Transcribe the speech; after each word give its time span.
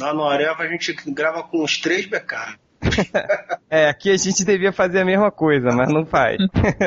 Lá 0.00 0.14
no 0.14 0.24
Areva 0.24 0.62
a 0.62 0.68
gente 0.68 0.92
grava 1.08 1.42
com 1.42 1.62
uns 1.62 1.78
três 1.78 2.06
BK. 2.06 2.56
é, 3.68 3.88
aqui 3.88 4.10
a 4.10 4.16
gente 4.16 4.44
devia 4.44 4.72
fazer 4.72 5.00
a 5.00 5.04
mesma 5.04 5.30
coisa, 5.30 5.70
mas 5.70 5.92
não 5.92 6.06
faz. 6.06 6.38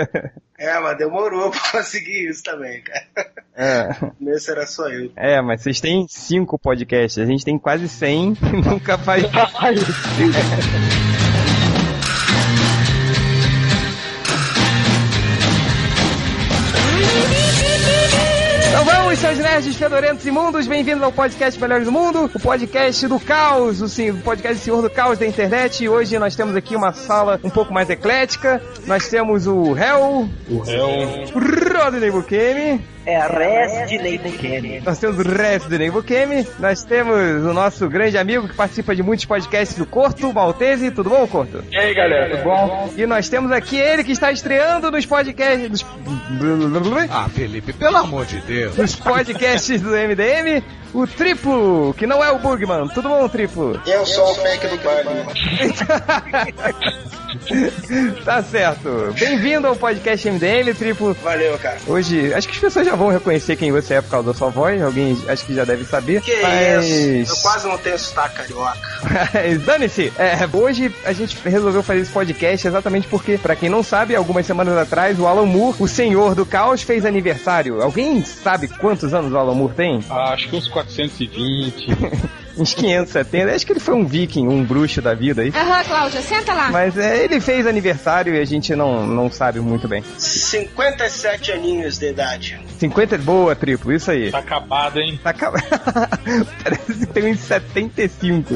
é, 0.57 0.79
mas 0.79 0.97
demorou 0.97 1.51
pra 1.51 1.59
conseguir 1.71 2.29
isso 2.29 2.43
também, 2.43 2.81
cara. 2.81 3.05
É. 3.55 3.89
Nesse 4.19 4.51
era 4.51 4.65
só 4.65 4.87
eu. 4.87 5.11
É, 5.15 5.41
mas 5.41 5.61
vocês 5.61 5.81
têm 5.81 6.05
cinco 6.07 6.57
podcasts, 6.57 7.21
a 7.21 7.25
gente 7.25 7.43
tem 7.43 7.59
quase 7.59 7.89
cem 7.89 8.33
e 8.41 8.69
nunca 8.69 8.97
faz. 8.97 9.25
Então 9.25 9.45
seus 19.21 19.37
nerds 19.37 19.75
fedorentos 19.75 20.25
imundos, 20.25 20.65
bem-vindos 20.65 21.03
ao 21.03 21.11
podcast 21.11 21.61
Melhores 21.61 21.85
do 21.85 21.91
Mundo, 21.91 22.25
o 22.33 22.39
podcast 22.39 23.07
do 23.07 23.19
caos, 23.19 23.79
o, 23.79 23.87
sim, 23.87 24.09
o 24.09 24.17
podcast 24.17 24.57
Senhor 24.57 24.81
do 24.81 24.89
Caos 24.89 25.19
da 25.19 25.27
internet. 25.27 25.83
E 25.83 25.87
hoje 25.87 26.17
nós 26.17 26.35
temos 26.35 26.55
aqui 26.55 26.75
uma 26.75 26.91
sala 26.91 27.39
um 27.43 27.49
pouco 27.49 27.71
mais 27.71 27.87
eclética. 27.87 28.59
Nós 28.87 29.07
temos 29.09 29.45
o 29.45 29.77
Hell, 29.77 30.27
o 30.49 30.67
Hell, 30.67 31.27
Rodney 31.71 32.09
Bukemi, 32.09 32.83
é 33.05 33.15
a 33.15 33.27
Resident 33.27 34.05
Evil 34.05 34.81
Nós 34.85 34.99
temos 34.99 35.17
o 35.17 35.23
Resident 35.23 35.81
Evil 35.81 36.03
Kemi. 36.03 36.47
Nós 36.59 36.83
temos 36.83 37.43
o 37.43 37.53
nosso 37.53 37.89
grande 37.89 38.17
amigo 38.17 38.47
que 38.47 38.55
participa 38.55 38.95
de 38.95 39.01
muitos 39.01 39.25
podcasts 39.25 39.77
do 39.77 39.85
Corto, 39.85 40.31
Maltese. 40.33 40.91
Tudo 40.91 41.09
bom, 41.09 41.27
Corto? 41.27 41.63
E 41.71 41.77
aí, 41.77 41.93
galera, 41.93 42.29
tudo 42.37 42.43
bom? 42.43 42.93
E 42.95 43.05
nós 43.05 43.29
temos 43.29 43.51
aqui 43.51 43.77
ele 43.77 44.03
que 44.03 44.11
está 44.11 44.31
estreando 44.31 44.91
nos 44.91 45.05
podcasts... 45.05 45.85
Ah, 47.09 47.29
Felipe, 47.29 47.73
pelo 47.73 47.97
amor 47.97 48.25
de 48.25 48.39
Deus. 48.41 48.77
Nos 48.77 48.95
podcasts 48.95 49.81
do 49.81 49.89
MDM, 49.89 50.63
o 50.93 51.07
Triplo, 51.07 51.93
que 51.97 52.05
não 52.05 52.23
é 52.23 52.31
o 52.31 52.39
Bugman. 52.39 52.87
Tudo 52.89 53.09
bom, 53.09 53.27
Triplo? 53.27 53.79
Eu 53.85 54.05
sou 54.05 54.31
o 54.31 54.35
fake 54.35 54.67
do 54.67 54.77
Bugman. 54.77 55.25
tá 58.25 58.43
certo. 58.43 59.13
Bem-vindo 59.17 59.67
ao 59.67 59.75
podcast 59.75 60.29
MDM, 60.29 60.73
Triplo. 60.77 61.13
Valeu, 61.23 61.57
cara. 61.59 61.77
Hoje, 61.87 62.33
acho 62.33 62.47
que 62.47 62.55
as 62.55 62.59
pessoas 62.59 62.85
já 62.85 62.95
vão 62.95 63.09
reconhecer 63.09 63.55
quem 63.55 63.71
você 63.71 63.95
é 63.95 64.01
por 64.01 64.09
causa 64.09 64.31
da 64.31 64.37
sua 64.37 64.49
voz. 64.49 64.81
Alguém 64.81 65.17
acho 65.27 65.45
que 65.45 65.53
já 65.53 65.63
deve 65.63 65.85
saber. 65.85 66.21
Que 66.21 66.41
mas... 66.41 66.85
isso? 66.85 67.33
Eu 67.33 67.37
quase 67.37 67.67
não 67.67 67.77
tenho 67.77 67.97
sotaque 67.97 68.35
carioca. 68.35 68.77
Dane-se. 69.65 70.11
É, 70.17 70.37
hoje 70.51 70.93
a 71.05 71.13
gente 71.13 71.37
resolveu 71.43 71.81
fazer 71.81 72.01
esse 72.01 72.11
podcast 72.11 72.67
exatamente 72.67 73.07
porque, 73.07 73.37
para 73.37 73.55
quem 73.55 73.69
não 73.69 73.81
sabe, 73.83 74.15
algumas 74.15 74.45
semanas 74.45 74.77
atrás, 74.77 75.19
o 75.19 75.25
Alan 75.25 75.45
Moore, 75.45 75.77
o 75.79 75.87
senhor 75.87 76.35
do 76.35 76.45
caos, 76.45 76.81
fez 76.81 77.05
aniversário. 77.05 77.81
Alguém 77.81 78.23
sabe 78.23 78.67
quantos 78.67 79.13
anos 79.13 79.31
o 79.31 79.37
Alan 79.37 79.55
Moore 79.55 79.73
tem? 79.73 80.03
Ah, 80.09 80.33
acho 80.33 80.49
que 80.49 80.55
uns 80.55 80.67
420. 80.87 82.29
uns 82.57 82.73
570. 82.73 83.53
Acho 83.53 83.65
que 83.65 83.73
ele 83.73 83.79
foi 83.79 83.95
um 83.95 84.05
viking, 84.05 84.47
um 84.47 84.63
bruxo 84.63 85.01
da 85.01 85.13
vida 85.13 85.41
aí. 85.41 85.53
Aham, 85.55 85.83
Cláudia, 85.83 86.21
senta 86.21 86.53
lá. 86.53 86.69
Mas 86.71 86.97
é, 86.97 87.23
ele 87.23 87.39
fez 87.39 87.65
aniversário 87.65 88.35
e 88.35 88.39
a 88.39 88.45
gente 88.45 88.75
não, 88.75 89.05
não 89.05 89.31
sabe 89.31 89.59
muito 89.59 89.87
bem. 89.87 90.03
57 90.17 91.51
aninhos 91.51 91.97
de 91.97 92.09
idade. 92.09 92.59
50, 92.79 93.17
boa, 93.19 93.55
triplo, 93.55 93.91
isso 93.91 94.11
aí. 94.11 94.31
Tá 94.31 94.39
acabado, 94.39 94.99
hein? 94.99 95.19
Tá 95.21 95.31
acabado. 95.31 95.63
Parece 96.63 96.93
que 96.93 97.05
tem 97.05 97.31
uns 97.31 97.39
75. 97.39 98.55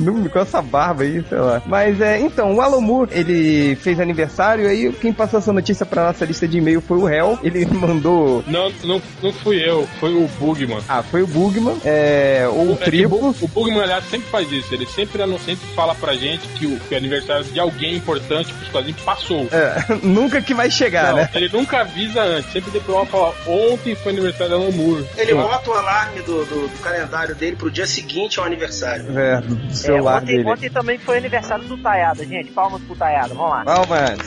Com 0.32 0.38
essa 0.38 0.62
barba 0.62 1.02
aí, 1.02 1.24
sei 1.28 1.38
lá. 1.38 1.62
Mas 1.66 2.00
é, 2.00 2.20
então, 2.20 2.52
o 2.56 2.80
Moore, 2.80 3.10
ele 3.12 3.76
fez 3.76 3.98
aniversário 3.98 4.68
aí 4.68 4.92
quem 4.92 5.12
passou 5.12 5.38
essa 5.38 5.52
notícia 5.52 5.84
pra 5.84 6.06
nossa 6.06 6.24
lista 6.24 6.46
de 6.46 6.58
e-mail 6.58 6.80
foi 6.80 6.98
o 6.98 7.08
Hell. 7.08 7.38
Ele 7.42 7.66
mandou. 7.66 8.44
Não, 8.46 8.72
não, 8.84 9.02
não 9.22 9.32
fui 9.32 9.56
eu, 9.56 9.86
foi 9.98 10.14
o 10.14 10.28
Bugman. 10.38 10.80
Ah, 10.88 11.02
foi 11.02 11.22
o 11.22 11.26
Bugman. 11.26 11.78
É, 11.84 12.46
ou 12.48 12.72
o 12.72 12.78
é 12.79 12.79
Triplo. 12.84 13.34
O, 13.40 13.48
Bugman, 13.48 13.82
aliás, 13.82 14.04
sempre 14.04 14.28
faz 14.28 14.50
isso. 14.50 14.72
Ele 14.74 14.86
sempre, 14.86 15.22
sempre 15.38 15.66
fala 15.74 15.94
pra 15.94 16.14
gente 16.14 16.46
que 16.48 16.66
o, 16.66 16.78
que 16.80 16.94
o 16.94 16.96
aniversário 16.96 17.44
de 17.44 17.60
alguém 17.60 17.96
importante 17.96 18.52
pros 18.52 18.68
quadrinhos 18.68 19.00
passou. 19.02 19.48
É, 19.52 19.94
nunca 20.02 20.40
que 20.40 20.54
vai 20.54 20.70
chegar, 20.70 21.10
não, 21.10 21.16
né? 21.16 21.30
Ele 21.34 21.48
nunca 21.52 21.80
avisa 21.80 22.22
antes. 22.22 22.52
Sempre 22.52 22.70
depois 22.70 23.08
fala, 23.08 23.34
ontem 23.46 23.94
foi 23.94 24.12
aniversário 24.12 24.50
da 24.50 24.56
Alan 24.56 24.70
Moore. 24.72 25.06
Ele 25.16 25.34
bota 25.34 25.70
o 25.70 25.72
alarme 25.74 26.22
do, 26.22 26.44
do, 26.44 26.68
do, 26.68 26.82
calendário 26.82 27.34
dele 27.34 27.56
pro 27.56 27.70
dia 27.70 27.86
seguinte 27.86 28.38
ao 28.38 28.46
aniversário. 28.46 29.18
É, 29.18 29.40
do 29.40 29.74
celular 29.74 30.14
é, 30.14 30.22
ontem, 30.22 30.36
dele. 30.36 30.48
Ontem 30.48 30.70
também 30.70 30.98
foi 30.98 31.18
aniversário 31.18 31.64
do 31.64 31.76
Taiada, 31.78 32.24
gente. 32.24 32.50
Palmas 32.50 32.82
pro 32.82 32.96
Taiada, 32.96 33.34
vamos 33.34 33.50
lá. 33.50 33.64
Palmas. 33.64 34.18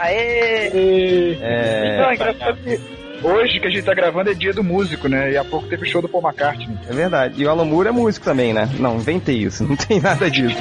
Aê! 0.00 1.38
É... 1.40 1.98
Não, 2.00 2.10
é 2.10 2.14
engraçado 2.14 2.58
que 2.62 3.01
hoje 3.22 3.60
que 3.60 3.66
a 3.66 3.70
gente 3.70 3.84
tá 3.84 3.94
gravando 3.94 4.30
é 4.30 4.34
dia 4.34 4.52
do 4.52 4.62
músico, 4.62 5.08
né? 5.08 5.32
E 5.32 5.36
há 5.36 5.44
pouco 5.44 5.68
teve 5.68 5.84
o 5.84 5.86
show 5.86 6.02
do 6.02 6.08
Paul 6.08 6.24
McCartney. 6.24 6.76
É 6.88 6.92
verdade. 6.92 7.40
E 7.40 7.46
o 7.46 7.50
Alan 7.50 7.64
Moore 7.64 7.88
é 7.88 7.92
músico 7.92 8.24
também, 8.24 8.52
né? 8.52 8.68
Não, 8.78 8.96
inventei 8.96 9.36
isso. 9.36 9.64
Não 9.64 9.76
tem 9.76 10.00
nada 10.00 10.30
disso. 10.30 10.60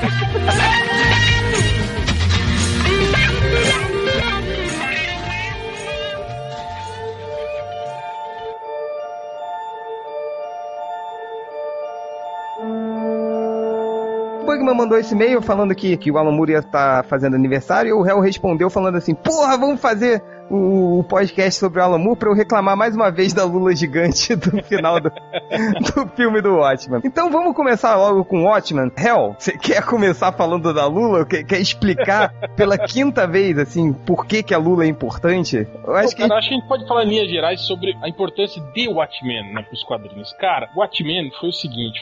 Bugman 14.46 14.76
mandou 14.76 14.98
esse 14.98 15.14
e-mail 15.14 15.42
falando 15.42 15.74
que, 15.74 15.98
que 15.98 16.12
o 16.12 16.18
Alan 16.18 16.32
Moore 16.32 16.54
ia 16.54 16.60
estar 16.60 17.02
tá 17.02 17.04
fazendo 17.04 17.36
aniversário 17.36 17.90
e 17.90 17.94
o 17.94 18.02
réu 18.02 18.20
respondeu 18.20 18.70
falando 18.70 18.98
assim: 18.98 19.14
Porra, 19.14 19.58
vamos 19.58 19.80
fazer 19.80 20.22
o, 20.52 21.00
o 21.00 21.04
podcast 21.04 21.60
sobre 21.60 21.80
o 21.80 21.84
Alan 21.84 21.98
Moore 21.98 22.20
pra 22.20 22.30
eu 22.30 22.36
reclamar 22.36 22.76
mais 22.76 22.94
uma 22.96 23.10
vez 23.10 23.34
da 23.34 23.46
Lula 23.46 23.74
gigante 23.74 24.36
do 24.36 24.62
final 24.64 25.00
do, 25.00 25.10
do 25.96 26.08
filme 26.16 26.42
do 26.42 26.58
Watchman. 26.58 27.02
Então 27.06 27.32
vamos 27.32 27.56
começar 27.56 27.96
logo 27.96 28.26
com 28.26 28.42
o 28.42 28.44
Watchman. 28.44 28.92
Hell, 28.98 29.36
você 29.40 29.58
quer 29.58 29.86
começar 29.86 30.34
falando 30.34 30.74
da 30.74 30.86
Lula? 30.86 31.26
Quer, 31.26 31.44
quer 31.44 31.62
explicar 31.62 32.34
pela 32.56 32.78
quinta 32.78 33.26
vez, 33.26 33.58
assim, 33.58 33.94
por 33.94 34.26
que, 34.26 34.44
que 34.44 34.54
a 34.54 34.58
Lula 34.58 34.84
é 34.84 34.88
importante? 34.88 35.68
Eu 35.86 35.96
acho, 35.96 36.10
Pô, 36.10 36.16
que... 36.18 36.28
Cara, 36.28 36.40
acho 36.40 36.50
que 36.50 36.56
a 36.56 36.58
gente 36.58 36.68
pode 36.68 36.88
falar 36.88 37.06
em 37.06 37.10
linhas 37.10 37.30
gerais 37.30 37.62
sobre 37.62 37.98
a 38.02 38.10
importância 38.10 38.62
de 38.74 38.90
Watchmen 38.90 39.54
né, 39.54 39.62
pros 39.62 39.84
quadrinhos. 39.84 40.34
Cara, 40.34 40.70
Watchmen 40.76 41.32
foi 41.40 41.50
o 41.50 41.54
seguinte: 41.54 42.02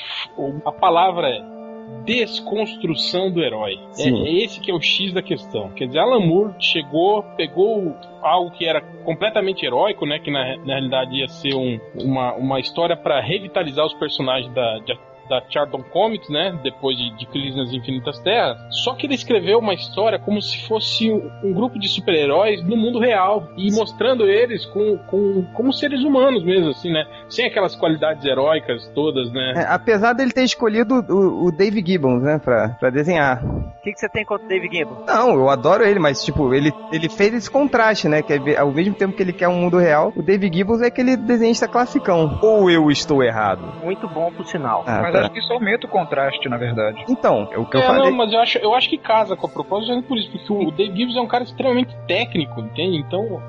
a 0.66 0.72
palavra 0.72 1.28
é 1.28 1.59
desconstrução 2.06 3.32
do 3.32 3.42
herói. 3.42 3.80
É, 3.98 4.10
é, 4.10 4.44
esse 4.44 4.60
que 4.60 4.72
é 4.72 4.74
o 4.74 4.82
X 4.82 5.14
da 5.14 5.22
questão. 5.22 5.70
Quer 5.70 5.88
dizer, 5.88 6.00
Alan 6.00 6.26
Moore 6.26 6.54
chegou, 6.60 7.24
pegou 7.38 7.96
algo 8.22 8.52
que 8.52 8.66
era 8.66 8.82
completamente 9.04 9.66
heróico, 9.66 10.06
né? 10.06 10.20
Que 10.20 10.32
na, 10.32 10.58
na 10.58 10.74
realidade 10.74 11.16
ia 11.16 11.28
ser 11.28 11.56
um, 11.56 11.80
uma, 11.96 12.34
uma 12.34 12.60
história 12.60 12.98
para 12.98 13.22
revitalizar 13.22 13.86
os 13.86 13.94
personagens 13.94 14.54
da, 14.54 14.80
de, 14.80 14.98
da 15.30 15.42
Chardon 15.50 15.84
Comics, 15.84 16.30
né? 16.30 16.58
Depois 16.64 16.98
de, 16.98 17.16
de 17.18 17.26
Crise 17.28 17.56
nas 17.56 17.72
Infinitas 17.72 18.20
Terras. 18.20 18.58
Só 18.84 18.94
que 18.94 19.06
ele 19.06 19.14
escreveu 19.14 19.60
uma 19.60 19.74
história 19.74 20.20
como 20.20 20.42
se 20.42 20.68
fosse 20.68 21.12
um, 21.12 21.30
um 21.44 21.54
grupo 21.54 21.80
de 21.80 21.88
super-heróis 21.88 22.64
no 22.68 22.76
mundo 22.76 23.00
real 23.00 23.48
e 23.56 23.72
mostrando 23.72 24.28
eles 24.28 24.66
com, 24.66 24.98
com, 25.08 25.46
como 25.54 25.72
seres 25.72 26.04
humanos 26.04 26.44
mesmo, 26.44 26.70
assim, 26.70 26.92
né? 26.92 27.06
Sem 27.30 27.46
aquelas 27.46 27.76
qualidades 27.76 28.26
heróicas 28.26 28.88
todas, 28.96 29.32
né? 29.32 29.54
É, 29.56 29.74
apesar 29.74 30.14
dele 30.14 30.32
ter 30.32 30.44
escolhido 30.44 30.96
o, 31.10 31.46
o 31.46 31.52
Dave 31.52 31.84
Gibbons, 31.86 32.24
né? 32.24 32.40
Pra, 32.40 32.70
pra 32.70 32.90
desenhar. 32.90 33.44
O 33.44 33.82
que, 33.82 33.94
que 33.94 34.00
você 34.00 34.10
tem 34.10 34.26
contra 34.26 34.46
o 34.46 34.50
Dave 34.50 34.68
Gibbons? 34.70 35.06
Não, 35.06 35.34
eu 35.36 35.50
adoro 35.50 35.86
ele, 35.86 36.00
mas, 36.00 36.24
tipo, 36.24 36.54
ele, 36.54 36.72
ele 36.92 37.08
fez 37.10 37.34
esse 37.34 37.50
contraste, 37.50 38.08
né? 38.08 38.22
Que 38.22 38.34
é, 38.34 38.58
ao 38.58 38.72
mesmo 38.72 38.96
tempo 38.96 39.16
que 39.16 39.24
ele 39.24 39.34
quer 39.34 39.48
um 39.48 39.56
mundo 39.56 39.78
real, 39.78 40.12
o 40.16 40.22
Dave 40.22 40.50
Gibbons 40.52 40.82
é 40.82 40.88
aquele 40.88 41.16
desenhista 41.16 41.68
classicão. 41.68 42.40
Ou 42.42 42.70
eu 42.70 42.90
estou 42.92 43.24
errado? 43.24 43.62
Muito 43.84 44.08
bom, 44.08 44.32
por 44.32 44.46
sinal. 44.46 44.84
Ah, 44.86 45.00
mas 45.02 45.14
tá 45.14 45.19
acho 45.22 45.32
que 45.32 45.40
isso 45.40 45.54
aumenta 45.54 45.86
o 45.86 45.90
contraste, 45.90 46.48
na 46.50 46.58
verdade. 46.58 47.04
Então, 47.08 47.50
é 47.52 47.58
o 47.58 47.66
que 47.66 47.78
é, 47.78 47.80
eu 47.80 47.86
falei. 47.86 48.10
Não, 48.10 48.18
mas 48.18 48.34
eu 48.34 48.40
acho, 48.40 48.58
eu 48.60 48.74
acho 48.74 48.90
que 48.90 48.98
casa 48.98 49.36
com 49.36 49.48
a 49.48 49.50
proposta 49.50 50.02
por 50.02 50.18
isso, 50.18 50.32
porque 50.32 50.52
o 50.52 50.72
Dave 50.72 50.96
Gibbs 50.96 51.16
é 51.16 51.22
um 51.22 51.28
cara 51.28 51.44
extremamente 51.44 51.96
técnico, 52.08 52.60
entende? 52.62 52.98
Então, 52.98 53.42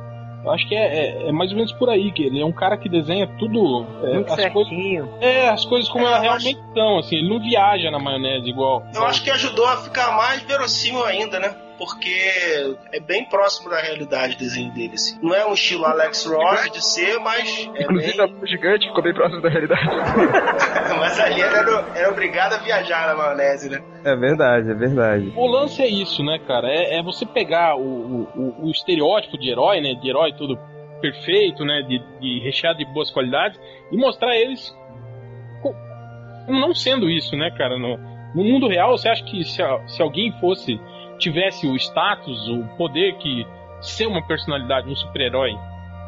eu 0.45 0.51
acho 0.51 0.67
que 0.67 0.75
é, 0.75 0.87
é, 0.87 1.29
é, 1.29 1.33
mais 1.33 1.51
ou 1.51 1.57
menos 1.57 1.73
por 1.73 1.91
aí, 1.91 2.11
que 2.13 2.23
ele 2.23 2.41
é 2.41 2.47
um 2.47 2.53
cara 2.53 2.77
que 2.77 2.89
desenha 2.89 3.27
tudo. 3.39 3.87
É, 4.03 4.15
Muito 4.15 4.33
as 4.33 4.41
certinho. 4.41 5.07
coisas, 5.07 5.23
é, 5.23 5.49
as 5.49 5.65
coisas 5.65 5.89
como 5.89 6.07
elas 6.07 6.23
realmente 6.23 6.59
acho... 6.59 6.73
são, 6.73 6.99
assim, 6.99 7.17
ele 7.17 7.29
não 7.29 7.41
viaja 7.41 7.91
na 7.91 7.99
maionese 7.99 8.49
igual. 8.49 8.83
Eu 8.95 9.05
acho 9.05 9.23
que 9.23 9.31
ajudou 9.31 9.67
a 9.67 9.77
ficar 9.79 10.17
mais 10.17 10.43
verossímil 10.43 11.05
ainda, 11.05 11.39
né? 11.39 11.55
Porque 11.81 12.77
é 12.93 13.01
bem 13.01 13.25
próximo 13.25 13.71
da 13.71 13.81
realidade 13.81 14.37
o 14.37 14.39
desenho 14.39 14.71
dele. 14.75 14.93
Assim. 14.93 15.19
Não 15.23 15.35
é 15.35 15.47
um 15.47 15.55
estilo 15.55 15.87
Alex 15.87 16.27
Ross 16.27 16.71
de 16.71 16.85
ser, 16.85 17.19
mas. 17.21 17.71
É 17.75 17.85
Inclusive 17.85 18.19
bem... 18.19 18.37
a 18.43 18.47
gigante 18.47 18.87
ficou 18.87 19.03
bem 19.03 19.15
próximo 19.15 19.41
da 19.41 19.49
realidade. 19.49 19.87
mas 21.01 21.19
ali 21.19 21.41
era, 21.41 21.87
era 21.95 22.11
obrigado 22.11 22.53
a 22.53 22.59
viajar 22.59 23.07
na 23.07 23.15
maionese, 23.15 23.71
né? 23.71 23.83
É 24.05 24.15
verdade, 24.15 24.71
é 24.71 24.75
verdade. 24.75 25.33
O 25.35 25.47
lance 25.47 25.81
é 25.81 25.89
isso, 25.89 26.23
né, 26.23 26.39
cara? 26.47 26.69
É, 26.69 26.99
é 26.99 27.03
você 27.03 27.25
pegar 27.25 27.77
o, 27.77 28.29
o, 28.37 28.67
o, 28.67 28.71
estereótipo 28.71 29.39
de 29.39 29.49
herói, 29.51 29.81
né? 29.81 29.95
De 29.95 30.07
herói 30.07 30.35
tudo 30.35 30.59
perfeito, 31.01 31.65
né? 31.65 31.81
De, 31.89 31.99
de 32.21 32.45
recheado 32.45 32.79
de 32.79 32.85
boas 32.93 33.11
qualidades 33.11 33.59
e 33.91 33.97
mostrar 33.97 34.37
eles 34.37 34.71
não 36.47 36.75
sendo 36.75 37.09
isso, 37.09 37.35
né, 37.37 37.51
cara? 37.57 37.79
No, 37.79 37.97
no 38.35 38.45
mundo 38.45 38.69
real, 38.69 38.99
você 38.99 39.09
acha 39.09 39.25
que 39.25 39.43
se, 39.45 39.63
se 39.87 40.03
alguém 40.03 40.31
fosse 40.41 40.79
tivesse 41.21 41.67
o 41.67 41.77
status, 41.77 42.49
o 42.49 42.65
poder 42.77 43.17
que 43.19 43.47
ser 43.81 44.07
uma 44.07 44.27
personalidade, 44.27 44.89
um 44.89 44.97
super-herói 44.97 45.53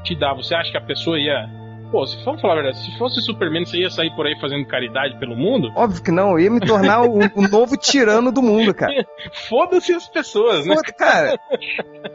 te 0.03 0.17
dá, 0.17 0.35
você 0.35 0.55
acha 0.55 0.70
que 0.73 0.76
a 0.76 0.82
pessoa 0.82 1.19
ia 1.19 1.49
Pô, 1.93 2.06
se 2.06 2.17
vamos 2.25 2.41
falar 2.41 2.55
a 2.55 2.62
verdade, 2.62 2.82
se 2.82 2.97
fosse 2.97 3.20
Superman, 3.20 3.67
você 3.67 3.76
ia 3.76 3.91
sair 3.91 4.11
por 4.17 4.26
aí 4.26 4.35
fazendo 4.41 4.67
caridade 4.67 5.14
pelo 5.19 5.37
mundo? 5.37 5.70
Óbvio 5.76 6.03
que 6.03 6.11
não, 6.11 6.31
eu 6.31 6.41
ia 6.41 6.50
me 6.50 6.59
tornar 6.59 7.03
o, 7.03 7.19
o 7.19 7.49
novo 7.50 7.76
tirano 7.76 8.32
do 8.32 8.41
mundo, 8.41 8.73
cara. 8.73 9.06
Foda-se 9.47 9.93
as 9.93 10.09
pessoas, 10.09 10.64
né? 10.64 10.75
Foda, 10.75 10.91
cara. 10.94 11.38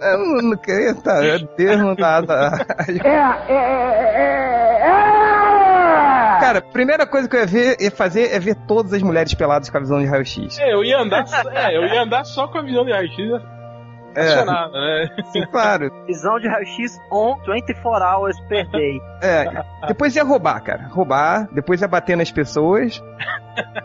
Eu 0.01 0.41
não, 0.41 0.57
queria, 0.57 0.95
tá, 0.95 1.19
Deus 1.55 1.77
não 1.77 1.93
dá. 1.93 2.21
dá. 2.21 2.65
É, 2.89 3.53
é, 3.53 3.57
é, 4.17 5.23
é. 5.23 5.26
Cara, 6.47 6.61
primeira 6.61 7.05
coisa 7.05 7.27
que 7.27 7.35
eu 7.35 7.41
ia, 7.41 7.45
ver, 7.45 7.77
ia 7.81 7.91
fazer 7.91 8.31
é 8.31 8.39
ver 8.39 8.55
todas 8.55 8.94
as 8.94 9.01
mulheres 9.03 9.33
peladas 9.33 9.69
com 9.69 9.75
a 9.75 9.81
visão 9.81 9.99
de 9.99 10.05
raio-x. 10.05 10.57
É, 10.57 10.73
eu 10.73 10.81
ia 10.81 10.97
andar, 10.97 11.25
é, 11.53 11.75
eu 11.75 11.85
ia 11.88 12.03
andar 12.03 12.23
só 12.23 12.47
com 12.47 12.57
a 12.57 12.61
visão 12.61 12.85
de 12.85 12.91
raio-x 12.94 13.17
É, 14.15 14.45
né? 14.45 15.09
sim, 15.33 15.45
claro. 15.51 15.91
Visão 16.07 16.39
de 16.39 16.47
raio-x 16.47 16.97
on 17.11 17.35
24 17.45 18.05
hours 18.05 18.39
per 18.47 18.65
day. 18.69 18.97
É, 19.21 19.45
depois 19.89 20.15
ia 20.15 20.23
roubar, 20.23 20.63
cara. 20.63 20.88
Roubar, 20.88 21.49
depois 21.53 21.81
ia 21.81 21.88
bater 21.89 22.15
nas 22.15 22.31
pessoas, 22.31 23.03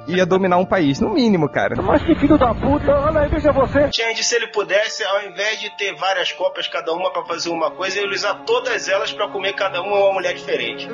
ia 0.07 0.27
dominar 0.27 0.59
um 0.59 0.65
país, 0.65 1.01
no 1.01 1.13
mínimo, 1.15 1.49
cara. 1.49 1.81
Mas 1.81 2.03
que 2.03 2.15
filho 2.15 2.39
da 2.39 2.55
puta, 2.55 2.93
olha 2.93 3.21
aí, 3.21 3.29
veja 3.29 3.53
você. 3.53 3.91
Change, 3.93 4.25
se 4.25 4.35
ele 4.37 4.49
pudesse, 4.49 5.05
ao 5.05 5.23
invés 5.23 5.61
de 5.61 5.71
ter 5.77 5.95
várias 5.95 6.33
cópias, 6.33 6.69
cada 6.69 6.93
uma 6.93 7.13
pra 7.13 7.25
fazer 7.25 7.51
uma 7.51 7.71
coisa, 7.71 7.99
ele 7.99 8.15
usar 8.15 8.35
todas 8.47 8.89
elas 8.89 9.13
pra 9.13 9.29
comer 9.29 9.55
cada 9.55 9.81
uma 9.81 9.99
uma 9.99 10.13
mulher 10.13 10.35
diferente. 10.35 10.89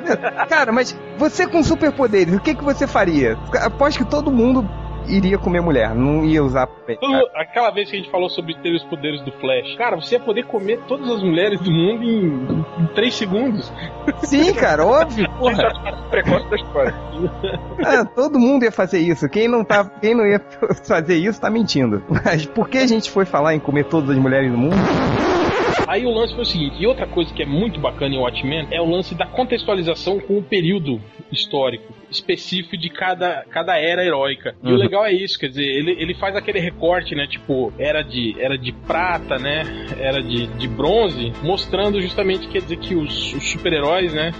Cara, 0.47 0.71
mas 0.71 0.97
você 1.17 1.47
com 1.47 1.63
superpoderes, 1.63 2.33
o 2.33 2.39
que, 2.39 2.55
que 2.55 2.63
você 2.63 2.87
faria? 2.87 3.37
Aposto 3.61 4.03
que 4.03 4.09
todo 4.09 4.31
mundo 4.31 4.67
iria 5.09 5.37
comer 5.37 5.61
mulher, 5.61 5.93
não 5.95 6.23
ia 6.25 6.43
usar. 6.43 6.67
Tudo- 6.67 7.27
aquela 7.35 7.71
vez 7.71 7.89
que 7.89 7.95
a 7.95 7.99
gente 7.99 8.11
falou 8.11 8.29
sobre 8.29 8.53
ter 8.55 8.73
os 8.73 8.83
poderes 8.85 9.21
do 9.23 9.31
Flash, 9.33 9.75
cara, 9.77 9.95
você 9.95 10.15
ia 10.15 10.19
poder 10.19 10.45
comer 10.45 10.79
todas 10.87 11.09
as 11.09 11.21
mulheres 11.21 11.59
do 11.61 11.71
mundo 11.71 12.03
em, 12.03 12.83
em 12.83 12.87
3 12.95 13.13
segundos. 13.13 13.71
Sim, 14.23 14.53
cara, 14.53 14.85
óbvio, 14.85 15.27
porra. 15.37 15.69
Precoce 16.09 16.49
da 16.49 16.55
história. 16.55 16.95
É, 17.85 18.03
todo 18.15 18.39
mundo 18.39 18.63
ia 18.63 18.71
fazer 18.71 18.99
isso. 18.99 19.27
Quem 19.29 19.47
não, 19.47 19.63
tá, 19.63 19.85
quem 20.01 20.15
não 20.15 20.25
ia 20.25 20.39
fazer 20.87 21.15
isso 21.17 21.39
tá 21.41 21.49
mentindo. 21.49 22.01
Mas 22.09 22.45
por 22.45 22.69
que 22.69 22.77
a 22.77 22.87
gente 22.87 23.09
foi 23.11 23.25
falar 23.25 23.53
em 23.55 23.59
comer 23.59 23.85
todas 23.85 24.09
as 24.11 24.17
mulheres 24.17 24.51
do 24.51 24.57
mundo? 24.57 24.75
Aí 25.87 26.05
o 26.05 26.11
lance 26.13 26.33
foi 26.33 26.43
o 26.43 26.45
seguinte, 26.45 26.75
e 26.79 26.85
outra 26.85 27.07
coisa 27.07 27.33
que 27.33 27.41
é 27.41 27.45
muito 27.47 27.79
bacana 27.79 28.13
em 28.13 28.19
Watchmen 28.19 28.67
é 28.71 28.79
o 28.79 28.85
lance 28.85 29.15
da 29.15 29.25
contextualização 29.25 30.19
com 30.19 30.37
o 30.37 30.43
período 30.43 31.01
histórico 31.31 31.91
específico 32.11 32.77
de 32.77 32.89
cada, 32.89 33.45
cada 33.51 33.77
era 33.77 34.03
heróica. 34.03 34.55
E 34.63 34.67
o 34.67 34.71
Uhum. 34.71 34.77
legal 34.77 35.05
é 35.05 35.13
isso, 35.13 35.37
quer 35.39 35.47
dizer, 35.49 35.63
ele, 35.65 35.91
ele 35.99 36.13
faz 36.15 36.35
aquele 36.35 36.59
recorte, 36.59 37.15
né, 37.15 37.27
tipo, 37.27 37.71
era 37.77 38.01
de, 38.01 38.35
era 38.39 38.57
de 38.57 38.71
prata, 38.71 39.37
né, 39.37 39.63
era 39.99 40.21
de, 40.21 40.47
de 40.47 40.67
bronze, 40.67 41.31
mostrando 41.43 42.01
justamente, 42.01 42.47
quer 42.47 42.61
dizer, 42.61 42.77
que 42.77 42.95
os, 42.95 43.33
os 43.33 43.49
super-heróis, 43.51 44.13
né, 44.13 44.31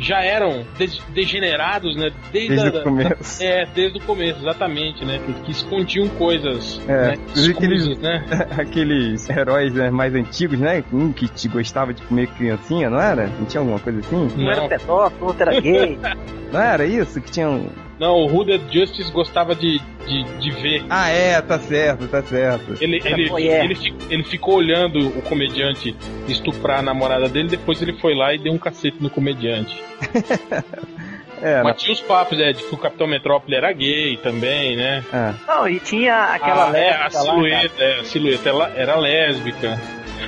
já 0.00 0.22
eram 0.22 0.64
des- 0.78 1.02
degenerados, 1.12 1.96
né, 1.96 2.10
desde, 2.32 2.54
Desde 2.54 2.76
a, 2.78 2.80
o 2.80 2.84
começo. 2.84 3.42
É, 3.44 3.66
desde 3.66 3.98
o 3.98 4.02
começo, 4.02 4.38
exatamente, 4.40 5.04
né, 5.04 5.18
que, 5.26 5.32
que 5.42 5.50
escondiam 5.50 6.08
coisas, 6.10 6.80
É, 6.88 7.08
né, 7.08 7.14
inclusive 7.14 7.56
aqueles- 7.58 7.98
né. 8.00 8.24
Aqueles 8.56 9.28
heróis 9.28 9.74
né, 9.74 9.90
mais 9.90 10.14
antigos, 10.14 10.58
né? 10.58 10.84
Um 10.92 11.12
que 11.12 11.26
te 11.28 11.48
gostava 11.48 11.92
de 11.92 12.00
comer 12.02 12.28
criancinha, 12.28 12.88
não 12.88 13.00
era? 13.00 13.26
Não 13.26 13.44
tinha 13.46 13.60
alguma 13.60 13.78
coisa 13.80 13.98
assim? 14.00 14.28
Era 14.46 14.60
Não. 14.60 14.68
pedófilo, 14.68 15.26
outro 15.26 15.42
era 15.42 15.60
gay. 15.60 15.98
Não 16.50 16.62
era 16.62 16.86
isso? 16.86 17.17
Que 17.20 17.30
tinha 17.30 17.48
um. 17.48 17.68
Não, 17.98 18.14
o 18.14 18.32
Hooded 18.32 18.62
Justice 18.72 19.10
gostava 19.10 19.54
de, 19.54 19.80
de, 20.06 20.24
de 20.38 20.50
ver. 20.62 20.84
Ah, 20.88 21.08
é, 21.08 21.40
tá 21.40 21.58
certo, 21.58 22.06
tá 22.06 22.22
certo. 22.22 22.76
Ele, 22.80 23.00
Era 23.04 23.10
ele, 23.10 23.28
voyeur. 23.28 23.64
ele, 23.64 23.94
ele 24.08 24.22
ficou 24.24 24.54
olhando 24.54 25.08
o 25.08 25.22
comediante 25.22 25.96
estuprar 26.28 26.78
a 26.78 26.82
namorada 26.82 27.28
dele, 27.28 27.48
depois 27.48 27.82
ele 27.82 27.94
foi 27.94 28.14
lá 28.14 28.32
e 28.32 28.38
deu 28.38 28.52
um 28.52 28.58
cacete 28.58 28.98
no 29.00 29.10
comediante. 29.10 29.82
É, 31.40 31.62
Mas 31.62 31.80
tinha 31.80 31.92
os 31.92 32.00
papos, 32.00 32.38
é, 32.40 32.52
de 32.52 32.64
que 32.64 32.74
o 32.74 32.78
Capitão 32.78 33.06
Metrópole 33.06 33.54
era 33.54 33.72
gay 33.72 34.16
também, 34.16 34.76
né? 34.76 35.04
é. 35.12 35.34
Não, 35.46 35.68
e 35.68 35.78
tinha 35.78 36.24
aquela 36.34 36.72
Ah, 36.72 36.76
é, 36.76 36.90
a 36.90 37.04
lésbica 37.04 37.22
lá, 37.22 37.32
silhueta, 37.32 37.82
é, 37.84 38.00
a 38.00 38.04
silhueta 38.04 38.48
ela 38.48 38.72
era 38.74 38.96
lésbica. 38.96 39.80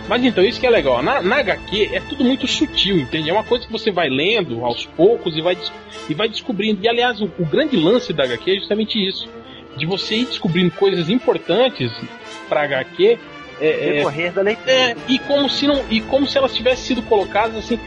Mas 0.08 0.24
então, 0.24 0.44
isso 0.44 0.60
que 0.60 0.66
é 0.66 0.70
legal. 0.70 1.02
Na, 1.02 1.22
na 1.22 1.36
HQ 1.36 1.90
é 1.92 2.00
tudo 2.00 2.24
muito 2.24 2.46
sutil, 2.46 2.98
entende? 2.98 3.30
É 3.30 3.32
uma 3.32 3.44
coisa 3.44 3.66
que 3.66 3.72
você 3.72 3.90
vai 3.90 4.08
lendo 4.08 4.64
aos 4.64 4.86
poucos 4.86 5.36
e 5.36 5.40
vai, 5.40 5.56
e 6.08 6.14
vai 6.14 6.28
descobrindo. 6.28 6.80
E 6.82 6.88
aliás, 6.88 7.20
o, 7.20 7.30
o 7.38 7.44
grande 7.44 7.76
lance 7.76 8.12
da 8.12 8.24
HQ 8.24 8.50
é 8.50 8.54
justamente 8.56 8.98
isso. 8.98 9.28
De 9.76 9.86
você 9.86 10.16
ir 10.16 10.26
descobrindo 10.26 10.70
coisas 10.72 11.08
importantes 11.08 11.92
pra 12.48 12.62
HQ. 12.62 13.18
É, 13.60 13.68
é, 13.68 13.92
Decorrer 13.92 14.32
da 14.32 14.40
leitura. 14.40 14.72
é, 14.72 14.96
e 15.06 15.18
como 15.18 15.48
se 15.48 15.66
não 15.66 15.84
e 15.90 16.00
como 16.00 16.26
se 16.26 16.38
elas 16.38 16.54
tivessem 16.54 16.96
sido 16.96 17.02
colocadas 17.02 17.56
assim 17.56 17.78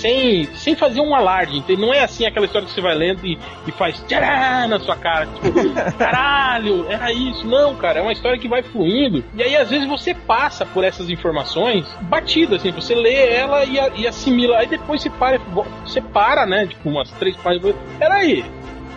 sem, 0.00 0.44
sem 0.54 0.74
fazer 0.74 1.00
um 1.00 1.14
alarde 1.14 1.58
entende? 1.58 1.80
não 1.80 1.92
é 1.92 2.02
assim 2.02 2.26
aquela 2.26 2.46
história 2.46 2.66
que 2.66 2.74
você 2.74 2.80
vai 2.80 2.94
lendo 2.94 3.24
e, 3.26 3.38
e 3.66 3.72
faz 3.72 4.02
tcharam 4.08 4.68
na 4.68 4.80
sua 4.80 4.96
cara 4.96 5.26
tipo, 5.26 5.50
caralho 5.98 6.86
era 6.88 7.12
isso. 7.12 7.46
Não 7.46 7.74
cara 7.76 8.00
é 8.00 8.02
uma 8.02 8.12
história 8.12 8.38
que 8.38 8.48
vai 8.48 8.62
fluindo. 8.62 9.24
E 9.34 9.42
aí 9.42 9.56
às 9.56 9.70
vezes 9.70 9.86
você 9.88 10.14
passa 10.14 10.64
por 10.66 10.84
essas 10.84 11.08
informações 11.10 11.86
batido 12.02 12.56
assim 12.56 12.70
você 12.70 12.94
lê 12.94 13.28
ela 13.34 13.64
e, 13.64 13.78
e 13.96 14.06
assimila. 14.06 14.58
Aí 14.58 14.66
depois 14.66 15.02
você 15.02 15.10
para 15.10 15.38
vo- 15.38 15.66
você 15.84 16.00
para 16.00 16.46
né 16.46 16.66
tipo 16.66 16.88
umas 16.88 17.10
três 17.12 17.36
páginas 17.36 17.74
peraí 17.98 18.20
aí 18.20 18.44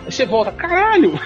você 0.04 0.26
volta 0.26 0.52
caralho 0.52 1.12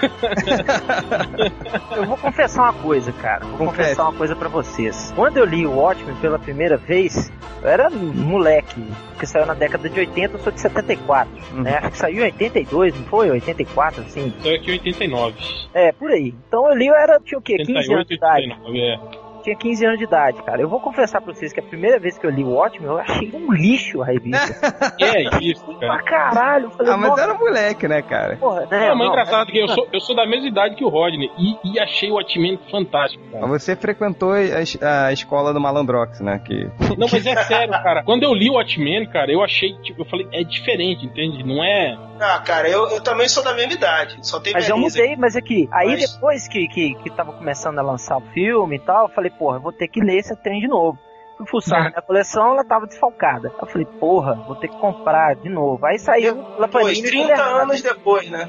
Eu 1.95 2.05
vou 2.05 2.17
confessar 2.17 2.63
uma 2.63 2.73
coisa, 2.73 3.11
cara. 3.11 3.45
Vou 3.45 3.57
Confesse. 3.67 3.77
confessar 3.77 4.03
uma 4.03 4.13
coisa 4.13 4.35
pra 4.35 4.49
vocês. 4.49 5.11
Quando 5.15 5.37
eu 5.37 5.45
li 5.45 5.65
o 5.65 5.75
Watchmen 5.75 6.15
pela 6.15 6.39
primeira 6.39 6.77
vez, 6.77 7.31
eu 7.61 7.69
era 7.69 7.89
moleque, 7.89 8.83
que 9.19 9.25
saiu 9.25 9.45
na 9.45 9.53
década 9.53 9.89
de 9.89 9.99
80, 9.99 10.35
eu 10.35 10.39
sou 10.39 10.51
de 10.51 10.61
74. 10.61 11.29
Uhum. 11.53 11.63
Né? 11.63 11.77
Acho 11.77 11.91
que 11.91 11.97
saiu 11.97 12.21
em 12.21 12.25
82, 12.25 12.95
não 12.95 13.05
foi? 13.05 13.29
84, 13.31 14.01
assim. 14.01 14.33
então 14.39 14.53
aqui 14.53 14.69
em 14.69 14.73
89 14.73 15.35
É, 15.73 15.91
por 15.91 16.11
aí. 16.11 16.33
Então 16.47 16.67
eu 16.69 16.75
li, 16.75 16.87
eu 16.87 16.95
era, 16.95 17.19
tinha 17.19 17.37
o 17.37 17.41
quê? 17.41 17.57
15 17.57 17.71
anos 17.71 17.89
88 17.89 18.07
de 18.07 18.15
idade. 18.15 18.43
89 18.43 18.79
é 18.79 19.28
Tinha 19.43 19.55
15 19.55 19.85
anos 19.85 19.97
de 19.99 20.03
idade, 20.05 20.41
cara. 20.43 20.61
Eu 20.61 20.69
vou 20.69 20.79
confessar 20.79 21.21
pra 21.21 21.33
vocês 21.33 21.53
que 21.53 21.59
a 21.59 21.63
primeira 21.63 21.99
vez 21.99 22.17
que 22.17 22.25
eu 22.25 22.29
li 22.29 22.43
o 22.43 22.49
Watchmen, 22.51 22.89
eu 22.89 22.97
achei 22.99 23.31
um 23.33 23.51
lixo 23.53 24.01
a 24.01 24.05
revista. 24.05 24.53
é 24.99 25.43
isso 25.43 25.65
cara 25.79 25.79
pra 25.79 26.03
caralho. 26.03 26.71
Falei, 26.71 26.93
Ah, 26.93 26.97
mas 26.97 27.17
era 27.17 27.33
moleque, 27.33 27.87
né, 27.87 28.01
cara? 28.01 28.37
porra, 28.37 28.61
né? 28.61 28.87
É, 28.87 28.89
mas 28.89 28.97
não, 28.99 29.07
engraçado 29.07 29.51
que 29.51 29.57
eu 29.59 29.67
sou, 29.69 29.87
eu 29.91 29.99
sou 29.99 30.15
da 30.15 30.25
mesma 30.25 30.47
idade 30.47 30.75
que 30.75 30.83
o 30.83 30.89
Rodney 30.89 31.29
e, 31.37 31.73
e 31.73 31.79
achei 31.79 32.09
o 32.11 32.15
Watchmen 32.15 32.59
fantástico, 32.71 33.23
cara. 33.31 33.47
Você 33.47 33.75
frequentou 33.75 34.31
a, 34.33 35.07
a 35.07 35.13
escola 35.13 35.53
do 35.53 35.59
Malandrox, 35.59 36.19
né? 36.19 36.39
Que... 36.43 36.65
Não, 36.97 37.07
mas 37.11 37.25
é 37.25 37.35
sério, 37.43 37.71
cara. 37.71 38.03
Quando 38.03 38.23
eu 38.23 38.33
li 38.33 38.49
o 38.49 38.53
Watchmen, 38.53 39.07
cara, 39.09 39.31
eu 39.31 39.43
achei, 39.43 39.73
tipo, 39.81 40.01
eu 40.01 40.05
falei, 40.05 40.27
é 40.33 40.43
diferente, 40.43 41.05
entende? 41.05 41.43
Não 41.43 41.63
é. 41.63 41.97
Ah, 42.19 42.39
cara, 42.39 42.67
eu, 42.69 42.87
eu 42.89 43.01
também 43.01 43.29
sou 43.29 43.43
da 43.43 43.53
mesma 43.53 43.73
idade. 43.73 44.17
Só 44.21 44.39
tem 44.39 44.53
Mas 44.53 44.67
eu 44.67 44.77
mudei, 44.77 45.15
mas 45.15 45.35
aqui, 45.35 45.69
aí 45.71 45.89
Mas- 45.89 46.11
depois 46.13 46.47
que, 46.47 46.67
que, 46.67 46.95
que 46.95 47.09
tava 47.11 47.31
começando 47.33 47.79
a 47.79 47.81
lançar 47.81 48.17
o 48.17 48.21
filme 48.33 48.75
e 48.75 48.79
tal, 48.79 49.07
eu 49.07 49.13
falei, 49.13 49.31
porra, 49.39 49.57
eu 49.57 49.61
vou 49.61 49.71
ter 49.71 49.87
que 49.87 50.01
ler 50.01 50.17
esse 50.17 50.35
trem 50.35 50.59
de 50.59 50.67
novo. 50.67 50.99
Fui 51.37 51.47
fuçar 51.47 51.83
na 51.85 51.89
minha 51.91 52.01
coleção, 52.01 52.51
ela 52.51 52.65
tava 52.65 52.85
desfalcada. 52.85 53.49
Eu 53.61 53.65
falei, 53.65 53.87
porra, 53.97 54.35
vou 54.45 54.57
ter 54.57 54.67
que 54.67 54.75
comprar 54.77 55.37
de 55.37 55.47
novo. 55.47 55.85
Aí 55.85 55.97
saiu 55.97 56.35
Depois, 56.35 56.69
Panini 56.69 57.01
30 57.01 57.17
encadernado, 57.23 57.61
anos 57.61 57.81
depois, 57.81 58.29
né? 58.29 58.45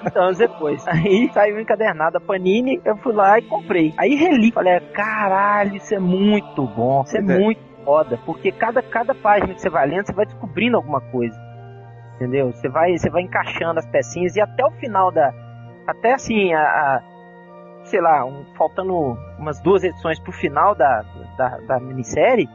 30 0.00 0.20
anos 0.20 0.38
depois. 0.38 0.88
Aí 0.88 1.30
saiu 1.32 1.60
encadernado 1.60 2.18
a 2.18 2.20
Panini, 2.20 2.80
eu 2.84 2.96
fui 2.96 3.12
lá 3.12 3.38
e 3.38 3.42
comprei. 3.42 3.94
Aí 3.96 4.16
reli, 4.16 4.50
falei, 4.50 4.80
caralho, 4.92 5.76
isso 5.76 5.94
é 5.94 6.00
muito 6.00 6.66
bom, 6.66 7.02
isso 7.02 7.16
é 7.16 7.20
é. 7.20 7.22
muito 7.22 7.60
foda, 7.84 8.18
porque 8.26 8.50
cada, 8.50 8.82
cada 8.82 9.14
página 9.14 9.54
que 9.54 9.60
você 9.60 9.70
vai 9.70 9.86
lendo, 9.86 10.06
você 10.06 10.12
vai 10.12 10.26
descobrindo 10.26 10.76
alguma 10.76 11.00
coisa. 11.00 11.38
Entendeu? 12.16 12.52
Você 12.52 12.68
vai, 12.68 12.98
você 12.98 13.08
vai 13.10 13.22
encaixando 13.22 13.78
as 13.78 13.86
pecinhas 13.86 14.34
e 14.34 14.40
até 14.40 14.64
o 14.66 14.72
final 14.72 15.12
da. 15.12 15.32
Até 15.86 16.14
assim, 16.14 16.52
a. 16.52 16.62
a- 16.62 17.11
sei 17.92 18.00
lá, 18.00 18.24
um- 18.24 18.46
faltando 18.56 18.94
umas 19.38 19.60
duas 19.60 19.84
edições 19.84 20.18
pro 20.18 20.32
final 20.32 20.74
da, 20.74 21.04
da, 21.36 21.58
da 21.58 21.78
minissérie, 21.78 22.48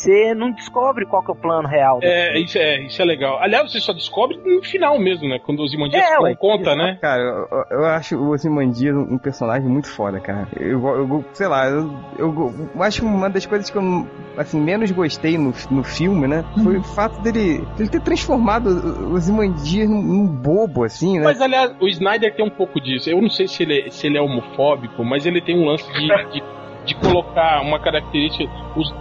você 0.00 0.34
não 0.34 0.50
descobre 0.50 1.04
qual 1.04 1.22
que 1.22 1.30
é 1.30 1.34
o 1.34 1.36
plano 1.36 1.68
real. 1.68 2.00
É, 2.02 2.38
isso 2.38 2.58
é, 2.58 2.80
isso 2.86 3.00
é 3.00 3.04
legal. 3.04 3.38
Aliás, 3.40 3.70
você 3.70 3.80
só 3.80 3.92
descobre 3.92 4.38
no 4.44 4.62
final 4.62 4.98
mesmo, 4.98 5.28
né? 5.28 5.38
Quando 5.38 5.62
os 5.62 5.72
Imandias 5.74 6.02
É, 6.02 6.18
ué, 6.18 6.34
conta, 6.34 6.74
né? 6.74 6.98
Cara, 7.00 7.22
eu, 7.22 7.78
eu 7.78 7.84
acho 7.84 8.16
o 8.16 8.30
Ozymandias 8.30 8.94
um, 8.96 9.14
um 9.14 9.18
personagem 9.18 9.68
muito 9.68 9.88
foda, 9.88 10.18
cara. 10.18 10.48
Eu, 10.58 10.82
eu 10.86 11.24
sei 11.34 11.48
lá, 11.48 11.68
eu, 11.68 11.90
eu, 12.18 12.54
eu 12.74 12.82
acho 12.82 13.00
que 13.00 13.06
uma 13.06 13.28
das 13.28 13.44
coisas 13.44 13.68
que 13.68 13.76
eu 13.76 14.06
assim, 14.36 14.58
menos 14.58 14.90
gostei 14.90 15.36
no, 15.36 15.52
no 15.70 15.84
filme, 15.84 16.26
né? 16.26 16.44
Foi 16.62 16.78
o 16.78 16.82
fato 16.82 17.20
dele, 17.20 17.58
dele 17.76 17.90
ter 17.90 18.00
transformado 18.00 18.68
o 18.68 19.14
Ozymandias 19.14 19.88
num, 19.88 20.02
num 20.02 20.26
bobo, 20.26 20.84
assim, 20.84 21.18
né? 21.18 21.24
Mas, 21.24 21.40
aliás, 21.40 21.74
o 21.78 21.86
Snyder 21.88 22.34
tem 22.34 22.44
um 22.44 22.50
pouco 22.50 22.80
disso. 22.80 23.10
Eu 23.10 23.20
não 23.20 23.28
sei 23.28 23.46
se 23.46 23.62
ele 23.62 23.80
é, 23.80 23.90
se 23.90 24.06
ele 24.06 24.16
é 24.16 24.22
homofóbico, 24.22 25.04
mas 25.04 25.26
ele 25.26 25.42
tem 25.42 25.58
um 25.58 25.66
lance 25.66 25.86
de, 25.92 26.06
de, 26.32 26.42
de 26.84 26.94
colocar 26.96 27.60
uma 27.62 27.78
característica, 27.78 28.44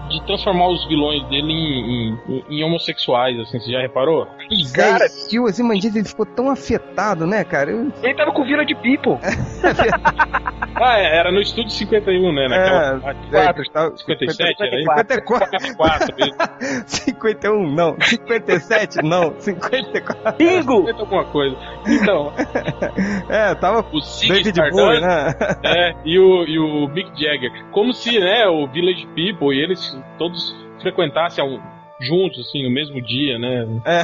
de 0.09 0.25
transformar 0.25 0.67
os 0.67 0.85
vilões 0.87 1.23
dele 1.29 1.51
em, 1.51 2.09
em- 2.27 2.43
em 2.49 2.63
homossexuais, 2.63 3.39
assim, 3.39 3.59
você 3.59 3.71
já 3.71 3.79
reparou? 3.81 4.27
Pois 4.47 4.71
cara- 4.71 5.05
é, 5.05 5.09
e 5.31 5.39
o 5.39 5.43
Ozymandias 5.45 5.95
ele 5.95 6.07
ficou 6.07 6.25
tão 6.25 6.49
afetado, 6.49 7.25
né, 7.25 7.43
cara? 7.43 7.71
Eu- 7.71 7.91
Ele 8.03 8.13
tava 8.15 8.31
com 8.31 8.43
vila 8.43 8.65
de 8.65 8.75
people. 8.75 9.17
ah, 10.75 10.99
é, 10.99 11.17
era 11.17 11.31
no 11.31 11.39
estúdio 11.39 11.69
51, 11.71 12.33
né? 12.33 12.47
Naquela. 12.47 13.11
É, 13.11 13.53
4, 13.53 13.63
57, 13.97 14.35
54. 14.57 14.65
era 14.65 14.77
54. 14.77 15.59
54 15.59 16.15
51, 16.85 17.75
não. 17.75 17.95
57, 17.99 18.97
não. 19.03 19.33
54. 19.39 20.37
Bingo! 20.37 20.77
50 20.87 20.99
alguma 21.01 21.25
coisa. 21.25 21.55
Então. 21.87 22.33
é, 23.29 23.55
tava 23.55 23.79
o 23.91 23.99
David 24.27 24.59
Bowie, 24.71 25.01
né? 25.01 25.33
É, 25.63 25.93
e 26.05 26.17
o, 26.19 26.43
e 26.45 26.59
o 26.59 26.87
Mick 26.89 27.09
Jagger. 27.21 27.51
Como 27.71 27.93
se, 27.93 28.19
né, 28.19 28.47
o 28.47 28.67
Village 28.67 29.05
People 29.07 29.55
e 29.55 29.61
eles 29.61 29.97
todos 30.17 30.55
frequentassem 30.81 31.43
juntos, 32.01 32.47
assim, 32.47 32.63
no 32.63 32.71
mesmo 32.71 33.01
dia, 33.01 33.37
né? 33.37 33.65
É. 33.85 34.03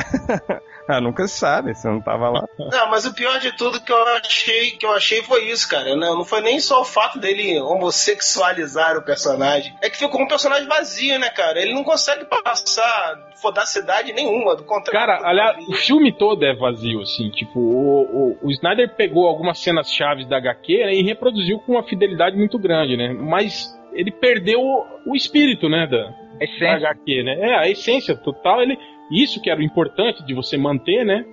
Ah, 0.96 1.02
nunca 1.02 1.28
se 1.28 1.40
sabe, 1.40 1.74
você 1.74 1.88
não 1.88 2.00
tava 2.00 2.30
lá. 2.30 2.48
Não, 2.60 2.90
mas 2.92 3.06
o 3.06 3.14
pior 3.14 3.40
de 3.40 3.52
tudo 3.58 3.82
que 3.82 3.92
eu 3.92 4.04
achei, 4.18 4.72
que 4.72 4.86
eu 4.86 4.92
achei 4.92 5.24
foi 5.24 5.46
isso, 5.46 5.68
cara. 5.68 5.96
Não, 5.96 6.18
não 6.18 6.24
foi 6.24 6.42
nem 6.42 6.60
só 6.60 6.82
o 6.82 6.86
fato 6.86 7.20
dele 7.20 7.60
homossexualizar 7.60 8.96
o 8.96 9.02
personagem. 9.02 9.76
É 9.82 9.90
que 9.90 9.98
ficou 9.98 10.22
um 10.22 10.28
personagem 10.28 10.68
vazio, 10.68 11.18
né, 11.20 11.30
cara? 11.30 11.60
Ele 11.60 11.74
não 11.74 11.84
consegue 11.84 12.26
passar 12.26 13.16
fodacidade 13.42 14.14
nenhuma, 14.14 14.56
do 14.56 14.64
contrário. 14.64 14.92
Cara, 14.92 15.28
aliás, 15.28 15.58
o 15.68 15.74
filme 15.74 16.12
todo 16.14 16.46
é 16.46 16.56
vazio, 16.56 17.02
assim. 17.02 17.32
Tipo, 17.32 17.60
o, 17.60 18.38
o, 18.42 18.48
o 18.48 18.52
Snyder 18.52 18.96
pegou 18.96 19.28
algumas 19.28 19.58
cenas 19.58 19.92
chaves 19.92 20.28
da 20.28 20.38
HQ 20.38 20.86
né, 20.86 20.94
e 20.94 21.04
reproduziu 21.04 21.60
com 21.60 21.74
uma 21.74 21.84
fidelidade 21.84 22.38
muito 22.38 22.60
grande, 22.60 22.96
né? 22.96 23.12
Mas 23.12 23.76
ele 23.94 24.12
perdeu 24.12 24.62
o 24.62 25.16
espírito, 25.16 25.68
né, 25.68 25.88
da, 25.88 26.14
essência. 26.40 26.80
da 26.80 26.90
HQ, 26.90 27.24
né? 27.24 27.40
É, 27.40 27.56
a 27.56 27.70
essência 27.70 28.16
total, 28.16 28.62
ele 28.62 28.78
isso 29.12 29.42
que 29.42 29.50
era 29.50 29.60
o 29.60 29.64
importante 29.64 30.24
de 30.26 30.34
você 30.34 30.58
manter, 30.58 31.06
né? 31.06 31.26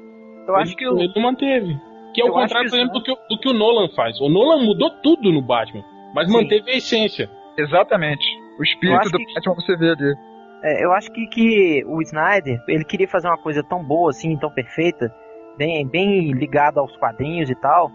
Eu 0.47 0.57
acho 0.57 0.71
ele, 0.73 0.77
que 0.77 0.89
o... 0.89 0.99
ele 0.99 1.13
não 1.15 1.23
manteve. 1.23 1.77
Que 2.15 2.21
é 2.21 2.25
o 2.25 2.29
acho 2.29 2.41
contrário, 2.41 2.71
por 2.71 2.77
exemplo, 2.77 2.95
do 2.95 3.03
que, 3.03 3.13
o- 3.13 3.19
do 3.31 3.39
que 3.39 3.49
o 3.49 3.53
Nolan 3.53 3.89
faz. 3.97 4.21
O 4.21 4.29
Nolan 4.29 4.65
mudou 4.65 4.91
tudo 5.03 5.33
no 5.33 5.41
Batman, 5.41 5.83
mas 6.15 6.27
Sim. 6.27 6.35
manteve 6.35 6.71
a 6.71 6.77
essência. 6.77 7.31
Exatamente. 7.57 8.25
O 8.59 8.63
espírito 8.63 8.99
acho 9.01 9.11
do 9.11 9.19
que- 9.19 9.35
Batman 9.35 9.55
você 9.55 9.77
vê 9.77 9.91
ali. 9.91 10.15
É, 10.65 10.85
eu 10.85 10.93
acho 10.93 11.11
que, 11.11 11.27
que 11.27 11.85
o 11.87 12.01
Snyder, 12.03 12.61
ele 12.69 12.85
queria 12.85 13.09
fazer 13.09 13.27
uma 13.29 13.39
coisa 13.39 13.63
tão 13.65 13.83
boa 13.83 14.11
assim, 14.11 14.37
tão 14.37 14.51
perfeita, 14.51 15.13
bem, 15.59 15.87
bem 15.89 16.31
ligada 16.33 16.81
aos 16.81 16.95
quadrinhos 16.99 17.51
e 17.51 17.55
tal, 17.57 17.91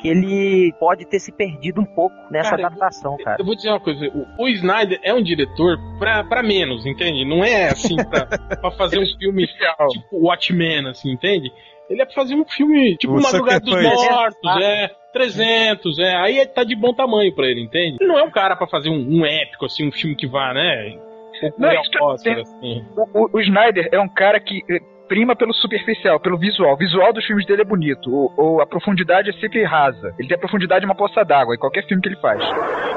que 0.00 0.08
ele 0.08 0.72
pode 0.78 1.04
ter 1.04 1.18
se 1.18 1.30
perdido 1.32 1.80
um 1.80 1.84
pouco 1.84 2.14
nessa 2.30 2.50
Cara, 2.50 2.62
eu- 2.62 2.66
adaptação, 2.66 3.16
cara. 3.18 3.36
Eu 3.38 3.44
vou 3.44 3.54
dizer 3.54 3.68
uma 3.70 3.80
coisa, 3.80 4.06
o, 4.08 4.42
o 4.44 4.48
Snyder 4.48 4.98
é 5.02 5.12
um 5.12 5.22
diretor 5.22 5.76
pra, 5.98 6.24
pra 6.24 6.42
menos, 6.42 6.86
entende? 6.86 7.24
Não 7.24 7.44
é 7.44 7.68
assim 7.68 7.96
pra, 7.96 8.26
pra 8.60 8.70
fazer 8.72 8.98
um 8.98 9.06
filme 9.18 9.46
tipo 9.46 10.04
Watchmen, 10.12 10.88
assim, 10.88 11.12
entende? 11.12 11.52
Ele 11.88 12.02
é 12.02 12.04
pra 12.04 12.14
fazer 12.14 12.34
um 12.36 12.44
filme 12.44 12.96
tipo 12.96 13.14
O 13.16 13.20
Madrugada 13.20 13.60
dos. 13.60 13.82
Mortos, 13.82 14.62
é, 14.62 14.90
300, 15.12 15.98
é, 15.98 16.14
aí 16.16 16.46
tá 16.46 16.62
de 16.64 16.76
bom 16.76 16.94
tamanho 16.94 17.34
pra 17.34 17.46
ele, 17.46 17.62
entende? 17.62 17.96
Ele 18.00 18.08
não 18.08 18.18
é 18.18 18.22
um 18.22 18.30
cara 18.30 18.54
pra 18.56 18.66
fazer 18.68 18.88
um, 18.90 19.20
um 19.20 19.26
épico, 19.26 19.64
assim, 19.66 19.88
um 19.88 19.92
filme 19.92 20.14
que 20.14 20.26
vá, 20.26 20.54
né? 20.54 20.96
Não, 21.58 21.72
isso 21.72 21.90
Oscar, 22.02 22.34
tem- 22.34 22.42
assim. 22.42 22.84
O, 22.96 23.24
o- 23.24 23.30
o 23.32 23.40
Snyder 23.40 23.88
é 23.92 23.98
um 23.98 24.08
cara 24.08 24.38
que 24.38 24.60
eh, 24.70 24.78
prima 25.10 25.34
pelo 25.34 25.52
superficial, 25.52 26.20
pelo 26.20 26.38
visual. 26.38 26.74
O 26.74 26.76
visual 26.76 27.12
dos 27.12 27.24
filmes 27.26 27.44
dele 27.44 27.62
é 27.62 27.64
bonito. 27.64 28.08
O, 28.08 28.32
o- 28.36 28.60
a 28.60 28.66
profundidade 28.66 29.28
é 29.28 29.32
sempre 29.40 29.64
rasa. 29.64 30.14
Ele 30.16 30.28
tem 30.28 30.36
a 30.36 30.40
profundidade 30.40 30.82
de 30.82 30.86
uma 30.86 30.94
poça 30.94 31.24
d'água 31.24 31.52
em 31.56 31.58
qualquer 31.58 31.84
filme 31.88 32.00
que 32.00 32.08
ele 32.08 32.20
faz. 32.20 32.40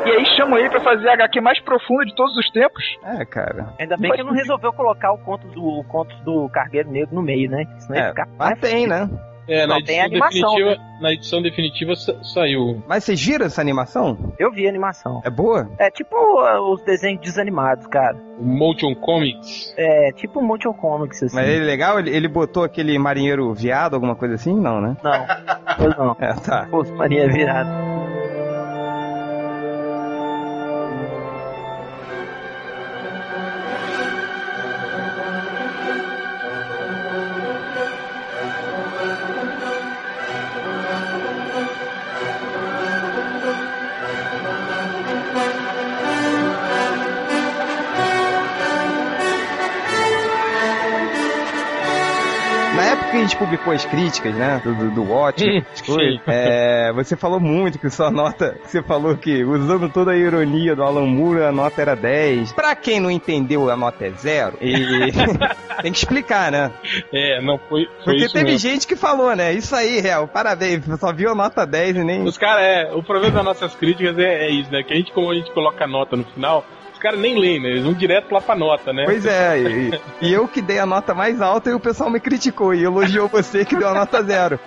E 0.05 0.11
aí 0.11 0.23
chamam 0.37 0.59
ele 0.59 0.69
pra 0.69 0.79
fazer 0.81 1.09
a 1.09 1.13
HQ 1.13 1.41
mais 1.41 1.59
profunda 1.61 2.05
de 2.05 2.13
todos 2.15 2.37
os 2.37 2.47
tempos. 2.51 2.83
É, 3.03 3.25
cara. 3.25 3.73
Ainda 3.79 3.97
bem 3.97 4.11
que 4.11 4.17
ele 4.21 4.27
não 4.29 4.35
resolveu 4.35 4.71
colocar 4.73 5.11
o 5.11 5.17
conto 5.17 5.47
do, 5.47 5.65
o 5.79 5.83
conto 5.85 6.15
do 6.23 6.47
Cargueiro 6.49 6.91
Negro 6.91 7.15
no 7.15 7.23
meio, 7.23 7.49
né? 7.49 7.65
Senão 7.79 7.97
ia 7.97 8.05
É, 8.05 8.09
ficar 8.09 8.27
mas 8.37 8.59
tem, 8.59 8.85
né? 8.85 9.09
É, 9.47 9.67
na 9.67 9.75
tem 9.81 9.99
edição, 9.99 10.05
animação, 10.05 10.55
definitiva, 10.55 10.81
na 11.01 11.11
edição 11.13 11.41
definitiva 11.41 11.95
sa- 11.95 12.23
saiu. 12.23 12.81
Mas 12.87 13.03
vocês 13.03 13.21
viram 13.25 13.45
essa 13.45 13.59
animação? 13.61 14.33
Eu 14.39 14.51
vi 14.51 14.65
a 14.65 14.69
animação. 14.69 15.21
É 15.25 15.29
boa? 15.29 15.69
É 15.77 15.91
tipo 15.91 16.15
uh, 16.15 16.73
os 16.73 16.81
desenhos 16.83 17.21
desanimados, 17.21 17.85
cara. 17.87 18.15
O 18.39 18.43
Motion 18.45 18.95
Comics. 18.95 19.73
É 19.77 20.11
tipo 20.13 20.39
um 20.39 20.43
Motion 20.43 20.73
Comics, 20.73 21.21
assim. 21.23 21.35
Mas 21.35 21.47
ele 21.49 21.63
é 21.63 21.67
legal? 21.67 21.99
Ele, 21.99 22.09
ele 22.15 22.27
botou 22.27 22.63
aquele 22.63 22.97
marinheiro 22.97 23.53
viado, 23.53 23.95
alguma 23.95 24.15
coisa 24.15 24.35
assim? 24.35 24.53
Não, 24.57 24.79
né? 24.79 24.95
Não, 25.03 25.25
pois 25.77 25.97
não. 25.97 26.15
É, 26.19 26.33
tá. 26.35 26.67
Pô, 26.71 26.83
Maria 26.95 27.27
virada. 27.27 27.69
Que 53.13 53.17
a 53.17 53.21
gente 53.21 53.37
publicou 53.37 53.71
as 53.71 53.85
críticas, 53.85 54.33
né? 54.33 54.59
Do, 54.63 54.73
do, 54.73 54.89
do 54.89 55.03
Watch, 55.03 55.45
é, 56.27 56.91
você 56.93 57.15
falou 57.15 57.39
muito 57.39 57.77
que 57.77 57.87
sua 57.89 58.09
nota. 58.09 58.57
Você 58.65 58.81
falou 58.81 59.15
que, 59.15 59.43
usando 59.43 59.87
toda 59.87 60.11
a 60.11 60.17
ironia 60.17 60.75
do 60.75 60.81
Alan 60.81 61.05
Moore, 61.05 61.43
a 61.43 61.51
nota 61.51 61.79
era 61.79 61.95
10. 61.95 62.53
Pra 62.53 62.75
quem 62.75 62.99
não 62.99 63.11
entendeu, 63.11 63.69
a 63.69 63.77
nota 63.77 64.05
é 64.05 64.11
zero. 64.11 64.57
E 64.59 65.11
tem 65.83 65.91
que 65.91 65.97
explicar, 65.99 66.51
né? 66.51 66.71
É, 67.13 67.39
não 67.39 67.59
foi, 67.59 67.85
foi 68.03 68.17
Porque 68.17 68.29
teve 68.29 68.45
mesmo. 68.45 68.57
gente 68.57 68.87
que 68.87 68.95
falou, 68.95 69.35
né? 69.35 69.53
Isso 69.53 69.75
aí, 69.75 69.99
real, 69.99 70.27
parabéns. 70.27 70.83
Só 70.99 71.13
viu 71.13 71.31
a 71.31 71.35
nota 71.35 71.67
10 71.67 71.97
e 71.97 72.03
nem. 72.03 72.23
Os 72.23 72.37
caras, 72.37 72.63
é, 72.63 72.91
o 72.95 73.03
problema 73.03 73.35
das 73.35 73.45
nossas 73.45 73.75
críticas 73.75 74.17
é, 74.17 74.47
é 74.47 74.49
isso, 74.49 74.71
né? 74.71 74.81
Que 74.81 74.93
a 74.93 74.97
gente, 74.97 75.11
como 75.11 75.29
a 75.29 75.35
gente 75.35 75.51
coloca 75.51 75.83
a 75.83 75.87
nota 75.87 76.15
no 76.15 76.23
final, 76.23 76.65
caras 77.03 77.19
nem 77.19 77.37
leem, 77.37 77.61
né? 77.61 77.69
Eles 77.69 77.83
vão 77.83 77.93
direto 77.93 78.31
lá 78.31 78.41
pra 78.41 78.55
nota, 78.55 78.93
né? 78.93 79.03
Pois 79.05 79.25
é, 79.25 79.59
e, 79.59 79.99
e 80.21 80.33
eu 80.33 80.47
que 80.47 80.61
dei 80.61 80.79
a 80.79 80.85
nota 80.85 81.13
mais 81.13 81.41
alta 81.41 81.69
e 81.69 81.73
o 81.73 81.79
pessoal 81.79 82.09
me 82.09 82.19
criticou 82.19 82.73
e 82.73 82.83
elogiou 82.83 83.27
você 83.27 83.65
que 83.65 83.75
deu 83.75 83.89
a 83.89 83.93
nota 83.93 84.23
zero. 84.23 84.59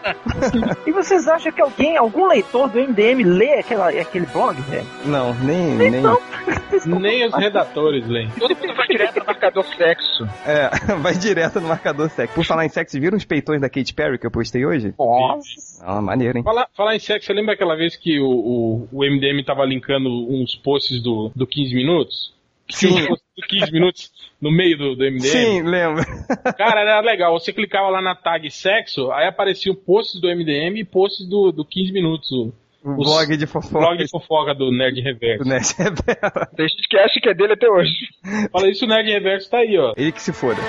E 0.86 0.92
vocês 0.92 1.26
acham 1.26 1.50
que 1.50 1.60
alguém, 1.60 1.96
algum 1.96 2.26
leitor 2.26 2.68
do 2.68 2.78
MDM 2.78 3.24
lê 3.24 3.60
aquela, 3.60 3.88
aquele 3.88 4.26
blog, 4.26 4.60
velho? 4.62 4.86
Não, 5.04 5.34
nem. 5.34 5.74
nem 5.76 5.96
Então, 5.96 6.20
Nem 6.84 7.26
os 7.26 7.34
redatores 7.34 8.06
leem. 8.06 8.30
Todo 8.38 8.54
mundo 8.54 8.74
vai 8.74 8.86
direto 8.86 9.18
no 9.18 9.26
marcador 9.26 9.64
sexo. 9.64 10.28
É, 10.44 10.70
vai 11.00 11.14
direto 11.14 11.60
no 11.60 11.68
marcador 11.68 12.10
sexo. 12.10 12.34
Por 12.34 12.44
falar 12.44 12.66
em 12.66 12.68
sexo, 12.68 13.00
viram 13.00 13.16
os 13.16 13.24
peitões 13.24 13.60
da 13.60 13.68
Katy 13.68 13.94
Perry 13.94 14.18
que 14.18 14.26
eu 14.26 14.30
postei 14.30 14.64
hoje? 14.64 14.94
Nossa. 14.98 15.82
Ah, 15.82 16.00
maneiro, 16.00 16.38
hein? 16.38 16.44
Falar, 16.44 16.68
falar 16.76 16.96
em 16.96 16.98
sexo, 16.98 17.26
você 17.26 17.32
lembra 17.32 17.54
aquela 17.54 17.76
vez 17.76 17.96
que 17.96 18.20
o, 18.20 18.26
o, 18.26 18.88
o 18.92 19.04
MDM 19.04 19.42
tava 19.44 19.64
linkando 19.64 20.08
uns 20.08 20.54
posts 20.56 21.02
do, 21.02 21.30
do 21.34 21.46
15 21.46 21.74
minutos? 21.74 22.25
Sim. 22.70 22.88
Uns 22.88 23.06
posts 23.06 23.26
do 23.36 23.46
15 23.46 23.72
minutos 23.72 24.10
no 24.40 24.50
meio 24.50 24.76
do, 24.76 24.96
do 24.96 25.04
MDM? 25.04 25.20
Sim, 25.20 25.62
lembro. 25.62 26.04
Cara, 26.58 26.80
era 26.80 27.00
legal. 27.00 27.32
Você 27.38 27.52
clicava 27.52 27.88
lá 27.88 28.00
na 28.02 28.14
tag 28.14 28.50
sexo, 28.50 29.10
aí 29.12 29.26
apareciam 29.28 29.74
posts 29.74 30.20
do 30.20 30.28
MDM 30.28 30.78
e 30.80 30.84
posts 30.84 31.28
do, 31.28 31.52
do 31.52 31.64
15 31.64 31.92
minutos. 31.92 32.30
O 32.32 32.52
O 32.84 32.96
blog 32.96 33.36
de 33.36 33.46
fofoca. 33.46 33.78
blog 33.78 33.98
de 33.98 34.08
fofoca 34.08 34.54
do 34.54 34.70
Nerd 34.70 35.00
Reverso. 35.00 35.42
do 35.44 35.48
Nerd 35.48 35.66
Revela. 35.76 36.46
Tem 36.56 36.68
gente 36.68 36.88
que 36.88 36.96
acha 36.98 37.20
que 37.20 37.28
é 37.28 37.34
dele 37.34 37.52
até 37.54 37.68
hoje. 37.68 37.92
Fala 38.52 38.68
isso, 38.70 38.84
o 38.84 38.88
Nerd 38.88 39.10
Reverso 39.10 39.50
tá 39.50 39.58
aí, 39.58 39.76
ó. 39.78 39.92
Ele 39.96 40.12
que 40.12 40.22
se 40.22 40.32
foda. 40.32 40.60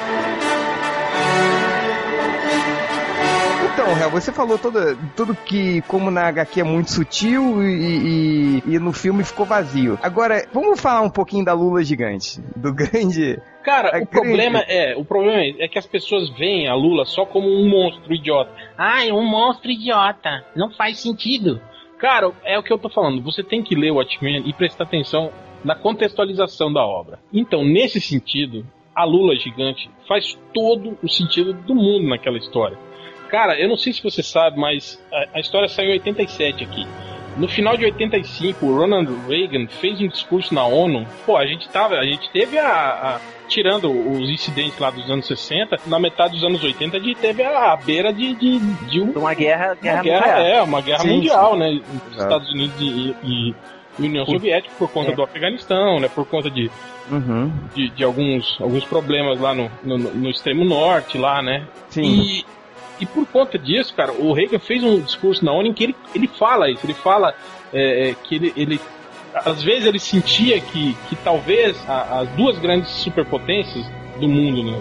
Então, 3.79 3.93
Réu, 3.93 4.09
você 4.09 4.33
falou 4.33 4.57
toda, 4.57 4.97
tudo 5.15 5.35
que, 5.35 5.83
como 5.83 6.09
na 6.09 6.29
HQ 6.29 6.61
é 6.61 6.63
muito 6.63 6.89
sutil 6.89 7.61
e, 7.61 8.63
e, 8.65 8.73
e 8.73 8.79
no 8.79 8.91
filme 8.91 9.23
ficou 9.23 9.45
vazio. 9.45 9.99
Agora, 10.01 10.47
vamos 10.51 10.81
falar 10.81 11.01
um 11.01 11.11
pouquinho 11.11 11.45
da 11.45 11.53
Lula 11.53 11.83
gigante. 11.83 12.41
Do 12.55 12.73
grande. 12.73 13.39
Cara, 13.63 13.89
É 13.89 14.01
o 14.01 14.07
problema 14.07 14.61
é, 14.67 14.95
o 14.97 15.05
problema 15.05 15.43
é 15.59 15.67
que 15.67 15.77
as 15.77 15.85
pessoas 15.85 16.27
veem 16.31 16.67
a 16.67 16.73
Lula 16.73 17.05
só 17.05 17.23
como 17.23 17.47
um 17.47 17.69
monstro 17.69 18.11
idiota. 18.11 18.51
Ai, 18.75 19.11
um 19.11 19.23
monstro 19.23 19.69
idiota. 19.69 20.43
Não 20.55 20.71
faz 20.71 20.99
sentido. 20.99 21.61
Cara, 21.99 22.31
é 22.43 22.57
o 22.57 22.63
que 22.63 22.73
eu 22.73 22.79
tô 22.79 22.89
falando. 22.89 23.21
Você 23.21 23.43
tem 23.43 23.61
que 23.61 23.75
ler 23.75 23.91
o 23.91 23.97
Watchmen 23.97 24.41
e 24.43 24.53
prestar 24.53 24.85
atenção 24.85 25.29
na 25.63 25.75
contextualização 25.75 26.73
da 26.73 26.83
obra. 26.83 27.19
Então, 27.31 27.63
nesse 27.63 28.01
sentido, 28.01 28.65
a 28.95 29.05
Lula 29.05 29.35
gigante 29.35 29.87
faz 30.07 30.35
todo 30.51 30.97
o 31.03 31.07
sentido 31.07 31.53
do 31.53 31.75
mundo 31.75 32.09
naquela 32.09 32.39
história. 32.39 32.87
Cara, 33.27 33.59
eu 33.59 33.67
não 33.69 33.77
sei 33.77 33.93
se 33.93 34.01
você 34.03 34.23
sabe, 34.23 34.59
mas 34.59 35.01
a, 35.11 35.25
a 35.35 35.39
história 35.39 35.67
saiu 35.67 35.89
em 35.89 35.93
87 35.93 36.63
aqui. 36.63 36.87
No 37.37 37.47
final 37.47 37.77
de 37.77 37.85
85, 37.85 38.65
o 38.65 38.75
Ronald 38.75 39.11
Reagan 39.27 39.67
fez 39.67 40.01
um 40.01 40.07
discurso 40.07 40.53
na 40.55 40.65
ONU. 40.65 41.05
Pô, 41.25 41.37
a 41.37 41.45
gente 41.45 41.69
tava, 41.69 41.95
a 41.95 42.03
gente 42.03 42.27
teve 42.31 42.57
a, 42.57 42.67
a- 42.67 43.19
tirando 43.47 43.91
os 43.91 44.27
incidentes 44.29 44.77
lá 44.79 44.89
dos 44.89 45.09
anos 45.09 45.27
60, 45.27 45.77
na 45.85 45.99
metade 45.99 46.33
dos 46.33 46.43
anos 46.43 46.63
80 46.63 46.97
a 46.97 46.99
gente 46.99 47.15
teve 47.17 47.43
a, 47.43 47.73
a 47.73 47.75
beira 47.77 48.11
de, 48.11 48.33
de, 48.33 48.59
de 48.59 49.01
um- 49.01 49.11
Uma 49.11 49.33
guerra, 49.35 49.67
uma 49.67 49.75
guerra, 49.75 50.01
guerra, 50.01 50.19
nuclear. 50.27 50.39
é, 50.45 50.61
uma 50.63 50.81
guerra 50.81 50.99
Sim, 50.99 51.09
mundial, 51.09 51.55
né? 51.55 51.71
Entre 51.73 51.85
Exato. 51.95 52.23
Estados 52.23 52.51
Unidos 52.51 52.75
e, 52.81 53.15
e- 53.23 53.55
e 53.99 54.05
União 54.05 54.25
Soviética 54.25 54.73
por 54.79 54.89
conta 54.91 55.11
É. 55.11 55.15
do 55.15 55.21
Afeganistão, 55.23 55.99
né? 55.99 56.09
Por 56.09 56.25
conta 56.25 56.49
de, 56.49 56.69
Uhum. 57.11 57.51
de, 57.75 57.89
de 57.91 58.03
alguns, 58.03 58.59
alguns 58.59 58.83
problemas 58.83 59.39
lá 59.39 59.53
no, 59.53 59.71
no, 59.83 59.97
no 59.97 60.29
extremo 60.29 60.65
norte, 60.65 61.17
lá, 61.19 61.41
né? 61.41 61.65
Sim. 61.89 62.03
E 62.03 62.45
E 62.99 63.05
por 63.05 63.25
conta 63.27 63.57
disso, 63.57 63.93
cara, 63.93 64.11
o 64.11 64.33
Reagan 64.33 64.59
fez 64.59 64.83
um 64.83 64.99
discurso 64.99 65.43
na 65.45 65.51
ONU 65.51 65.67
em 65.67 65.73
que 65.73 65.83
ele, 65.83 65.95
ele 66.15 66.27
fala 66.27 66.69
isso, 66.69 66.85
ele 66.85 66.93
fala 66.93 67.33
é, 67.73 68.09
é 68.09 68.13
que 68.13 68.35
ele, 68.35 68.53
ele 68.55 68.81
às 69.33 69.61
vezes 69.63 69.85
ele 69.85 69.99
sentia 69.99 70.59
que, 70.59 70.95
que 71.07 71.15
talvez 71.17 71.77
as 71.87 72.27
duas 72.29 72.57
grandes 72.57 72.89
superpotências 72.89 73.85
do 74.17 74.27
mundo 74.27 74.63
né, 74.63 74.79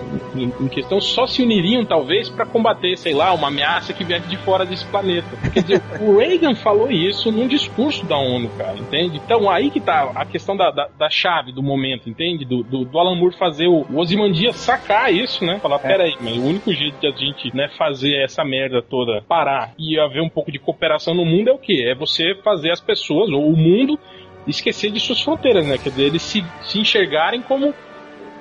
em, 0.60 0.68
questão 0.68 1.00
só 1.00 1.26
se 1.26 1.42
uniriam 1.42 1.84
talvez 1.84 2.28
para 2.28 2.44
combater, 2.44 2.96
sei 2.96 3.14
lá, 3.14 3.32
uma 3.32 3.48
ameaça 3.48 3.92
que 3.92 4.04
viesse 4.04 4.28
de 4.28 4.36
fora 4.38 4.64
desse 4.64 4.84
planeta. 4.86 5.28
Quer 5.52 5.62
dizer, 5.62 5.82
o 6.00 6.18
Reagan 6.18 6.54
falou 6.54 6.90
isso 6.90 7.30
num 7.30 7.46
discurso 7.46 8.04
da 8.04 8.16
ONU, 8.16 8.50
cara, 8.56 8.76
entende? 8.76 9.20
Então 9.24 9.48
aí 9.48 9.70
que 9.70 9.80
tá 9.80 10.12
a 10.14 10.24
questão 10.24 10.56
da, 10.56 10.70
da, 10.70 10.88
da 10.98 11.10
chave 11.10 11.52
do 11.52 11.62
momento, 11.62 12.08
entende? 12.08 12.44
Do, 12.44 12.62
do, 12.62 12.84
do, 12.84 12.98
Alan 12.98 13.16
Moore 13.16 13.36
fazer 13.36 13.66
o, 13.66 13.86
o 13.90 13.98
Ozymandias 13.98 14.56
sacar 14.56 15.12
isso, 15.12 15.44
né? 15.44 15.58
Falar, 15.60 15.76
é. 15.76 15.78
peraí, 15.78 16.14
mas 16.20 16.36
o 16.36 16.42
único 16.42 16.72
jeito 16.72 16.98
de 17.00 17.06
a 17.06 17.10
gente 17.10 17.54
né, 17.54 17.68
fazer 17.76 18.22
essa 18.22 18.44
merda 18.44 18.82
toda 18.82 19.22
parar 19.22 19.72
e 19.78 19.98
haver 19.98 20.22
um 20.22 20.28
pouco 20.28 20.50
de 20.50 20.58
cooperação 20.58 21.14
no 21.14 21.24
mundo 21.24 21.50
é 21.50 21.52
o 21.52 21.58
quê? 21.58 21.84
É 21.86 21.94
você 21.94 22.34
fazer 22.42 22.70
as 22.70 22.80
pessoas, 22.80 23.30
ou 23.30 23.48
o 23.48 23.56
mundo, 23.56 23.98
esquecer 24.46 24.90
de 24.90 25.00
suas 25.00 25.20
fronteiras, 25.20 25.66
né? 25.66 25.78
Quer 25.78 25.90
dizer, 25.90 26.04
eles 26.04 26.22
se, 26.22 26.44
se 26.62 26.78
enxergarem 26.78 27.42
como 27.42 27.74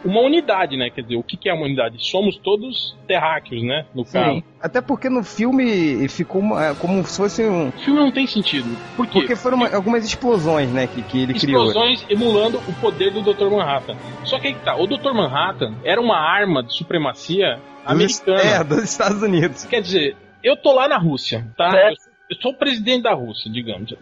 uma 0.05 0.21
unidade, 0.21 0.77
né? 0.77 0.89
Quer 0.89 1.01
dizer, 1.01 1.15
o 1.15 1.23
que, 1.23 1.49
é 1.49 1.53
uma 1.53 1.65
unidade? 1.65 1.97
Somos 1.99 2.37
todos 2.37 2.95
terráqueos, 3.07 3.63
né? 3.63 3.85
No 3.93 4.05
Sim. 4.05 4.43
Até 4.61 4.79
porque 4.79 5.09
no 5.09 5.23
filme 5.23 6.07
ficou 6.07 6.41
uma, 6.41 6.67
é, 6.67 6.75
como 6.75 7.03
se 7.03 7.17
fosse 7.17 7.43
um. 7.43 7.69
O 7.69 7.71
filme 7.71 7.99
não 7.99 8.11
tem 8.11 8.27
sentido. 8.27 8.69
Por 8.95 9.07
quê? 9.07 9.19
Porque 9.19 9.35
foram 9.35 9.57
uma, 9.57 9.75
algumas 9.75 10.05
explosões, 10.05 10.71
né? 10.71 10.87
Que, 10.87 11.01
que 11.01 11.23
ele 11.23 11.33
explosões 11.33 11.41
criou. 11.41 11.65
Explosões 11.65 12.05
emulando 12.09 12.57
o 12.59 12.73
poder 12.73 13.11
do 13.11 13.21
Dr. 13.21 13.49
Manhattan. 13.49 13.95
Só 14.23 14.39
que 14.39 14.47
aí 14.47 14.53
que 14.53 14.63
tá, 14.63 14.75
o 14.75 14.85
Dr. 14.85 15.13
Manhattan 15.13 15.73
era 15.83 15.99
uma 15.99 16.17
arma 16.17 16.61
de 16.63 16.73
supremacia 16.73 17.59
americana. 17.83 18.41
É, 18.41 18.63
dos 18.63 18.83
Estados 18.83 19.21
Unidos. 19.21 19.65
Quer 19.65 19.81
dizer, 19.81 20.15
eu 20.43 20.55
tô 20.55 20.71
lá 20.71 20.87
na 20.87 20.97
Rússia, 20.97 21.47
tá? 21.57 21.75
É. 21.75 21.91
Eu 22.29 22.35
sou 22.41 22.51
o 22.51 22.57
presidente 22.57 23.03
da 23.03 23.13
Rússia, 23.13 23.51
digamos. 23.51 23.93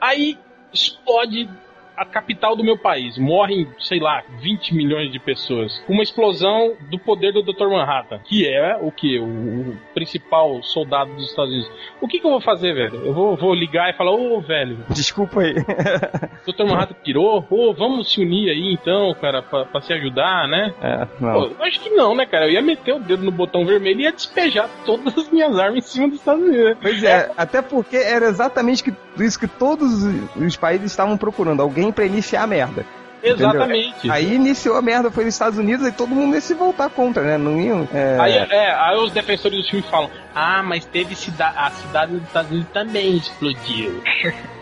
Aí 0.00 0.38
explode 0.72 1.48
a 1.98 2.04
capital 2.04 2.54
do 2.54 2.64
meu 2.64 2.78
país. 2.78 3.18
Morrem, 3.18 3.66
sei 3.80 3.98
lá, 3.98 4.22
20 4.40 4.74
milhões 4.74 5.12
de 5.12 5.18
pessoas. 5.18 5.82
Uma 5.88 6.02
explosão 6.02 6.74
do 6.90 6.98
poder 6.98 7.32
do 7.32 7.42
Dr. 7.42 7.68
Manhattan, 7.68 8.20
que 8.20 8.48
é 8.48 8.78
o 8.80 8.90
que? 8.90 9.18
O, 9.18 9.24
o, 9.24 9.78
principal 9.94 10.62
soldado 10.62 11.12
dos 11.14 11.28
Estados 11.28 11.52
Unidos. 11.52 11.70
O 12.00 12.06
que, 12.06 12.20
que 12.20 12.26
eu 12.26 12.30
vou 12.30 12.40
fazer, 12.40 12.72
velho? 12.72 13.04
Eu 13.04 13.12
vou, 13.12 13.36
vou 13.36 13.52
ligar 13.52 13.90
e 13.90 13.96
falar, 13.96 14.12
ô, 14.12 14.36
oh, 14.36 14.40
velho. 14.40 14.78
Desculpa 14.90 15.40
aí. 15.40 15.54
Dr. 16.46 16.64
Manhattan 16.64 16.94
pirou? 17.02 17.44
Ô, 17.50 17.70
oh, 17.70 17.74
vamos 17.74 18.12
se 18.12 18.20
unir 18.20 18.50
aí 18.50 18.72
então, 18.72 19.12
cara, 19.20 19.42
pra, 19.42 19.64
pra 19.64 19.80
se 19.80 19.92
ajudar, 19.92 20.46
né? 20.46 20.72
É, 20.80 21.06
não. 21.20 21.50
Pô, 21.50 21.64
acho 21.64 21.80
que 21.80 21.90
não, 21.90 22.14
né, 22.14 22.26
cara? 22.26 22.46
Eu 22.46 22.52
ia 22.52 22.62
meter 22.62 22.94
o 22.94 23.00
dedo 23.00 23.24
no 23.24 23.32
botão 23.32 23.66
vermelho 23.66 24.00
e 24.00 24.04
ia 24.04 24.12
despejar 24.12 24.68
todas 24.86 25.16
as 25.18 25.28
minhas 25.30 25.58
armas 25.58 25.78
em 25.78 25.88
cima 25.88 26.08
dos 26.08 26.18
Estados 26.18 26.42
Unidos. 26.42 26.76
Pois 26.80 27.02
é, 27.02 27.30
até 27.36 27.60
porque 27.60 27.96
era 27.96 28.26
exatamente 28.26 28.84
isso 29.18 29.38
que 29.38 29.48
todos 29.48 30.04
os 30.36 30.56
países 30.56 30.90
estavam 30.90 31.16
procurando. 31.16 31.60
Alguém 31.60 31.87
para 31.92 32.04
iniciar 32.04 32.42
a 32.42 32.46
merda. 32.46 32.84
Exatamente. 33.22 33.88
Entendeu? 33.98 34.12
Aí 34.12 34.34
iniciou 34.34 34.76
a 34.76 34.82
merda, 34.82 35.10
foi 35.10 35.24
nos 35.24 35.34
Estados 35.34 35.58
Unidos 35.58 35.86
e 35.86 35.92
todo 35.92 36.14
mundo 36.14 36.34
ia 36.34 36.40
se 36.40 36.54
voltar 36.54 36.88
contra, 36.88 37.22
né? 37.22 37.36
Não 37.36 37.60
iam. 37.60 37.88
É... 37.92 38.16
Aí, 38.20 38.32
é, 38.32 38.72
aí 38.74 38.96
os 38.98 39.10
defensores 39.10 39.64
do 39.64 39.68
filme 39.68 39.84
falam: 39.90 40.10
Ah, 40.34 40.62
mas 40.62 40.84
teve 40.84 41.14
cida 41.14 41.46
a 41.48 41.70
cidade 41.70 42.12
dos 42.12 42.22
Estados 42.22 42.50
Unidos 42.50 42.70
também 42.72 43.16
explodiu. 43.16 44.02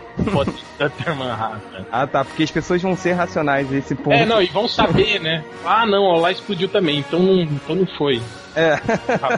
Ah, 1.91 2.07
tá, 2.07 2.25
porque 2.25 2.43
as 2.43 2.51
pessoas 2.51 2.81
vão 2.81 2.95
ser 2.95 3.13
racionais 3.13 3.69
nesse 3.69 3.93
ponto. 3.93 4.13
É, 4.13 4.25
não, 4.25 4.41
e 4.41 4.47
vão 4.47 4.67
saber, 4.67 5.19
né? 5.19 5.43
Ah, 5.63 5.85
não, 5.85 6.03
ó, 6.03 6.19
lá 6.19 6.31
explodiu 6.31 6.67
também, 6.67 6.99
então 6.99 7.19
não, 7.19 7.41
então 7.41 7.75
não 7.75 7.85
foi. 7.85 8.21
É. 8.55 8.73
Ah, 9.21 9.37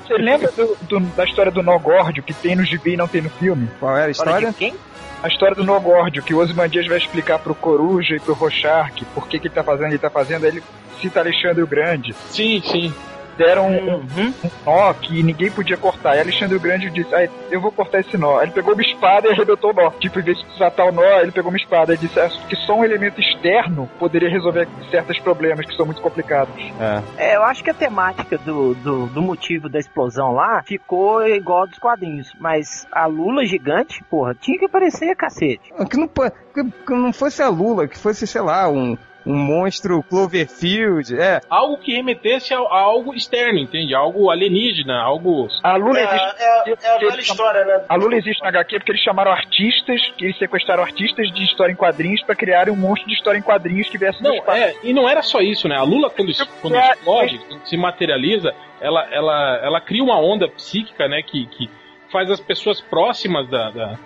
Você 0.00 0.14
lembra 0.14 0.50
do, 0.52 0.76
do, 0.82 1.00
da 1.16 1.24
história 1.24 1.50
do 1.50 1.62
Nogórdio 1.62 2.22
que 2.22 2.32
tem 2.32 2.54
no 2.54 2.64
gibi 2.64 2.92
e 2.92 2.96
não 2.96 3.08
tem 3.08 3.20
no 3.20 3.30
filme? 3.30 3.68
Qual 3.80 3.96
era 3.96 4.06
a 4.06 4.10
história? 4.10 4.54
Quem? 4.56 4.74
A 5.22 5.28
história 5.28 5.54
do 5.54 5.64
Nogórdio, 5.64 6.22
que 6.22 6.34
o 6.34 6.38
Ozymandias 6.38 6.86
vai 6.86 6.98
explicar 6.98 7.38
pro 7.38 7.54
Coruja 7.54 8.16
e 8.16 8.20
pro 8.20 8.34
Rochark 8.34 9.04
por 9.14 9.28
que, 9.28 9.38
que 9.38 9.48
ele 9.48 9.54
tá 9.54 9.62
fazendo 9.62 9.88
ele 9.88 9.98
tá 9.98 10.10
fazendo, 10.10 10.44
aí 10.44 10.50
ele 10.50 10.62
cita 11.00 11.20
Alexandre 11.20 11.62
o 11.62 11.66
Grande. 11.66 12.14
Sim, 12.30 12.62
sim 12.64 12.94
deram 13.40 13.70
um, 13.70 13.94
uhum. 13.94 14.34
um, 14.44 14.50
nó 14.66 14.92
que 14.92 15.22
ninguém 15.22 15.50
podia 15.50 15.78
cortar. 15.78 16.14
E 16.14 16.20
Alexandre 16.20 16.56
o 16.56 16.60
Grande 16.60 16.90
disse: 16.90 17.14
ah, 17.14 17.26
Eu 17.50 17.60
vou 17.60 17.72
cortar 17.72 18.00
esse 18.00 18.18
nó. 18.18 18.38
Aí 18.38 18.44
ele 18.44 18.52
pegou 18.52 18.74
uma 18.74 18.82
espada 18.82 19.28
e 19.28 19.32
arrebentou 19.32 19.70
o 19.70 19.72
nó. 19.72 19.90
Tipo, 19.92 20.20
em 20.20 20.22
vez 20.22 20.38
de 20.38 20.44
desatar 20.52 20.86
o 20.86 20.92
nó, 20.92 21.20
ele 21.20 21.32
pegou 21.32 21.50
uma 21.50 21.56
espada. 21.56 21.94
e 21.94 21.96
disse 21.96 22.20
ah, 22.20 22.28
que 22.48 22.56
só 22.56 22.74
um 22.74 22.84
elemento 22.84 23.18
externo 23.18 23.88
poderia 23.98 24.28
resolver 24.28 24.68
certos 24.90 25.18
problemas 25.20 25.66
que 25.66 25.74
são 25.74 25.86
muito 25.86 26.02
complicados. 26.02 26.54
É, 26.78 27.30
é 27.30 27.36
eu 27.36 27.42
acho 27.44 27.64
que 27.64 27.70
a 27.70 27.74
temática 27.74 28.36
do, 28.36 28.74
do, 28.74 29.06
do, 29.06 29.22
motivo 29.22 29.68
da 29.68 29.78
explosão 29.78 30.32
lá 30.32 30.62
ficou 30.62 31.26
igual 31.26 31.66
dos 31.66 31.78
quadrinhos. 31.78 32.30
Mas 32.38 32.86
a 32.92 33.06
Lula 33.06 33.46
gigante, 33.46 34.04
porra, 34.10 34.34
tinha 34.34 34.58
que 34.58 34.66
aparecer, 34.66 35.16
cacete. 35.16 35.72
Que 35.88 35.96
não, 35.96 36.08
que, 36.08 36.64
que 36.86 36.92
não 36.92 37.12
fosse 37.12 37.42
a 37.42 37.48
Lula, 37.48 37.88
que 37.88 37.96
fosse, 37.96 38.26
sei 38.26 38.42
lá, 38.42 38.68
um 38.68 38.98
um 39.30 39.38
monstro 39.38 40.02
Cloverfield, 40.02 41.18
é. 41.18 41.40
Algo 41.48 41.78
que 41.78 41.94
remetesse 41.94 42.52
a, 42.52 42.58
a 42.58 42.80
algo 42.80 43.14
externo, 43.14 43.58
entende? 43.58 43.94
Algo 43.94 44.30
alienígena, 44.30 45.00
algo... 45.00 45.48
A 45.62 45.76
Lula 45.76 46.00
é, 46.00 46.04
existe... 46.04 46.42
É, 46.42 46.70
é 46.82 46.94
a 46.94 46.98
velha 46.98 47.20
história, 47.20 47.64
né? 47.64 47.84
A 47.88 47.96
Lula 47.96 48.16
existe 48.16 48.42
na 48.42 48.48
HQ 48.48 48.78
porque 48.78 48.92
eles 48.92 49.02
chamaram 49.02 49.30
artistas, 49.30 50.00
que 50.16 50.24
eles 50.24 50.38
sequestraram 50.38 50.82
artistas 50.82 51.30
de 51.32 51.44
história 51.44 51.72
em 51.72 51.76
quadrinhos 51.76 52.22
para 52.22 52.34
criarem 52.34 52.72
um 52.72 52.76
monstro 52.76 53.08
de 53.08 53.14
história 53.14 53.38
em 53.38 53.42
quadrinhos 53.42 53.88
que 53.88 53.98
viesse 53.98 54.22
Não, 54.22 54.34
é, 54.52 54.74
e 54.82 54.92
não 54.92 55.08
era 55.08 55.22
só 55.22 55.40
isso, 55.40 55.68
né? 55.68 55.76
A 55.76 55.82
Lula, 55.82 56.10
quando, 56.10 56.32
quando 56.60 56.76
é, 56.76 56.90
explode, 56.90 57.38
quando 57.48 57.66
se 57.66 57.76
materializa, 57.76 58.52
ela, 58.80 59.06
ela, 59.12 59.60
ela 59.62 59.80
cria 59.80 60.02
uma 60.02 60.18
onda 60.18 60.48
psíquica, 60.48 61.06
né, 61.06 61.22
que, 61.22 61.46
que 61.46 61.70
faz 62.10 62.30
as 62.30 62.40
pessoas 62.40 62.80
próximas 62.80 63.48
da, 63.48 63.70
da 63.70 63.98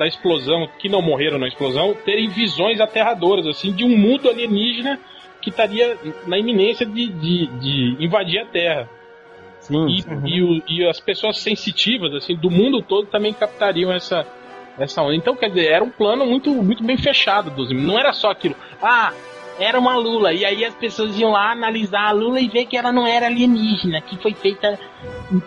da 0.00 0.06
explosão, 0.06 0.66
que 0.78 0.88
não 0.88 1.02
morreram 1.02 1.38
na 1.38 1.46
explosão, 1.46 1.94
terem 2.06 2.30
visões 2.30 2.80
aterradoras, 2.80 3.46
assim, 3.46 3.70
de 3.70 3.84
um 3.84 3.98
mundo 3.98 4.30
alienígena 4.30 4.98
que 5.42 5.50
estaria 5.50 5.94
na 6.26 6.38
iminência 6.38 6.86
de, 6.86 7.06
de, 7.06 7.46
de 7.46 7.96
invadir 8.02 8.38
a 8.38 8.46
Terra. 8.46 8.88
Sim, 9.58 9.88
e, 9.88 10.02
uhum. 10.10 10.26
e, 10.26 10.42
o, 10.42 10.62
e, 10.66 10.88
as 10.88 10.98
pessoas 10.98 11.36
sensitivas, 11.36 12.14
assim, 12.14 12.34
do 12.34 12.50
mundo 12.50 12.80
todo 12.80 13.08
também 13.08 13.34
captariam 13.34 13.92
essa, 13.92 14.26
essa 14.78 15.02
onda. 15.02 15.14
Então, 15.14 15.36
quer 15.36 15.48
dizer, 15.48 15.66
era 15.66 15.84
um 15.84 15.90
plano 15.90 16.24
muito, 16.24 16.50
muito 16.50 16.82
bem 16.82 16.96
fechado 16.96 17.50
dos 17.50 17.70
Não 17.70 17.98
era 17.98 18.14
só 18.14 18.30
aquilo, 18.30 18.56
ah, 18.82 19.12
era 19.58 19.78
uma 19.78 19.96
Lula. 19.96 20.32
E 20.32 20.44
aí 20.44 20.64
as 20.64 20.74
pessoas 20.74 21.16
iam 21.18 21.30
lá 21.30 21.52
analisar 21.52 22.08
a 22.08 22.12
Lula 22.12 22.40
e 22.40 22.48
ver 22.48 22.66
que 22.66 22.76
ela 22.76 22.92
não 22.92 23.06
era 23.06 23.26
alienígena, 23.26 24.00
que 24.00 24.16
foi 24.18 24.34
feita 24.34 24.78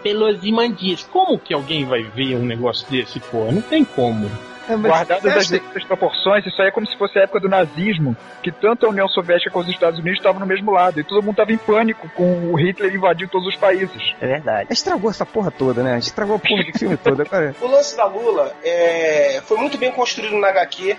pelos 0.01 0.43
imandias. 0.43 1.03
Como 1.03 1.37
que 1.39 1.53
alguém 1.53 1.85
vai 1.85 2.03
ver 2.03 2.35
um 2.35 2.45
negócio 2.45 2.89
desse, 2.89 3.19
pô? 3.19 3.51
Não 3.51 3.61
tem 3.61 3.83
como. 3.83 4.29
É, 4.67 4.75
Guardadas 4.77 5.37
as 5.37 5.49
devidas 5.49 5.83
proporções, 5.83 6.45
isso 6.45 6.61
aí 6.61 6.69
é 6.69 6.71
como 6.71 6.87
se 6.87 6.97
fosse 6.97 7.19
a 7.19 7.23
época 7.23 7.39
do 7.41 7.49
nazismo, 7.49 8.15
que 8.41 8.51
tanto 8.51 8.85
a 8.85 8.89
União 8.89 9.07
Soviética 9.09 9.51
quanto 9.51 9.67
os 9.67 9.73
Estados 9.73 9.99
Unidos 9.99 10.19
estavam 10.19 10.39
no 10.39 10.45
mesmo 10.45 10.71
lado, 10.71 10.99
e 10.99 11.03
todo 11.03 11.21
mundo 11.21 11.31
estava 11.31 11.51
em 11.51 11.57
pânico 11.57 12.09
com 12.15 12.51
o 12.51 12.55
Hitler 12.55 12.95
invadindo 12.95 13.29
todos 13.29 13.47
os 13.47 13.55
países. 13.57 14.15
É 14.21 14.27
verdade. 14.27 14.71
Estragou 14.71 15.09
essa 15.09 15.25
porra 15.25 15.51
toda, 15.51 15.83
né? 15.83 15.97
Estragou 15.97 16.37
a 16.37 16.39
porra 16.39 16.63
do 16.63 16.79
filme 16.79 16.95
todo. 16.95 17.25
Cara. 17.27 17.53
O 17.61 17.67
lance 17.67 17.97
da 17.97 18.05
Lula 18.05 18.53
é... 18.63 19.41
foi 19.45 19.57
muito 19.57 19.77
bem 19.77 19.91
construído 19.91 20.37
na 20.37 20.47
HQ. 20.47 20.97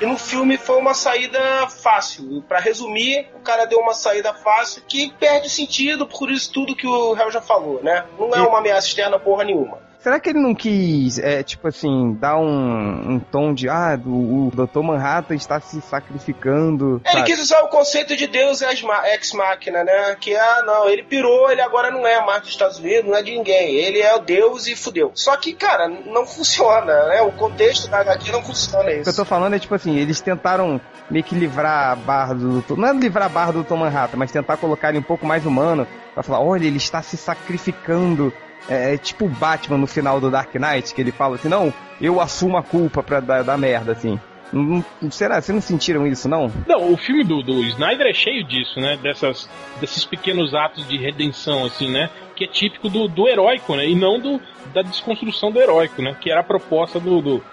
E 0.00 0.06
no 0.06 0.16
filme 0.16 0.56
foi 0.56 0.76
uma 0.76 0.94
saída 0.94 1.68
fácil. 1.68 2.42
Para 2.48 2.60
resumir, 2.60 3.28
o 3.34 3.40
cara 3.40 3.64
deu 3.64 3.80
uma 3.80 3.94
saída 3.94 4.32
fácil 4.32 4.82
que 4.86 5.12
perde 5.14 5.50
sentido 5.50 6.06
por 6.06 6.30
isso 6.30 6.52
tudo 6.52 6.76
que 6.76 6.86
o 6.86 7.12
réu 7.14 7.30
já 7.30 7.40
falou, 7.40 7.82
né? 7.82 8.04
Não 8.18 8.32
é 8.32 8.40
uma 8.40 8.58
ameaça 8.58 8.86
externa 8.86 9.18
porra 9.18 9.44
nenhuma. 9.44 9.87
Será 10.08 10.18
que 10.18 10.30
ele 10.30 10.38
não 10.40 10.54
quis, 10.54 11.18
é, 11.18 11.42
tipo 11.42 11.68
assim, 11.68 12.16
dar 12.18 12.38
um, 12.38 13.12
um 13.12 13.20
tom 13.20 13.52
de, 13.52 13.68
ah, 13.68 13.94
do, 13.94 14.08
o 14.10 14.50
Dr. 14.54 14.80
Manhattan 14.80 15.34
está 15.34 15.60
se 15.60 15.82
sacrificando? 15.82 17.02
Ele 17.04 17.24
quis 17.24 17.38
usar 17.38 17.60
o 17.60 17.68
conceito 17.68 18.16
de 18.16 18.26
Deus 18.26 18.62
ex-máquina, 18.62 19.84
né? 19.84 20.16
Que, 20.18 20.34
ah, 20.34 20.62
não, 20.64 20.88
ele 20.88 21.02
pirou, 21.02 21.50
ele 21.50 21.60
agora 21.60 21.90
não 21.90 22.06
é 22.06 22.24
mais 22.24 22.40
dos 22.40 22.52
Estados 22.52 22.78
Unidos, 22.78 23.04
não 23.04 23.18
é 23.18 23.22
de 23.22 23.32
ninguém. 23.32 23.74
Ele 23.74 24.00
é 24.00 24.16
o 24.16 24.20
Deus 24.20 24.66
e 24.66 24.74
fudeu. 24.74 25.12
Só 25.14 25.36
que, 25.36 25.52
cara, 25.52 25.86
não 26.06 26.24
funciona, 26.24 27.08
né? 27.08 27.20
O 27.20 27.32
contexto 27.32 27.90
da 27.90 27.98
HQ 27.98 28.32
não 28.32 28.42
funciona 28.42 28.90
isso. 28.90 29.00
O 29.00 29.04
que 29.04 29.10
eu 29.10 29.16
tô 29.16 29.26
falando 29.26 29.56
é, 29.56 29.58
tipo 29.58 29.74
assim, 29.74 29.94
eles 29.98 30.22
tentaram 30.22 30.80
meio 31.10 31.22
que 31.22 31.34
livrar 31.34 31.90
a 31.90 31.96
barra 31.96 32.32
do... 32.32 32.64
Não 32.78 32.88
é 32.88 32.92
livrar 32.94 33.26
a 33.26 33.28
barra 33.28 33.52
do 33.52 33.62
Dr. 33.62 33.74
Manhattan, 33.74 34.16
mas 34.16 34.32
tentar 34.32 34.56
colocar 34.56 34.88
ele 34.88 35.00
um 35.00 35.02
pouco 35.02 35.26
mais 35.26 35.44
humano, 35.44 35.86
pra 36.14 36.22
falar, 36.22 36.40
olha, 36.40 36.64
ele 36.64 36.78
está 36.78 37.02
se 37.02 37.18
sacrificando 37.18 38.32
é, 38.68 38.94
é, 38.94 38.98
tipo 38.98 39.26
o 39.26 39.28
Batman 39.28 39.78
no 39.78 39.86
final 39.86 40.20
do 40.20 40.30
Dark 40.30 40.54
Knight, 40.54 40.94
que 40.94 41.00
ele 41.00 41.12
fala 41.12 41.36
assim, 41.36 41.48
não, 41.48 41.72
eu 42.00 42.20
assumo 42.20 42.56
a 42.56 42.62
culpa 42.62 43.02
pra 43.02 43.20
dar 43.20 43.58
merda, 43.58 43.92
assim. 43.92 44.18
Não, 44.52 44.82
será? 45.10 45.40
Vocês 45.40 45.54
não 45.54 45.60
sentiram 45.60 46.06
isso, 46.06 46.28
não? 46.28 46.50
Não, 46.66 46.92
o 46.92 46.96
filme 46.96 47.22
do, 47.22 47.42
do 47.42 47.62
Snyder 47.64 48.06
é 48.06 48.14
cheio 48.14 48.44
disso, 48.44 48.80
né? 48.80 48.96
Dessas, 48.96 49.48
desses 49.78 50.04
pequenos 50.04 50.54
atos 50.54 50.88
de 50.88 50.96
redenção, 50.96 51.66
assim, 51.66 51.90
né? 51.90 52.08
Que 52.34 52.44
é 52.44 52.46
típico 52.46 52.88
do, 52.88 53.08
do 53.08 53.28
heróico, 53.28 53.76
né? 53.76 53.86
E 53.86 53.94
não 53.94 54.18
do, 54.18 54.40
da 54.72 54.80
desconstrução 54.82 55.50
do 55.52 55.60
heróico, 55.60 56.00
né? 56.00 56.16
Que 56.18 56.30
era 56.30 56.40
a 56.40 56.44
proposta 56.44 56.98
do, 56.98 57.20
do 57.20 57.44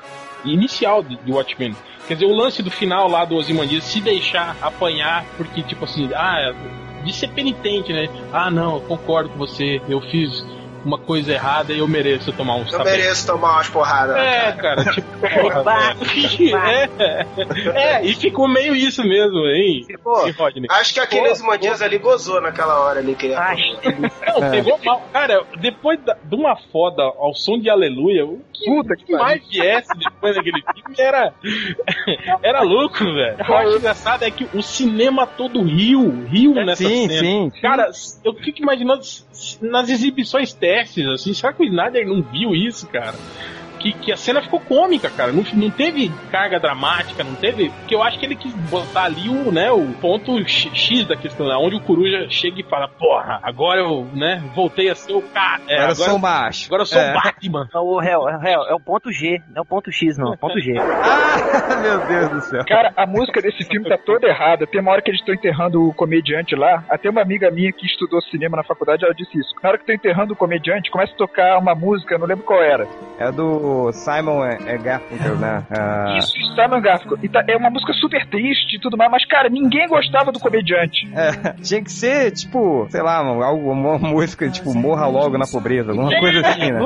inicial 0.46 1.04
de 1.04 1.32
Watchmen. 1.32 1.76
Quer 2.08 2.14
dizer, 2.14 2.28
o 2.28 2.36
lance 2.36 2.62
do 2.62 2.72
final 2.72 3.10
lá 3.10 3.26
do 3.26 3.36
Ozymandias 3.36 3.84
se 3.84 4.00
deixar 4.00 4.56
apanhar, 4.62 5.26
porque, 5.38 5.64
tipo 5.64 5.86
assim, 5.86 6.10
ah, 6.14 6.54
de 7.04 7.12
ser 7.12 7.30
penitente, 7.30 7.92
né? 7.92 8.08
Ah, 8.32 8.50
não, 8.50 8.76
eu 8.76 8.82
concordo 8.82 9.30
com 9.30 9.38
você, 9.38 9.82
eu 9.90 10.00
fiz 10.00 10.46
uma 10.86 11.00
coisa 11.00 11.34
errada 11.34 11.74
e 11.74 11.80
eu 11.80 11.88
mereço 11.88 12.32
tomar 12.32 12.56
uns 12.56 12.72
Eu 12.72 12.84
mereço 12.84 13.26
tomar 13.26 13.54
umas 13.54 13.70
porradas. 13.70 14.16
É, 14.16 14.52
cara, 14.52 14.86
tipo, 14.86 15.08
porra, 15.18 15.64
é, 17.74 17.98
é, 17.98 18.06
e 18.06 18.14
ficou 18.14 18.48
meio 18.48 18.76
isso 18.76 19.04
mesmo, 19.04 19.40
hein? 19.48 19.84
Ficou. 19.88 20.26
Acho 20.70 20.94
que 20.94 21.00
aqueles 21.00 21.42
Mandias 21.42 21.82
ali 21.82 21.98
gozou 21.98 22.40
naquela 22.40 22.80
hora 22.80 23.00
ali 23.00 23.16
que 23.16 23.26
ele 23.26 23.36
Não, 23.36 24.52
pegou 24.52 24.80
mal. 24.84 25.02
Cara, 25.12 25.44
depois 25.60 26.00
da, 26.04 26.16
de 26.24 26.36
uma 26.36 26.56
foda 26.72 27.02
ao 27.04 27.34
som 27.34 27.60
de 27.60 27.70
Aleluia, 27.70 28.26
o 28.26 28.40
que, 28.54 28.66
Puta 28.66 28.96
que 28.96 29.12
mais 29.14 29.42
viesse 29.48 29.90
depois 29.98 30.36
daquele 30.36 30.62
filme 30.62 30.96
era. 30.98 31.34
Era 32.44 32.62
louco, 32.62 33.00
velho. 33.00 33.38
O 33.40 33.70
que 33.72 33.78
engraçado 33.78 34.24
é 34.24 34.32
que 34.32 34.48
o 34.54 34.62
cinema 34.62 35.26
todo 35.26 35.62
riu, 35.62 36.26
riu 36.28 36.54
nessa 36.54 36.84
sim, 36.84 37.08
cena. 37.08 37.20
sim. 37.20 37.52
Cara, 37.62 37.90
eu 38.24 38.34
fico 38.36 38.62
imaginando 38.62 39.02
nas 39.62 39.90
exibições 39.90 40.54
testes, 40.54 41.06
assim, 41.08 41.34
será 41.34 41.54
que 41.54 41.64
o 41.64 41.66
Snyder 41.66 42.08
não 42.08 42.22
viu 42.22 42.56
isso, 42.56 42.88
cara? 42.88 43.18
Que, 43.80 43.94
que, 43.94 44.12
a 44.12 44.18
cena 44.18 44.42
ficou 44.42 44.60
cômica, 44.60 45.10
cara. 45.10 45.32
Não, 45.32 45.44
não 45.54 45.70
teve 45.70 46.12
carga 46.32 46.60
dramática, 46.60 47.24
não 47.24 47.36
teve. 47.36 47.70
Porque 47.70 47.96
eu 47.96 48.04
acho 48.04 48.20
que 48.20 48.26
ele 48.26 48.36
quis 48.36 48.54
botar 48.70 49.04
ali 49.04 49.30
o, 49.30 49.52
né, 49.52 49.72
o 49.72 49.94
ponto 49.94 50.38
X 50.48 51.06
da 51.08 51.16
questão, 51.16 51.48
né, 51.48 51.56
onde 51.56 51.76
o 51.76 51.82
coruja 51.82 52.28
chega 52.30 52.60
e 52.60 52.64
fala: 52.64 52.88
Porra, 52.88 53.40
agora 53.44 53.82
eu 53.82 54.08
né, 54.14 54.44
voltei 54.56 54.90
a 54.90 54.96
ser 54.96 55.14
o 55.14 55.22
cara. 55.22 55.62
É, 55.68 55.76
agora, 55.76 55.92
eu 55.92 55.96
sou 55.96 56.20
macho. 56.20 56.66
Agora 56.68 56.82
eu 56.82 56.86
sou 56.86 57.02
é. 57.02 57.14
Batman. 57.14 57.68
Não, 57.74 57.84
o 57.84 58.00
réu, 58.00 58.28
é, 58.28 58.36
o 58.36 58.40
réu, 58.40 58.62
é 58.70 58.74
o 58.74 58.80
ponto 58.80 59.12
G, 59.12 59.42
não 59.50 59.58
é 59.58 59.62
o 59.62 59.66
ponto 59.66 59.92
X, 59.92 60.18
não, 60.18 60.32
é 60.32 60.36
o 60.36 60.38
ponto 60.38 60.60
G. 60.60 60.74
ah, 60.80 61.76
meu 61.82 62.08
Deus 62.08 62.30
do 62.30 62.42
céu. 62.42 62.66
Cara, 62.66 62.94
a 62.96 63.06
música 63.06 63.42
desse 63.42 63.64
filme 63.66 63.88
tá 63.88 63.98
toda 63.98 64.28
errada. 64.28 64.68
Tem 64.68 64.82
uma 64.82 64.92
hora 64.92 65.02
que 65.02 65.10
eles 65.10 65.20
estão 65.20 65.36
enterrando 65.36 65.88
o 65.88 65.94
comediante 65.94 66.56
lá. 66.56 66.84
Até 66.90 67.10
uma 67.10 67.22
amiga 67.22 67.52
minha 67.52 67.72
que 67.72 67.86
estudou 67.86 68.22
cinema 68.22 68.58
na 68.58 68.64
faculdade, 68.64 69.04
ela 69.04 69.14
disse 69.14 69.38
isso. 69.38 69.54
Na 69.62 69.70
hora 69.70 69.78
que 69.78 69.84
estão 69.84 69.96
enterrando 69.96 70.34
o 70.34 70.36
comediante, 70.36 70.92
começa 70.92 71.14
a 71.14 71.18
tocar 71.18 71.58
uma 71.58 71.76
música, 71.76 72.16
eu 72.16 72.20
não 72.20 72.28
lembro 72.28 72.44
qual 72.44 72.62
era. 72.62 72.88
É 73.18 73.32
do 73.32 73.75
Simon 73.92 74.44
é, 74.44 74.78
Garfunkel, 74.78 75.36
né? 75.38 75.64
Uh... 75.76 76.18
Isso, 76.18 76.34
Simon 76.56 76.82
Garfunkel. 76.82 77.18
E 77.22 77.30
tá, 77.30 77.44
é 77.48 77.58
uma 77.58 77.70
música 77.70 77.92
super 77.94 78.26
triste 78.28 78.78
e 78.78 78.80
tudo 78.80 78.98
mais, 78.98 79.12
mas, 79.12 79.26
cara, 79.26 79.50
ninguém 79.50 79.88
gostava 79.88 80.32
do 80.32 80.40
comediante. 80.40 81.08
É, 81.14 81.54
tinha 81.62 81.84
que 81.84 81.92
ser, 81.92 82.32
tipo, 82.32 82.88
sei 82.90 83.02
lá, 83.02 83.18
algo, 83.18 83.72
uma 83.72 83.98
música, 83.98 84.50
tipo, 84.50 84.74
morra 84.74 85.08
logo 85.08 85.38
na 85.38 85.46
pobreza, 85.46 85.92
alguma 85.92 86.18
coisa 86.20 86.48
assim, 86.48 86.72
né? 86.72 86.80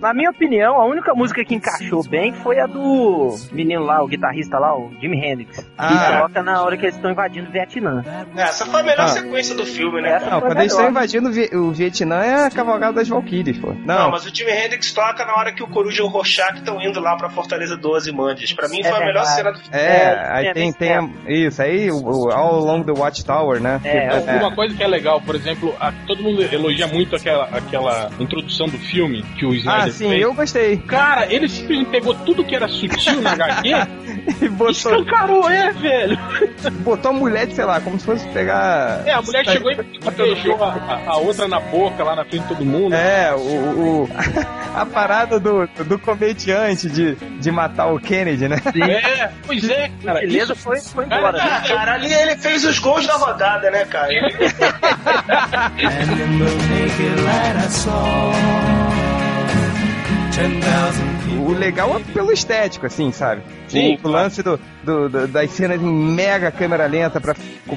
Na 0.00 0.12
minha 0.12 0.30
opinião, 0.30 0.80
a 0.80 0.84
única 0.84 1.14
música 1.14 1.44
que 1.44 1.54
encaixou 1.54 2.02
bem 2.08 2.32
foi 2.32 2.58
a 2.58 2.66
do 2.66 3.36
menino 3.52 3.84
lá, 3.84 4.02
o 4.02 4.08
guitarrista 4.08 4.58
lá, 4.58 4.76
o 4.76 4.90
Jimi 5.00 5.18
Hendrix. 5.24 5.64
Ah. 5.76 5.88
Que 5.88 6.12
coloca 6.12 6.42
na 6.42 6.62
hora 6.62 6.76
que 6.76 6.84
eles 6.84 6.96
estão 6.96 7.10
invadindo 7.10 7.48
o 7.48 7.52
Vietnã. 7.52 8.04
É, 8.36 8.42
essa 8.42 8.66
foi 8.66 8.80
a 8.80 8.84
melhor 8.84 9.04
ah. 9.04 9.08
sequência 9.08 9.54
do 9.54 9.64
filme, 9.64 10.00
né? 10.00 10.18
Não, 10.28 10.40
quando 10.40 10.58
eles 10.58 10.72
estão 10.72 10.88
invadindo 10.88 11.30
o 11.58 11.70
Vietnã 11.70 12.22
é 12.22 12.46
a 12.46 12.50
cavalgada 12.50 12.94
das 12.94 13.08
Valkyries, 13.08 13.58
pô. 13.58 13.72
Não. 13.72 14.02
Não, 14.02 14.10
mas 14.10 14.24
o 14.24 14.34
Jimi 14.34 14.50
Hendrix 14.50 14.92
toca 14.92 15.24
na 15.24 15.34
hora 15.36 15.52
que 15.52 15.62
o 15.62 15.68
Coruja 15.82 16.02
e 16.02 16.04
o 16.04 16.08
Rorschach 16.08 16.54
estão 16.58 16.80
indo 16.80 17.00
lá 17.00 17.16
pra 17.16 17.28
Fortaleza 17.28 17.76
12 17.76 18.12
Mandias. 18.12 18.52
Pra 18.52 18.68
mim 18.68 18.80
é 18.80 18.88
foi 18.88 19.02
a 19.02 19.04
melhor 19.04 19.24
cena 19.24 19.50
do 19.50 19.58
filme. 19.58 19.76
É, 19.76 19.86
é 19.86 20.28
aí 20.30 20.54
tem, 20.54 20.72
tem 20.72 20.92
a, 20.92 21.08
isso, 21.26 21.60
aí 21.60 21.90
o, 21.90 21.96
o, 21.96 22.30
All 22.30 22.54
Along 22.54 22.84
the 22.84 22.92
Watchtower, 22.92 23.60
né? 23.60 23.80
É, 23.84 24.36
Uma 24.36 24.54
coisa 24.54 24.76
que 24.76 24.82
é 24.82 24.86
legal, 24.86 25.20
por 25.20 25.34
exemplo, 25.34 25.74
a, 25.80 25.90
todo 26.06 26.22
mundo 26.22 26.40
elogia 26.42 26.86
muito 26.86 27.16
aquela, 27.16 27.44
aquela 27.46 28.10
introdução 28.20 28.68
do 28.68 28.78
filme 28.78 29.24
que 29.36 29.44
o 29.44 29.52
Snyder 29.54 29.86
Ah, 29.86 29.90
sim, 29.90 30.08
fez. 30.08 30.22
eu 30.22 30.32
gostei. 30.34 30.76
Cara, 30.76 31.32
ele 31.32 31.48
simplesmente 31.48 31.90
pegou 31.90 32.14
tudo 32.14 32.44
que 32.44 32.54
era 32.54 32.68
sutil 32.68 33.20
na 33.20 33.32
HQ 33.32 33.68
e 34.40 34.48
botou... 34.48 34.70
escancarou, 34.70 35.50
é, 35.50 35.72
velho. 35.72 36.18
Botou 36.84 37.10
a 37.10 37.14
mulher, 37.14 37.50
sei 37.50 37.64
lá, 37.64 37.80
como 37.80 37.98
se 37.98 38.06
fosse 38.06 38.28
pegar... 38.28 39.02
É, 39.04 39.12
a 39.12 39.22
mulher 39.22 39.44
chegou 39.44 39.72
e 39.72 39.74
beijou 40.16 40.62
a, 40.62 41.02
a, 41.06 41.16
outra 41.16 41.48
na 41.48 41.58
boca 41.58 42.04
lá 42.04 42.14
na 42.14 42.24
frente 42.24 42.42
de 42.42 42.48
todo 42.48 42.64
mundo. 42.64 42.94
É, 42.94 43.34
o, 43.34 43.38
o 44.04 44.08
a 44.74 44.86
parada 44.86 45.40
do, 45.40 45.66
do 45.86 45.98
comediante 45.98 46.88
de, 46.88 47.14
de 47.14 47.50
matar 47.50 47.86
o 47.86 47.98
Kennedy, 47.98 48.48
né? 48.48 48.58
Sim. 48.72 48.82
É, 48.82 49.30
pois 49.46 49.68
é, 49.68 49.90
cara. 50.04 50.20
Beleza, 50.20 50.54
foi, 50.54 50.80
foi 50.80 51.04
embora. 51.04 51.38
Cara, 51.38 51.60
né? 51.60 51.68
cara, 51.68 51.94
ali 51.94 52.12
ele 52.12 52.36
fez 52.36 52.64
os 52.64 52.78
gols 52.78 53.06
da 53.06 53.14
rodada, 53.14 53.70
né, 53.70 53.84
cara? 53.86 54.08
o 61.46 61.52
legal 61.52 61.96
é 61.96 62.12
pelo 62.12 62.32
estético, 62.32 62.86
assim, 62.86 63.12
sabe? 63.12 63.42
Sim, 63.68 63.98
o, 64.02 64.08
o 64.08 64.10
lance 64.10 64.42
do, 64.42 64.58
do, 64.82 65.08
do, 65.08 65.28
das 65.28 65.50
cenas 65.50 65.80
em 65.80 65.92
mega 65.92 66.50
câmera 66.50 66.86
lenta 66.86 67.20
pra 67.20 67.34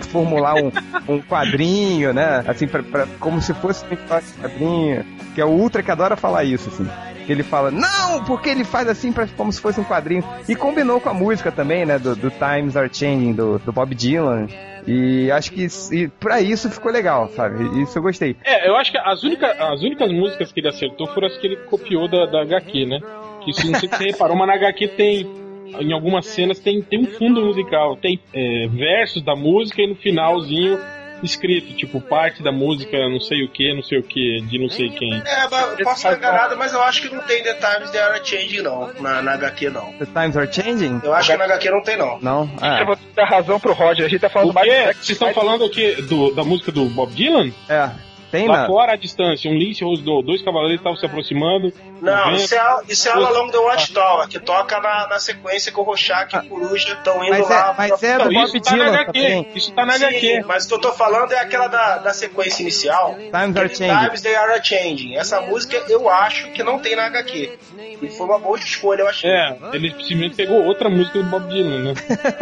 formular 0.10 0.56
um, 0.56 0.72
um 1.08 1.22
quadrinho, 1.22 2.14
né? 2.14 2.44
Assim, 2.48 2.68
pra, 2.68 2.84
pra, 2.84 3.08
como 3.20 3.42
se 3.42 3.54
fosse 3.54 3.86
um 3.86 3.96
quadrinho. 3.96 5.06
Que 5.34 5.42
é 5.42 5.46
o 5.46 5.50
Ultra 5.50 5.84
que 5.84 5.92
adora 5.92 6.16
falar 6.16 6.44
isso, 6.44 6.70
assim. 6.70 6.88
Que 7.26 7.32
ele 7.32 7.44
fala, 7.44 7.72
não, 7.72 8.24
porque 8.24 8.50
ele 8.50 8.64
faz 8.64 8.88
assim 8.88 9.12
pra, 9.12 9.28
como 9.28 9.52
se 9.52 9.60
fosse 9.60 9.80
um 9.80 9.84
quadrinho. 9.84 10.24
E 10.48 10.56
combinou 10.56 11.02
com 11.02 11.10
a 11.10 11.14
música 11.14 11.52
também, 11.52 11.86
né? 11.86 11.98
Do, 11.98 12.16
do 12.16 12.30
Times 12.30 12.78
Are 12.78 12.90
Changing, 12.92 13.34
do, 13.34 13.60
do 13.60 13.72
Bob 13.72 13.96
Dylan. 13.96 14.48
E 14.88 15.32
acho 15.32 15.52
que 15.52 15.68
e 15.92 16.08
pra 16.08 16.40
isso 16.42 16.70
ficou 16.70 16.92
legal, 16.92 17.28
sabe? 17.30 17.82
Isso 17.82 17.98
eu 17.98 18.04
gostei. 18.04 18.36
É, 18.44 18.70
eu 18.70 18.76
acho 18.76 18.92
que 18.92 18.98
as, 19.00 19.24
única, 19.24 19.48
as 19.52 19.82
únicas 19.82 20.12
músicas 20.12 20.52
que 20.52 20.60
ele 20.60 20.70
acertou 20.70 21.08
foram 21.08 21.28
as 21.28 21.38
que 21.38 21.48
ele 21.48 21.56
copiou 21.58 22.08
da, 22.08 22.28
da 22.28 22.42
HQ, 22.44 22.86
né? 22.86 23.00
Que 23.44 23.54
se 23.54 23.70
não 23.70 23.80
sei 23.80 23.90
se 23.90 23.98
você 23.98 24.04
reparou, 24.12 24.38
mas 24.38 24.48
na 24.48 24.54
HQ 24.56 24.88
tem. 24.90 25.46
Em 25.80 25.92
algumas 25.92 26.28
cenas 26.28 26.60
tem, 26.60 26.82
tem 26.82 27.00
um 27.00 27.06
fundo 27.06 27.44
musical, 27.44 27.98
tem 27.98 28.20
é, 28.32 28.68
versos 28.68 29.24
da 29.24 29.36
música 29.36 29.82
e 29.82 29.88
no 29.88 29.96
finalzinho 29.96 30.80
escrito, 31.24 31.74
tipo, 31.76 32.00
parte 32.02 32.44
da 32.44 32.52
música, 32.52 32.98
não 33.10 33.20
sei 33.20 33.44
o 33.44 33.50
que, 33.50 33.74
não 33.74 33.84
sei 33.84 34.00
o 34.00 34.04
que, 34.04 34.42
de 34.42 34.60
não 34.60 34.70
sei 34.70 34.90
quem. 34.90 35.14
É, 35.14 35.48
mas 35.50 35.84
posso 35.84 35.96
estar 35.98 36.18
enganado, 36.18 36.58
mas 36.58 36.74
eu 36.74 36.82
acho 36.82 37.02
que 37.02 37.14
não 37.14 37.22
tem 37.24 37.44
The 37.44 37.54
Times 37.54 37.90
They 37.92 38.02
Are 38.02 38.22
Changing, 38.24 38.62
não, 38.62 38.94
na, 39.00 39.22
na 39.22 39.34
HQ, 39.34 39.70
não. 39.70 39.94
The 39.94 40.06
Times 40.06 40.38
Are 40.38 40.54
Changing? 40.54 41.02
Eu 41.04 41.14
acho 41.14 41.32
que 41.32 41.38
na 41.38 41.46
HQ 41.46 41.70
não 41.70 41.82
tem, 41.82 41.98
não. 41.98 42.20
Não? 42.22 42.50
Ah. 42.62 42.80
Eu 42.80 42.86
vou 42.86 42.98
dar 43.16 43.26
razão 43.26 43.60
pro 43.60 43.74
Roger, 43.74 44.06
a 44.06 44.10
gente 44.10 44.22
tá 44.22 44.30
falando 44.30 44.52
o 44.52 44.54
mais... 44.54 44.68
Vocês 44.98 45.10
estão 45.10 45.34
falando 45.34 45.66
o 45.66 45.70
quê? 45.70 45.96
Do, 46.02 46.34
da 46.34 46.44
música 46.44 46.72
do 46.72 46.86
Bob 46.86 47.14
Dylan? 47.14 47.52
É. 47.70 47.90
Tem, 48.32 48.48
Lá 48.48 48.62
né? 48.62 48.68
fora 48.68 48.94
a 48.94 48.96
distância, 48.96 49.50
um 49.50 49.54
lince 49.54 49.84
rosnou, 49.84 50.22
dois 50.22 50.42
cavaleiros 50.42 50.80
estavam 50.80 50.98
se 50.98 51.06
aproximando. 51.06 51.72
Não, 52.02 52.32
isso 52.32 52.54
é, 52.54 52.80
isso 52.90 53.08
é 53.08 53.12
All 53.12 53.26
Along 53.26 53.52
the 53.52 53.58
Watchtower, 53.58 54.28
que 54.28 54.40
toca 54.40 54.80
na, 54.80 55.08
na 55.08 55.20
sequência 55.20 55.72
que 55.72 55.80
o 55.80 55.84
Rorschach 55.84 56.36
e 56.36 56.40
o 56.40 56.50
Coruja 56.50 56.94
estão 56.94 57.24
indo 57.24 57.32
mas 57.32 57.50
lá. 57.50 57.72
É, 57.72 57.76
mas 57.78 58.04
é 58.04 58.18
do 58.18 58.26
Não, 58.26 58.34
Bob 58.34 58.44
isso 58.46 58.60
tá 58.62 58.72
Dylan 58.72 58.92
na 58.92 59.00
HQ. 59.02 59.48
Isso 59.56 59.72
tá 59.74 59.86
na 59.86 59.94
Sim, 59.94 60.06
HQ. 60.06 60.44
mas 60.46 60.66
o 60.66 60.68
que 60.68 60.74
eu 60.74 60.80
tô 60.80 60.92
falando 60.92 61.32
é 61.32 61.40
aquela 61.40 61.68
da, 61.68 61.98
da 61.98 62.14
sequência 62.14 62.62
inicial. 62.62 63.16
Times 63.16 63.58
Are 63.58 63.76
Changing. 63.76 64.06
Times 64.06 64.22
They 64.22 64.36
Are 64.36 64.64
Changing. 64.64 65.16
Essa 65.16 65.42
música 65.42 65.84
eu 65.90 66.10
acho 66.10 66.52
que 66.52 66.64
não 66.64 66.80
tem 66.80 66.96
na 66.96 67.06
HQ. 67.06 67.58
E 68.02 68.10
foi 68.10 68.26
uma 68.28 68.40
boa 68.40 68.58
escolha, 68.58 69.02
eu 69.02 69.08
achei. 69.08 69.30
É, 69.30 69.58
ele 69.74 69.90
simplesmente 69.92 70.36
pegou 70.36 70.64
outra 70.64 70.90
música 70.90 71.20
do 71.20 71.26
Bob 71.26 71.48
Dylan, 71.48 71.84
né? 71.84 71.94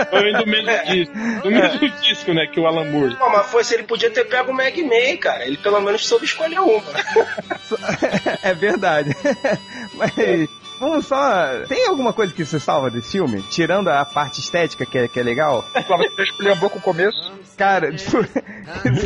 Foi 0.09 0.33
do 0.33 0.47
mesmo 0.47 0.71
disco. 0.85 1.13
Do 1.43 1.51
mesmo 1.51 1.89
disco, 2.01 2.33
né? 2.33 2.47
Que 2.47 2.59
o 2.59 2.67
Alan 2.67 2.85
Moore. 2.85 3.15
Não, 3.19 3.29
mas 3.31 3.45
foi 3.47 3.63
se 3.63 3.75
ele 3.75 3.83
podia 3.83 4.09
ter 4.09 4.25
pego 4.25 4.51
o 4.51 4.53
Meg 4.53 4.81
May, 4.83 5.17
cara. 5.17 5.45
Ele 5.45 5.57
pelo 5.57 5.79
menos 5.83 6.07
soube 6.07 6.25
escolher 6.25 6.59
uma. 6.59 6.81
é 8.43 8.53
verdade. 8.53 9.15
Mas 9.95 10.49
vamos 10.79 11.05
só. 11.05 11.65
Tem 11.67 11.87
alguma 11.87 12.13
coisa 12.13 12.33
que 12.33 12.45
você 12.45 12.59
salva 12.59 12.89
desse 12.89 13.11
filme? 13.11 13.41
Tirando 13.49 13.89
a 13.89 14.03
parte 14.05 14.39
estética 14.39 14.85
que 14.85 14.97
é, 14.97 15.07
que 15.07 15.19
é 15.19 15.23
legal? 15.23 15.63
Você 15.73 16.23
escolheu 16.23 16.53
um 16.53 16.59
pouco 16.59 16.77
o 16.77 16.81
começo? 16.81 17.31
Cara, 17.57 17.91
foi, 17.97 18.23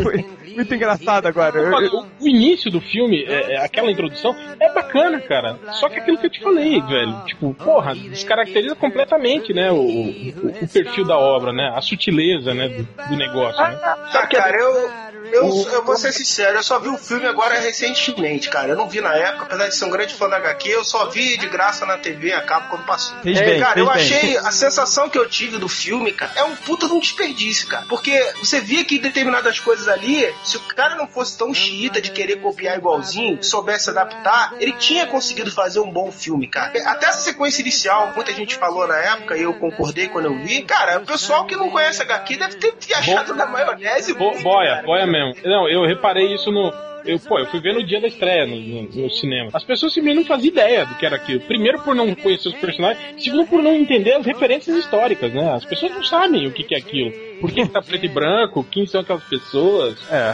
foi 0.04 0.26
muito 0.56 0.74
engraçado 0.74 1.28
agora. 1.28 1.60
Eu... 1.60 2.08
O 2.20 2.28
início 2.28 2.72
do 2.72 2.82
filme, 2.82 3.24
é, 3.24 3.54
é, 3.54 3.58
aquela 3.58 3.92
introdução, 3.92 4.36
é 4.60 4.74
bacana, 4.74 5.20
cara. 5.20 5.60
Só 5.74 5.90
que 5.90 6.00
aquilo 6.00 6.18
que 6.18 6.26
eu 6.26 6.32
te 6.32 6.42
falei, 6.42 6.82
velho. 6.82 7.26
Tipo, 7.26 7.54
porra, 7.54 7.94
descaracteriza 7.94 8.76
completamente, 8.76 9.54
né? 9.54 9.72
O, 9.72 9.76
o, 9.76 10.48
o 10.48 10.68
perfil 10.68 11.06
da 11.06 11.18
obra, 11.18 11.52
né? 11.52 11.72
A 11.76 11.82
sutileza, 11.82 12.54
né? 12.54 12.70
Do, 12.70 12.88
do 13.10 13.16
negócio, 13.16 13.62
né? 13.62 13.80
Ah, 13.84 14.28
cara, 14.28 14.58
eu. 14.58 15.07
Eu, 15.32 15.68
eu 15.72 15.84
vou 15.84 15.98
ser 15.98 16.12
sincero, 16.12 16.58
eu 16.58 16.64
só 16.64 16.80
vi 16.80 16.90
o 16.90 16.98
filme 16.98 17.26
agora 17.26 17.60
recentemente, 17.60 18.50
cara. 18.50 18.70
Eu 18.70 18.76
não 18.76 18.88
vi 18.88 19.02
na 19.02 19.14
época, 19.16 19.46
apesar 19.46 19.68
de 19.68 19.76
ser 19.76 19.86
um 19.86 19.90
grande 19.90 20.14
fã 20.14 20.30
da 20.30 20.38
HQ, 20.38 20.70
eu 20.70 20.84
só 20.84 21.10
vi 21.10 21.38
de 21.38 21.48
graça 21.48 21.86
na 21.86 21.98
TV 21.98 22.34
a 22.34 22.42
cabo 22.42 22.70
quando 22.70 22.86
passou. 22.86 23.18
Fez 23.22 23.40
bem, 23.40 23.60
cara, 23.60 23.80
eu 23.80 23.86
bem. 23.86 23.96
achei 23.96 24.38
a 24.38 24.52
sensação 24.52 25.10
que 25.10 25.18
eu 25.18 25.28
tive 25.28 25.58
do 25.58 25.68
filme, 25.68 26.12
cara, 26.12 26.32
é 26.36 26.44
um 26.44 26.56
puta 26.56 26.88
de 26.88 26.94
um 26.94 27.00
desperdício, 27.00 27.68
cara. 27.68 27.86
Porque 27.88 28.34
você 28.40 28.62
via 28.62 28.84
que 28.86 29.00
determinadas 29.00 29.60
coisas 29.60 29.88
ali, 29.88 30.34
se 30.44 30.58
o 30.58 30.62
cara 30.62 30.96
não 30.96 31.08
fosse 31.08 31.38
tão 31.38 31.54
xiita 31.54 32.02
de 32.02 32.12
querer 32.12 32.38
copiar 32.38 32.78
igualzinho, 32.78 33.44
soubesse 33.44 33.90
adaptar, 33.90 34.54
ele 34.60 34.74
tinha 34.74 35.06
conseguido 35.06 35.52
fazer 35.52 35.80
um 35.80 35.92
bom 35.92 36.12
filme, 36.12 36.48
cara. 36.48 36.72
Até 36.90 37.08
essa 37.08 37.22
sequência 37.22 37.62
inicial, 37.62 38.14
muita 38.16 38.34
gente 38.34 38.56
falou 38.56 38.88
na 38.88 38.98
época, 38.98 39.38
e 39.38 39.44
eu 39.44 39.54
concordei 39.54 40.08
quando 40.08 40.26
eu 40.26 40.38
vi, 40.40 40.64
cara, 40.64 41.00
o 41.00 41.06
pessoal 41.06 41.46
que 41.46 41.56
não 41.56 41.70
conhece 41.70 42.02
HQ 42.02 42.38
deve 42.38 42.56
ter 42.56 42.94
achado 42.94 43.34
na 43.36 43.46
maionese. 43.46 44.14
Bo 44.14 44.38
boia, 44.40 44.82
boia 44.86 45.06
mesmo. 45.06 45.17
Não, 45.44 45.70
eu 45.70 45.86
reparei 45.86 46.34
isso 46.34 46.52
no. 46.52 46.72
eu, 47.06 47.20
pô, 47.20 47.40
eu 47.40 47.46
fui 47.48 47.60
ver 47.60 47.74
no 47.74 47.84
dia 47.84 48.02
da 48.02 48.08
estreia 48.08 48.46
no, 48.46 48.56
no, 48.56 48.82
no 48.84 49.10
cinema. 49.10 49.50
As 49.54 49.64
pessoas 49.64 49.94
simplesmente 49.94 50.24
não 50.24 50.36
faziam 50.36 50.52
ideia 50.52 50.86
do 50.86 50.96
que 50.96 51.06
era 51.06 51.16
aquilo. 51.16 51.42
Primeiro 51.42 51.80
por 51.82 51.96
não 51.96 52.14
conhecer 52.16 52.50
os 52.50 52.56
personagens, 52.56 53.24
segundo 53.24 53.48
por 53.48 53.62
não 53.62 53.74
entender 53.74 54.14
as 54.14 54.26
referências 54.26 54.76
históricas, 54.76 55.34
né? 55.34 55.52
As 55.52 55.66
pessoas 55.66 55.94
não 55.94 56.04
sabem 56.04 56.48
o 56.48 56.52
que, 56.52 56.64
que 56.64 56.76
é 56.76 56.78
aquilo. 56.78 57.12
Por 57.40 57.52
que, 57.52 57.64
que 57.64 57.70
tá 57.70 57.82
preto 57.82 58.06
e 58.06 58.10
branco? 58.10 58.64
Quem 58.70 58.86
são 58.86 59.02
aquelas 59.02 59.24
pessoas? 59.24 59.98
É. 60.10 60.34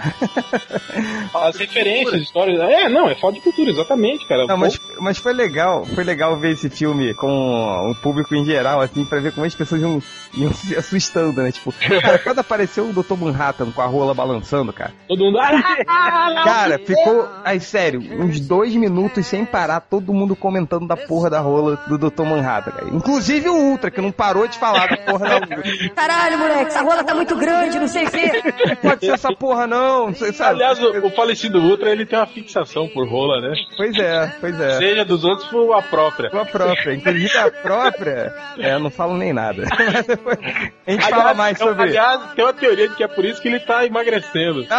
As 1.34 1.56
referências, 1.58 2.22
histórias. 2.22 2.60
É, 2.60 2.90
não, 2.90 3.10
é 3.10 3.16
falta 3.16 3.38
de 3.38 3.44
cultura, 3.44 3.72
exatamente, 3.72 4.28
cara. 4.28 4.46
Não, 4.48 4.58
mas, 4.58 4.80
mas 5.00 5.18
foi 5.18 5.34
legal, 5.34 5.86
foi 5.86 6.04
legal 6.04 6.38
ver 6.38 6.52
esse 6.52 6.70
filme 6.70 7.14
com 7.16 7.90
o 7.92 7.96
público 7.96 8.36
em 8.36 8.46
geral, 8.46 8.82
assim, 8.82 9.04
pra 9.06 9.20
ver 9.20 9.34
como 9.34 9.46
as 9.46 9.56
pessoas 9.56 9.82
iam, 9.82 10.02
iam 10.36 10.54
se 10.54 10.76
assustando, 10.76 11.42
né? 11.42 11.52
Tipo, 11.52 11.74
cara, 12.02 12.20
quando 12.20 12.40
apareceu 12.40 12.90
o 12.90 12.94
Dr. 12.94 13.16
Manhattan 13.18 13.72
com 13.72 13.82
a 13.82 13.86
rola 13.86 14.14
balançando, 14.14 14.72
cara. 14.72 14.94
Todo 15.08 15.24
mundo. 15.26 15.40
"Ah, 15.40 15.52
Cara, 16.44 16.80
ficou, 16.80 17.28
ai, 17.44 17.60
sério, 17.60 18.00
uns 18.20 18.40
dois 18.40 18.76
minutos 18.76 19.26
sem 19.26 19.46
parar, 19.46 19.80
todo 19.80 20.14
mundo 20.14 20.36
comentando 20.36 20.88
da 20.88 20.96
porra 20.96 21.30
da 21.30 21.40
rola 21.40 21.76
do 21.88 21.98
Dr. 21.98 22.24
Manhattan, 22.24 22.72
cara. 22.72 22.90
Inclusive 22.92 23.50
o 23.50 23.56
Ultra, 23.56 23.90
que 23.92 24.02
não 24.02 24.12
parou 24.12 24.48
de 24.48 24.58
falar 24.58 24.88
da 24.88 24.98
porra 24.98 25.28
da 25.28 25.34
rola. 25.36 25.64
Caralho, 25.96 26.38
moleque, 26.38 26.66
essa 26.68 26.82
rola 26.82 26.93
tá 27.02 27.16
muito 27.16 27.36
grande, 27.38 27.80
não 27.80 27.88
sei 27.88 28.04
o 28.04 28.12
quê. 28.12 28.44
Pode 28.82 29.06
ser 29.06 29.14
essa 29.14 29.34
porra, 29.34 29.66
não. 29.66 30.08
não 30.08 30.16
sei, 30.16 30.34
sabe? 30.34 30.56
Aliás, 30.56 30.80
o, 30.84 31.08
o 31.08 31.10
falecido 31.12 31.60
Ultra, 31.60 31.90
ele 31.90 32.06
tem 32.06 32.20
uma 32.20 32.28
fixação 32.28 32.90
por 32.90 33.08
rola, 33.08 33.40
né? 33.40 33.56
Pois 33.78 33.98
é, 33.98 34.36
pois 34.42 34.60
é. 34.60 34.78
Seja 34.78 35.06
dos 35.06 35.24
outros 35.24 35.48
for 35.50 35.74
a 35.74 35.82
própria. 35.82 36.30
A 36.30 36.46
própria, 36.46 36.94
inclusive 36.94 37.38
a 37.38 37.50
própria, 37.50 38.34
é, 38.58 38.74
eu 38.74 38.80
não 38.80 38.90
falo 38.90 39.16
nem 39.16 39.32
nada. 39.32 39.64
Mas 39.94 40.06
depois 40.06 40.38
a 40.86 40.92
gente 40.92 41.10
fala 41.10 41.34
mais 41.34 41.58
sobre 41.58 41.84
aliás, 41.84 42.34
tem 42.34 42.44
uma 42.44 42.54
teoria 42.54 42.90
de 42.90 42.96
que 42.96 43.04
é 43.04 43.08
por 43.08 43.24
isso 43.24 43.42
que 43.42 43.48
ele 43.48 43.60
tá 43.60 43.86
emagrecendo. 43.86 44.66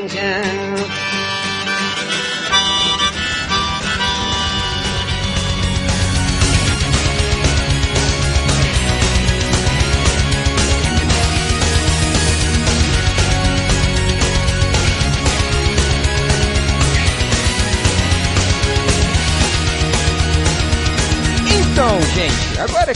Então, 0.00 0.69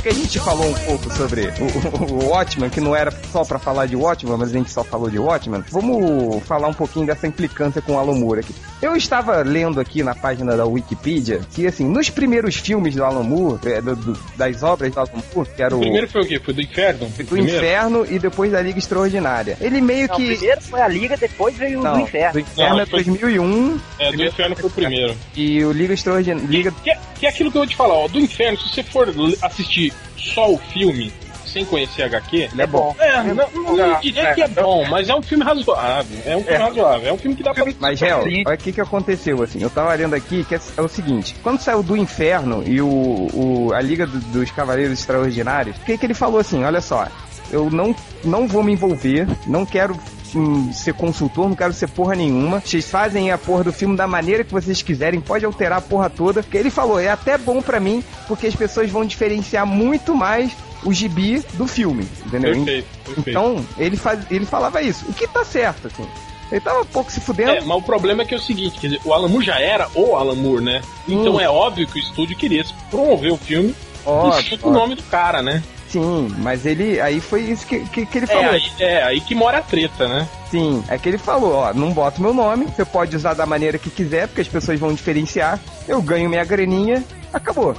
que 0.05 0.11
a 0.11 0.13
gente 0.13 0.39
falou 0.39 0.69
um 0.69 0.75
pouco 0.75 1.11
sobre 1.15 1.47
o, 1.47 2.13
o, 2.13 2.25
o 2.25 2.29
Watchman, 2.29 2.69
que 2.69 2.79
não 2.79 2.95
era 2.95 3.11
só 3.33 3.43
pra 3.43 3.59
falar 3.59 3.87
de 3.87 3.97
Watchman, 3.97 4.37
mas 4.37 4.51
a 4.51 4.53
gente 4.53 4.71
só 4.71 4.85
falou 4.85 5.09
de 5.09 5.19
Watchman, 5.19 5.65
vamos 5.71 6.45
falar 6.45 6.69
um 6.69 6.75
pouquinho 6.75 7.07
dessa 7.07 7.27
implicância 7.27 7.81
com 7.81 7.95
o 7.95 8.15
Moore 8.15 8.41
aqui. 8.41 8.55
Eu 8.85 8.95
estava 8.95 9.41
lendo 9.41 9.81
aqui 9.81 10.03
na 10.03 10.15
página 10.15 10.55
da 10.59 10.67
Wikipedia 10.67 11.41
que, 11.55 11.67
assim, 11.67 11.89
nos 11.89 12.11
primeiros 12.11 12.57
filmes 12.57 12.95
do 12.95 13.03
Alan 13.03 13.23
Moore, 13.23 13.59
é, 13.65 13.81
do- 13.81 13.97
do- 13.97 14.19
das 14.37 14.63
obras 14.63 14.93
do 14.93 15.01
Alan 15.01 15.09
Moore, 15.35 15.49
que 15.57 15.63
era 15.63 15.75
O 15.75 15.79
o 15.79 15.81
primeiro 15.81 16.07
foi 16.07 16.21
o 16.21 16.27
quê? 16.27 16.39
Foi 16.39 16.53
do 16.53 16.61
inferno? 16.61 17.07
do 17.07 17.25
Primeiro? 17.25 17.57
Inferno 17.57 18.07
e 18.11 18.19
depois 18.19 18.53
da 18.53 18.61
Liga 18.61 18.79
Extraordinária. 18.79 19.57
Ele 19.59 19.81
meio 19.81 20.07
Não, 20.07 20.17
que... 20.17 20.27
primeiro 20.37 20.61
foi 20.61 20.83
a 20.83 20.89
Liga, 20.89 21.17
depois 21.17 21.57
veio 21.57 21.81
o 21.81 21.83
Não, 21.83 21.95
do 21.95 22.01
Inferno. 22.01 22.33
do 22.35 22.41
Inferno 22.41 22.75
Não, 22.77 22.81
é 22.83 22.87
foi- 22.87 23.05
2001 23.05 23.81
É, 23.99 24.13
do 24.13 24.23
inferno 24.23 24.55
foi 24.57 24.67
o 24.69 24.73
primeiro. 24.73 25.17
e 25.35 25.65
o 25.65 25.73
Liga 25.73 25.95
Extraordinária... 25.95 26.47
Liga... 26.47 26.71
Que, 26.83 26.91
é- 26.91 26.99
que 27.19 27.25
é 27.25 27.31
aquilo 27.31 27.51
que 27.51 27.57
eu 27.57 27.61
vou 27.63 27.67
te 27.69 27.77
falar, 27.77 27.95
ó. 27.95 28.07
Do 28.07 28.19
inferno, 28.21 28.59
se 28.61 28.69
você 28.69 28.83
for 28.83 29.09
assistir 29.41 29.95
só 30.19 30.53
o 30.53 30.59
filme, 30.59 31.11
sem 31.55 31.65
conhecer 31.65 32.03
HQ, 32.03 32.49
Ele 32.53 32.63
é 32.63 32.67
bom. 32.67 32.95
É, 32.99 33.23
não, 33.23 33.35
não, 33.55 33.77
Não, 33.77 34.01
diria 34.01 34.35
que 34.35 34.43
é 34.43 34.49
bom, 34.49 34.85
mas 34.91 35.09
é 35.09 35.15
um 35.15 35.23
filme 35.23 35.45
razoável. 35.45 36.19
É 36.27 36.37
um 36.37 36.41
filme 36.43 36.53
É. 36.55 36.57
razoável. 36.59 37.09
É 37.09 37.13
um 37.13 37.17
filme 37.19 37.37
que 37.37 37.43
dá 37.43 37.55
pra. 37.55 37.65
Mas, 37.79 38.03
Hel, 38.03 38.25
Sim. 38.25 38.43
olha 38.47 38.55
o 38.57 38.59
que, 38.59 38.73
que 38.73 38.81
aconteceu, 38.81 39.43
assim. 39.43 39.63
Eu 39.63 39.71
tava 39.71 39.95
lendo 39.95 40.15
aqui 40.15 40.45
que 40.45 40.55
é, 40.55 40.61
é 40.77 40.83
o 40.83 40.89
seguinte: 40.89 41.35
quando 41.43 41.61
saiu 41.61 41.83
do 41.83 41.97
Inferno 41.97 42.63
e 42.67 42.81
o, 42.83 42.89
o- 42.89 43.73
a 43.73 43.81
Liga 43.81 44.07
do- 44.07 44.19
dos 44.19 44.51
Cavaleiros 44.51 44.99
Extraordinários, 44.99 45.77
o 45.77 45.81
que, 45.81 45.97
que 45.97 46.05
ele 46.05 46.15
falou 46.15 46.41
assim? 46.41 46.65
Olha 46.65 46.81
só, 46.81 47.07
eu 47.51 47.71
não, 47.71 47.95
não 48.25 48.49
vou 48.49 48.63
me 48.65 48.73
envolver, 48.73 49.27
não 49.47 49.65
quero 49.65 49.97
hum, 50.35 50.73
ser 50.73 50.95
consultor, 50.95 51.49
não 51.49 51.55
quero 51.55 51.73
ser 51.73 51.89
porra 51.89 52.17
nenhuma. 52.17 52.61
Vocês 52.61 52.91
fazem 52.91 53.31
a 53.31 53.39
porra 53.39 53.63
do 53.65 53.73
filme 53.73 53.97
da 53.97 54.07
maneira 54.09 54.43
que 54.43 54.53
vocês 54.53 54.83
quiserem, 54.83 55.21
pode 55.21 55.45
alterar 55.45 55.79
a 55.79 55.83
porra 55.83 56.11
toda. 56.11 56.43
Porque 56.43 56.59
ele 56.59 56.71
falou, 56.71 56.99
é 56.99 57.09
até 57.09 57.39
bom 57.39 57.63
pra 57.63 57.79
mim, 57.79 58.03
porque 58.27 58.47
as 58.49 58.57
pessoas 58.57 58.91
vão 58.91 59.05
diferenciar 59.05 59.65
muito 59.67 60.15
mais 60.17 60.51
o 60.85 60.93
gibi 60.93 61.43
do 61.55 61.67
filme, 61.67 62.07
entendeu? 62.27 62.53
Perfeito, 62.55 62.87
perfeito. 63.05 63.31
Então, 63.31 63.67
ele, 63.79 63.97
faz, 63.97 64.21
ele 64.31 64.45
falava 64.47 64.83
isso. 64.83 65.05
O 65.09 65.13
que 65.13 65.27
tá 65.27 65.45
certo, 65.45 65.87
assim. 65.89 66.07
Ele 66.53 66.61
tava 66.61 66.83
um 66.83 66.87
pouco 66.87 67.11
se 67.11 67.21
fudendo. 67.21 67.53
É, 67.53 67.61
mas 67.63 67.77
o 67.79 67.83
problema 67.83 68.23
é 68.23 68.27
que 68.27 68.35
é 68.35 68.37
o 68.37 68.41
seguinte, 68.41 68.79
quer 68.79 68.89
dizer, 68.89 69.01
o 69.05 69.13
Alan 69.15 69.29
Moore 69.29 69.47
já 69.47 69.59
era 69.59 69.89
o 69.95 70.15
Alan 70.15 70.35
Moore, 70.37 70.63
né? 70.63 70.83
Então 71.09 71.35
Hum. 71.37 71.41
é 71.41 71.49
óbvio 71.49 71.87
que 71.87 71.99
o 71.99 72.03
estúdio 72.03 72.37
queria 72.37 72.65
promover 72.91 73.33
o 73.33 73.37
filme 73.37 73.75
Óbvio, 74.05 74.59
com 74.59 74.69
o 74.69 74.73
nome 74.73 74.95
do 74.95 75.03
cara, 75.05 75.43
né? 75.43 75.63
Sim, 75.89 76.29
mas 76.39 76.67
ele. 76.67 77.01
Aí 77.01 77.21
foi 77.21 77.43
isso 77.43 77.65
que, 77.67 77.81
que, 77.87 78.05
que 78.05 78.19
ele 78.19 78.25
É 78.25 78.29
falou. 78.29 78.51
aí, 78.51 78.63
é 78.81 79.03
aí 79.05 79.21
que 79.21 79.35
mora 79.35 79.59
a 79.59 79.63
treta, 79.63 80.07
né? 80.09 80.29
Sim, 80.51 80.83
é 80.89 80.99
que 80.99 81.09
ele 81.09 81.19
falou, 81.19 81.55
ó, 81.55 81.73
não 81.73 81.93
bota 81.93 82.19
o 82.19 82.23
meu 82.23 82.35
nome, 82.35 82.67
você 82.67 82.85
pode 82.85 83.17
usar 83.17 83.35
da 83.35 83.47
maneira 83.47 83.79
que 83.79 83.89
quiser, 83.91 84.27
porque 84.29 84.41
as 84.43 84.49
pessoas 84.49 84.79
vão 84.79 84.93
diferenciar, 84.93 85.59
eu 85.89 86.03
ganho 86.03 86.29
minha 86.29 86.45
graninha, 86.45 87.03
acabou. 87.33 87.75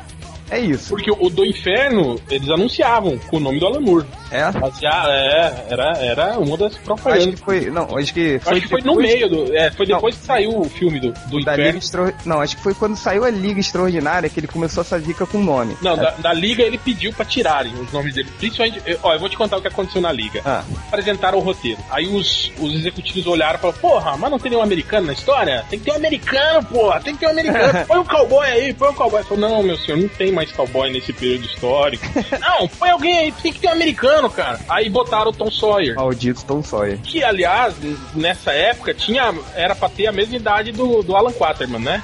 É 0.49 0.59
isso. 0.59 0.89
Porque 0.89 1.09
o 1.11 1.29
do 1.29 1.43
Inferno, 1.45 2.19
eles 2.29 2.49
anunciavam 2.49 3.17
com 3.17 3.37
o 3.37 3.39
nome 3.39 3.59
do 3.59 3.65
Alan 3.65 3.79
Moore. 3.81 4.05
É? 4.31 4.51
Basear, 4.51 5.07
é, 5.09 5.65
era, 5.69 5.97
era 5.97 6.39
uma 6.39 6.57
das 6.57 6.73
Acho 6.73 6.83
propagandas. 6.83 7.25
que 7.35 7.45
foi. 7.45 7.69
Não, 7.69 7.97
acho 7.97 8.13
que 8.13 8.39
foi. 8.39 8.53
Acho 8.53 8.61
que 8.61 8.67
foi 8.67 8.81
no 8.81 8.95
meio 8.95 9.29
do. 9.29 9.55
É, 9.55 9.71
foi 9.71 9.85
Não. 9.85 9.95
depois 9.95 10.15
que 10.15 10.25
saiu 10.25 10.59
o 10.59 10.65
filme 10.69 10.99
do, 10.99 11.11
do 11.11 11.43
Da 11.43 11.51
Liga 11.55 11.77
Inferno. 11.77 11.77
Extra... 11.77 12.13
Não, 12.25 12.41
acho 12.41 12.55
que 12.57 12.63
foi 12.63 12.73
quando 12.73 12.95
saiu 12.95 13.23
a 13.23 13.29
Liga 13.29 13.59
Extraordinária 13.59 14.29
que 14.29 14.39
ele 14.39 14.47
começou 14.47 14.81
essa 14.81 14.99
zica 14.99 15.25
com 15.25 15.37
o 15.37 15.43
nome. 15.43 15.77
Não, 15.81 15.95
da, 15.95 16.11
da 16.11 16.33
Liga 16.33 16.63
ele 16.63 16.77
pediu 16.77 17.13
pra 17.13 17.23
tirarem 17.25 17.73
os 17.75 17.91
nomes 17.91 18.13
dele. 18.13 18.29
Principalmente. 18.37 18.81
Ó, 19.03 19.13
eu 19.13 19.19
vou 19.19 19.29
te 19.29 19.37
contar 19.37 19.57
o 19.57 19.61
que 19.61 19.67
aconteceu 19.67 20.01
na 20.01 20.11
Liga. 20.11 20.41
Ah, 20.45 20.63
Apresentaram 20.87 21.37
o 21.37 21.41
roteiro. 21.41 21.79
Aí 21.89 22.07
os, 22.07 22.51
os 22.59 22.73
executivos 22.73 23.25
olharam 23.27 23.55
e 23.57 23.61
falaram: 23.61 23.79
Porra, 23.79 24.17
mas 24.17 24.31
não 24.31 24.39
tem 24.39 24.51
nenhum 24.51 24.63
americano 24.63 25.07
na 25.07 25.13
história? 25.13 25.65
Tem 25.69 25.79
que 25.79 25.85
ter 25.85 25.91
um 25.91 25.95
americano, 25.95 26.65
porra, 26.65 26.99
tem 26.99 27.13
que 27.13 27.19
ter 27.21 27.27
um 27.27 27.31
americano. 27.31 27.85
Põe 27.87 27.99
um 27.99 28.03
cowboy 28.05 28.47
aí, 28.47 28.73
põe 28.73 28.89
um 28.89 28.93
cowboy. 28.93 29.23
Falou: 29.23 29.39
Não, 29.49 29.63
meu 29.63 29.77
senhor, 29.77 29.97
não 29.99 30.07
tem 30.09 30.31
mais 30.35 30.51
cowboy 30.51 30.91
nesse 30.91 31.13
período 31.13 31.45
histórico. 31.45 32.05
não, 32.39 32.67
põe 32.67 32.89
alguém 32.89 33.17
aí, 33.17 33.31
tem 33.31 33.53
que 33.53 33.59
ter 33.59 33.67
um 33.67 33.71
americano, 33.71 34.29
cara. 34.29 34.59
Aí 34.69 34.89
botaram 34.89 35.31
o 35.31 35.33
Tom 35.33 35.49
Sawyer. 35.49 35.95
maldito 35.95 36.43
Tom 36.45 36.61
Sawyer. 36.61 36.99
Que, 36.99 37.23
aliás, 37.23 37.75
nessa 38.13 38.51
época 38.51 38.93
tinha 38.93 39.33
era 39.55 39.75
pra 39.75 39.89
ter 39.89 40.07
a 40.07 40.11
mesma 40.11 40.35
idade 40.35 40.71
do, 40.71 41.01
do 41.01 41.15
Alan 41.15 41.31
Quaterman, 41.31 41.81
né? 41.81 42.01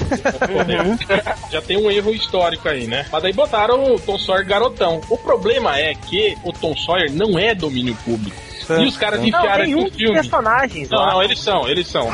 Já 1.51 1.61
tem 1.61 1.77
um 1.77 1.91
erro 1.91 2.13
histórico 2.13 2.67
aí, 2.67 2.87
né? 2.87 3.05
Mas 3.11 3.21
daí 3.21 3.33
botaram 3.33 3.93
o 3.93 3.99
Tom 3.99 4.17
Sawyer 4.17 4.45
garotão. 4.45 5.01
O 5.09 5.17
problema 5.17 5.77
é 5.77 5.93
que 5.93 6.37
o 6.43 6.53
Tom 6.53 6.75
Sawyer 6.75 7.11
não 7.11 7.37
é 7.37 7.53
domínio 7.53 7.95
público. 8.05 8.50
E 8.79 8.85
os 8.85 8.95
caras 8.97 9.19
Não, 9.19 9.27
enfiaram 9.27 9.63
nenhum 9.65 9.85
aqui 9.87 9.97
filme. 9.97 10.13
personagens 10.13 10.89
Não, 10.89 10.99
lá. 10.99 11.11
não, 11.13 11.23
eles 11.23 11.39
são, 11.39 11.67
eles 11.67 11.87
são. 11.87 12.07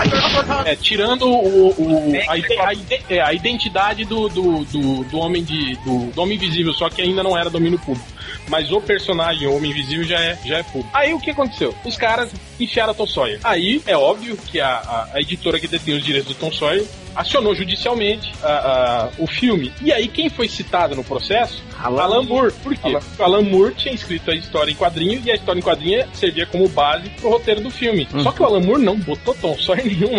É, 0.66 0.76
tirando 0.76 1.28
o, 1.28 1.68
o- 1.70 2.12
a, 2.28 2.34
a 2.70 2.74
é, 3.10 3.22
a 3.22 3.34
identidade 3.34 4.06
do, 4.06 4.28
do, 4.30 4.64
do, 4.66 5.04
do 5.04 5.18
homem 5.20 5.44
de. 5.44 5.76
Do, 5.84 6.12
do 6.12 6.22
homem 6.22 6.36
invisível, 6.38 6.74
só 6.74 6.90
que 6.90 7.02
ainda 7.02 7.22
não 7.24 7.38
era 7.38 7.50
domínio 7.50 7.78
público. 7.80 8.08
Mas 8.48 8.72
o 8.72 8.80
personagem, 8.82 9.48
o 9.48 9.56
Homem 9.56 9.72
Invisível, 9.72 10.06
já 10.06 10.20
é, 10.20 10.38
já 10.46 10.58
é 10.60 10.64
público. 10.64 10.90
Aí 10.94 11.14
o 11.14 11.20
que 11.20 11.32
aconteceu? 11.32 11.74
Os 11.86 11.98
caras 11.98 12.32
enfiaram 12.60 12.92
a 12.92 12.96
Tom 12.96 13.08
Sawyer. 13.08 13.40
Aí 13.44 13.82
é 13.86 13.96
óbvio 13.98 14.38
que 14.38 14.60
a, 14.60 14.70
a, 14.70 15.10
a 15.16 15.22
editora 15.22 15.60
que 15.60 15.68
detinha 15.68 15.96
os 15.98 16.04
direitos 16.04 16.34
do 16.34 16.40
Tom 16.40 16.52
Sawyer 16.52 16.86
acionou 17.16 17.56
judicialmente 17.56 18.32
a- 18.44 18.48
a- 18.48 19.10
o 19.18 19.26
filme. 19.28 19.74
E 19.82 19.92
aí 19.92 20.08
quem 20.08 20.30
foi 20.30 20.48
citado 20.48 20.96
no 20.96 21.04
processo? 21.04 21.64
Alan 21.80 22.04
Alan, 22.04 22.24
Moore. 22.24 22.52
Por 22.64 22.74
quê? 22.76 22.80
Alan- 22.88 23.00
Porque 23.00 23.22
o 23.22 23.26
Alan 23.26 23.42
Moore 23.42 23.74
tinha 23.76 23.94
escrito 23.94 24.30
a 24.32 24.36
história 24.36 24.72
em 24.72 24.76
quadrinho 24.76 25.22
e 25.26 25.32
a 25.32 25.36
história 25.36 25.60
em 25.60 25.64
quadrinho 25.64 26.06
servia 26.14 26.46
como 26.46 26.68
base 26.70 27.10
pro 27.10 27.30
roteiro 27.30 27.62
do 27.62 27.70
filme. 27.72 28.08
Só 28.24 28.32
que 28.32 28.42
o 28.42 28.46
Alan 28.46 28.60
Moore 28.62 28.82
não 28.84 28.98
botou 29.00 29.34
Tom 29.36 29.58
Sawyer 29.58 29.86
nenhum 29.88 30.16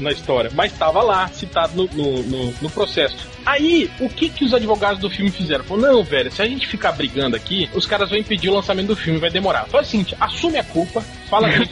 na 0.00 0.10
história, 0.12 0.50
mas 0.54 0.72
estava 0.72 1.02
lá, 1.02 1.28
citado 1.28 1.74
no, 1.74 1.86
no, 1.94 2.22
no- 2.24 2.54
no 2.62 2.70
processo. 2.70 3.16
Aí, 3.44 3.90
o 4.00 4.08
que 4.08 4.28
que 4.28 4.44
os 4.44 4.54
advogados 4.54 4.98
do 5.00 5.10
filme 5.10 5.30
fizeram? 5.30 5.64
Falaram, 5.64 5.94
não, 5.94 6.04
velho, 6.04 6.32
se 6.32 6.40
a 6.40 6.46
gente 6.46 6.66
ficar 6.66 6.92
brigando 6.92 7.36
aqui, 7.36 7.68
os 7.74 7.86
caras 7.86 8.08
vão 8.08 8.18
impedir 8.18 8.48
o 8.48 8.54
lançamento 8.54 8.88
do 8.88 8.96
filme, 8.96 9.18
vai 9.18 9.30
demorar. 9.30 9.66
Faz 9.66 9.88
o 9.88 9.90
seguinte, 9.90 10.16
assume 10.18 10.58
a 10.58 10.64
culpa, 10.64 11.02
fala 11.28 11.48
que 11.50 11.68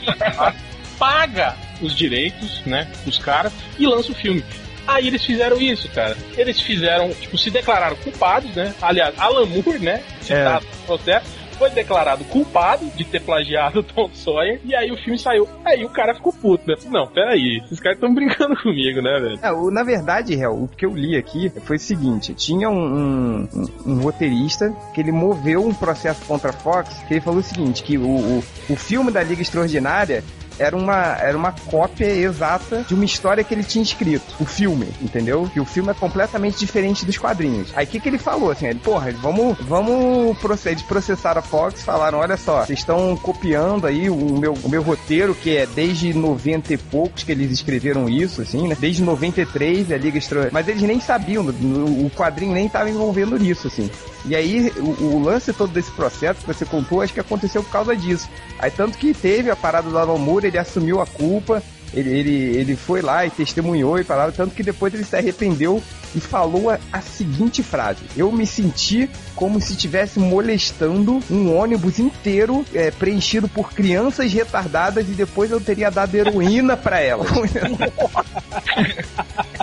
paga 0.99 1.55
os 1.81 1.95
direitos, 1.95 2.61
né, 2.65 2.87
dos 3.05 3.17
caras 3.17 3.51
e 3.79 3.85
lança 3.85 4.11
o 4.11 4.15
filme. 4.15 4.43
Aí 4.85 5.07
eles 5.07 5.23
fizeram 5.23 5.59
isso, 5.61 5.87
cara. 5.89 6.17
Eles 6.37 6.59
fizeram, 6.59 7.13
tipo, 7.13 7.37
se 7.37 7.49
declararam 7.49 7.95
culpados, 7.97 8.53
né? 8.53 8.73
Aliás, 8.81 9.17
Alan 9.17 9.45
Moore, 9.45 9.79
né? 9.79 10.03
Citado 10.21 10.65
no 10.65 10.85
processo, 10.85 11.25
foi 11.53 11.69
declarado 11.69 12.23
culpado 12.25 12.85
de 12.95 13.03
ter 13.03 13.21
plagiado 13.21 13.83
Tom 13.95 14.09
Sawyer, 14.13 14.59
e 14.63 14.75
aí 14.75 14.91
o 14.91 14.97
filme 14.97 15.17
saiu. 15.17 15.47
Aí 15.65 15.83
o 15.83 15.89
cara 15.89 16.13
ficou 16.13 16.33
puto, 16.33 16.67
né? 16.67 16.75
Não, 16.89 17.07
peraí, 17.07 17.61
esses 17.63 17.79
caras 17.79 17.97
estão 17.97 18.13
brincando 18.13 18.55
comigo, 18.61 19.01
né, 19.01 19.19
velho? 19.19 19.39
É, 19.41 19.71
na 19.71 19.83
verdade, 19.83 20.33
Hel, 20.33 20.63
o 20.63 20.67
que 20.67 20.85
eu 20.85 20.91
li 20.91 21.15
aqui 21.15 21.51
foi 21.65 21.77
o 21.77 21.79
seguinte: 21.79 22.33
tinha 22.33 22.69
um, 22.69 22.83
um, 22.83 23.49
um, 23.85 24.01
roteirista 24.01 24.73
que 24.93 25.01
ele 25.01 25.11
moveu 25.11 25.65
um 25.65 25.73
processo 25.73 26.25
contra 26.25 26.49
a 26.49 26.53
Fox, 26.53 26.93
que 27.07 27.13
ele 27.13 27.21
falou 27.21 27.39
o 27.39 27.43
seguinte: 27.43 27.83
que 27.83 27.97
o, 27.97 28.07
o, 28.07 28.43
o 28.69 28.75
filme 28.75 29.11
da 29.11 29.23
Liga 29.23 29.41
Extraordinária 29.41 30.23
era 30.59 30.75
uma, 30.75 31.17
era 31.17 31.37
uma 31.37 31.51
cópia 31.51 32.05
exata 32.05 32.85
de 32.87 32.93
uma 32.93 33.05
história 33.05 33.43
que 33.43 33.53
ele 33.53 33.63
tinha 33.63 33.83
escrito, 33.83 34.35
o 34.39 34.45
filme, 34.45 34.87
entendeu? 35.01 35.49
Que 35.51 35.59
o 35.59 35.65
filme 35.65 35.91
é 35.91 35.93
completamente 35.93 36.57
diferente 36.57 37.05
dos 37.05 37.17
quadrinhos. 37.17 37.71
Aí 37.75 37.85
o 37.85 37.87
que, 37.87 37.99
que 37.99 38.09
ele 38.09 38.17
falou? 38.17 38.51
Assim, 38.51 38.67
ele, 38.67 38.79
porra, 38.79 39.11
vamos, 39.11 39.57
vamos 39.61 40.37
processar, 40.37 40.83
processar 40.87 41.37
a 41.37 41.41
Fox, 41.41 41.83
falaram, 41.83 42.19
olha 42.19 42.37
só, 42.37 42.65
vocês 42.65 42.79
estão 42.79 43.15
copiando 43.15 43.87
aí 43.87 44.09
o 44.09 44.37
meu, 44.37 44.53
o 44.53 44.69
meu 44.69 44.81
roteiro, 44.81 45.35
que 45.35 45.57
é 45.57 45.65
desde 45.65 46.13
90 46.13 46.73
e 46.73 46.77
poucos 46.77 47.23
que 47.23 47.31
eles 47.31 47.51
escreveram 47.51 48.09
isso, 48.09 48.41
assim, 48.41 48.67
né? 48.67 48.77
Desde 48.79 49.03
93, 49.03 49.91
a 49.91 49.97
Liga 49.97 50.17
Extra... 50.17 50.49
Mas 50.51 50.67
eles 50.67 50.81
nem 50.81 50.99
sabiam, 50.99 51.43
o 51.43 52.11
quadrinho 52.15 52.53
nem 52.53 52.67
estava 52.67 52.89
envolvendo 52.89 53.37
nisso, 53.37 53.67
assim. 53.67 53.89
E 54.25 54.35
aí, 54.35 54.71
o, 54.77 55.15
o, 55.15 55.23
lance 55.23 55.51
todo 55.51 55.71
desse 55.71 55.91
processo 55.91 56.41
que 56.41 56.47
você 56.47 56.65
contou, 56.65 57.01
acho 57.01 57.13
que 57.13 57.19
aconteceu 57.19 57.63
por 57.63 57.71
causa 57.71 57.95
disso. 57.95 58.29
Aí, 58.57 58.71
tanto 58.71 58.97
que 58.97 59.13
teve 59.13 59.49
a 59.49 59.55
parada 59.55 59.89
do 59.89 59.97
Alan 59.97 60.17
Moore, 60.17 60.47
ele 60.47 60.57
assumiu 60.57 61.01
a 61.01 61.05
culpa, 61.05 61.61
ele, 61.93 62.09
ele, 62.09 62.57
ele 62.57 62.75
foi 62.75 63.01
lá 63.01 63.25
e 63.25 63.29
testemunhou 63.29 63.99
e 63.99 64.03
falava, 64.03 64.31
tanto 64.31 64.55
que 64.55 64.63
depois 64.63 64.93
ele 64.93 65.03
se 65.03 65.15
arrependeu 65.15 65.83
e 66.15 66.19
falou 66.19 66.69
a, 66.69 66.79
a 66.91 67.01
seguinte 67.01 67.61
frase: 67.61 68.01
Eu 68.15 68.31
me 68.31 68.47
senti 68.47 69.09
como 69.35 69.61
se 69.61 69.73
estivesse 69.73 70.19
molestando 70.19 71.19
um 71.29 71.55
ônibus 71.55 71.99
inteiro 71.99 72.65
é, 72.73 72.89
preenchido 72.91 73.47
por 73.47 73.73
crianças 73.73 74.31
retardadas 74.31 75.07
e 75.07 75.11
depois 75.11 75.51
eu 75.51 75.61
teria 75.61 75.91
dado 75.91 76.15
heroína 76.15 76.75
para 76.75 76.99
elas. 76.99 77.27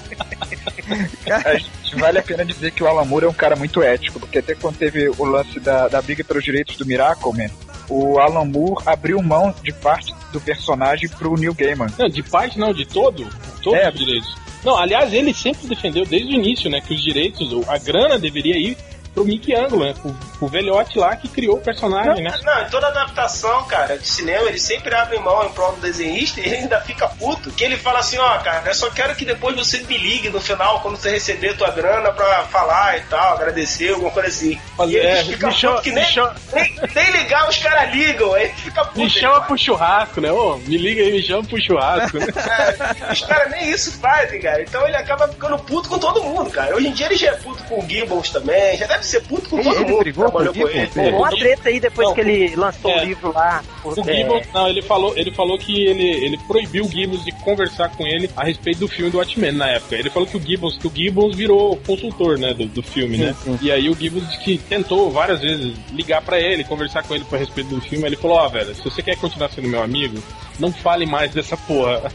vale 1.99 2.19
a 2.19 2.23
pena 2.23 2.45
dizer 2.45 2.71
que 2.71 2.83
o 2.83 2.87
Alan 2.87 3.05
Moore 3.05 3.27
é 3.27 3.29
um 3.29 3.35
cara 3.35 3.57
muito 3.57 3.83
ético, 3.83 4.21
porque 4.21 4.39
até 4.39 4.55
quando 4.55 4.77
teve 4.77 5.09
o 5.09 5.25
lance 5.25 5.59
da, 5.61 5.89
da 5.89 6.01
briga 6.01 6.25
pelos 6.25 6.45
direitos 6.45 6.77
do 6.77 6.87
Miracle 6.87 7.33
Man, 7.33 7.51
o 7.89 8.19
Alan 8.19 8.45
Moore 8.45 8.83
abriu 8.87 9.21
mão 9.23 9.55
de 9.63 9.73
parte 9.73 10.15
do 10.33 10.41
personagem 10.41 11.09
pro 11.09 11.37
Neil 11.37 11.55
Gaiman. 11.55 11.89
Não, 11.99 12.09
de 12.09 12.23
parte 12.23 12.59
não, 12.59 12.73
de 12.73 12.87
todo, 12.87 13.29
todos 13.63 13.81
é. 13.81 13.89
os 13.89 13.99
direitos. 13.99 14.37
Não, 14.65 14.77
aliás, 14.77 15.13
ele 15.13 15.33
sempre 15.33 15.67
defendeu 15.67 16.05
desde 16.05 16.29
o 16.29 16.35
início, 16.35 16.71
né, 16.71 16.81
que 16.81 16.95
os 16.95 17.03
direitos, 17.03 17.51
a 17.69 17.79
grana 17.79 18.19
deveria 18.19 18.57
ir 18.57 18.77
pro 19.15 19.25
Mickey 19.25 19.55
Angle, 19.55 19.81
né? 19.81 19.95
O, 20.41 20.49
velhote 20.49 20.99
lá 20.99 21.15
que 21.17 21.29
criou 21.29 21.57
o 21.57 21.61
personagem, 21.61 22.25
não, 22.25 22.31
né? 22.31 22.41
Não, 22.45 22.63
em 22.63 22.71
toda 22.71 22.89
adaptação, 22.89 23.65
cara, 23.65 23.99
de 23.99 24.07
cinema, 24.07 24.49
ele 24.49 24.59
sempre 24.59 24.95
abre 24.95 25.19
mão 25.19 25.45
em 25.45 25.51
prol 25.51 25.73
do 25.73 25.81
desenhista 25.81 26.41
e 26.41 26.45
ele 26.45 26.57
ainda 26.57 26.81
fica 26.81 27.09
puto. 27.09 27.51
Que 27.51 27.65
ele 27.65 27.77
fala 27.77 27.99
assim, 27.99 28.19
ó, 28.19 28.37
oh, 28.37 28.41
cara, 28.41 28.69
eu 28.69 28.75
só 28.75 28.91
quero 28.91 29.15
que 29.15 29.25
depois 29.25 29.55
você 29.57 29.79
me 29.79 29.97
ligue 29.97 30.31
no 30.31 30.41
final, 30.41 30.81
quando 30.81 30.97
você 30.97 31.11
receber 31.11 31.57
tua 31.57 31.71
grana 31.71 32.11
pra 32.13 32.45
falar 32.45 32.99
e 32.99 33.01
tal, 33.03 33.35
agradecer, 33.35 33.91
alguma 33.91 34.11
coisa 34.11 34.29
assim. 34.29 34.59
Mas, 34.77 34.91
e 34.91 34.97
ele 34.97 35.07
é, 35.07 35.25
fica 35.25 35.51
puto 35.51 35.83
que 35.83 35.93
nem, 35.93 36.05
chama... 36.05 36.35
nem, 36.53 36.77
nem, 36.95 37.11
ligar 37.13 37.49
os 37.49 37.57
caras 37.59 37.95
ligam, 37.95 38.33
aí 38.35 38.49
fica 38.51 38.85
puto. 38.85 38.99
Me 38.99 39.11
chama 39.11 39.41
pro 39.43 39.59
churrasco, 39.59 40.21
né? 40.21 40.33
Ô, 40.33 40.57
me 40.57 40.77
liga 40.77 41.03
aí, 41.03 41.13
me 41.13 41.23
chama 41.23 41.45
pro 41.45 41.61
churrasco. 41.61 42.19
Né? 42.19 42.27
é, 43.09 43.13
os 43.13 43.21
caras 43.23 43.51
nem 43.51 43.71
isso 43.71 43.93
fazem, 43.99 44.41
cara. 44.41 44.63
Então 44.63 44.87
ele 44.87 44.97
acaba 44.97 45.29
ficando 45.29 45.59
puto 45.59 45.89
com 45.89 45.99
todo 45.99 46.23
mundo, 46.23 46.51
cara. 46.51 46.75
Hoje 46.75 46.89
em 46.89 46.93
dia 46.93 47.07
ele 47.07 47.17
já 47.17 47.29
é 47.29 47.37
puto 47.37 47.63
com 47.65 47.81
o 47.81 47.89
Gibbons 47.89 48.31
também, 48.31 48.77
já 48.77 48.87
deve 48.87 49.00
ser 49.03 49.23
puto 49.23 49.49
com 49.49 49.63
todo 49.63 49.75
ele 49.75 49.91
mundo. 49.91 49.99
Brigou 50.01 50.31
com, 50.31 50.43
ele. 50.43 50.91
Rolou 50.95 51.21
uma 51.21 51.31
treta 51.31 51.69
aí 51.69 51.81
depois 51.81 52.09
não, 52.09 52.15
que 52.15 52.21
ele 52.21 52.57
lançou 52.57 52.91
é, 52.91 53.03
o 53.03 53.05
livro 53.05 53.33
lá. 53.33 53.63
O 53.85 53.93
é... 53.93 54.15
Gibbons, 54.15 54.47
não, 54.53 54.69
ele 54.69 54.83
falou, 54.83 55.13
ele 55.17 55.31
falou 55.31 55.59
que 55.59 55.85
ele, 55.85 56.09
ele 56.25 56.39
proibiu 56.47 56.85
o 56.85 56.89
Gibbons 56.89 57.25
de 57.25 57.33
conversar 57.33 57.91
com 57.91 58.07
ele 58.07 58.31
a 58.37 58.45
respeito 58.45 58.81
do 58.81 58.89
filme 58.89 59.11
do 59.11 59.19
Watchmen 59.19 59.53
na 59.53 59.69
época. 59.69 59.97
Ele 59.97 60.11
falou 60.11 60.29
que 60.29 60.37
o 60.37 60.41
Gibbons, 60.41 60.77
que 60.79 60.87
o 60.87 60.93
Gibbons 60.95 61.37
virou 61.37 61.77
consultor, 61.87 62.39
né, 62.39 62.55
do, 62.55 62.67
do 62.67 62.83
filme, 62.83 63.17
sim, 63.17 63.25
né? 63.25 63.37
Sim. 63.43 63.59
E 63.63 63.71
aí 63.71 63.89
o 63.89 63.95
Gibbons 63.95 64.37
que 64.39 64.59
tentou 64.59 65.11
várias 65.11 65.41
vezes 65.41 65.75
ligar 65.93 66.23
para 66.23 66.39
ele, 66.39 66.65
conversar 66.65 67.03
com 67.03 67.15
ele 67.15 67.25
a 67.31 67.37
respeito 67.37 67.71
do 67.71 67.81
filme, 67.81 68.07
ele 68.07 68.17
falou, 68.17 68.39
ó, 68.39 68.47
oh, 68.47 68.51
velho, 68.51 68.75
se 68.75 68.83
você 68.83 69.03
quer 69.03 69.17
continuar 69.17 69.51
sendo 69.51 69.69
meu 69.69 69.83
amigo, 69.83 70.23
não 70.59 70.73
fale 70.73 71.07
mais 71.07 71.33
dessa 71.33 71.57
porra. 71.57 72.03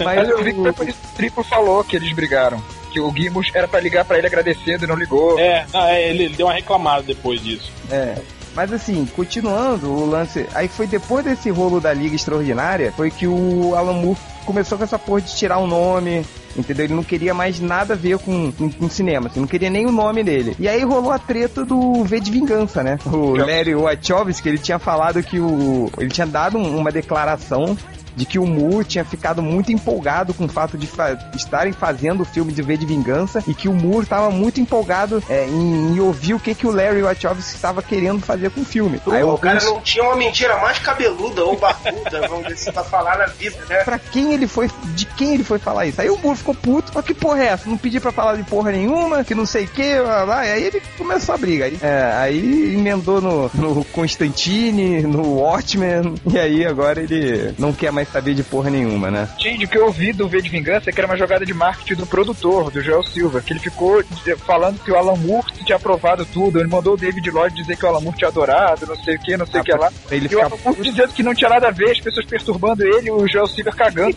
Mas 0.04 0.28
eu 0.28 0.42
vi 0.42 0.52
que 0.52 0.60
o 0.60 0.94
Triplo 1.16 1.44
falou 1.44 1.84
que 1.84 1.96
eles 1.96 2.12
brigaram 2.12 2.62
que 2.90 3.00
o 3.00 3.12
Gibbons 3.14 3.50
era 3.54 3.66
para 3.66 3.80
ligar 3.80 4.04
para 4.04 4.18
ele 4.18 4.26
agradecendo 4.26 4.84
e 4.84 4.86
não 4.86 4.96
ligou. 4.96 5.38
É, 5.38 5.66
não, 5.72 5.86
é, 5.86 6.08
ele 6.08 6.28
deu 6.28 6.46
uma 6.46 6.52
reclamada 6.52 7.02
depois 7.02 7.42
disso. 7.42 7.70
É. 7.90 8.16
Mas 8.54 8.72
assim, 8.72 9.06
continuando 9.14 9.90
o 9.90 10.06
lance. 10.06 10.46
Aí 10.54 10.68
foi 10.68 10.86
depois 10.86 11.24
desse 11.24 11.50
rolo 11.50 11.80
da 11.80 11.92
Liga 11.92 12.16
Extraordinária, 12.16 12.92
foi 12.96 13.10
que 13.10 13.26
o 13.26 13.74
Alan 13.76 13.92
Moore 13.92 14.18
começou 14.44 14.76
com 14.76 14.84
essa 14.84 14.98
porra 14.98 15.20
de 15.20 15.36
tirar 15.36 15.58
o 15.58 15.66
nome, 15.66 16.24
entendeu? 16.56 16.86
Ele 16.86 16.94
não 16.94 17.04
queria 17.04 17.32
mais 17.32 17.60
nada 17.60 17.94
a 17.94 17.96
ver 17.96 18.18
com, 18.18 18.50
com, 18.50 18.70
com, 18.70 18.90
cinema, 18.90 19.28
assim, 19.28 19.40
não 19.40 19.46
queria 19.46 19.70
nem 19.70 19.86
o 19.86 19.92
nome 19.92 20.24
dele. 20.24 20.56
E 20.58 20.68
aí 20.68 20.82
rolou 20.82 21.12
a 21.12 21.18
treta 21.18 21.64
do 21.64 22.02
V 22.04 22.20
de 22.20 22.30
Vingança, 22.30 22.82
né? 22.82 22.98
O 23.06 23.36
Larry 23.36 23.74
Wachowski, 23.74 24.48
ele 24.48 24.58
tinha 24.58 24.78
falado 24.78 25.22
que 25.22 25.38
o... 25.38 25.90
ele 25.98 26.10
tinha 26.10 26.26
dado 26.26 26.58
uma 26.58 26.90
declaração 26.90 27.76
de 28.16 28.24
que 28.24 28.38
o 28.38 28.46
Moore 28.46 28.84
tinha 28.84 29.04
ficado 29.04 29.42
muito 29.42 29.72
empolgado 29.72 30.34
com 30.34 30.44
o 30.44 30.48
fato 30.48 30.76
de 30.76 30.86
fa 30.86 31.18
estarem 31.34 31.72
fazendo 31.72 32.22
o 32.22 32.24
filme 32.24 32.52
de 32.52 32.62
V 32.62 32.76
de 32.76 32.86
Vingança 32.86 33.42
e 33.46 33.54
que 33.54 33.68
o 33.68 33.72
Moore 33.72 34.04
estava 34.04 34.30
muito 34.30 34.60
empolgado 34.60 35.22
é, 35.28 35.46
em, 35.46 35.94
em, 35.94 36.00
ouvir 36.00 36.34
o 36.34 36.40
que, 36.40 36.54
que 36.54 36.66
o 36.66 36.70
Larry 36.70 37.02
Wachowski 37.02 37.40
estava 37.40 37.82
querendo 37.82 38.20
fazer 38.20 38.50
com 38.50 38.60
o 38.60 38.64
filme. 38.64 39.00
Aí, 39.10 39.22
o 39.22 39.38
cara 39.38 39.62
não 39.64 39.80
tinha 39.80 40.04
uma 40.04 40.16
mentira 40.16 40.58
mais 40.58 40.78
cabeluda 40.78 41.44
ou 41.44 41.56
barbuda, 41.56 42.28
vamos 42.28 42.46
dizer, 42.46 42.72
pra 42.72 42.84
falar 42.84 43.18
na 43.18 43.26
vida, 43.26 43.58
né? 43.68 43.84
Pra 43.84 43.98
quem 43.98 44.32
ele 44.32 44.46
foi, 44.46 44.70
de 44.94 45.06
quem 45.06 45.34
ele 45.34 45.44
foi 45.44 45.58
falar 45.58 45.86
isso? 45.86 46.00
Aí 46.00 46.10
o 46.10 46.18
Moore 46.18 46.38
ficou 46.38 46.54
puto, 46.54 46.92
mas 46.94 47.04
que 47.04 47.14
porra 47.14 47.42
é 47.42 47.46
essa? 47.46 47.68
Não 47.68 47.76
pedi 47.76 48.00
pra 48.00 48.12
falar 48.12 48.36
de 48.36 48.42
porra 48.42 48.72
nenhuma, 48.72 49.24
que 49.24 49.34
não 49.34 49.46
sei 49.46 49.64
o 49.64 49.68
que, 49.68 49.98
lá, 49.98 50.24
lá, 50.24 50.46
e 50.46 50.52
aí 50.52 50.64
ele 50.64 50.82
começou 50.96 51.34
a 51.34 51.38
briga. 51.38 51.64
Aí, 51.64 51.78
é, 51.80 52.12
aí 52.16 52.74
emendou 52.74 53.20
no, 53.20 53.50
no 53.54 53.84
Constantine, 53.86 55.02
no 55.02 55.40
Watchmen, 55.40 56.14
e 56.26 56.38
aí 56.38 56.64
agora 56.64 57.02
ele 57.02 57.54
não 57.58 57.72
quer 57.72 57.92
mais 57.92 57.99
saber 58.04 58.34
de 58.34 58.42
porra 58.42 58.70
nenhuma, 58.70 59.10
né? 59.10 59.28
Gente, 59.38 59.64
o 59.64 59.68
que 59.68 59.78
eu 59.78 59.86
ouvi 59.86 60.12
do 60.12 60.28
V 60.28 60.42
de 60.42 60.48
Vingança 60.48 60.90
é 60.90 60.92
que 60.92 61.00
era 61.00 61.06
uma 61.06 61.16
jogada 61.16 61.44
de 61.44 61.54
marketing 61.54 61.94
do 61.94 62.06
produtor, 62.06 62.70
do 62.70 62.80
Joel 62.80 63.02
Silva, 63.02 63.40
que 63.40 63.52
ele 63.52 63.60
ficou 63.60 64.02
falando 64.46 64.78
que 64.82 64.90
o 64.90 64.96
Alan 64.96 65.16
Moore 65.16 65.52
tinha 65.64 65.76
aprovado 65.76 66.24
tudo, 66.26 66.58
ele 66.58 66.68
mandou 66.68 66.94
o 66.94 66.96
David 66.96 67.30
Lloyd 67.30 67.54
dizer 67.54 67.76
que 67.76 67.84
o 67.84 67.88
Alan 67.88 68.00
Moore 68.00 68.16
tinha 68.16 68.28
adorado, 68.28 68.86
não 68.86 68.96
sei 68.96 69.16
o 69.16 69.20
que, 69.20 69.36
não 69.36 69.46
sei 69.46 69.60
o 69.60 69.62
ah, 69.62 69.64
que 69.64 69.72
lá. 69.72 69.92
Ele 70.10 70.28
e 70.30 70.36
o 70.36 70.40
Alan 70.40 70.56
Moore 70.64 70.82
dizendo 70.82 71.12
que 71.12 71.22
não 71.22 71.34
tinha 71.34 71.50
nada 71.50 71.68
a 71.68 71.70
ver, 71.70 71.90
as 71.90 72.00
pessoas 72.00 72.26
perturbando 72.26 72.84
ele, 72.84 73.10
o 73.10 73.26
Joel 73.28 73.46
Silva 73.46 73.72
cagando. 73.72 74.16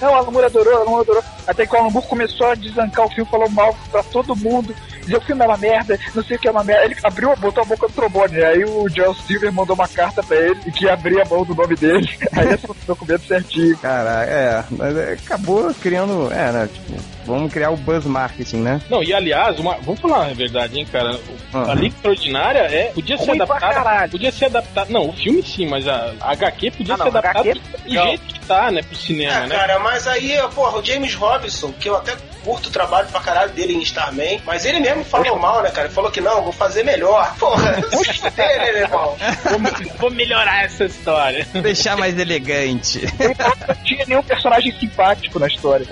Não, 0.00 0.10
o 0.10 0.14
Alan 0.14 0.30
Moore 0.30 0.46
adorou, 0.46 0.72
o 0.72 0.76
Alan 0.76 0.90
Moore 0.90 1.02
adorou. 1.02 1.24
Até 1.46 1.66
que 1.66 1.74
o 1.74 1.78
Alan 1.78 1.90
Moore 1.90 2.06
começou 2.06 2.46
a 2.46 2.54
desancar 2.54 3.06
o 3.06 3.10
filme, 3.10 3.30
falou 3.30 3.50
mal 3.50 3.76
pra 3.90 4.02
todo 4.02 4.36
mundo, 4.36 4.74
dizer 5.00 5.16
o 5.16 5.20
filme 5.20 5.42
é 5.42 5.46
uma 5.46 5.56
merda, 5.56 5.98
não 6.14 6.22
sei 6.22 6.36
o 6.36 6.40
que 6.40 6.48
é 6.48 6.50
uma 6.50 6.64
merda. 6.64 6.84
Ele 6.84 6.96
abriu, 7.02 7.34
botou 7.36 7.62
a 7.62 7.66
boca 7.66 7.86
no 7.86 7.92
trombone, 7.92 8.42
aí 8.42 8.64
o 8.64 8.88
Joel 8.88 9.14
Silver 9.14 9.52
mandou 9.52 9.74
uma 9.74 9.88
carta 9.88 10.22
pra 10.22 10.36
ele 10.36 10.60
e 10.66 10.72
que 10.72 10.88
abria 10.88 11.22
a 11.22 11.28
mão 11.28 11.44
do 11.44 11.54
nome 11.54 11.74
dele. 11.76 12.08
Aí 12.32 12.48
esse 12.54 12.66
documento 12.86 13.21
certinho. 13.26 13.76
Caraca, 13.78 14.30
é, 14.30 14.64
mas 14.70 14.98
acabou 14.98 15.72
criando, 15.74 16.32
é, 16.32 16.52
né, 16.52 16.68
tipo, 16.72 17.00
vamos 17.24 17.52
criar 17.52 17.70
o 17.70 17.76
buzz 17.76 18.04
marketing, 18.04 18.58
né? 18.58 18.80
Não, 18.88 19.02
e 19.02 19.12
aliás, 19.12 19.58
uma, 19.58 19.76
vamos 19.82 20.00
falar 20.00 20.26
a 20.26 20.34
verdade, 20.34 20.78
hein, 20.78 20.86
cara, 20.90 21.18
ah. 21.52 21.72
a 21.72 21.74
Liga 21.74 21.94
Extraordinária 21.94 22.60
é, 22.60 22.84
podia 22.92 23.18
ser 23.18 23.30
adaptada, 23.32 24.08
podia 24.08 24.32
ser 24.32 24.44
adaptada, 24.46 24.92
não, 24.92 25.08
o 25.08 25.12
filme 25.12 25.42
sim, 25.42 25.66
mas 25.66 25.86
a, 25.86 26.14
a 26.20 26.32
HQ 26.32 26.70
podia 26.72 26.94
ah, 26.94 26.98
ser 26.98 27.08
adaptada 27.08 27.54
do 27.54 27.90
jeito 27.90 28.24
que 28.24 28.40
tá, 28.40 28.70
né, 28.70 28.82
pro 28.82 28.96
cinema, 28.96 29.44
é, 29.44 29.46
né? 29.46 29.56
cara, 29.56 29.78
mas 29.78 30.06
aí, 30.06 30.36
porra, 30.54 30.78
o 30.78 30.84
James 30.84 31.14
Robinson, 31.14 31.72
que 31.72 31.88
eu 31.88 31.96
até 31.96 32.16
curto 32.44 32.68
o 32.68 32.72
trabalho 32.72 33.08
pra 33.08 33.20
caralho 33.20 33.52
dele 33.52 33.74
em 33.74 33.82
Starman, 33.82 34.40
mas 34.44 34.64
ele 34.64 34.80
mesmo 34.80 35.04
falou 35.04 35.38
mal, 35.38 35.62
né, 35.62 35.70
cara? 35.70 35.86
Ele 35.86 35.94
falou 35.94 36.10
que 36.10 36.20
não, 36.20 36.42
vou 36.42 36.52
fazer 36.52 36.84
melhor. 36.84 37.34
Porra, 37.38 37.72
dele, 38.36 38.72
né, 38.72 38.80
irmão? 38.80 39.16
Vou, 39.44 39.98
vou 39.98 40.10
melhorar 40.10 40.64
essa 40.64 40.84
história. 40.84 41.46
Deixar 41.52 41.96
mais 41.96 42.18
elegante. 42.18 43.00
Não 43.18 43.74
tinha 43.84 44.04
nenhum 44.06 44.22
personagem 44.22 44.72
simpático 44.78 45.38
na 45.38 45.46
história. 45.46 45.86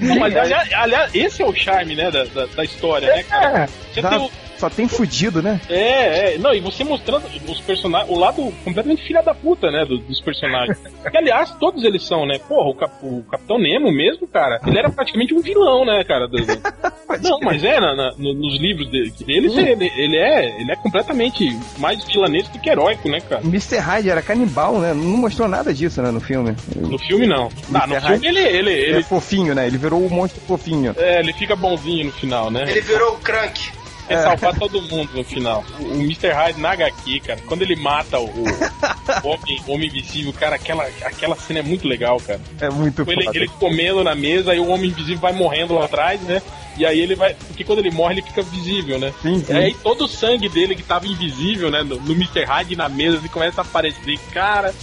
Não, 0.00 0.18
mas 0.18 0.36
aliás, 0.36 0.72
aliás, 0.72 1.14
esse 1.14 1.42
é 1.42 1.46
o 1.46 1.54
charme, 1.54 1.94
né, 1.94 2.10
da, 2.10 2.24
da, 2.24 2.46
da 2.46 2.64
história, 2.64 3.14
né, 3.14 3.22
cara? 3.24 3.68
Você 3.92 4.02
tem 4.02 4.18
o 4.18 4.30
só 4.64 4.70
tem 4.70 4.88
fudido, 4.88 5.42
né? 5.42 5.60
É, 5.68 6.34
é. 6.34 6.38
Não, 6.38 6.54
e 6.54 6.60
você 6.60 6.84
mostrando 6.84 7.26
os 7.48 7.60
personagens, 7.60 8.10
o 8.10 8.18
lado 8.18 8.52
completamente 8.64 9.06
filha 9.06 9.22
da 9.22 9.34
puta, 9.34 9.70
né? 9.70 9.84
Do, 9.84 9.98
dos 9.98 10.20
personagens. 10.20 10.78
que, 10.78 11.16
aliás, 11.16 11.50
todos 11.58 11.84
eles 11.84 12.02
são, 12.02 12.24
né? 12.24 12.38
Porra, 12.38 12.70
o, 12.70 12.74
Cap, 12.74 12.94
o, 13.02 13.22
Capitão 13.30 13.58
Nemo 13.58 13.92
mesmo, 13.92 14.26
cara, 14.26 14.60
ele 14.66 14.78
era 14.78 14.90
praticamente 14.90 15.34
um 15.34 15.40
vilão, 15.40 15.84
né, 15.84 16.02
cara? 16.04 16.26
Do, 16.26 16.38
do... 16.38 16.54
Não, 17.22 17.38
mas 17.40 17.62
é, 17.62 17.78
na, 17.78 17.94
na, 17.94 18.10
nos 18.16 18.58
livros 18.58 18.90
dele, 18.90 19.12
dele 19.24 19.48
hum. 19.48 19.58
ele, 19.58 19.92
ele, 19.96 20.16
é, 20.16 20.60
ele 20.60 20.72
é 20.72 20.76
completamente 20.76 21.56
mais 21.78 22.02
vilanesco 22.04 22.52
do 22.54 22.60
que 22.60 22.70
heróico, 22.70 23.08
né, 23.08 23.20
cara? 23.20 23.42
Mr. 23.42 23.76
Hyde 23.76 24.10
era 24.10 24.22
canibal, 24.22 24.78
né? 24.78 24.94
Não 24.94 25.18
mostrou 25.18 25.46
nada 25.46 25.72
disso, 25.74 26.00
né, 26.00 26.10
no 26.10 26.20
filme. 26.20 26.56
No 26.74 26.98
filme, 26.98 27.26
não. 27.26 27.50
Ah, 27.74 27.86
no 27.86 28.00
filme 28.00 28.26
ele, 28.26 28.40
ele, 28.40 28.70
ele... 28.70 28.70
ele 28.70 28.98
é 28.98 29.02
fofinho, 29.02 29.54
né? 29.54 29.66
Ele 29.66 29.76
virou 29.76 30.00
o 30.00 30.06
um 30.06 30.10
monstro 30.10 30.40
fofinho. 30.40 30.94
É, 30.96 31.20
ele 31.20 31.32
fica 31.34 31.54
bonzinho 31.54 32.06
no 32.06 32.12
final, 32.12 32.50
né? 32.50 32.64
Ele 32.68 32.80
virou 32.80 33.14
o 33.14 33.18
Crank. 33.18 33.83
Quer 34.06 34.22
salvar 34.22 34.58
todo 34.58 34.80
mundo 34.82 35.10
no 35.14 35.24
final. 35.24 35.64
O, 35.78 35.84
o 35.84 36.00
Mr. 36.00 36.30
Hyde 36.30 36.60
na 36.60 36.72
HQ, 36.72 37.20
cara, 37.20 37.40
quando 37.46 37.62
ele 37.62 37.76
mata 37.76 38.18
o, 38.18 38.26
o 38.26 39.28
homem, 39.28 39.62
homem 39.66 39.88
invisível, 39.88 40.32
cara, 40.32 40.56
aquela, 40.56 40.84
aquela 41.02 41.36
cena 41.36 41.60
é 41.60 41.62
muito 41.62 41.86
legal, 41.86 42.20
cara. 42.20 42.40
É 42.60 42.70
muito 42.70 43.02
ele, 43.10 43.28
ele 43.34 43.48
comendo 43.48 44.02
na 44.04 44.14
mesa 44.14 44.54
e 44.54 44.60
o 44.60 44.68
homem 44.68 44.90
invisível 44.90 45.20
vai 45.20 45.32
morrendo 45.32 45.74
lá 45.74 45.84
atrás, 45.84 46.20
né? 46.22 46.42
E 46.76 46.84
aí 46.84 47.00
ele 47.00 47.14
vai. 47.14 47.34
Porque 47.34 47.64
quando 47.64 47.78
ele 47.80 47.90
morre, 47.90 48.14
ele 48.14 48.22
fica 48.22 48.42
visível, 48.42 48.98
né? 48.98 49.12
Sim, 49.22 49.42
sim. 49.44 49.52
E 49.52 49.56
aí 49.56 49.74
todo 49.82 50.04
o 50.04 50.08
sangue 50.08 50.48
dele 50.48 50.74
que 50.74 50.82
tava 50.82 51.06
invisível, 51.06 51.70
né? 51.70 51.82
No, 51.82 51.96
no 52.00 52.12
Mr. 52.12 52.44
Hyde 52.44 52.76
na 52.76 52.88
mesa, 52.88 53.18
ele 53.18 53.28
começa 53.28 53.60
a 53.60 53.64
aparecer. 53.64 54.18
Cara, 54.32 54.74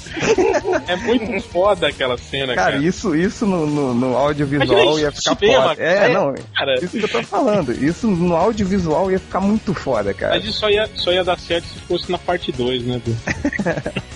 é 0.87 0.95
muito 0.95 1.41
foda 1.49 1.87
aquela 1.87 2.17
cena, 2.17 2.55
cara. 2.55 2.73
Cara, 2.73 2.83
isso, 2.83 3.15
isso 3.15 3.45
no, 3.45 3.65
no, 3.65 3.93
no 3.93 4.17
audiovisual 4.17 4.99
ia 4.99 5.11
ficar 5.11 5.37
cinema, 5.37 5.69
foda. 5.69 5.83
É, 5.83 6.05
é, 6.05 6.13
não. 6.13 6.35
cara. 6.55 6.75
Isso 6.75 6.97
que 6.97 7.03
eu 7.03 7.09
tô 7.09 7.23
falando. 7.23 7.71
Isso 7.71 8.07
no 8.07 8.35
audiovisual 8.35 9.11
ia 9.11 9.19
ficar 9.19 9.41
muito 9.41 9.73
foda, 9.73 10.13
cara. 10.13 10.35
Mas 10.35 10.45
isso 10.45 10.59
só 10.59 10.69
ia, 10.69 10.89
só 10.95 11.11
ia 11.11 11.23
dar 11.23 11.39
certo 11.39 11.65
se 11.65 11.79
fosse 11.79 12.11
na 12.11 12.17
parte 12.17 12.51
2, 12.51 12.83
né? 12.83 13.01
Du? 13.03 13.15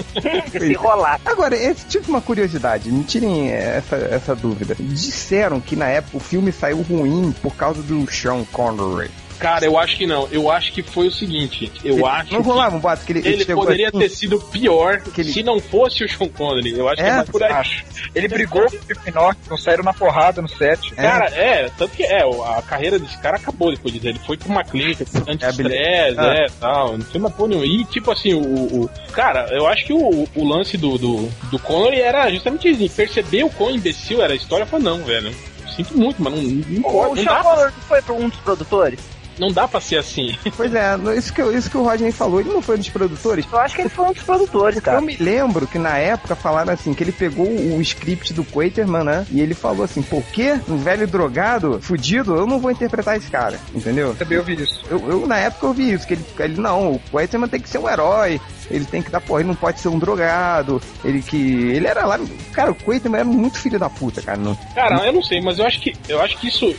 Se 0.57 0.73
rolar. 0.73 1.19
Agora, 1.25 1.55
esse 1.55 1.85
tipo 1.87 2.09
uma 2.09 2.21
curiosidade, 2.21 2.89
me 2.89 3.03
tirem 3.03 3.51
essa, 3.51 3.95
essa 3.95 4.35
dúvida. 4.35 4.75
Disseram 4.79 5.59
que 5.59 5.75
na 5.75 5.87
época 5.87 6.17
o 6.17 6.19
filme 6.19 6.51
saiu 6.51 6.81
ruim 6.81 7.33
por 7.41 7.53
causa 7.55 7.64
do 7.73 8.09
Sean 8.11 8.43
Connery. 8.51 9.09
Cara, 9.37 9.65
eu 9.65 9.77
acho 9.77 9.97
que 9.97 10.07
não. 10.07 10.29
Eu 10.31 10.49
acho 10.49 10.71
que 10.71 10.81
foi 10.81 11.07
o 11.07 11.11
seguinte. 11.11 11.69
Eu 11.83 11.95
Ele- 11.95 12.05
acho 12.05 12.33
Não 12.33 12.41
que 12.41 12.47
rolava 12.47 12.77
um 12.77 12.79
boato 12.79 13.05
que 13.05 13.11
ele, 13.11 13.19
ele 13.27 13.43
chegou 13.43 13.63
poderia 13.65 13.89
assim, 13.89 13.99
ter 13.99 14.07
sido 14.09 14.39
pior 14.39 15.01
Que 15.01 15.19
ele- 15.19 15.31
se 15.33 15.43
não 15.43 15.59
fosse 15.59 16.05
o 16.05 16.09
Sean 16.09 16.29
Connery. 16.29 16.71
Eu 16.79 16.87
acho 16.87 16.95
que 16.95 17.01
É? 17.03 17.09
é 17.09 17.15
mais 17.17 17.29
por 17.29 17.43
aí. 17.43 17.51
Acho. 17.51 17.83
Ele 18.15 18.29
brigou 18.29 18.61
com 18.61 18.77
o 18.77 18.79
Steve 18.79 19.11
Norton, 19.13 19.57
saíram 19.57 19.83
na 19.83 19.93
porrada 19.93 20.41
no 20.41 20.47
set. 20.47 20.79
É. 20.95 21.01
Cara, 21.01 21.25
é, 21.35 21.69
tanto 21.77 21.97
que 21.97 22.03
é, 22.03 22.21
a 22.23 22.61
carreira 22.61 22.97
desse 22.97 23.17
cara 23.17 23.35
acabou 23.35 23.71
depois 23.71 23.93
disso. 23.93 24.07
Ele 24.07 24.19
foi 24.25 24.37
pra 24.37 24.47
uma 24.47 24.63
clínica 24.63 25.03
anti-estresse, 25.27 26.17
Ah. 26.17 26.33
é, 26.33 26.45
tal. 26.57 26.97
Não 26.97 27.05
foi 27.05 27.19
uma 27.19 27.29
porra 27.29 27.49
nenhuma. 27.49 27.65
E, 27.67 27.83
tipo 27.85 28.11
assim, 28.11 28.33
o, 28.33 28.39
o- 28.85 28.89
Cara, 29.11 29.49
eu 29.51 29.67
acho 29.67 29.85
que 29.85 29.91
o, 29.93 30.27
o 30.33 30.47
lance 30.47 30.77
do, 30.77 30.97
do, 30.97 31.29
do 31.51 31.59
Connery 31.59 31.99
era 32.01 32.29
justamente 32.31 32.69
isso. 32.69 32.95
Perceber 32.95 33.43
o 33.43 33.49
quão 33.49 33.71
imbecil 33.71 34.21
era 34.21 34.31
a 34.31 34.35
história. 34.35 34.63
Eu 34.63 34.67
falei, 34.67 34.85
não, 34.85 35.03
velho. 35.03 35.35
Sinto 35.75 35.97
muito, 35.97 36.21
mas 36.21 36.33
não, 36.33 36.41
não 36.41 36.81
pode. 36.81 37.11
O 37.11 37.15
Não 37.15 37.23
Sean 37.23 37.43
Connery 37.43 37.71
não 37.75 37.81
foi 37.81 38.01
pra 38.01 38.13
um 38.13 38.29
dos 38.29 38.39
produtores? 38.39 38.99
não 39.37 39.51
dá 39.51 39.67
pra 39.67 39.81
ser 39.81 39.97
assim. 39.97 40.35
Pois 40.55 40.73
é, 40.73 40.95
isso 41.17 41.33
que, 41.33 41.41
isso 41.41 41.69
que 41.69 41.77
o 41.77 41.83
Rodney 41.83 42.11
falou, 42.11 42.39
ele 42.39 42.49
não 42.49 42.61
foi 42.61 42.75
um 42.75 42.79
dos 42.79 42.89
produtores. 42.89 43.45
Eu 43.51 43.59
acho 43.59 43.75
que 43.75 43.81
ele 43.81 43.89
foi 43.89 44.05
um 44.05 44.13
dos 44.13 44.23
produtores, 44.23 44.77
Eu 44.77 44.81
cara. 44.81 45.01
me 45.01 45.15
lembro 45.17 45.67
que 45.67 45.77
na 45.77 45.97
época 45.97 46.35
falaram 46.35 46.71
assim, 46.73 46.93
que 46.93 47.03
ele 47.03 47.11
pegou 47.11 47.45
o 47.47 47.81
script 47.81 48.33
do 48.33 48.43
Quaterman, 48.45 49.03
né? 49.03 49.27
E 49.31 49.41
ele 49.41 49.53
falou 49.53 49.83
assim, 49.83 50.01
por 50.01 50.23
quê? 50.23 50.59
Um 50.67 50.77
velho 50.77 51.07
drogado, 51.07 51.79
fudido, 51.81 52.35
eu 52.35 52.47
não 52.47 52.59
vou 52.59 52.71
interpretar 52.71 53.17
esse 53.17 53.29
cara, 53.29 53.59
entendeu? 53.73 54.15
Também 54.15 54.37
ouvi 54.37 54.63
isso. 54.63 54.81
Eu, 54.89 54.99
eu, 55.09 55.27
na 55.27 55.37
época 55.37 55.65
eu 55.67 55.73
vi 55.73 55.91
isso, 55.91 56.07
que 56.07 56.13
ele, 56.13 56.25
ele 56.39 56.61
não, 56.61 56.93
o 56.93 57.01
Quaterman 57.11 57.49
tem 57.49 57.59
que 57.59 57.69
ser 57.69 57.79
um 57.79 57.89
herói, 57.89 58.39
ele 58.69 58.85
tem 58.85 59.01
que 59.01 59.11
dar 59.11 59.21
porra, 59.21 59.41
ele 59.41 59.49
não 59.49 59.55
pode 59.55 59.79
ser 59.79 59.89
um 59.89 59.99
drogado, 59.99 60.81
ele 61.03 61.21
que. 61.21 61.37
Ele 61.37 61.87
era 61.87 62.05
lá. 62.05 62.19
Cara, 62.51 62.71
o 62.71 62.75
Quaterman 62.75 63.19
era 63.21 63.29
muito 63.29 63.57
filho 63.57 63.79
da 63.79 63.89
puta, 63.89 64.21
cara. 64.21 64.37
Não, 64.37 64.55
Cara, 64.73 65.05
eu 65.05 65.13
não 65.13 65.23
sei, 65.23 65.41
mas 65.41 65.59
eu 65.59 65.65
acho 65.65 65.79
que 65.79 65.93
eu 66.07 66.21
acho 66.21 66.37
que 66.37 66.47
isso 66.47 66.75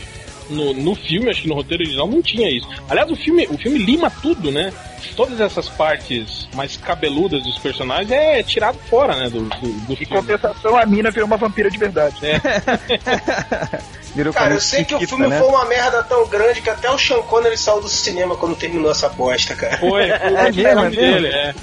no, 0.50 0.72
no 0.74 0.94
filme, 0.94 1.30
acho 1.30 1.42
que 1.42 1.48
no 1.48 1.54
roteiro 1.54 1.82
original 1.82 2.06
não 2.08 2.22
tinha 2.22 2.50
isso. 2.50 2.68
Aliás, 2.88 3.10
o 3.10 3.16
filme, 3.16 3.46
o 3.50 3.56
filme 3.58 3.78
lima 3.78 4.10
tudo, 4.22 4.50
né? 4.50 4.72
Todas 5.14 5.40
essas 5.40 5.68
partes 5.68 6.48
mais 6.54 6.76
cabeludas 6.76 7.42
dos 7.42 7.58
personagens 7.58 8.10
é 8.10 8.42
tirado 8.42 8.78
fora, 8.90 9.14
né? 9.16 9.28
Do, 9.30 9.40
do, 9.42 9.68
do 9.86 9.92
Em 9.92 9.96
filme. 9.96 10.06
compensação, 10.06 10.76
a 10.76 10.84
mina 10.86 11.10
virou 11.10 11.26
uma 11.26 11.36
vampira 11.36 11.70
de 11.70 11.78
verdade. 11.78 12.16
virou 14.14 14.32
Cara, 14.32 14.54
eu 14.54 14.60
sei 14.60 14.84
que 14.84 14.94
o 14.94 15.00
filme 15.00 15.26
né? 15.26 15.38
foi 15.38 15.48
uma 15.48 15.64
merda 15.66 16.02
tão 16.02 16.26
grande 16.28 16.60
que 16.62 16.70
até 16.70 16.90
o 16.90 16.98
Sean 16.98 17.22
Connery 17.22 17.56
saiu 17.56 17.80
do 17.80 17.88
cinema 17.88 18.36
quando 18.36 18.56
terminou 18.56 18.90
essa 18.90 19.08
bosta, 19.08 19.54
cara. 19.54 19.76
Foi, 19.78 20.08
foi 20.08 20.10
É 20.16 20.50
o 20.50 20.54
mesmo, 20.54 20.74
nome 20.74 20.96
é 20.96 21.00
mesmo? 21.00 21.00
dele, 21.00 21.26
é. 21.28 21.54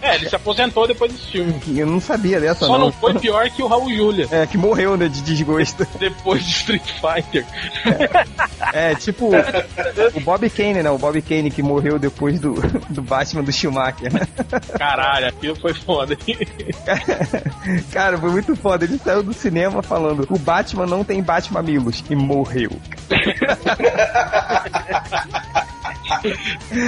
É, 0.00 0.14
ele 0.16 0.28
se 0.28 0.36
aposentou 0.36 0.86
depois 0.86 1.12
desse 1.12 1.26
filme. 1.30 1.54
Eu 1.76 1.86
não 1.86 2.00
sabia 2.00 2.40
dessa, 2.40 2.66
Só 2.66 2.72
não. 2.72 2.86
não 2.86 2.92
foi 2.92 3.14
pior 3.14 3.48
que 3.50 3.62
o 3.62 3.66
Raul 3.66 3.92
Julia, 3.94 4.26
É, 4.30 4.46
que 4.46 4.56
morreu, 4.56 4.96
né, 4.96 5.08
de 5.08 5.20
desgosto. 5.22 5.86
depois 5.98 6.44
de 6.44 6.50
Street 6.50 6.82
Fighter. 7.00 7.44
É, 8.72 8.94
tipo 8.94 9.30
o 10.14 10.20
Bob 10.20 10.48
Kane, 10.50 10.82
né? 10.82 10.90
O 10.90 10.98
Bob 10.98 11.20
Kane 11.22 11.50
que 11.50 11.62
morreu 11.62 11.98
depois 11.98 12.40
do, 12.40 12.54
do 12.88 13.02
Batman 13.02 13.42
do 13.42 13.52
Schumacher, 13.52 14.12
né? 14.12 14.20
Caralho, 14.78 15.28
aquilo 15.28 15.56
foi 15.56 15.74
foda. 15.74 16.16
Cara, 17.92 18.18
foi 18.18 18.30
muito 18.30 18.54
foda. 18.56 18.84
Ele 18.84 18.98
saiu 18.98 19.22
do 19.22 19.32
cinema 19.32 19.82
falando: 19.82 20.26
o 20.30 20.38
Batman 20.38 20.86
não 20.86 21.04
tem 21.04 21.22
Batmamilos 21.22 22.02
e 22.08 22.14
morreu. 22.14 22.70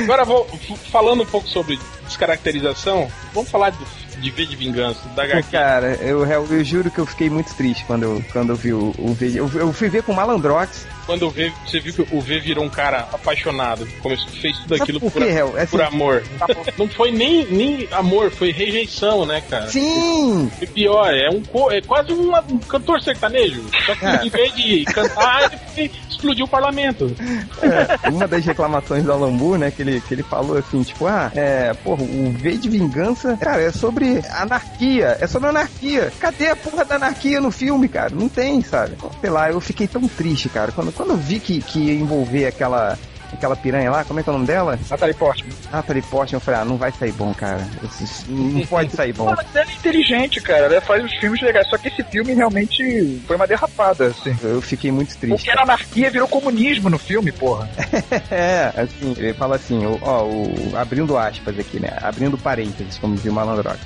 Agora, 0.04 0.24
vou, 0.24 0.46
falando 0.90 1.22
um 1.22 1.26
pouco 1.26 1.48
sobre 1.48 1.78
descaracterização, 2.04 3.10
vamos 3.32 3.50
falar 3.50 3.70
de, 3.70 3.84
de 4.20 4.30
V 4.30 4.46
de 4.46 4.56
Vingança, 4.56 5.08
da 5.10 5.24
HQ. 5.24 5.50
cara, 5.50 5.94
eu, 5.96 6.24
eu, 6.26 6.64
juro 6.64 6.90
que 6.90 6.98
eu 6.98 7.06
fiquei 7.06 7.30
muito 7.30 7.54
triste 7.54 7.84
quando 7.84 8.02
eu, 8.04 8.24
quando 8.32 8.50
eu 8.50 8.56
vi 8.56 8.72
o, 8.72 8.94
o 8.98 9.14
vídeo. 9.14 9.50
Eu, 9.54 9.60
eu 9.60 9.72
fui 9.72 9.88
ver 9.88 10.02
com 10.02 10.12
o 10.12 10.16
Malandrox. 10.16 10.86
Quando 11.06 11.26
o 11.26 11.30
v, 11.30 11.52
você 11.66 11.80
viu 11.80 11.92
que 11.92 12.14
o 12.16 12.20
V 12.20 12.40
virou 12.40 12.64
um 12.64 12.68
cara 12.68 13.00
apaixonado, 13.12 13.86
começou, 14.02 14.28
fez 14.28 14.56
tudo 14.58 14.74
aquilo 14.74 15.00
por 15.00 15.10
por, 15.12 15.22
Hel? 15.22 15.52
É 15.56 15.62
assim- 15.62 15.70
por 15.70 15.82
amor. 15.82 16.22
Não 16.78 16.88
foi 16.88 17.10
nem, 17.12 17.44
nem 17.46 17.88
amor, 17.92 18.30
foi 18.30 18.50
rejeição, 18.50 19.24
né, 19.26 19.42
cara? 19.48 19.68
Sim! 19.68 20.50
E 20.60 20.66
pior, 20.66 21.12
é, 21.14 21.28
um, 21.30 21.42
é 21.70 21.80
quase 21.82 22.12
um, 22.12 22.34
um 22.34 22.58
cantor 22.58 23.00
sertanejo. 23.02 23.62
Só 23.86 23.94
que 23.94 24.04
É. 24.06 24.24
em 24.26 24.28
vez 24.30 24.54
de 24.54 24.84
cantar, 24.86 25.52
ele 25.76 25.90
explodiu 26.08 26.46
o 26.46 26.48
parlamento. 26.48 27.14
É, 27.62 28.08
uma 28.08 28.26
das 28.26 28.44
reclamações 28.44 29.04
do 29.04 29.12
Alambu, 29.12 29.56
né, 29.56 29.70
que 29.70 29.82
ele, 29.82 30.00
que 30.00 30.14
ele 30.14 30.22
falou 30.22 30.56
assim, 30.58 30.82
tipo, 30.82 31.06
ah, 31.06 31.30
é, 31.34 31.74
porra, 31.74 32.02
o 32.02 32.30
V 32.32 32.56
de 32.56 32.68
Vingança, 32.68 33.36
cara, 33.40 33.62
é 33.62 33.70
sobre 33.70 34.20
anarquia, 34.30 35.16
é 35.20 35.26
sobre 35.26 35.48
anarquia. 35.48 36.12
Cadê 36.18 36.48
a 36.48 36.56
porra 36.56 36.84
da 36.84 36.96
anarquia 36.96 37.40
no 37.40 37.50
filme, 37.50 37.88
cara? 37.88 38.10
Não 38.14 38.28
tem, 38.28 38.62
sabe? 38.62 38.96
Sei 39.20 39.30
lá, 39.30 39.50
eu 39.50 39.60
fiquei 39.60 39.86
tão 39.86 40.06
triste, 40.08 40.48
cara, 40.48 40.72
quando, 40.72 40.92
quando 40.94 41.10
eu 41.10 41.18
vi 41.18 41.40
que, 41.40 41.60
que 41.62 41.80
ia 41.80 41.92
envolver 41.94 42.46
aquela... 42.46 42.98
Aquela 43.34 43.56
piranha 43.56 43.90
lá, 43.90 44.04
como 44.04 44.20
é 44.20 44.22
que 44.22 44.28
é 44.28 44.32
o 44.32 44.34
nome 44.34 44.46
dela? 44.46 44.78
Natalie 44.90 45.14
Portman. 45.14 45.52
Natalie 45.72 46.02
Portman, 46.02 46.36
eu 46.36 46.40
falei, 46.40 46.60
ah, 46.60 46.64
não 46.64 46.76
vai 46.76 46.92
sair 46.92 47.12
bom, 47.12 47.32
cara. 47.34 47.66
Esse- 47.82 48.30
Não 48.30 48.64
pode 48.66 48.90
sair 48.92 49.12
bom. 49.12 49.26
Mas 49.36 49.46
ela 49.54 49.70
é 49.70 49.74
inteligente, 49.74 50.40
cara. 50.40 50.66
Ela 50.66 50.80
faz 50.80 51.04
os 51.04 51.12
filmes 51.18 51.40
legais. 51.42 51.68
Só 51.68 51.76
que 51.78 51.88
esse 51.88 52.02
filme 52.04 52.32
realmente 52.34 53.20
foi 53.26 53.36
uma 53.36 53.46
derrapada, 53.46 54.06
assim. 54.06 54.36
Eu 54.42 54.60
fiquei 54.62 54.90
muito 54.90 55.16
triste. 55.16 55.36
Porque 55.36 55.50
era 55.50 55.62
anarquia 55.62 56.10
virou 56.10 56.28
comunismo 56.28 56.88
no 56.90 56.98
filme, 56.98 57.32
porra. 57.32 57.68
É, 58.30 58.72
assim, 58.76 59.14
ele 59.16 59.32
fala 59.34 59.56
assim, 59.56 59.82
ó, 60.02 60.24
o, 60.24 60.72
abrindo 60.76 61.16
aspas 61.16 61.58
aqui, 61.58 61.78
né? 61.78 61.90
Abrindo 62.02 62.36
parênteses, 62.38 62.98
como 62.98 63.14
dizia 63.14 63.30
o 63.30 63.34
Malandrox. 63.34 63.78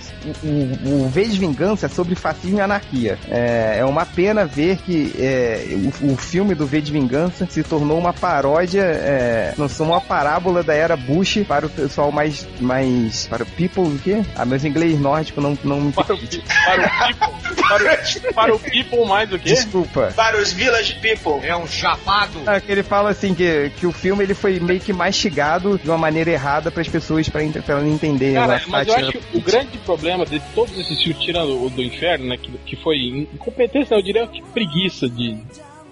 O, 0.42 0.46
o, 0.48 1.04
o 1.04 1.08
V 1.08 1.24
de 1.24 1.38
Vingança 1.38 1.86
é 1.86 1.88
sobre 1.88 2.14
fascismo 2.14 2.58
e 2.58 2.60
anarquia. 2.60 3.18
É, 3.28 3.76
é 3.78 3.84
uma 3.84 4.06
pena 4.06 4.44
ver 4.46 4.76
que 4.78 5.14
é, 5.18 5.66
o, 6.02 6.12
o 6.12 6.16
filme 6.16 6.54
do 6.54 6.66
V 6.66 6.80
de 6.80 6.92
Vingança 6.92 7.46
se 7.50 7.62
tornou 7.62 7.98
uma 7.98 8.12
paródia, 8.12 8.82
é, 8.82 9.37
não 9.56 9.68
sou 9.68 9.86
uma 9.86 10.00
parábola 10.00 10.62
da 10.62 10.74
era 10.74 10.96
Bush 10.96 11.44
para 11.46 11.66
o 11.66 11.70
pessoal 11.70 12.10
mais. 12.10 12.46
mais 12.60 13.26
para 13.26 13.42
o 13.42 13.46
people, 13.46 13.82
o 13.82 13.98
quê? 13.98 14.22
Ah, 14.34 14.44
meus 14.44 14.64
inglês 14.64 14.98
nórdico 15.00 15.40
não, 15.40 15.58
não 15.64 15.80
me 15.80 15.92
Para 15.92 16.14
o, 16.14 16.18
para 16.18 16.24
o 16.24 16.90
people, 17.06 17.62
para 17.62 17.84
o, 17.84 18.34
para 18.34 18.54
o 18.54 18.58
people 18.58 19.06
mais 19.06 19.28
do 19.28 19.38
que? 19.38 19.48
Desculpa. 19.48 20.12
Para 20.14 20.40
os 20.40 20.52
Village 20.52 20.94
People. 20.94 21.46
É 21.46 21.56
um 21.56 21.66
chapado. 21.66 22.42
Ah, 22.46 22.60
que 22.60 22.70
ele 22.70 22.82
fala 22.82 23.10
assim 23.10 23.34
que, 23.34 23.70
que 23.76 23.86
o 23.86 23.92
filme 23.92 24.24
ele 24.24 24.34
foi 24.34 24.58
meio 24.60 24.80
que 24.80 24.92
mastigado 24.92 25.78
de 25.78 25.88
uma 25.88 25.98
maneira 25.98 26.30
errada 26.30 26.70
para 26.70 26.80
as 26.80 26.88
pessoas 26.88 27.28
para 27.28 27.42
elas 27.42 27.86
entenderem 27.86 28.34
Cara, 28.34 28.62
mas 28.68 28.88
eu 28.88 28.94
acho 28.94 29.12
que 29.12 29.38
o 29.38 29.40
grande 29.40 29.78
problema 29.78 30.24
de 30.24 30.40
todos 30.54 30.76
esses 30.78 31.02
filmes, 31.02 31.22
tirando 31.22 31.64
o 31.64 31.70
do 31.70 31.82
inferno, 31.82 32.26
né, 32.26 32.36
que, 32.36 32.50
que 32.58 32.76
foi 32.76 32.96
incompetência, 33.32 33.94
não, 33.94 33.98
eu 33.98 34.04
diria 34.04 34.26
que 34.26 34.42
preguiça 34.42 35.08
de, 35.08 35.38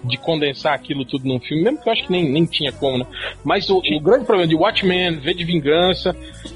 de 0.03 0.17
condensar 0.17 0.73
aquilo 0.73 1.05
tudo 1.05 1.27
num 1.27 1.39
filme, 1.39 1.63
mesmo 1.63 1.81
que 1.81 1.89
eu 1.89 1.93
acho 1.93 2.03
que 2.03 2.11
nem, 2.11 2.29
nem 2.29 2.45
tinha 2.45 2.71
como, 2.71 2.99
né? 2.99 3.05
Mas 3.43 3.69
o, 3.69 3.77
o 3.77 3.99
grande 3.99 4.25
problema 4.25 4.47
de 4.47 4.55
Watchmen, 4.55 5.19
V 5.19 5.33
de 5.33 5.43
Vingança 5.43 6.15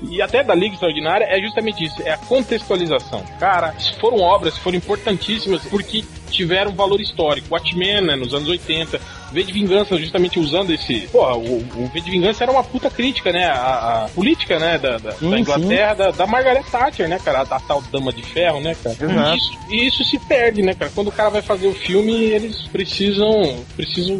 e 0.10 0.22
até 0.22 0.44
da 0.44 0.56
Liga 0.56 0.74
Extraordinária 0.74 1.26
é 1.26 1.40
justamente 1.42 1.84
isso, 1.84 2.02
é 2.04 2.12
a 2.12 2.18
contextualização. 2.18 3.24
Cara, 3.40 3.74
foram 4.00 4.20
obras, 4.20 4.58
foram 4.58 4.78
importantíssimas 4.78 5.66
porque 5.66 6.04
tiveram 6.32 6.72
valor 6.72 7.00
histórico. 7.00 7.48
Watchmen, 7.52 8.02
né, 8.02 8.16
nos 8.16 8.34
anos 8.34 8.48
80, 8.48 9.00
V 9.32 9.44
de 9.44 9.54
Vingança, 9.54 9.98
justamente 9.98 10.40
usando 10.40 10.72
esse. 10.72 11.08
Porra, 11.12 11.36
o, 11.36 11.58
o 11.58 11.90
V 11.94 12.02
de 12.02 12.12
Vingança 12.12 12.44
era 12.44 12.52
uma 12.52 12.64
puta 12.64 12.90
crítica, 12.90 13.32
né? 13.32 13.46
A, 13.46 14.06
a 14.06 14.10
política, 14.10 14.60
né? 14.60 14.78
Da, 14.78 14.98
da, 14.98 15.12
Sim, 15.14 15.32
da 15.32 15.40
Inglaterra, 15.40 15.94
da, 15.94 16.12
da 16.12 16.28
Margaret 16.28 16.64
Thatcher, 16.64 17.08
né, 17.08 17.20
cara? 17.24 17.40
A, 17.40 17.56
a 17.56 17.60
tal 17.60 17.82
Dama 17.92 18.12
de 18.12 18.24
Ferro, 18.24 18.60
né, 18.60 18.76
cara? 18.84 18.96
Exato. 19.00 19.34
E 19.34 19.38
isso, 19.38 19.52
e 19.70 19.88
isso 19.88 20.04
se 20.04 20.20
perde, 20.20 20.62
né, 20.62 20.74
cara? 20.74 20.92
Quando 20.94 21.08
o 21.08 21.12
cara 21.12 21.30
vai 21.30 21.42
fazer 21.42 21.68
o 21.68 21.74
filme, 21.74 22.14
eles 22.14 22.64
precisam. 22.68 23.64
Precisam. 23.76 24.20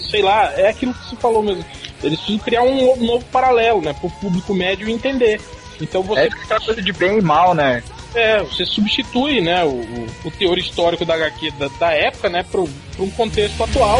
Sei 0.00 0.22
lá, 0.22 0.52
é 0.56 0.68
aquilo 0.68 0.94
que 0.94 1.08
você 1.08 1.16
falou 1.16 1.42
mesmo. 1.42 1.64
Eles 2.02 2.18
precisam 2.18 2.44
criar 2.44 2.62
um 2.62 2.96
novo, 3.04 3.24
paralelo, 3.26 3.80
né? 3.80 3.92
Pro 3.92 4.10
público 4.10 4.52
médio 4.52 4.88
entender. 4.88 5.40
Então 5.80 6.02
você 6.02 6.20
É 6.20 6.24
aquela 6.24 6.60
coisa 6.60 6.82
de 6.82 6.92
bem 6.92 7.18
e 7.18 7.22
mal, 7.22 7.54
né? 7.54 7.82
É, 8.14 8.42
você 8.42 8.66
substitui, 8.66 9.40
né, 9.40 9.64
o, 9.64 9.84
o, 10.24 10.30
teor 10.32 10.58
histórico 10.58 11.04
da 11.04 11.14
HQ 11.14 11.52
da, 11.52 11.68
da 11.78 11.92
época, 11.92 12.28
né, 12.28 12.42
para 12.42 12.60
um 12.60 13.10
contexto 13.10 13.62
atual. 13.62 13.98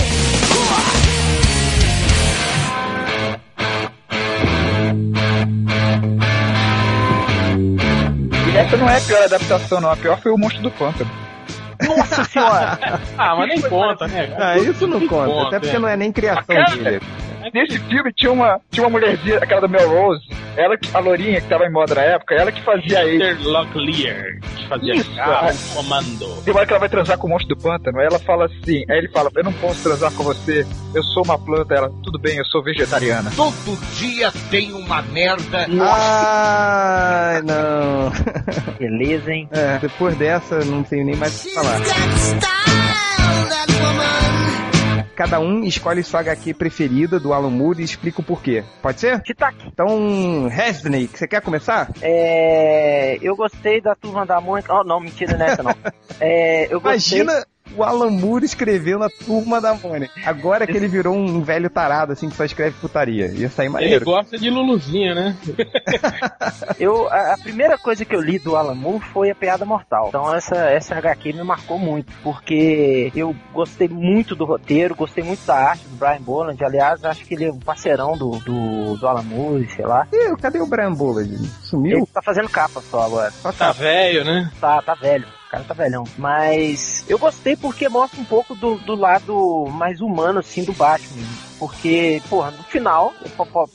E 8.52 8.56
essa 8.56 8.76
não 8.76 8.90
é 8.90 8.96
a 8.96 9.00
pior 9.00 9.22
adaptação, 9.22 9.80
não. 9.80 9.90
A 9.92 9.96
pior 9.96 10.20
foi 10.20 10.32
o 10.32 10.36
Monstro 10.36 10.62
do 10.62 10.70
Pântano. 10.72 11.10
Nossa 11.80 12.24
senhora! 12.24 12.78
ah, 13.16 13.36
mas 13.36 13.48
nem 13.48 13.60
conta, 13.62 14.08
né? 14.08 14.34
Ah, 14.36 14.58
isso 14.58 14.88
não 14.88 15.06
conta, 15.06 15.26
conta 15.26 15.46
até 15.46 15.60
porque 15.60 15.76
é. 15.76 15.78
não 15.78 15.88
é 15.88 15.96
nem 15.96 16.10
criação 16.10 16.56
dele. 16.64 17.00
É 17.39 17.39
Nesse 17.52 17.78
filme 17.78 18.12
tinha 18.12 18.32
uma, 18.32 18.60
tinha 18.70 18.84
uma 18.86 18.90
mulherzinha, 18.90 19.38
aquela 19.38 19.62
da 19.62 19.68
Melrose, 19.68 20.22
ela 20.56 20.76
que, 20.76 20.94
a 20.94 20.98
lourinha 20.98 21.40
que 21.40 21.48
tava 21.48 21.64
em 21.64 21.72
moda 21.72 21.94
na 21.94 22.02
época, 22.02 22.34
ela 22.34 22.52
que 22.52 22.62
fazia 22.62 23.04
ele. 23.04 23.34
Locklear, 23.44 24.38
que 24.56 24.68
fazia 24.68 24.94
Isso, 24.94 25.14
carro, 25.14 25.48
comando. 25.74 26.42
Tem 26.44 26.52
uma 26.52 26.58
hora 26.58 26.66
que 26.66 26.72
ela 26.72 26.80
vai 26.80 26.88
transar 26.88 27.18
com 27.18 27.26
o 27.26 27.30
monstro 27.30 27.54
do 27.54 27.62
pântano, 27.62 27.98
aí 27.98 28.06
ela 28.06 28.18
fala 28.18 28.46
assim, 28.46 28.84
aí 28.88 28.98
ele 28.98 29.08
fala, 29.08 29.30
eu 29.34 29.44
não 29.44 29.52
posso 29.54 29.82
transar 29.82 30.12
com 30.12 30.22
você, 30.22 30.66
eu 30.94 31.02
sou 31.02 31.24
uma 31.24 31.38
planta, 31.38 31.74
ela, 31.74 31.90
tudo 32.02 32.18
bem, 32.18 32.36
eu 32.36 32.44
sou 32.46 32.62
vegetariana. 32.62 33.30
Todo 33.34 33.78
dia 33.96 34.30
tem 34.50 34.72
uma 34.72 35.02
merda. 35.02 35.66
Ai, 35.80 37.42
não. 37.42 38.10
Beleza, 38.78 39.32
hein? 39.32 39.48
É, 39.52 39.78
depois 39.78 40.16
dessa, 40.16 40.64
não 40.64 40.82
tenho 40.82 41.06
nem 41.06 41.16
mais 41.16 41.44
o 41.44 41.48
que 41.48 41.54
falar 41.54 41.80
cada 45.20 45.38
um 45.38 45.64
escolhe 45.64 46.02
sua 46.02 46.20
HQ 46.20 46.54
preferida 46.54 47.20
do 47.20 47.34
Alan 47.34 47.50
Moore 47.50 47.82
e 47.82 47.84
explica 47.84 48.22
o 48.22 48.24
porquê. 48.24 48.64
Pode 48.80 49.00
ser? 49.00 49.20
Titac. 49.20 49.54
Então, 49.66 50.48
Resney, 50.48 51.10
você 51.12 51.28
quer 51.28 51.42
começar? 51.42 51.90
É. 52.00 53.18
Eu 53.20 53.36
gostei 53.36 53.82
da 53.82 53.94
turma 53.94 54.24
da 54.24 54.40
Mônica. 54.40 54.72
Oh, 54.72 54.82
não, 54.82 54.98
mentira 54.98 55.36
nessa 55.36 55.62
não. 55.62 55.74
É, 56.18 56.66
eu 56.72 56.80
gostei... 56.80 57.20
Imagina 57.20 57.46
o 57.76 57.82
Alan 57.82 58.10
Moore 58.10 58.44
escreveu 58.44 58.98
na 58.98 59.08
turma 59.08 59.60
da 59.60 59.74
Mônica. 59.74 60.12
Agora 60.24 60.66
que 60.66 60.76
ele 60.76 60.88
virou 60.88 61.14
um 61.14 61.42
velho 61.42 61.70
tarado, 61.70 62.12
assim, 62.12 62.28
que 62.28 62.36
só 62.36 62.44
escreve 62.44 62.76
putaria. 62.80 63.28
Ia 63.28 63.48
sair 63.48 63.68
maneiro. 63.68 63.96
Ele 63.96 64.04
gosta 64.04 64.38
de 64.38 64.50
Luluzinha, 64.50 65.14
né? 65.14 65.36
eu, 66.78 67.08
a, 67.08 67.34
a, 67.34 67.38
primeira 67.38 67.78
coisa 67.78 68.04
que 68.04 68.14
eu 68.14 68.20
li 68.20 68.38
do 68.38 68.56
Alan 68.56 68.74
Moore 68.74 69.04
foi 69.12 69.30
a 69.30 69.34
Piada 69.34 69.64
Mortal. 69.64 70.08
Então 70.08 70.34
essa, 70.34 70.56
essa 70.56 70.94
HQ 70.96 71.32
me 71.32 71.42
marcou 71.42 71.78
muito, 71.78 72.12
porque 72.22 73.12
eu 73.14 73.34
gostei 73.52 73.88
muito 73.88 74.34
do 74.34 74.44
roteiro, 74.44 74.94
gostei 74.94 75.22
muito 75.22 75.44
da 75.46 75.56
arte 75.56 75.84
do 75.86 75.96
Brian 75.96 76.20
Boland. 76.20 76.62
Aliás, 76.64 77.04
acho 77.04 77.24
que 77.24 77.34
ele 77.34 77.44
é 77.46 77.52
um 77.52 77.58
parceirão 77.58 78.16
do, 78.16 78.38
do, 78.40 78.96
do 78.96 79.06
Alan 79.06 79.22
Moore, 79.22 79.68
sei 79.70 79.86
lá. 79.86 80.06
E, 80.12 80.36
cadê 80.36 80.60
o 80.60 80.66
Brian 80.66 80.92
Boland? 80.92 81.36
Sumiu? 81.62 81.98
Ele 81.98 82.06
tá 82.06 82.22
fazendo 82.22 82.48
capa 82.48 82.80
só 82.80 83.02
agora. 83.02 83.30
Só 83.30 83.52
tá 83.52 83.72
velho, 83.72 84.24
né? 84.24 84.50
Tá, 84.60 84.82
tá 84.82 84.94
velho 84.94 85.39
cara 85.50 85.64
tá 85.64 85.74
velhão. 85.74 86.04
Mas 86.16 87.04
eu 87.08 87.18
gostei 87.18 87.56
porque 87.56 87.88
mostra 87.88 88.20
um 88.20 88.24
pouco 88.24 88.54
do, 88.54 88.76
do 88.78 88.94
lado 88.94 89.66
mais 89.72 90.00
humano, 90.00 90.38
assim, 90.38 90.64
do 90.64 90.72
Batman. 90.72 91.49
Porque, 91.60 92.22
porra, 92.30 92.52
no 92.52 92.62
final, 92.62 93.12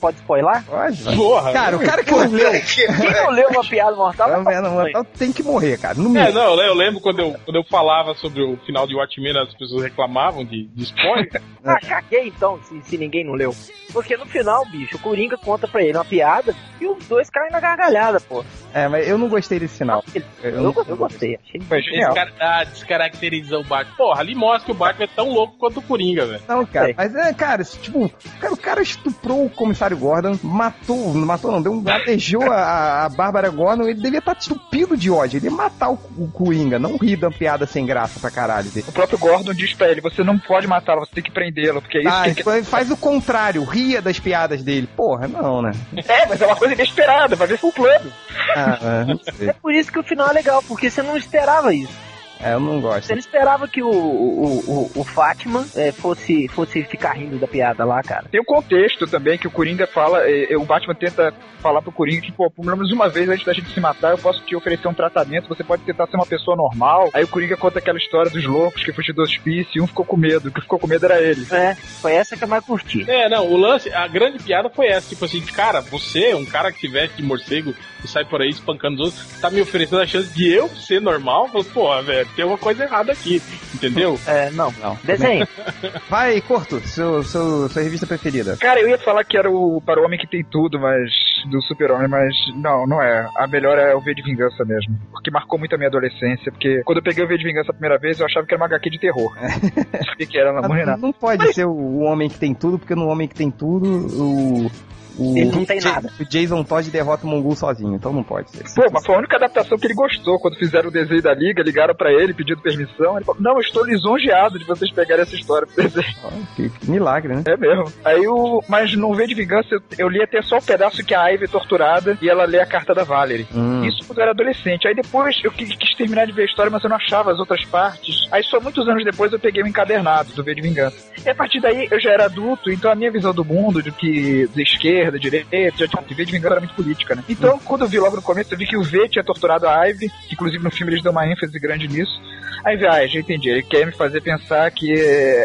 pode 0.00 0.16
spoiler? 0.16 0.60
Pode, 0.64 1.04
Porra. 1.16 1.52
Cara, 1.52 1.76
o 1.76 1.84
cara 1.84 2.02
que 2.02 2.10
não 2.10 2.28
leu. 2.32 2.50
Quem 2.50 3.12
não 3.12 3.30
leu 3.30 3.48
uma 3.50 3.62
piada 3.62 3.94
mortal? 3.94 4.28
Não, 4.28 4.62
não, 4.62 4.70
mortal 4.72 5.04
tem 5.16 5.32
que 5.32 5.40
morrer, 5.44 5.78
cara. 5.78 5.94
No 5.94 6.18
é, 6.18 6.32
não, 6.32 6.60
eu 6.60 6.74
lembro 6.74 7.00
quando 7.00 7.20
eu, 7.20 7.36
quando 7.44 7.54
eu 7.54 7.62
falava 7.62 8.12
sobre 8.14 8.42
o 8.42 8.56
final 8.66 8.88
de 8.88 8.96
Watchmen, 8.96 9.38
as 9.38 9.54
pessoas 9.54 9.84
reclamavam 9.84 10.44
de, 10.44 10.66
de 10.66 10.82
spoiler. 10.82 11.40
ah, 11.64 11.78
caguei 11.78 12.26
então, 12.26 12.58
se, 12.64 12.82
se 12.82 12.98
ninguém 12.98 13.24
não 13.24 13.34
leu. 13.34 13.54
Porque 13.92 14.16
no 14.16 14.26
final, 14.26 14.66
bicho, 14.66 14.96
o 14.96 15.00
Coringa 15.00 15.38
conta 15.38 15.68
pra 15.68 15.82
ele 15.82 15.96
uma 15.96 16.04
piada 16.04 16.54
e 16.80 16.86
os 16.86 17.06
dois 17.06 17.30
caem 17.30 17.52
na 17.52 17.60
gargalhada, 17.60 18.20
pô. 18.20 18.44
É, 18.74 18.88
mas 18.88 19.08
eu 19.08 19.16
não 19.16 19.28
gostei 19.28 19.60
desse 19.60 19.78
final. 19.78 20.04
Eu, 20.12 20.22
eu, 20.42 20.50
eu, 20.50 20.84
eu 20.88 20.96
gostei, 20.96 21.38
achei 21.42 21.60
Foi 21.60 21.80
genial. 21.80 22.12
Descar 22.12 22.32
ah, 22.40 22.64
descaracteriza 22.64 23.58
o 23.58 23.64
Batman. 23.64 23.96
Porra, 23.96 24.20
ali 24.20 24.34
mostra 24.34 24.66
que 24.66 24.72
o 24.72 24.74
Batman 24.74 25.04
é 25.04 25.08
tão 25.14 25.30
louco 25.30 25.56
quanto 25.56 25.78
o 25.78 25.82
Coringa, 25.82 26.26
velho. 26.26 26.42
Não, 26.48 26.66
cara, 26.66 26.92
mas 26.96 27.14
é, 27.14 27.32
cara, 27.32 27.62
tipo, 27.80 28.10
cara, 28.40 28.52
o 28.52 28.56
cara 28.56 28.82
estuprou 28.82 29.44
o 29.44 29.50
comissário 29.50 29.96
Gordon, 29.96 30.38
matou, 30.42 31.14
não 31.14 31.26
matou 31.26 31.50
não, 31.52 31.62
deu 31.62 31.72
um, 31.72 31.82
latejou 31.82 32.42
a, 32.50 33.04
a 33.04 33.08
Bárbara 33.08 33.48
Gordon, 33.50 33.84
ele 33.84 34.00
devia 34.00 34.18
estar 34.18 34.34
tá 34.34 34.40
estupido 34.40 34.96
de 34.96 35.10
ódio, 35.10 35.38
ele 35.38 35.46
ia 35.46 35.52
matar 35.52 35.90
o, 35.90 35.98
o 36.16 36.28
Coringa, 36.30 36.78
não 36.78 36.96
rir 36.96 37.16
da 37.16 37.30
piada 37.30 37.66
sem 37.66 37.86
graça 37.86 38.20
pra 38.20 38.30
caralho 38.30 38.70
dele. 38.70 38.86
O 38.88 38.92
próprio 38.92 39.18
Gordon 39.18 39.52
diz 39.52 39.74
pra 39.74 39.88
ele, 39.88 40.00
você 40.00 40.22
não 40.22 40.38
pode 40.38 40.66
matá-lo, 40.66 41.00
você 41.00 41.14
tem 41.14 41.24
que 41.24 41.30
prendê-lo, 41.30 41.80
porque 41.80 41.98
é 41.98 42.00
isso 42.00 42.10
ah, 42.10 42.34
que 42.34 42.48
ele 42.48 42.64
faz 42.64 42.90
o 42.90 42.96
contrário, 42.96 43.64
ria 43.64 44.00
das 44.00 44.18
piadas 44.18 44.62
dele. 44.62 44.88
Porra, 44.96 45.28
não, 45.28 45.62
né? 45.62 45.72
É, 46.08 46.26
mas 46.26 46.40
é 46.40 46.46
uma 46.46 46.56
coisa 46.56 46.74
inesperada, 46.74 47.36
vai 47.36 47.46
ver 47.46 47.58
se 47.58 47.66
o 47.66 47.72
plano. 47.72 48.12
Ah, 48.56 49.04
sei. 49.36 49.50
É 49.50 49.52
por 49.52 49.74
isso 49.74 49.90
que 49.90 49.98
o 49.98 50.02
final 50.02 50.28
é 50.28 50.32
legal, 50.32 50.62
porque 50.62 50.90
você 50.90 51.02
não 51.02 51.16
esperava 51.16 51.74
isso. 51.74 52.05
É, 52.40 52.54
eu 52.54 52.60
não 52.60 52.80
gosto. 52.80 53.06
Você 53.06 53.12
não 53.12 53.18
esperava 53.18 53.66
que 53.68 53.82
o, 53.82 53.90
o, 53.90 54.90
o, 54.94 55.00
o 55.00 55.04
Fátima 55.04 55.66
é, 55.74 55.92
fosse, 55.92 56.48
fosse 56.48 56.84
ficar 56.84 57.12
rindo 57.12 57.38
da 57.38 57.46
piada 57.46 57.84
lá, 57.84 58.02
cara. 58.02 58.26
Tem 58.30 58.40
o 58.40 58.42
um 58.42 58.46
contexto 58.46 59.06
também 59.06 59.38
que 59.38 59.46
o 59.46 59.50
Coringa 59.50 59.86
fala, 59.86 60.22
é, 60.26 60.52
é, 60.52 60.56
o 60.56 60.64
Batman 60.64 60.94
tenta 60.94 61.32
falar 61.60 61.82
pro 61.82 61.92
Coringa 61.92 62.20
que, 62.20 62.32
pô, 62.32 62.50
pelo 62.50 62.76
menos 62.76 62.92
uma 62.92 63.08
vez 63.08 63.28
antes 63.28 63.44
da 63.44 63.52
gente 63.52 63.72
se 63.72 63.80
matar, 63.80 64.12
eu 64.12 64.18
posso 64.18 64.40
te 64.44 64.54
oferecer 64.54 64.86
um 64.86 64.94
tratamento, 64.94 65.48
você 65.48 65.64
pode 65.64 65.82
tentar 65.82 66.06
ser 66.06 66.16
uma 66.16 66.26
pessoa 66.26 66.56
normal. 66.56 67.10
Aí 67.12 67.24
o 67.24 67.28
Coringa 67.28 67.56
conta 67.56 67.78
aquela 67.78 67.98
história 67.98 68.30
dos 68.30 68.44
loucos 68.44 68.84
que 68.84 68.92
fugiu 68.92 69.14
do 69.14 69.22
hospício 69.22 69.72
e 69.76 69.80
um 69.80 69.86
ficou 69.86 70.04
com 70.04 70.16
medo, 70.16 70.48
o 70.48 70.52
que 70.52 70.60
ficou 70.60 70.78
com 70.78 70.86
medo 70.86 71.06
era 71.06 71.20
ele. 71.20 71.46
É, 71.50 71.74
foi 71.74 72.12
essa 72.12 72.36
que 72.36 72.44
eu 72.44 72.48
mais 72.48 72.64
curti. 72.64 73.08
É, 73.08 73.28
não, 73.28 73.46
o 73.50 73.56
lance, 73.56 73.92
a 73.92 74.06
grande 74.06 74.42
piada 74.42 74.68
foi 74.68 74.86
essa, 74.88 75.08
tipo 75.08 75.24
assim, 75.24 75.40
cara, 75.40 75.80
você, 75.80 76.34
um 76.34 76.44
cara 76.44 76.70
que 76.70 76.80
se 76.80 76.88
veste 76.88 77.16
de 77.16 77.22
morcego 77.22 77.74
e 78.04 78.08
sai 78.08 78.24
por 78.24 78.40
aí 78.40 78.50
espancando 78.50 78.96
os 78.96 79.06
outros, 79.06 79.40
tá 79.40 79.50
me 79.50 79.60
oferecendo 79.60 80.02
a 80.02 80.06
chance 80.06 80.32
de 80.32 80.48
eu 80.52 80.68
ser 80.68 81.00
normal? 81.00 81.48
Pô, 81.72 82.02
velho, 82.02 82.25
tem 82.34 82.44
uma 82.44 82.58
coisa 82.58 82.84
errada 82.84 83.12
aqui, 83.12 83.42
entendeu? 83.74 84.18
É, 84.26 84.50
não, 84.50 84.72
não. 84.80 84.98
Desenho. 85.04 85.46
Vai, 86.08 86.40
Corto, 86.40 86.80
seu, 86.80 87.22
seu, 87.22 87.68
sua 87.68 87.82
revista 87.82 88.06
preferida. 88.06 88.56
Cara, 88.56 88.80
eu 88.80 88.88
ia 88.88 88.98
falar 88.98 89.24
que 89.24 89.36
era 89.36 89.50
o 89.50 89.80
Para 89.80 90.00
o 90.00 90.04
Homem 90.04 90.18
que 90.18 90.26
Tem 90.26 90.42
Tudo, 90.44 90.80
mas. 90.80 91.10
do 91.48 91.62
Super-Homem, 91.62 92.08
mas 92.08 92.34
não, 92.56 92.86
não 92.86 93.00
é. 93.00 93.28
A 93.36 93.46
melhor 93.46 93.78
é 93.78 93.94
o 93.94 94.00
V 94.00 94.14
de 94.14 94.22
Vingança 94.22 94.64
mesmo. 94.64 94.98
Porque 95.12 95.30
marcou 95.30 95.58
muito 95.58 95.74
a 95.74 95.78
minha 95.78 95.88
adolescência. 95.88 96.50
Porque 96.50 96.82
quando 96.84 96.98
eu 96.98 97.04
peguei 97.04 97.24
o 97.24 97.28
V 97.28 97.38
de 97.38 97.44
Vingança 97.44 97.70
a 97.70 97.74
primeira 97.74 97.98
vez, 97.98 98.18
eu 98.18 98.26
achava 98.26 98.46
que 98.46 98.54
era 98.54 98.62
uma 98.62 98.66
HQ 98.66 98.90
de 98.90 98.98
terror. 98.98 99.36
É. 99.92 100.04
Sabia 100.04 100.26
que 100.26 100.38
era, 100.38 100.52
não, 100.52 100.62
não, 100.62 100.96
não 100.96 101.12
pode 101.12 101.44
mas... 101.44 101.54
ser 101.54 101.66
o 101.66 101.98
Homem 102.00 102.28
que 102.28 102.38
Tem 102.38 102.54
Tudo, 102.54 102.78
porque 102.78 102.94
no 102.94 103.06
Homem 103.06 103.28
que 103.28 103.34
Tem 103.34 103.50
Tudo, 103.50 103.86
o 103.86 104.70
o, 105.18 105.36
ele 105.36 105.50
não 105.50 105.64
tem 105.64 105.80
nada. 105.80 106.10
O 106.20 106.24
Jason 106.24 106.62
Todd 106.62 106.90
derrota 106.90 107.26
o 107.26 107.30
Mongul 107.30 107.56
sozinho, 107.56 107.94
então 107.94 108.12
não 108.12 108.22
pode 108.22 108.50
ser. 108.50 108.64
Pô, 108.74 108.90
mas 108.92 109.04
foi 109.04 109.14
a 109.14 109.18
única 109.18 109.36
adaptação 109.36 109.78
que 109.78 109.86
ele 109.86 109.94
gostou. 109.94 110.38
Quando 110.38 110.58
fizeram 110.58 110.88
o 110.88 110.92
desenho 110.92 111.22
da 111.22 111.34
Liga, 111.34 111.62
ligaram 111.62 111.94
para 111.94 112.12
ele 112.12 112.34
pedindo 112.34 112.60
permissão. 112.60 113.16
Ele 113.16 113.24
falou: 113.24 113.40
Não, 113.40 113.54
eu 113.54 113.60
estou 113.60 113.84
lisonjeado 113.84 114.58
de 114.58 114.64
vocês 114.64 114.92
pegarem 114.92 115.22
essa 115.22 115.34
história 115.34 115.66
pro 115.66 115.82
desenho. 115.82 116.06
Oh, 116.26 116.56
que, 116.56 116.68
que, 116.68 116.90
milagre, 116.90 117.34
né? 117.34 117.42
É 117.46 117.56
mesmo. 117.56 117.92
Aí 118.04 118.26
o. 118.26 118.60
Mas 118.68 118.94
no 118.96 119.14
V 119.14 119.26
de 119.26 119.34
Vingança 119.34 119.68
eu, 119.70 119.80
eu 119.98 120.08
li 120.08 120.22
até 120.22 120.42
só 120.42 120.58
o 120.58 120.62
pedaço 120.62 121.04
que 121.04 121.14
a 121.14 121.28
Ivy 121.28 121.44
é 121.44 121.48
torturada 121.48 122.18
e 122.20 122.28
ela 122.28 122.44
lê 122.44 122.58
a 122.58 122.66
carta 122.66 122.94
da 122.94 123.04
Valerie. 123.04 123.46
Hum. 123.54 123.84
Isso 123.84 124.04
quando 124.06 124.18
eu 124.18 124.22
era 124.22 124.32
adolescente. 124.32 124.88
Aí 124.88 124.94
depois 124.94 125.36
eu 125.44 125.52
quis, 125.52 125.74
quis, 125.76 125.94
terminar 125.94 126.26
de 126.26 126.32
ver 126.32 126.42
a 126.42 126.46
história, 126.46 126.70
mas 126.70 126.82
eu 126.82 126.90
não 126.90 126.96
achava 126.96 127.32
as 127.32 127.38
outras 127.38 127.64
partes. 127.66 128.26
Aí 128.32 128.42
só 128.44 128.60
muitos 128.60 128.88
anos 128.88 129.04
depois 129.04 129.32
eu 129.32 129.38
peguei 129.38 129.62
o 129.62 129.66
encadernado 129.66 130.32
do 130.32 130.42
V 130.42 130.54
de 130.54 130.62
Vingança. 130.62 131.12
E 131.24 131.30
a 131.30 131.34
partir 131.34 131.60
daí 131.60 131.86
eu 131.90 132.00
já 132.00 132.10
era 132.10 132.24
adulto, 132.24 132.70
então 132.70 132.90
a 132.90 132.94
minha 132.94 133.10
visão 133.10 133.32
do 133.32 133.44
mundo, 133.44 133.82
de 133.82 133.92
que 133.92 134.48
de 134.48 134.62
esquerda, 134.62 135.05
direita, 135.10 135.48
de 135.50 136.14
V 136.14 136.24
de 136.24 136.32
Vingança 136.32 136.54
era 136.54 136.60
muito 136.60 136.74
política, 136.74 137.14
né? 137.14 137.24
Então, 137.28 137.58
quando 137.64 137.82
eu 137.82 137.88
vi 137.88 137.98
logo 137.98 138.16
no 138.16 138.22
começo, 138.22 138.52
eu 138.52 138.58
vi 138.58 138.66
que 138.66 138.76
o 138.76 138.82
V 138.82 139.08
tinha 139.08 139.24
torturado 139.24 139.66
a 139.66 139.86
Ivy, 139.86 140.08
que 140.08 140.34
inclusive 140.34 140.62
no 140.62 140.70
filme 140.70 140.92
eles 140.92 141.02
dão 141.02 141.12
uma 141.12 141.26
ênfase 141.26 141.58
grande 141.58 141.88
nisso. 141.88 142.20
Aí, 142.64 142.84
ah, 142.84 143.06
já 143.06 143.20
entendi. 143.20 143.48
Ele 143.48 143.62
quer 143.62 143.86
me 143.86 143.92
fazer 143.92 144.20
pensar 144.20 144.68
que 144.72 144.92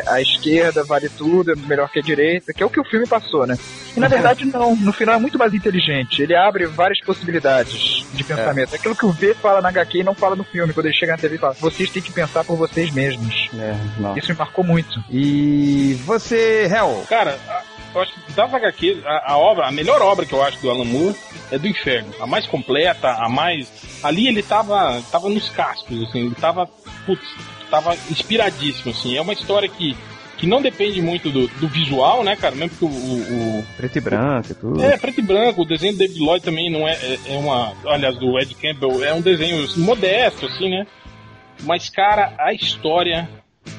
a 0.08 0.20
esquerda 0.20 0.84
vale 0.84 1.08
tudo, 1.08 1.52
é 1.52 1.56
melhor 1.56 1.88
que 1.90 2.00
a 2.00 2.02
direita, 2.02 2.52
que 2.52 2.64
é 2.64 2.66
o 2.66 2.70
que 2.70 2.80
o 2.80 2.84
filme 2.84 3.08
passou, 3.08 3.46
né? 3.46 3.56
E 3.96 4.00
na 4.00 4.08
verdade, 4.08 4.46
não. 4.46 4.76
No 4.76 4.92
final 4.92 5.16
é 5.16 5.20
muito 5.20 5.38
mais 5.38 5.54
inteligente. 5.54 6.24
Ele 6.24 6.36
abre 6.36 6.66
várias 6.66 7.00
possibilidades 7.02 8.06
de 8.14 8.24
pensamento. 8.24 8.74
É. 8.74 8.78
Aquilo 8.78 8.96
que 8.96 9.06
o 9.06 9.12
V 9.12 9.36
fala 9.36 9.62
na 9.62 9.70
HQ 9.70 10.00
e 10.00 10.04
não 10.04 10.16
fala 10.16 10.36
no 10.36 10.44
filme. 10.44 10.74
Quando 10.74 10.88
ele 10.88 10.96
chega 10.96 11.12
na 11.12 11.18
TV 11.18 11.36
e 11.36 11.38
fala, 11.38 11.54
vocês 11.54 11.90
têm 11.90 12.02
que 12.02 12.12
pensar 12.12 12.44
por 12.44 12.56
vocês 12.56 12.92
mesmos. 12.92 13.50
É, 13.54 14.18
Isso 14.18 14.32
me 14.32 14.38
marcou 14.38 14.64
muito. 14.64 15.04
E 15.10 15.94
você, 16.06 16.68
Hell? 16.72 17.06
Cara, 17.08 17.38
eu 17.94 18.02
acho 18.02 18.14
que 18.14 18.32
das 18.34 18.54
HQs, 18.54 19.06
a, 19.06 19.34
a, 19.34 19.38
obra, 19.38 19.68
a 19.68 19.72
melhor 19.72 20.02
obra 20.02 20.26
que 20.26 20.34
eu 20.34 20.42
acho 20.42 20.60
do 20.62 20.70
Alan 20.70 20.86
Moore 20.86 21.16
é 21.52 21.58
do 21.58 21.68
Inferno. 21.68 22.14
A 22.20 22.28
mais 22.28 22.48
completa, 22.48 23.12
a 23.12 23.28
mais. 23.28 23.72
Ali 24.04 24.28
ele 24.28 24.42
tava, 24.42 25.02
tava 25.12 25.30
nos 25.30 25.50
cascos, 25.50 26.02
assim, 26.04 26.26
ele 26.26 26.36
tava. 26.36 26.68
Putz, 27.06 27.28
tava 27.70 27.96
inspiradíssimo, 28.10 28.92
assim. 28.92 29.18
É 29.18 29.22
uma 29.22 29.34
história 29.34 29.68
que 29.68 29.96
que 30.42 30.48
não 30.48 30.60
depende 30.60 31.04
muito 31.04 31.30
do, 31.30 31.48
do, 31.48 31.68
visual, 31.68 32.24
né, 32.24 32.36
cara? 32.36 32.56
Mesmo 32.56 32.76
que 32.76 32.84
o, 32.84 32.88
o, 32.88 33.60
o, 33.60 33.66
Preto 33.78 34.00
e 34.00 34.02
branco 34.02 34.52
e 34.52 34.56
tudo. 34.56 34.84
É, 34.84 34.98
preto 34.98 35.20
e 35.20 35.22
branco. 35.22 35.62
O 35.62 35.66
desenho 35.66 35.94
do 35.94 36.00
David 36.00 36.20
Lloyd 36.20 36.44
também 36.44 36.68
não 36.68 36.88
é, 36.88 36.94
é, 36.94 37.20
é 37.28 37.38
uma. 37.38 37.74
Aliás, 37.86 38.18
do 38.18 38.40
Ed 38.40 38.56
Campbell 38.56 39.04
é 39.04 39.14
um 39.14 39.22
desenho 39.22 39.68
modesto, 39.78 40.48
assim, 40.48 40.68
né? 40.68 40.88
Mas, 41.62 41.90
cara, 41.90 42.34
a 42.40 42.52
história 42.54 43.30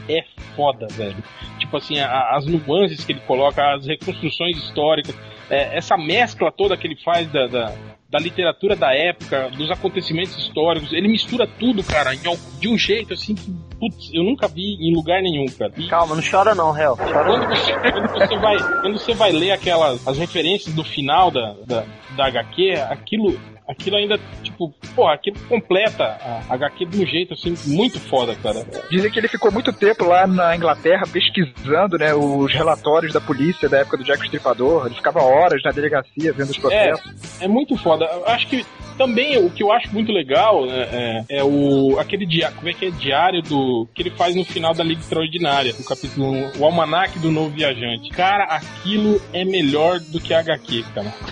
é 0.08 0.24
foda, 0.54 0.86
velho. 0.90 1.22
Tipo 1.58 1.76
assim, 1.76 1.98
a, 1.98 2.36
as 2.36 2.46
nuances 2.46 3.04
que 3.04 3.12
ele 3.12 3.20
coloca, 3.20 3.74
as 3.74 3.86
reconstruções 3.86 4.56
históricas, 4.56 5.14
é, 5.50 5.76
essa 5.76 5.96
mescla 5.96 6.50
toda 6.50 6.76
que 6.76 6.86
ele 6.86 6.96
faz 7.02 7.30
da, 7.30 7.46
da 7.46 7.74
da 8.12 8.18
literatura 8.18 8.76
da 8.76 8.94
época, 8.94 9.48
dos 9.56 9.70
acontecimentos 9.70 10.36
históricos. 10.36 10.92
Ele 10.92 11.08
mistura 11.08 11.46
tudo, 11.46 11.82
cara, 11.82 12.12
de 12.14 12.68
um 12.68 12.76
jeito 12.76 13.14
assim 13.14 13.34
que, 13.34 13.50
putz, 13.80 14.10
eu 14.12 14.22
nunca 14.22 14.46
vi 14.46 14.74
em 14.78 14.94
lugar 14.94 15.22
nenhum, 15.22 15.46
cara. 15.46 15.72
E 15.78 15.88
Calma, 15.88 16.14
não 16.14 16.22
chora 16.22 16.54
não, 16.54 16.72
réu. 16.72 16.94
Quando 16.94 17.48
você, 17.48 17.72
quando 17.72 18.12
você, 18.12 18.36
vai, 18.36 18.58
quando 18.82 18.98
você 18.98 19.14
vai 19.14 19.32
ler 19.32 19.52
aquelas 19.52 20.06
as 20.06 20.18
referências 20.18 20.74
do 20.74 20.84
final 20.84 21.30
da, 21.30 21.54
da, 21.66 21.86
da 22.14 22.26
HQ, 22.26 22.72
aquilo 22.90 23.40
aquilo 23.68 23.96
ainda, 23.96 24.18
tipo, 24.42 24.72
pô, 24.94 25.08
aquilo 25.08 25.38
completa 25.48 26.04
a 26.04 26.54
HQ 26.54 26.86
de 26.86 27.02
um 27.02 27.06
jeito, 27.06 27.34
assim, 27.34 27.54
muito 27.66 28.00
foda, 28.00 28.34
cara. 28.36 28.64
Dizem 28.90 29.10
que 29.10 29.18
ele 29.18 29.28
ficou 29.28 29.52
muito 29.52 29.72
tempo 29.72 30.04
lá 30.04 30.26
na 30.26 30.56
Inglaterra 30.56 31.02
pesquisando, 31.10 31.98
né, 31.98 32.14
os 32.14 32.52
relatórios 32.52 33.12
da 33.12 33.20
polícia 33.20 33.68
da 33.68 33.78
época 33.78 33.96
do 33.96 34.04
Jack 34.04 34.22
Stripador. 34.24 34.86
Ele 34.86 34.94
ficava 34.94 35.22
horas 35.22 35.62
na 35.62 35.70
delegacia 35.70 36.32
vendo 36.32 36.50
os 36.50 36.58
processos. 36.58 37.40
É, 37.40 37.44
é 37.44 37.48
muito 37.48 37.76
foda. 37.76 38.04
Eu 38.04 38.26
acho 38.26 38.46
que 38.48 38.64
também 38.96 39.38
o 39.38 39.50
que 39.50 39.62
eu 39.62 39.72
acho 39.72 39.92
muito 39.92 40.12
legal 40.12 40.66
né, 40.66 40.88
é, 40.92 41.24
é, 41.38 41.44
o 41.44 41.98
aquele 41.98 42.26
diário, 42.26 42.56
como 42.56 42.68
é 42.68 42.72
que 42.72 42.86
é 42.86 42.90
diário 42.90 43.42
do 43.42 43.88
que 43.94 44.02
ele 44.02 44.10
faz 44.10 44.34
no 44.34 44.44
final 44.44 44.74
da 44.74 44.84
Liga 44.84 45.00
Extraordinária, 45.00 45.74
no 45.78 45.84
capítulo 45.84 46.30
1, 46.30 46.58
o 46.58 46.64
almanaque 46.64 47.18
do 47.18 47.30
novo 47.30 47.50
viajante. 47.50 48.10
Cara, 48.10 48.44
aquilo 48.44 49.20
é 49.32 49.44
melhor 49.44 50.00
do 50.00 50.20
que 50.20 50.34
a 50.34 50.40
HQ, 50.40 50.84
cara. 50.94 51.12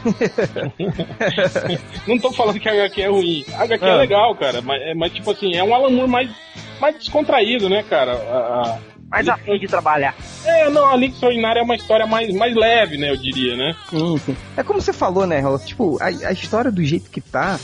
Não 2.06 2.18
tô 2.20 2.32
falando 2.32 2.58
que 2.58 2.68
a 2.68 2.72
HQ 2.72 3.02
é 3.02 3.08
ruim. 3.08 3.44
A 3.54 3.62
HQ 3.64 3.84
é 3.84 3.88
é 3.88 3.96
legal, 3.96 4.34
cara, 4.34 4.60
mas, 4.62 4.80
é, 4.82 4.94
mas 4.94 5.12
tipo 5.12 5.30
assim, 5.30 5.54
é 5.54 5.64
um 5.64 5.74
Alan 5.74 5.90
Moore 5.90 6.08
mais 6.08 6.30
mais 6.80 6.96
descontraído, 6.96 7.68
né, 7.68 7.82
cara? 7.82 8.12
A, 8.12 8.62
a, 8.62 8.78
mais 9.10 9.28
afim 9.28 9.58
de 9.58 9.66
trabalhar. 9.66 10.14
É, 10.44 10.70
não, 10.70 10.86
a 10.86 10.96
Liga 10.96 11.14
Extraordinária 11.14 11.60
é 11.60 11.62
uma 11.62 11.74
história 11.74 12.06
mais, 12.06 12.32
mais 12.34 12.54
leve, 12.54 12.96
né, 12.96 13.10
eu 13.10 13.16
diria, 13.16 13.56
né? 13.56 13.74
Sim, 13.90 14.18
sim. 14.18 14.36
É 14.56 14.62
como 14.62 14.80
você 14.80 14.92
falou, 14.92 15.26
né, 15.26 15.40
Raul? 15.40 15.58
Tipo, 15.58 15.98
a, 16.00 16.06
a 16.06 16.32
história 16.32 16.70
do 16.70 16.82
jeito 16.82 17.10
que 17.10 17.20
tá, 17.20 17.58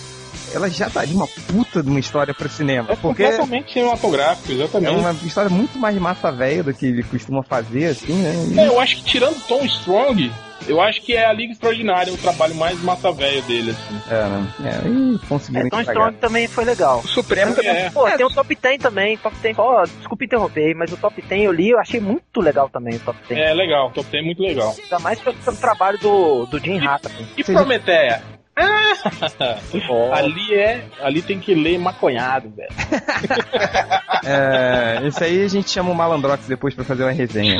ela 0.52 0.68
já 0.68 0.88
daria 0.88 1.14
uma 1.14 1.28
puta 1.28 1.82
de 1.82 1.88
uma 1.88 2.00
história 2.00 2.34
para 2.34 2.48
cinema. 2.48 2.90
É 2.90 2.96
porque 2.96 3.22
completamente 3.22 3.72
cinematográfico, 3.72 4.52
exatamente. 4.52 4.92
É 4.92 4.96
uma 4.96 5.12
história 5.12 5.50
muito 5.50 5.78
mais 5.78 5.96
massa 5.98 6.32
velha 6.32 6.64
do 6.64 6.74
que 6.74 6.86
ele 6.86 7.02
costuma 7.04 7.42
fazer, 7.42 7.86
assim, 7.86 8.14
né? 8.14 8.34
E... 8.52 8.58
É, 8.58 8.66
eu 8.66 8.80
acho 8.80 8.96
que 8.96 9.04
tirando 9.04 9.40
Tom 9.46 9.64
Strong, 9.64 10.32
eu 10.66 10.80
acho 10.80 11.02
que 11.02 11.14
é 11.14 11.26
a 11.26 11.32
Liga 11.32 11.52
Extraordinária 11.52 12.12
o 12.12 12.16
trabalho 12.16 12.54
mais 12.54 12.80
massa 12.82 13.12
velho 13.12 13.42
dele, 13.42 13.70
assim. 13.70 14.00
É, 14.10 14.14
né? 14.14 14.54
É, 14.64 14.88
e 14.88 15.18
conseguiu. 15.26 15.66
É, 15.66 15.68
Tom 15.68 15.80
Strong 15.80 16.16
também 16.18 16.48
foi 16.48 16.64
legal. 16.64 17.00
O 17.00 17.08
Supremo 17.08 17.54
também. 17.54 17.70
É. 17.70 17.90
Pô, 17.90 18.10
tem 18.10 18.26
o 18.26 18.30
Top 18.30 18.54
10 18.54 18.82
também. 18.82 19.16
Top 19.16 19.36
10. 19.36 19.58
Ó, 19.58 19.82
oh, 19.82 19.86
desculpa 19.86 20.24
interromper, 20.24 20.74
mas 20.74 20.92
o 20.92 20.96
Top 20.96 21.20
10 21.20 21.44
eu 21.44 21.52
li, 21.52 21.70
eu 21.70 21.78
achei 21.78 22.00
muito 22.00 22.40
legal 22.40 22.68
também 22.68 22.96
o 22.96 23.00
Top 23.00 23.18
10. 23.28 23.40
É, 23.40 23.54
legal. 23.54 23.88
O 23.88 23.90
Top 23.92 24.10
10 24.10 24.22
é 24.22 24.26
muito 24.26 24.42
legal. 24.42 24.74
Ainda 24.82 24.98
mais 24.98 25.20
pelo, 25.20 25.36
pelo 25.36 25.56
trabalho 25.56 25.98
do, 25.98 26.46
do 26.46 26.58
Jim 26.58 26.78
Rata. 26.78 27.10
E, 27.36 27.40
e 27.40 27.44
Prometeia? 27.44 28.35
Oh. 29.88 30.12
ali 30.12 30.54
é. 30.54 30.84
Ali 31.00 31.22
tem 31.22 31.38
que 31.38 31.54
ler 31.54 31.78
maconhado, 31.78 32.50
velho. 32.50 32.70
é, 34.24 35.06
isso 35.06 35.22
aí 35.22 35.44
a 35.44 35.48
gente 35.48 35.70
chama 35.70 35.90
o 35.90 35.94
Malandrox 35.94 36.46
depois 36.46 36.74
pra 36.74 36.84
fazer 36.84 37.04
uma 37.04 37.12
resenha. 37.12 37.58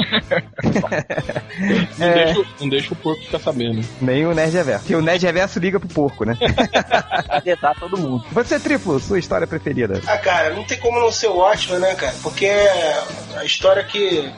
não, 1.99 2.07
é... 2.07 2.25
deixa, 2.25 2.45
não 2.61 2.69
deixa 2.69 2.93
o 2.95 2.97
porco 2.97 3.23
ficar 3.23 3.39
sabendo. 3.39 3.87
Nem 4.01 4.27
o 4.27 4.35
Nerd 4.35 4.53
Reverso. 4.53 4.81
Porque 4.81 4.97
o 4.97 5.03
Nerd 5.03 5.25
Reverso 5.25 5.59
liga 5.59 5.79
pro 5.79 5.89
porco, 5.89 6.25
né? 6.25 6.37
Adetar 7.29 7.79
todo 7.79 7.99
mundo. 7.99 8.25
Você, 8.33 8.59
Triplo, 8.59 8.99
sua 8.99 9.19
história 9.19 9.47
preferida? 9.47 10.01
Ah, 10.07 10.19
cara, 10.19 10.51
não 10.55 10.65
tem 10.65 10.79
como 10.79 10.99
não 10.99 11.13
ser 11.13 11.29
o 11.29 11.39
ótimo, 11.39 11.79
né, 11.79 11.95
cara? 11.95 12.15
Porque 12.23 12.47
é 12.47 13.03
a 13.37 13.45
história 13.45 13.85
que 13.85 14.33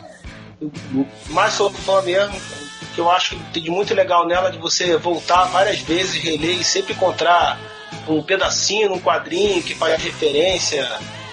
mais 1.30 1.56
fã 1.56 2.02
mesmo 2.02 2.40
que 2.94 3.00
eu 3.00 3.10
acho 3.10 3.36
que 3.36 3.44
tem 3.52 3.62
de 3.62 3.70
muito 3.70 3.94
legal 3.94 4.26
nela 4.26 4.50
de 4.50 4.58
você 4.58 4.96
voltar 4.96 5.44
várias 5.44 5.78
vezes, 5.78 6.20
reler 6.20 6.60
e 6.60 6.64
sempre 6.64 6.94
encontrar 6.94 7.56
um 8.08 8.20
pedacinho 8.22 8.88
num 8.88 8.98
quadrinho 8.98 9.62
que 9.62 9.72
faz 9.72 10.02
referência 10.02 10.84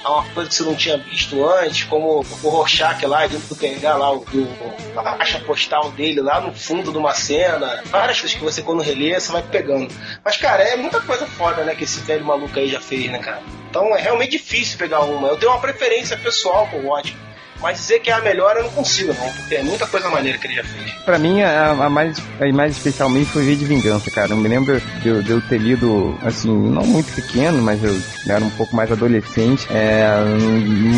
a 0.04 0.12
uma 0.12 0.24
coisa 0.26 0.48
que 0.48 0.56
você 0.56 0.64
não 0.64 0.76
tinha 0.76 0.98
visto 1.00 1.44
antes, 1.44 1.84
como 1.86 2.20
o 2.44 2.50
Rorschach 2.50 3.04
lá, 3.08 3.26
indo 3.26 3.56
pegar 3.56 3.96
lá 3.96 4.12
o, 4.12 4.20
o, 4.20 5.00
a 5.00 5.18
caixa 5.18 5.40
postal 5.40 5.90
dele 5.92 6.22
lá 6.22 6.40
no 6.40 6.54
fundo 6.54 6.92
de 6.92 6.98
uma 7.00 7.16
cena. 7.16 7.82
Várias 7.86 8.20
coisas 8.20 8.38
que 8.38 8.44
você, 8.44 8.62
quando 8.62 8.84
relê, 8.84 9.20
você 9.20 9.32
vai 9.32 9.42
pegando. 9.42 9.92
Mas, 10.24 10.38
cara, 10.38 10.62
é 10.62 10.76
muita 10.76 11.02
coisa 11.02 11.26
foda, 11.26 11.64
né, 11.64 11.74
que 11.74 11.86
esse 11.86 12.00
velho 12.02 12.24
maluco 12.24 12.60
aí 12.60 12.70
já 12.70 12.80
fez, 12.80 13.12
né, 13.12 13.18
cara? 13.18 13.42
Então 13.68 13.98
é 13.98 14.02
realmente 14.02 14.32
difícil 14.32 14.78
pegar 14.78 15.00
uma. 15.00 15.30
Eu 15.30 15.38
tenho 15.38 15.52
uma 15.52 15.60
preferência 15.60 16.16
pessoal 16.16 16.68
com 16.68 16.78
o 16.78 16.86
Watchmen. 16.86 17.35
Mas 17.62 17.78
dizer 17.78 18.00
que 18.00 18.10
é 18.10 18.14
a 18.14 18.22
melhor 18.22 18.58
eu 18.58 18.64
não 18.64 18.72
consigo, 18.72 19.14
não, 19.14 19.32
porque 19.32 19.56
é 19.56 19.64
muita 19.64 19.88
coisa 19.88 20.10
maneira 20.10 20.38
que 20.38 20.48
ele 20.48 20.56
já 20.56 20.64
fez. 20.64 20.92
Pra 21.04 21.18
mim, 21.18 21.42
a, 21.42 21.72
a 21.72 21.90
mais, 21.90 22.18
a 22.40 22.54
mais 22.54 22.76
especialmente 22.78 23.30
foi 23.30 23.44
V 23.44 23.56
de 23.56 23.66
Vingança, 23.66 24.12
cara. 24.12 24.32
Eu 24.32 24.38
me 24.38 24.48
lembro 24.48 24.80
de, 25.02 25.08
eu, 25.08 25.22
de 25.24 25.32
eu 25.32 25.42
ter 25.42 25.58
lido, 25.58 26.18
assim, 26.24 26.52
não 26.52 26.84
muito 26.84 27.14
pequeno, 27.14 27.62
mas 27.62 27.84
eu 27.84 27.96
era 28.28 28.44
um 28.44 28.50
pouco 28.52 28.76
mais 28.76 28.92
adolescente, 28.92 29.68
é, 29.72 30.06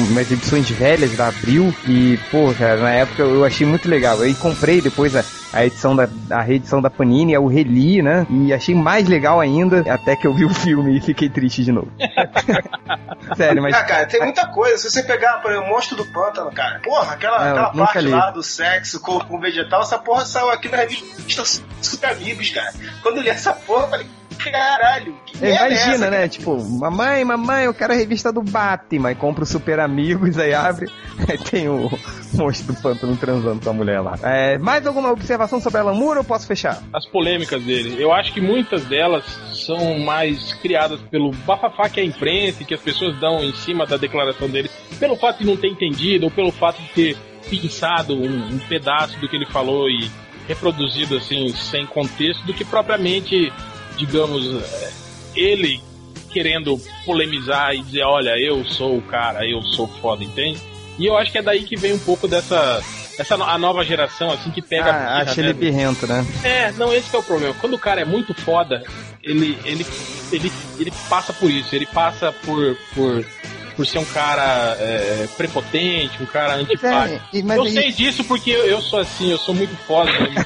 umas 0.10 0.32
edições 0.32 0.70
velhas 0.70 1.16
da 1.16 1.28
Abril, 1.28 1.74
e, 1.88 2.18
pô, 2.32 2.54
cara, 2.58 2.78
na 2.78 2.92
época 2.92 3.24
eu 3.24 3.46
achei 3.46 3.66
muito 3.66 3.90
legal. 3.90 4.24
Eu 4.24 4.36
comprei 4.36 4.82
depois 4.82 5.16
a, 5.16 5.24
a 5.54 5.66
edição 5.66 5.96
da 5.96 6.08
a 6.30 6.42
reedição 6.42 6.82
da 6.82 6.90
Panini, 6.90 7.34
eu 7.34 7.46
reli, 7.46 8.02
né? 8.02 8.26
E 8.30 8.54
achei 8.54 8.76
mais 8.76 9.08
legal 9.08 9.40
ainda, 9.40 9.84
até 9.92 10.16
que 10.16 10.28
eu 10.28 10.34
vi 10.34 10.46
o 10.46 10.50
filme 10.50 10.98
e 10.98 11.02
fiquei 11.02 11.30
triste 11.30 11.64
de 11.64 11.72
novo. 11.72 11.92
Sério, 13.36 13.62
mas. 13.62 13.76
Ah, 13.76 13.84
cara, 13.84 14.06
tem 14.06 14.22
muita 14.22 14.48
coisa. 14.48 14.78
Se 14.78 14.92
você 14.92 15.04
pegar, 15.04 15.42
por 15.42 15.52
exemplo, 15.52 15.70
o 15.70 15.74
Monstro 15.74 15.98
do 15.98 16.06
Pântano, 16.06 16.47
cara, 16.52 16.80
porra, 16.80 17.14
aquela, 17.14 17.48
é, 17.48 17.52
aquela 17.52 17.72
parte 17.72 18.00
li. 18.00 18.10
lá 18.10 18.32
do 18.32 18.44
sexo 18.44 19.00
com, 19.00 19.20
com 19.20 19.40
vegetal, 19.40 19.82
essa 19.82 19.98
porra 19.98 20.26
saiu 20.26 20.50
aqui 20.50 20.70
na 20.70 20.78
revista 20.78 21.44
Super 21.82 22.12
Amigos, 22.12 22.50
cara. 22.50 22.74
Quando 23.02 23.18
eu 23.18 23.24
li 23.24 23.30
essa 23.30 23.54
porra, 23.54 23.84
eu 23.84 23.90
falei, 23.90 24.08
caralho. 24.52 25.16
Que 25.26 25.46
é, 25.46 25.56
Imagina, 25.56 25.94
essa, 25.94 26.10
né? 26.10 26.28
Tipo, 26.28 26.58
mamãe, 26.80 27.24
mamãe, 27.24 27.66
eu 27.66 27.74
quero 27.74 27.94
a 27.94 27.96
revista 27.96 28.32
do 28.32 28.42
Batman. 28.42 29.12
E 29.12 29.16
compra 29.16 29.44
o 29.44 29.48
Super 29.48 29.80
Amigos, 29.80 30.38
aí 30.38 30.54
abre, 30.54 30.92
aí 31.28 31.38
tem 31.38 31.68
o 31.70 31.90
monstro 32.34 32.74
do 32.74 32.82
pântano 32.82 33.16
transando 33.18 33.64
com 33.64 33.70
a 33.70 33.74
mulher 33.74 34.00
lá. 34.02 34.18
É, 34.24 34.58
mais 34.58 34.86
alguma 34.86 35.12
observação 35.12 35.60
sobre 35.60 35.80
Alan 35.80 35.94
Moore 35.94 36.20
ou 36.20 36.24
posso 36.24 36.48
fechar? 36.48 36.82
As 36.94 37.06
polêmicas 37.06 37.62
dele. 37.64 38.02
Eu 38.02 38.12
acho 38.12 38.34
que 38.34 38.42
muitas 38.42 38.86
delas 38.86 39.26
são 39.54 40.00
mais 40.00 40.54
criadas 40.54 41.00
pelo 41.02 41.32
bafafá 41.46 41.90
que 41.90 42.00
a 42.00 42.04
imprensa 42.04 42.64
e 42.64 42.66
que 42.66 42.74
as 42.74 42.82
pessoas 42.82 43.20
dão 43.20 43.44
em 43.44 43.54
cima 43.54 43.86
da 43.86 43.98
declaração 43.98 44.50
dele, 44.50 44.70
pelo 45.00 45.16
fato 45.16 45.40
de 45.40 45.46
não 45.46 45.58
ter 45.58 45.68
entendido 45.68 46.26
ou 46.26 46.32
pelo 46.32 46.52
fato 46.52 46.82
de 46.82 46.90
ter 46.90 47.18
pensado 47.50 48.14
um, 48.14 48.56
um 48.56 48.60
pedaço 48.60 49.20
do 49.20 49.28
que 49.28 49.36
ele 49.36 49.46
falou 49.46 49.90
e 49.90 50.10
reproduzido 50.48 51.18
assim 51.18 51.50
sem 51.50 51.86
contexto 51.86 52.46
do 52.46 52.54
que 52.54 52.64
propriamente 52.64 53.52
digamos, 53.98 54.64
ele 55.36 55.82
querendo 56.32 56.80
polemizar 57.06 57.74
e 57.74 57.82
dizer, 57.82 58.04
olha, 58.04 58.38
eu 58.40 58.64
sou 58.66 58.98
o 58.98 59.02
cara, 59.02 59.48
eu 59.48 59.62
sou 59.62 59.88
foda, 59.88 60.24
entende? 60.24 60.60
E 61.00 61.06
eu 61.06 61.18
acho 61.18 61.32
que 61.32 61.38
é 61.38 61.42
daí 61.42 61.64
que 61.64 61.76
vem 61.76 61.94
um 61.94 62.00
pouco 62.00 62.28
dessa 62.28 62.82
essa 63.20 63.36
a 63.36 63.58
nova 63.58 63.84
geração 63.84 64.32
assim 64.32 64.52
que 64.52 64.62
pega 64.62 64.92
ah, 64.92 65.22
acha 65.22 65.42
ele 65.42 65.54
birrento, 65.54 66.06
né? 66.06 66.26
É, 66.44 66.72
não 66.74 66.94
esse 66.94 67.16
é 67.16 67.20
o 67.20 67.24
problema. 67.24 67.56
Quando 67.56 67.74
o 67.74 67.80
cara 67.80 68.02
é 68.02 68.06
muito 68.06 68.34
foda, 68.34 68.84
ele 69.24 69.58
ele 69.66 69.86
ele 70.32 70.52
ele 70.80 70.94
passa 71.10 71.34
por 71.34 71.50
isso, 71.50 71.76
ele 71.76 71.86
passa 71.88 72.32
por 72.32 72.78
por 72.94 73.26
por 73.78 73.86
ser 73.86 74.00
um 74.00 74.06
cara 74.06 74.76
é, 74.80 75.28
prepotente, 75.38 76.22
um 76.22 76.26
cara 76.26 76.56
antipático. 76.56 77.22
É, 77.32 77.58
eu 77.58 77.64
aí... 77.64 77.72
sei 77.72 77.92
disso 77.92 78.24
porque 78.24 78.50
eu, 78.50 78.66
eu, 78.66 78.82
sou 78.82 79.00
assim, 79.00 79.30
eu 79.30 79.38
sou 79.38 79.54
muito 79.54 79.78
foda. 79.86 80.12
Né? 80.12 80.46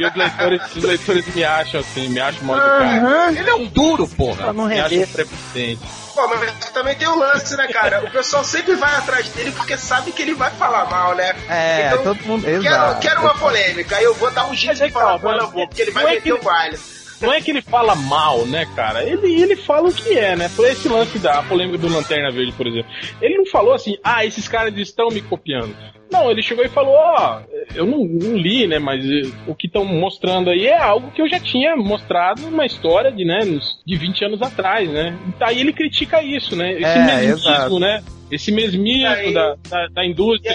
e 0.00 0.06
os 0.06 0.14
leitores, 0.16 0.62
os 0.74 0.82
leitores 0.82 1.34
me 1.34 1.44
acham 1.44 1.80
assim, 1.80 2.08
me 2.08 2.18
acham 2.18 2.42
mal 2.44 2.56
uhum. 2.56 3.28
Ele 3.36 3.50
é 3.50 3.54
um 3.54 3.66
duro, 3.66 4.08
porra. 4.08 4.50
Não 4.54 4.64
me 4.64 4.80
acham 4.80 5.06
prepotente. 5.06 5.82
Pô, 6.14 6.26
mas 6.26 6.70
também 6.70 6.96
tem 6.96 7.06
o 7.06 7.12
um 7.12 7.18
lance, 7.18 7.54
né, 7.56 7.68
cara? 7.68 8.02
O 8.02 8.10
pessoal 8.10 8.42
sempre 8.42 8.74
vai 8.74 8.92
atrás 8.96 9.28
dele 9.28 9.52
porque 9.52 9.76
sabe 9.76 10.10
que 10.10 10.22
ele 10.22 10.34
vai 10.34 10.50
falar 10.52 10.86
mal, 10.86 11.14
né? 11.14 11.36
É, 11.48 11.88
então, 11.92 12.14
todo 12.14 12.26
mundo. 12.26 12.44
Quero, 12.44 12.98
quero 12.98 13.20
uma 13.20 13.34
polêmica, 13.34 13.96
aí 13.96 14.04
eu 14.04 14.14
vou 14.14 14.30
dar 14.30 14.46
um 14.46 14.54
jeito 14.54 14.82
de 14.82 14.90
falar 14.90 15.12
na 15.12 15.18
boca, 15.18 15.68
porque 15.68 15.82
ele 15.82 15.90
vai 15.90 16.04
é 16.06 16.10
meter 16.14 16.32
o 16.32 16.42
baile 16.42 16.78
não 17.20 17.32
é 17.32 17.40
que 17.40 17.50
ele 17.50 17.62
fala 17.62 17.94
mal, 17.94 18.46
né, 18.46 18.66
cara? 18.76 19.02
Ele, 19.02 19.40
ele 19.40 19.56
fala 19.56 19.88
o 19.88 19.92
que 19.92 20.16
é, 20.18 20.36
né? 20.36 20.48
Por 20.54 20.66
esse 20.66 20.88
lance 20.88 21.18
da 21.18 21.42
polêmica 21.42 21.78
do 21.78 21.88
Lanterna 21.88 22.30
Verde, 22.30 22.52
por 22.52 22.66
exemplo. 22.66 22.90
Ele 23.20 23.38
não 23.38 23.46
falou 23.46 23.74
assim, 23.74 23.96
ah, 24.02 24.24
esses 24.24 24.46
caras 24.48 24.76
estão 24.76 25.08
me 25.08 25.20
copiando. 25.20 25.74
Não, 26.10 26.30
ele 26.30 26.42
chegou 26.42 26.64
e 26.64 26.68
falou, 26.68 26.94
ó, 26.94 27.40
oh, 27.40 27.74
eu 27.74 27.84
não, 27.84 27.98
não, 27.98 28.36
li, 28.36 28.66
né, 28.66 28.78
mas 28.78 29.04
eh, 29.04 29.30
o 29.46 29.54
que 29.54 29.66
estão 29.66 29.84
mostrando 29.84 30.48
aí 30.48 30.66
é 30.66 30.78
algo 30.78 31.10
que 31.10 31.20
eu 31.20 31.28
já 31.28 31.38
tinha 31.38 31.76
mostrado 31.76 32.42
numa 32.42 32.64
história 32.64 33.12
de, 33.12 33.26
né, 33.26 33.40
de 33.84 33.96
20 33.96 34.24
anos 34.24 34.42
atrás, 34.42 34.88
né? 34.88 35.18
E 35.38 35.44
aí 35.44 35.60
ele 35.60 35.72
critica 35.72 36.22
isso, 36.22 36.56
né? 36.56 36.72
Esse 36.72 36.84
é, 36.84 37.04
mesmismo, 37.04 37.50
exato. 37.50 37.78
né? 37.78 38.02
Esse 38.30 38.52
mesmismo 38.52 39.06
aí, 39.06 39.32
da, 39.32 39.54
da, 39.68 39.86
da, 39.88 40.06
indústria. 40.06 40.52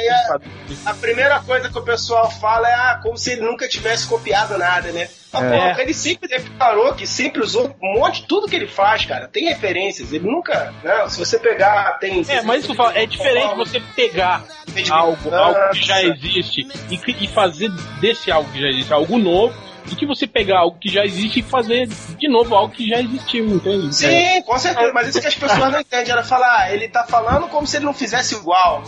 A, 0.85 0.91
a, 0.91 0.93
primeira 0.93 1.39
coisa 1.39 1.69
que 1.69 1.77
o 1.77 1.81
pessoal 1.81 2.29
fala 2.29 2.69
é 2.69 2.73
ah, 2.73 2.99
como 3.01 3.17
se 3.17 3.31
ele 3.31 3.41
nunca 3.41 3.67
tivesse 3.67 4.07
copiado 4.07 4.57
nada, 4.57 4.91
né? 4.91 5.09
É. 5.35 5.81
ele 5.81 5.95
sempre 5.95 6.29
declarou 6.29 6.93
que 6.93 7.07
sempre 7.07 7.41
usou 7.41 7.75
um 7.81 7.93
monte 7.95 8.21
de 8.21 8.27
tudo 8.27 8.47
que 8.47 8.55
ele 8.55 8.67
faz, 8.67 9.03
cara. 9.05 9.27
Tem 9.27 9.45
referências. 9.45 10.13
Ele 10.13 10.29
nunca. 10.29 10.71
Né? 10.83 11.09
Se 11.09 11.17
você 11.17 11.39
pegar, 11.39 11.97
tem. 11.99 12.23
É, 12.27 12.43
mas 12.43 12.63
isso 12.63 12.75
fala, 12.75 12.95
é 12.95 13.07
diferente 13.07 13.55
você 13.55 13.81
pegar 13.95 14.45
algo, 14.91 15.33
algo 15.33 15.69
que 15.71 15.83
já 15.83 16.03
existe 16.03 16.67
e, 16.91 17.23
e 17.23 17.27
fazer 17.27 17.69
desse 17.99 18.31
algo 18.31 18.51
que 18.51 18.61
já 18.61 18.67
existe 18.67 18.93
algo 18.93 19.17
novo 19.17 19.72
do 19.85 19.95
que 19.95 20.05
você 20.05 20.25
pegar 20.25 20.59
algo 20.59 20.77
que 20.79 20.89
já 20.89 21.05
existe 21.05 21.39
e 21.39 21.43
fazer 21.43 21.87
de 22.17 22.27
novo 22.27 22.55
algo 22.55 22.73
que 22.73 22.87
já 22.87 23.01
existiu, 23.01 23.45
entende? 23.47 23.93
Sim, 23.95 24.07
é. 24.07 24.41
com 24.41 24.57
certeza, 24.57 24.91
mas 24.93 25.07
isso 25.09 25.21
que 25.21 25.27
as 25.27 25.35
pessoas 25.35 25.71
não 25.71 25.79
entendem. 25.79 26.11
Ela 26.11 26.23
fala, 26.23 26.45
ah, 26.45 26.73
ele 26.73 26.87
tá 26.87 27.03
falando 27.05 27.47
como 27.47 27.65
se 27.65 27.77
ele 27.77 27.85
não 27.85 27.93
fizesse 27.93 28.35
igual. 28.35 28.83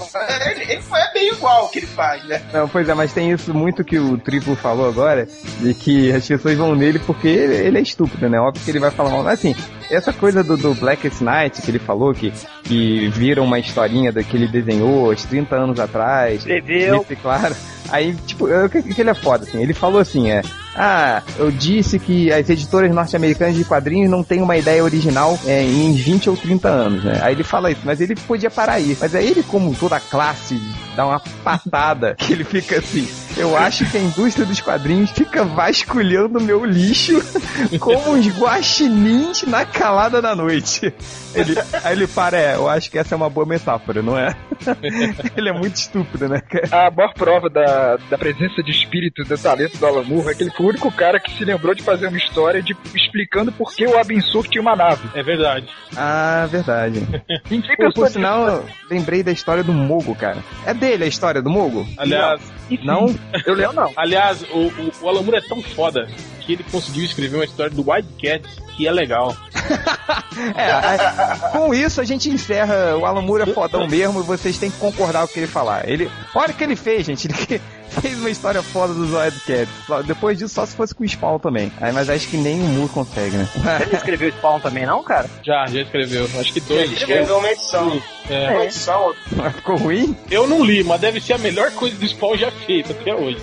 Ele, 0.46 0.64
ele 0.64 0.74
é 0.74 1.14
bem 1.14 1.30
igual 1.30 1.66
o 1.66 1.70
que 1.70 1.80
ele 1.80 1.88
faz, 1.88 2.24
né? 2.26 2.42
Não, 2.54 2.68
pois 2.68 2.88
é, 2.88 2.94
mas 2.94 3.14
tem 3.14 3.32
isso 3.32 3.54
muito 3.54 3.84
que 3.84 3.98
o 3.98 4.18
Triplo 4.18 4.56
falou 4.56 4.88
agora, 4.88 5.28
de 5.60 5.74
que 5.74 6.12
as 6.12 6.28
pessoas 6.28 6.58
vão 6.58 6.76
nele 6.76 7.00
porque 7.00 7.28
ele, 7.28 7.56
ele 7.56 7.78
é 7.78 7.82
estúpido, 7.82 8.30
né? 8.30 8.40
Óbvio 8.40 8.64
que 8.64 8.72
ele 8.72 8.80
vai 8.80 8.92
falar 8.92 9.10
mal. 9.10 9.24
Mas 9.24 9.40
assim, 9.40 9.56
essa 9.90 10.14
coisa 10.14 10.44
do, 10.44 10.58
do 10.58 10.74
Blackest 10.76 11.22
Night 11.22 11.62
que 11.62 11.72
ele 11.72 11.80
falou, 11.80 12.14
que, 12.14 12.32
que 12.64 13.08
vira 13.10 13.42
uma 13.42 13.60
historinha 13.60 14.12
da, 14.12 14.24
que 14.24 14.36
ele 14.36 14.48
desenhou 14.48 15.12
há 15.12 15.16
30 15.16 15.56
anos 15.56 15.80
atrás. 15.80 16.38
Escreveu. 16.38 17.06
Claro. 17.22 17.56
Aí, 17.90 18.16
tipo, 18.26 18.46
o 18.46 18.70
que, 18.70 18.82
que 18.82 19.02
ele 19.02 19.10
é 19.10 19.14
foda, 19.14 19.44
assim? 19.44 19.62
Ele 19.62 19.74
falou 19.74 20.00
assim, 20.00 20.30
é. 20.30 20.42
Ah, 20.76 21.22
eu 21.38 21.50
disse 21.52 21.98
que 21.98 22.32
as 22.34 22.50
editoras 22.50 22.94
norte-americanas 22.94 23.56
de 23.56 23.64
quadrinhos 23.64 24.10
não 24.10 24.24
têm 24.24 24.42
uma 24.42 24.58
ideia 24.58 24.84
original 24.84 25.40
é, 25.46 25.64
em 25.64 25.94
20 25.94 26.30
ou 26.30 26.36
30 26.36 26.68
anos, 26.68 27.04
né? 27.04 27.20
Aí 27.22 27.34
ele 27.34 27.44
fala 27.44 27.72
isso, 27.72 27.82
mas 27.86 28.02
ele 28.02 28.16
podia 28.16 28.52
parar 28.52 28.74
aí. 28.74 28.98
Mas 29.00 29.16
aí 29.16 29.30
ele, 29.30 29.42
como 29.44 29.74
toda 29.74 30.00
classe, 30.00 30.60
dá 30.96 31.06
uma 31.06 31.22
patada 31.44 32.16
que 32.20 32.34
ele 32.34 32.44
fica 32.44 32.80
assim. 32.80 33.08
Eu 33.38 33.58
acho 33.58 33.90
que 33.90 33.98
a 33.98 34.02
indústria 34.02 34.46
dos 34.46 34.62
quadrinhos 34.62 35.12
fica 35.12 35.44
vasculhando 35.44 36.40
meu 36.40 36.64
lixo 36.64 37.22
como 37.80 38.14
uns 38.14 38.28
guaxinins 38.28 39.44
na 39.44 39.66
calada 39.66 40.22
da 40.22 40.34
noite. 40.34 40.94
Ele, 41.34 41.56
aí 41.84 41.94
ele 41.94 42.08
para, 42.08 42.38
é, 42.38 42.56
eu 42.56 42.70
acho 42.70 42.90
que 42.90 42.98
essa 42.98 43.14
é 43.14 43.18
uma 43.18 43.30
boa 43.30 43.46
metáfora, 43.46 44.02
não 44.02 44.18
é? 44.18 44.36
ele 45.36 45.50
é 45.50 45.54
muito 45.54 45.76
estúpido, 45.76 46.30
né? 46.30 46.42
A 46.72 46.90
maior 46.90 47.14
prova 47.14 47.50
da, 47.50 47.98
da 48.10 48.18
presença 48.18 48.64
de 48.64 48.72
espírito, 48.72 49.24
do 49.24 49.38
talento 49.38 49.78
do 49.78 49.86
Alan 49.86 50.04
Moore 50.04 50.30
é 50.30 50.34
que 50.34 50.44
ele 50.44 50.52
foi 50.52 50.66
o 50.66 50.70
único 50.70 50.92
cara 50.92 51.20
que 51.20 51.32
se 51.32 51.44
lembrou 51.44 51.76
de 51.76 51.84
fazer 51.84 52.08
uma 52.08 52.18
história 52.18 52.62
de, 52.62 52.76
explicando 52.94 53.52
por 53.52 53.74
que 53.76 53.86
o 53.86 54.00
Abensur 54.00 54.48
tinha 54.48 54.62
uma 54.62 54.76
nave. 54.76 55.10
É 55.14 55.22
verdade. 55.22 55.68
Ah, 55.98 56.48
verdade. 56.50 57.06
Pô, 57.78 57.92
por 57.94 58.10
sinal, 58.10 58.64
lembrei 58.90 59.24
da 59.24 59.32
história 59.32 59.64
do 59.64 59.74
Mogo, 59.74 60.16
cara. 60.16 60.38
É 60.66 60.74
dele 60.74 61.04
a 61.04 61.08
história 61.08 61.42
do 61.42 61.50
Mogo? 61.50 61.86
Aliás, 61.98 62.42
não? 62.84 63.14
Eu 63.46 63.54
lembro 63.54 63.76
não. 63.76 63.94
Aliás, 63.96 64.44
o, 64.44 64.68
o, 64.68 64.92
o 65.02 65.10
Alan 65.10 65.22
Moore 65.22 65.38
é 65.38 65.42
tão 65.42 65.62
foda 65.62 66.08
que 66.46 66.54
ele 66.54 66.64
conseguiu 66.64 67.04
escrever 67.04 67.38
uma 67.38 67.46
história 67.46 67.76
do 67.76 67.90
Wildcat 67.90 68.48
que 68.76 68.88
é 68.88 68.92
legal. 68.92 69.36
é, 70.56 70.72
a, 70.72 71.50
com 71.52 71.74
isso 71.74 72.02
a 72.02 72.04
gente 72.04 72.30
encerra 72.30 72.96
o 72.98 73.06
Alan 73.06 73.22
Moore 73.22 73.50
é 73.50 73.54
fodão 73.54 73.88
mesmo 73.88 74.20
e 74.20 74.24
vocês 74.24 74.58
têm 74.58 74.70
que 74.70 74.78
concordar 74.78 75.22
com 75.22 75.26
o 75.26 75.34
que 75.34 75.40
ele 75.40 75.48
falar. 75.48 75.88
Ele, 75.90 76.10
olha 76.34 76.52
o 76.52 76.54
que 76.54 76.64
ele 76.64 76.76
fez, 76.76 77.06
gente. 77.06 77.28
Ele 77.96 78.02
fez 78.02 78.20
uma 78.20 78.30
história 78.30 78.62
foda 78.62 78.94
dos 78.94 79.14
Wildcats. 79.14 79.74
Depois 80.06 80.38
disso, 80.38 80.54
só 80.54 80.66
se 80.66 80.76
fosse 80.76 80.94
com 80.94 81.04
o 81.04 81.08
Spawn 81.08 81.40
também. 81.40 81.72
Aí, 81.80 81.94
mas 81.94 82.10
acho 82.10 82.28
que 82.28 82.36
nem 82.36 82.60
o 82.60 82.66
Moore 82.66 82.90
consegue, 82.90 83.38
né? 83.38 83.48
Ele 83.82 83.96
escreveu 83.96 84.32
Spawn 84.32 84.60
também, 84.60 84.86
não, 84.86 85.02
cara? 85.02 85.30
Já, 85.44 85.66
já 85.68 85.82
escreveu. 85.82 86.28
Acho 86.38 86.52
que 86.52 86.60
dois. 86.60 86.82
Ele 86.82 86.96
escreveu 86.96 87.38
uma 87.38 87.50
edição. 87.50 88.02
É. 88.30 88.50
Uma 88.50 88.66
edição. 88.66 89.14
Ficou 89.56 89.78
ruim? 89.78 90.18
Eu 90.30 90.46
não 90.46 90.66
li, 90.66 90.84
mas 90.84 91.00
deve 91.00 91.22
ser 91.22 91.34
a 91.34 91.38
melhor 91.38 91.72
coisa 91.72 91.96
do 91.96 92.06
Spawn 92.06 92.36
já 92.36 92.52
feita 92.52 92.92
até 92.92 93.16
hoje. 93.16 93.40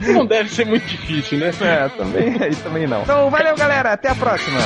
não 0.00 0.26
deve 0.26 0.50
ser 0.50 0.66
muito 0.66 0.86
difícil, 0.86 1.38
né? 1.38 1.50
É, 1.60 1.95
também, 1.96 2.36
aí 2.42 2.54
também 2.56 2.86
não. 2.86 3.02
Então, 3.02 3.30
valeu, 3.30 3.56
galera. 3.56 3.92
Até 3.92 4.10
a 4.10 4.14
próxima. 4.14 4.58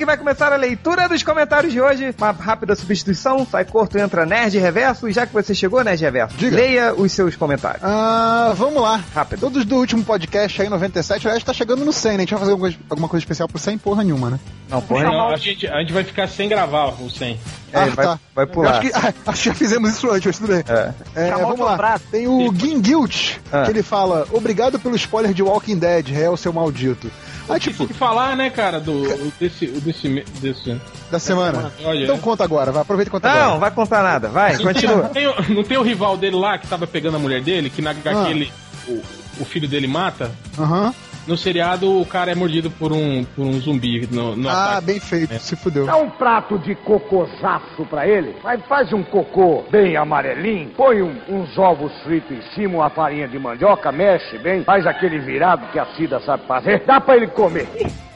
Que 0.00 0.06
vai 0.06 0.16
começar 0.16 0.50
a 0.50 0.56
leitura 0.56 1.06
dos 1.06 1.22
comentários 1.22 1.74
de 1.74 1.78
hoje. 1.78 2.14
Uma 2.16 2.30
rápida 2.30 2.74
substituição, 2.74 3.46
sai 3.46 3.66
corto, 3.66 3.98
entra 3.98 4.24
Nerd 4.24 4.56
Reverso. 4.58 5.06
E 5.06 5.12
já 5.12 5.26
que 5.26 5.32
você 5.34 5.54
chegou, 5.54 5.84
Nerd 5.84 6.00
Reverso, 6.02 6.36
Diga. 6.38 6.56
leia 6.56 6.94
os 6.94 7.12
seus 7.12 7.36
comentários. 7.36 7.84
Ah, 7.84 8.54
vamos 8.56 8.80
lá. 8.80 9.04
Rápido. 9.14 9.40
Todos 9.40 9.62
do 9.66 9.76
último 9.76 10.02
podcast 10.02 10.62
aí, 10.62 10.70
97, 10.70 11.28
aliás, 11.28 11.44
tá 11.44 11.52
chegando 11.52 11.84
no 11.84 11.92
100, 11.92 12.12
né? 12.12 12.16
A 12.16 12.20
gente 12.20 12.30
vai 12.30 12.38
fazer 12.38 12.52
alguma 12.52 12.68
coisa, 12.70 12.78
alguma 12.88 13.08
coisa 13.10 13.22
especial 13.22 13.46
pro 13.46 13.58
100, 13.58 13.76
porra 13.76 14.02
nenhuma, 14.02 14.30
né? 14.30 14.40
Não, 14.70 14.80
porra, 14.80 15.04
Não, 15.04 15.28
a, 15.28 15.36
gente, 15.36 15.66
a 15.66 15.80
gente 15.80 15.92
vai 15.92 16.02
ficar 16.02 16.26
sem 16.28 16.48
gravar 16.48 16.94
o 16.98 17.10
100. 17.10 17.38
É, 17.70 17.78
ah, 17.78 17.84
vai, 17.86 18.06
tá. 18.06 18.18
vai 18.34 18.46
pular. 18.46 18.70
Acho 18.70 18.80
que, 18.80 18.92
ah, 18.96 19.12
acho 19.26 19.42
que 19.42 19.48
já 19.50 19.54
fizemos 19.54 19.90
isso 19.90 20.10
antes, 20.10 20.24
mas 20.24 20.38
tudo 20.38 20.48
bem. 20.48 20.64
É. 20.66 21.28
É, 21.28 21.30
vamos 21.32 21.60
lá. 21.60 22.00
Tem 22.10 22.26
o 22.26 22.50
Gingilt, 22.54 23.36
Ah. 23.52 23.64
que 23.64 23.70
ele 23.70 23.82
fala: 23.82 24.26
Obrigado 24.32 24.78
pelo 24.78 24.96
spoiler 24.96 25.34
de 25.34 25.42
Walking 25.42 25.76
Dead, 25.78 26.08
réu, 26.08 26.38
seu 26.38 26.54
maldito. 26.54 27.10
Aí, 27.54 27.60
Tipo, 27.60 27.76
tipo, 27.78 27.86
que 27.88 27.94
falar, 27.94 28.36
né, 28.36 28.50
cara, 28.50 28.78
do 28.80 29.32
desse, 29.38 29.66
desse, 29.66 30.08
desse. 30.40 30.80
da 31.10 31.18
semana. 31.18 31.72
Olha, 31.84 32.04
Então 32.04 32.18
conta 32.18 32.44
agora, 32.44 32.70
vai, 32.72 32.82
aproveita 32.82 33.08
e 33.08 33.12
conta 33.12 33.28
Não, 33.28 33.40
agora. 33.40 33.58
vai 33.58 33.70
contar 33.70 34.02
nada. 34.02 34.28
Vai, 34.28 34.56
continua. 34.58 35.08
Tem 35.08 35.26
o- 35.26 35.34
não 35.52 35.62
tem 35.64 35.76
o 35.78 35.82
rival 35.82 36.16
dele 36.16 36.36
lá 36.36 36.58
que 36.58 36.66
tava 36.66 36.86
pegando 36.86 37.16
a 37.16 37.20
mulher 37.20 37.42
dele, 37.42 37.68
que 37.70 37.82
na 37.82 37.90
HQ 37.90 38.08
Ah. 38.08 38.30
ele, 38.30 38.52
o, 38.88 39.02
o 39.40 39.44
filho 39.44 39.68
dele 39.68 39.86
mata? 39.86 40.30
Aham. 40.58 40.94
No 41.26 41.36
seriado, 41.36 42.00
o 42.00 42.04
cara 42.06 42.32
é 42.32 42.34
mordido 42.34 42.70
por 42.70 42.92
um, 42.92 43.24
por 43.36 43.44
um 43.44 43.60
zumbi 43.60 44.08
no, 44.10 44.34
no 44.34 44.48
Ah, 44.48 44.70
ataque. 44.72 44.86
bem 44.86 45.00
feito, 45.00 45.38
se 45.38 45.54
fudeu. 45.54 45.86
Dá 45.86 45.96
um 45.96 46.10
prato 46.10 46.58
de 46.58 46.74
cocôzaço 46.74 47.84
pra 47.88 48.06
ele. 48.06 48.34
Mas 48.42 48.60
faz 48.66 48.92
um 48.92 49.02
cocô 49.02 49.62
bem 49.70 49.96
amarelinho. 49.96 50.70
Põe 50.76 51.02
um- 51.02 51.20
uns 51.28 51.56
ovos 51.58 51.92
fritos 52.02 52.36
em 52.36 52.42
cima, 52.54 52.78
uma 52.78 52.90
farinha 52.90 53.28
de 53.28 53.38
mandioca, 53.38 53.92
mexe 53.92 54.38
bem. 54.38 54.64
Faz 54.64 54.86
aquele 54.86 55.18
virado 55.20 55.70
que 55.70 55.78
a 55.78 55.86
Cida 55.94 56.20
sabe 56.20 56.46
fazer. 56.46 56.82
Dá 56.86 57.00
pra 57.00 57.16
ele 57.16 57.28
comer. 57.28 57.68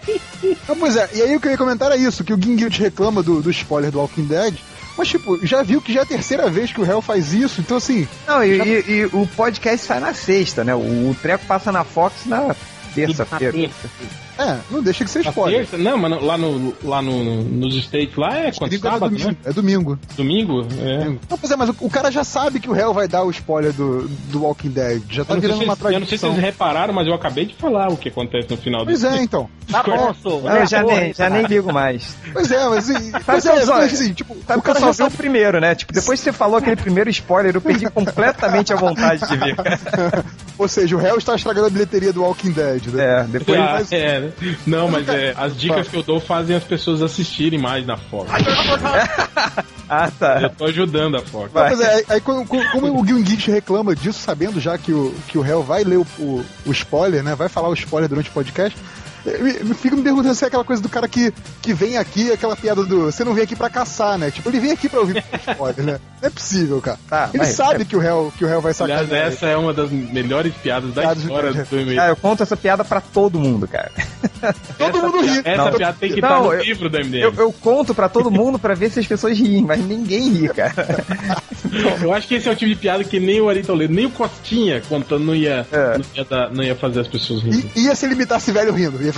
Ah, 0.68 0.74
pois 0.78 0.94
é, 0.96 1.08
e 1.14 1.22
aí 1.22 1.34
o 1.34 1.40
que 1.40 1.46
eu 1.48 1.52
ia 1.52 1.56
comentar 1.56 1.90
era 1.90 1.96
isso, 1.96 2.22
que 2.22 2.32
o 2.34 2.36
Gingilt 2.40 2.78
reclama 2.78 3.22
do, 3.22 3.40
do 3.40 3.50
spoiler 3.50 3.90
do 3.90 3.98
Walking 3.98 4.26
Dead, 4.26 4.54
mas 4.98 5.08
tipo, 5.08 5.38
já 5.46 5.62
viu 5.62 5.80
que 5.80 5.94
já 5.94 6.00
é 6.00 6.02
a 6.02 6.06
terceira 6.06 6.50
vez 6.50 6.70
que 6.70 6.78
o 6.80 6.84
réu 6.84 7.00
faz 7.00 7.32
isso, 7.32 7.62
então 7.62 7.78
assim, 7.78 8.06
Não, 8.28 8.44
e, 8.44 8.60
e- 8.60 8.90
e 8.90 9.04
o 9.06 9.26
podcast 9.34 9.86
sai 9.86 10.00
na 10.00 10.12
sexta, 10.12 10.62
né? 10.62 10.74
O, 10.74 10.78
o 11.10 11.16
treco 11.22 11.46
passa 11.46 11.72
na 11.72 11.84
Fox 11.84 12.26
na 12.26 12.54
Na 12.96 13.06
terça-feira. 13.06 13.70
É, 14.38 14.58
não 14.70 14.82
deixa 14.82 15.04
que 15.04 15.10
ser 15.10 15.24
spoiler. 15.26 15.60
terça? 15.60 15.78
Não, 15.78 15.96
mas 15.96 16.10
no- 16.10 16.24
lá, 16.24 16.36
no, 16.38 16.74
lá 16.82 17.02
no, 17.02 17.42
nos 17.44 17.74
States 17.76 18.16
lá 18.16 18.36
é 18.38 18.52
quando 18.52 18.70
Domingo 18.70 18.86
é 18.86 18.90
sábado, 18.90 19.10
domingo, 19.10 19.30
né? 19.30 19.36
é 19.44 19.52
domingo. 19.52 19.98
Domingo? 20.16 20.66
É. 20.80 21.04
Não, 21.30 21.38
pois 21.38 21.50
é, 21.50 21.56
mas 21.56 21.68
o, 21.70 21.76
o 21.80 21.90
cara 21.90 22.10
já 22.10 22.24
sabe 22.24 22.60
que 22.60 22.68
o 22.68 22.72
réu 22.72 22.92
vai 22.94 23.06
dar 23.08 23.22
o 23.24 23.30
spoiler 23.30 23.72
do, 23.72 24.08
do 24.30 24.42
Walking 24.42 24.70
Dead, 24.70 25.02
já 25.10 25.24
tá 25.24 25.34
virando 25.34 25.58
se, 25.58 25.64
uma 25.64 25.74
vocês- 25.74 25.94
eu 25.94 26.00
não 26.00 26.06
sei 26.06 26.18
se 26.18 26.22
tradição. 26.22 26.30
vocês 26.32 26.44
repararam, 26.44 26.94
mas 26.94 27.06
eu 27.06 27.14
acabei 27.14 27.46
de 27.46 27.54
falar 27.54 27.88
o 27.90 27.96
que 27.96 28.08
acontece 28.08 28.48
no 28.50 28.56
final 28.56 28.84
Pois 28.84 29.00
do 29.00 29.06
é, 29.08 29.22
então. 29.22 29.48
Tá 29.64 29.82
bom, 29.82 30.12
sou. 30.22 30.42
Não, 30.42 30.56
eu 30.58 30.66
já, 30.66 30.82
nem, 30.82 31.14
já 31.14 31.30
nem 31.30 31.46
ligo 31.46 31.72
mais. 31.72 32.14
Pois 32.34 32.50
é, 32.50 32.68
mas, 32.68 32.86
e, 32.90 32.94
pois 33.24 33.46
é, 33.46 33.64
só- 33.64 33.76
assim, 33.80 34.12
tipo, 34.12 34.36
Sabe 34.46 34.58
o 34.58 34.62
cara 34.62 34.78
só 34.78 34.92
já 34.92 35.08
vi 35.08 35.14
o 35.14 35.16
primeiro, 35.16 35.58
né? 35.58 35.74
Tipo, 35.74 35.90
depois 35.92 36.20
que 36.20 36.24
você 36.24 36.32
falou 36.32 36.58
aquele 36.58 36.76
primeiro 36.76 37.08
spoiler, 37.08 37.54
eu 37.56 37.62
perdi 37.62 37.88
completamente 37.90 38.72
a 38.74 38.76
vontade 38.76 39.26
de 39.26 39.36
ver. 39.38 39.56
Ou 40.58 40.68
seja, 40.68 40.94
o 40.94 40.98
réu 40.98 41.16
está 41.16 41.34
estragando 41.34 41.66
a 41.66 41.70
bilheteria 41.70 42.12
do 42.12 42.22
Walking 42.22 42.52
Dead, 42.52 42.86
né? 42.88 43.04
É, 43.04 43.24
depois. 43.24 43.58
Ah, 43.58 43.68
faz- 43.68 43.88
é. 44.24 44.56
Não, 44.66 44.88
mas 44.88 45.08
é, 45.08 45.34
as 45.36 45.56
dicas 45.56 45.88
que 45.88 45.96
eu 45.96 46.02
dou 46.02 46.20
fazem 46.20 46.56
as 46.56 46.64
pessoas 46.64 47.02
assistirem 47.02 47.58
mais 47.58 47.86
na 47.86 47.96
Fox. 47.96 48.30
Ah, 49.86 50.10
tá. 50.10 50.40
Eu 50.40 50.50
tô 50.50 50.64
ajudando 50.64 51.16
a 51.16 51.20
Fox. 51.20 51.52
Não, 51.52 51.66
pois 51.68 51.80
é, 51.80 52.04
aí, 52.08 52.20
como, 52.20 52.46
como- 52.46 53.00
o 53.00 53.06
Gil 53.06 53.22
reclama 53.52 53.94
disso, 53.94 54.18
sabendo 54.18 54.58
já 54.58 54.78
que 54.78 54.92
o, 54.92 55.14
que 55.28 55.36
o 55.36 55.42
réu 55.42 55.62
vai 55.62 55.84
ler 55.84 55.98
o, 55.98 56.06
o, 56.18 56.44
o 56.66 56.72
spoiler, 56.72 57.22
né? 57.22 57.34
Vai 57.34 57.48
falar 57.50 57.68
o 57.68 57.74
spoiler 57.74 58.08
durante 58.08 58.30
o 58.30 58.32
podcast. 58.32 58.78
Eu, 59.26 59.74
fico 59.74 59.96
me 59.96 60.02
perguntando 60.02 60.34
se 60.34 60.44
é 60.44 60.48
aquela 60.48 60.64
coisa 60.64 60.82
do 60.82 60.88
cara 60.88 61.08
que, 61.08 61.32
que 61.62 61.72
vem 61.72 61.96
aqui, 61.96 62.30
aquela 62.30 62.54
piada 62.54 62.84
do. 62.84 63.06
Você 63.06 63.24
não 63.24 63.32
vem 63.34 63.44
aqui 63.44 63.56
pra 63.56 63.70
caçar, 63.70 64.18
né? 64.18 64.30
Tipo, 64.30 64.48
ele 64.50 64.60
vem 64.60 64.70
aqui 64.72 64.88
pra 64.88 65.00
ouvir 65.00 65.24
spoiler, 65.48 65.84
né? 65.84 66.00
Não 66.20 66.28
é 66.28 66.30
possível, 66.30 66.80
cara. 66.80 66.98
Tá, 67.08 67.28
ele 67.32 67.38
mas- 67.42 67.54
sabe 67.54 67.84
que, 67.84 67.96
o 67.96 67.98
réu, 67.98 68.32
que 68.36 68.44
o 68.44 68.48
réu 68.48 68.60
vai 68.60 68.72
sacar. 68.74 68.98
Aliás, 69.00 69.34
essa 69.34 69.46
é 69.46 69.56
uma 69.56 69.72
das 69.72 69.90
melhores 69.90 70.54
piadas 70.54 70.92
da 70.94 71.02
Piadas 71.02 71.22
história 71.22 71.52
de- 71.52 71.62
do 71.62 71.80
e-mail. 71.80 72.00
Ah, 72.00 72.08
eu 72.08 72.16
conto 72.16 72.42
essa 72.42 72.56
piada 72.56 72.84
pra 72.84 73.00
todo 73.00 73.38
mundo, 73.38 73.66
cara. 73.68 73.90
Todo 74.76 74.98
essa 74.98 75.06
mundo 75.08 75.20
ri. 75.22 75.40
Essa 75.44 75.70
Não. 75.70 75.72
piada 75.72 75.96
tem 75.98 76.12
que 76.12 76.20
Não, 76.20 76.28
estar 76.28 76.40
no 76.42 76.52
eu- 76.52 76.62
livro 76.62 76.90
do 76.90 76.98
MDM. 76.98 77.22
Eu, 77.22 77.32
eu 77.34 77.52
conto 77.52 77.94
pra 77.94 78.10
todo 78.10 78.30
mundo 78.30 78.58
pra 78.58 78.74
ver 78.74 78.90
se 78.90 79.00
as 79.00 79.06
pessoas 79.06 79.38
riem, 79.38 79.62
mas 79.64 79.82
ninguém 79.82 80.28
ri, 80.30 80.48
cara. 80.50 80.74
Eu 82.00 82.12
acho 82.12 82.28
que 82.28 82.36
esse 82.36 82.48
é 82.48 82.52
o 82.52 82.54
tipo 82.54 82.68
de 82.70 82.76
piada 82.76 83.02
que 83.02 83.18
nem 83.18 83.40
o 83.40 83.48
Ari 83.48 83.62
Toledo, 83.64 83.92
nem 83.92 84.06
o 84.06 84.10
Costinha 84.10 84.80
contando 84.88 85.24
não 85.24 85.34
ia, 85.34 85.66
É. 85.72 85.98
não 85.98 86.04
ia, 86.14 86.24
dar- 86.24 86.50
não 86.52 86.62
ia 86.62 86.76
fazer 86.76 87.00
as 87.00 87.08
pessoas 87.08 87.42
rirem. 87.42 87.68
Ia 87.74 87.94
se 87.96 88.04
ele 88.06 88.14
imitasse 88.14 88.52
velho 88.52 88.72
rindo. 88.72 89.02
Ia. 89.02 89.12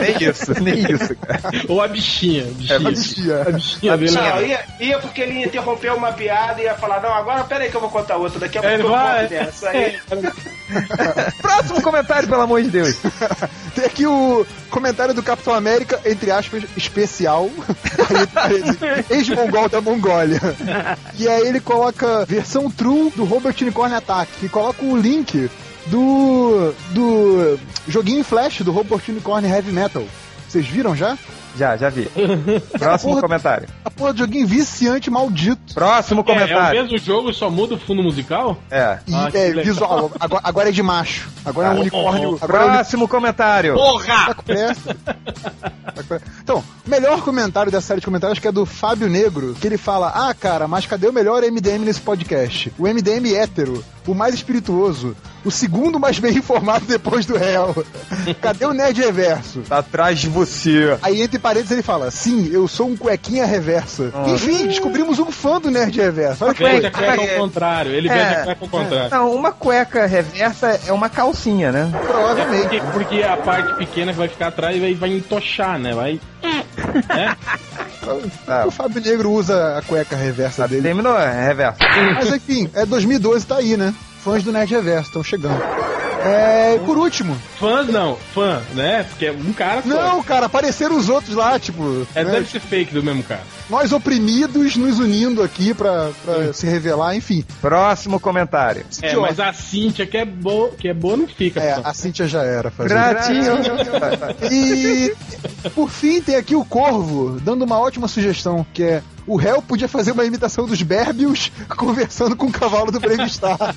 Nem 0.00 0.28
isso, 0.28 0.62
nem 0.62 0.78
isso, 0.78 1.14
cara. 1.16 1.42
Ou 1.68 1.80
a 1.80 1.88
bichinha. 1.88 2.42
É, 2.68 2.78
bichinha. 2.78 3.42
a 3.42 3.50
bichinha. 3.52 3.94
A 3.94 3.96
bichinha. 3.96 4.34
Não, 4.34 4.42
ia, 4.42 4.64
ia 4.80 4.98
porque 4.98 5.20
ele 5.20 5.40
ia 5.40 5.46
interromper 5.46 5.92
uma 5.92 6.12
piada 6.12 6.60
e 6.60 6.64
ia 6.64 6.74
falar, 6.74 7.00
não, 7.00 7.12
agora 7.12 7.44
pera 7.44 7.64
aí 7.64 7.70
que 7.70 7.76
eu 7.76 7.80
vou 7.80 7.90
contar 7.90 8.16
outra, 8.16 8.40
daqui 8.40 8.58
a 8.58 8.60
pouco 8.60 8.74
Ele 8.74 8.82
eu 8.82 8.90
vai. 8.90 9.20
conto 9.20 9.30
dessa 9.30 9.68
aí. 9.70 9.98
Próximo 11.40 11.82
comentário, 11.82 12.28
pelo 12.28 12.42
amor 12.42 12.62
de 12.62 12.70
Deus. 12.70 12.96
Tem 13.74 13.84
aqui 13.84 14.06
o 14.06 14.46
comentário 14.70 15.14
do 15.14 15.22
Capitão 15.22 15.54
América, 15.54 16.00
entre 16.04 16.30
aspas, 16.30 16.62
especial. 16.76 17.50
Ex-mongol 19.10 19.68
da 19.68 19.80
Mongólia. 19.80 20.40
E 21.18 21.28
aí 21.28 21.46
ele 21.46 21.60
coloca 21.60 22.24
versão 22.24 22.70
true 22.70 23.10
do 23.16 23.24
Robert 23.24 23.54
Unicorn 23.60 23.94
Attack. 23.94 24.30
E 24.42 24.48
coloca 24.48 24.84
o 24.84 24.96
link 24.96 25.50
do. 25.90 26.74
do 26.90 27.58
joguinho 27.88 28.24
Flash 28.24 28.60
do 28.62 28.72
Robert 28.72 29.02
Unicorn 29.08 29.46
Heavy 29.48 29.72
Metal. 29.72 30.04
Vocês 30.48 30.66
viram 30.66 30.96
já? 30.96 31.16
Já, 31.56 31.76
já 31.76 31.88
vi. 31.90 32.08
Próximo 32.78 33.10
porra, 33.12 33.22
comentário. 33.22 33.68
A 33.84 33.90
porra 33.90 34.12
do 34.12 34.20
joguinho 34.20 34.46
viciante 34.46 35.10
maldito. 35.10 35.74
Próximo 35.74 36.20
É, 36.20 36.20
é 36.20 36.22
o 36.22 36.24
comentário. 36.24 36.82
mesmo 36.82 36.98
jogo, 36.98 37.32
só 37.34 37.50
muda 37.50 37.74
o 37.74 37.78
fundo 37.78 38.02
musical? 38.02 38.56
É. 38.70 38.98
E, 39.06 39.14
Ah, 39.14 39.30
é, 39.34 39.50
visual. 39.52 40.10
Agora, 40.18 40.42
agora 40.44 40.68
é 40.68 40.72
de 40.72 40.82
macho. 40.82 41.28
Agora 41.44 41.68
é 41.68 41.70
um 41.70 41.74
Ah, 41.74 41.80
unicórnio. 41.80 42.38
Agora 42.40 42.62
é 42.62 42.66
um 42.66 42.70
Próximo 42.72 43.08
comentário. 43.08 43.76
Tá. 44.06 44.34
Tá 44.34 44.42
pressa. 44.44 44.96
Então, 46.42 46.64
o 46.86 46.90
melhor 46.90 47.20
comentário 47.22 47.70
dessa 47.70 47.88
série 47.88 48.00
de 48.00 48.06
comentários 48.06 48.38
que 48.38 48.46
é 48.48 48.52
do 48.52 48.64
Fábio 48.64 49.08
Negro, 49.08 49.54
que 49.60 49.66
ele 49.66 49.76
fala: 49.76 50.08
Ah, 50.14 50.32
cara, 50.34 50.66
mas 50.68 50.86
cadê 50.86 51.08
o 51.08 51.12
melhor 51.12 51.42
MDM 51.42 51.84
nesse 51.84 52.00
podcast? 52.00 52.72
O 52.78 52.84
MDM 52.86 53.34
hétero, 53.34 53.84
o 54.06 54.14
mais 54.14 54.34
espirituoso, 54.34 55.16
o 55.44 55.50
segundo 55.50 55.98
mais 56.00 56.18
bem 56.18 56.36
informado 56.36 56.84
depois 56.86 57.24
do 57.26 57.36
réu. 57.36 57.84
Cadê 58.40 58.64
o 58.64 58.72
Nerd 58.72 59.00
Reverso? 59.00 59.60
Tá 59.68 59.78
atrás 59.78 60.18
de 60.18 60.28
você. 60.28 60.96
Aí, 61.02 61.22
entre 61.22 61.38
parênteses, 61.38 61.72
ele 61.72 61.82
fala: 61.82 62.10
Sim, 62.10 62.48
eu 62.52 62.66
sou 62.68 62.88
um 62.88 62.96
cuequinha 62.96 63.44
reversa. 63.46 64.10
Ah. 64.14 64.28
Enfim, 64.30 64.66
descobrimos 64.66 65.18
um 65.18 65.30
fã 65.30 65.60
do 65.60 65.70
Nerd 65.70 65.96
Reverso. 66.00 66.44
Olha 66.44 66.54
coisa. 66.54 66.88
a 66.88 66.90
cueca 66.90 67.22
É. 67.22 67.34
ao 67.34 67.40
contrário. 67.40 67.92
Ele 67.92 68.08
É. 68.08 68.12
veste 68.14 68.34
a 68.34 68.44
cueca 68.44 68.58
ao 68.64 68.68
contrário. 68.68 69.10
Não, 69.10 69.34
uma 69.34 69.52
cueca 69.52 70.06
reversa 70.06 70.80
é 70.86 70.92
uma 70.92 71.08
calcinha, 71.08 71.70
né? 71.72 71.90
Provavelmente. 72.06 72.80
Porque, 72.80 72.80
porque 72.92 73.22
a 73.22 73.36
parte 73.36 73.74
pequena 73.76 74.12
que 74.12 74.18
vai 74.18 74.28
ficar 74.28 74.48
atrás 74.48 74.78
vai, 74.80 74.94
vai 74.94 75.10
entochar, 75.10 75.78
né? 75.78 75.94
Vai. 75.94 76.20
Né? 76.42 77.36
Tá. 78.46 78.66
O 78.66 78.70
Fábio 78.70 79.00
Negro 79.02 79.30
usa 79.30 79.78
a 79.78 79.82
cueca 79.82 80.16
reversa 80.16 80.66
dele. 80.66 80.82
Terminou, 80.82 81.16
é 81.18 81.46
reverso. 81.46 81.78
Mas 82.14 82.32
enfim, 82.32 82.70
é 82.74 82.86
2012, 82.86 83.46
tá 83.46 83.56
aí, 83.56 83.76
né? 83.76 83.94
Fãs 84.24 84.42
do 84.42 84.52
Nerd 84.52 84.70
Reverso 84.74 85.08
estão 85.08 85.22
chegando. 85.22 85.62
É, 86.20 86.78
por 86.84 86.98
último. 86.98 87.36
Fãs 87.58 87.88
não, 87.88 88.16
fã, 88.34 88.62
né? 88.74 89.04
Porque 89.04 89.26
é 89.26 89.32
um 89.32 89.52
cara. 89.52 89.82
Não, 89.84 90.22
cara, 90.22 90.46
apareceram 90.46 90.96
os 90.96 91.08
outros 91.08 91.34
lá, 91.34 91.58
tipo. 91.58 92.06
É, 92.14 92.24
né, 92.24 92.32
deve 92.32 92.50
ser 92.50 92.60
fake 92.60 92.92
do 92.92 93.02
mesmo 93.02 93.22
cara. 93.22 93.42
Nós 93.68 93.92
oprimidos 93.92 94.76
nos 94.76 94.98
unindo 94.98 95.42
aqui 95.42 95.72
pra, 95.72 96.10
pra 96.24 96.52
se 96.52 96.66
revelar, 96.66 97.14
enfim. 97.14 97.44
Próximo 97.60 98.18
comentário. 98.18 98.84
É, 99.02 99.14
mas 99.16 99.38
a 99.38 99.52
Cíntia, 99.52 100.06
que 100.06 100.16
é 100.16 100.24
boa, 100.24 100.70
que 100.70 100.88
é 100.88 100.94
boa 100.94 101.16
não 101.16 101.28
fica. 101.28 101.60
É, 101.60 101.80
a 101.82 101.94
Cintia 101.94 102.26
já 102.26 102.42
era. 102.42 102.70
Fazendo. 102.70 102.98
Gratinho. 102.98 103.52
E 104.50 105.14
por 105.70 105.90
fim 105.90 106.20
tem 106.20 106.36
aqui 106.36 106.54
o 106.54 106.64
Corvo 106.64 107.38
dando 107.40 107.64
uma 107.64 107.78
ótima 107.78 108.08
sugestão, 108.08 108.66
que 108.72 108.82
é 108.82 109.02
o 109.26 109.36
réu 109.36 109.62
podia 109.62 109.86
fazer 109.86 110.12
uma 110.12 110.24
imitação 110.24 110.66
dos 110.66 110.82
Berbios 110.82 111.52
conversando 111.76 112.34
com 112.34 112.46
o 112.46 112.52
cavalo 112.52 112.90
do 112.90 112.98
Brave 112.98 113.28
Star. 113.30 113.74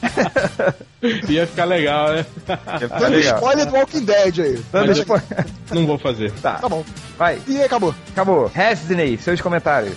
Ia 1.28 1.46
ficar 1.46 1.64
legal, 1.64 2.12
né? 2.12 2.26
Tá 2.46 2.58
Dando 2.98 3.16
legal. 3.16 3.36
spoiler 3.36 3.66
do 3.66 3.74
Walking 3.74 4.04
Dead 4.04 4.38
aí. 4.38 4.64
Dando 4.70 4.92
spoiler. 4.92 5.46
Não 5.72 5.86
vou 5.86 5.98
fazer. 5.98 6.30
Tá, 6.42 6.54
Tá 6.54 6.68
bom. 6.68 6.84
vai. 7.16 7.40
E 7.48 7.56
aí, 7.56 7.64
acabou. 7.64 7.94
Acabou. 8.12 8.46
Resney, 8.52 9.16
seus 9.16 9.40
comentários. 9.40 9.96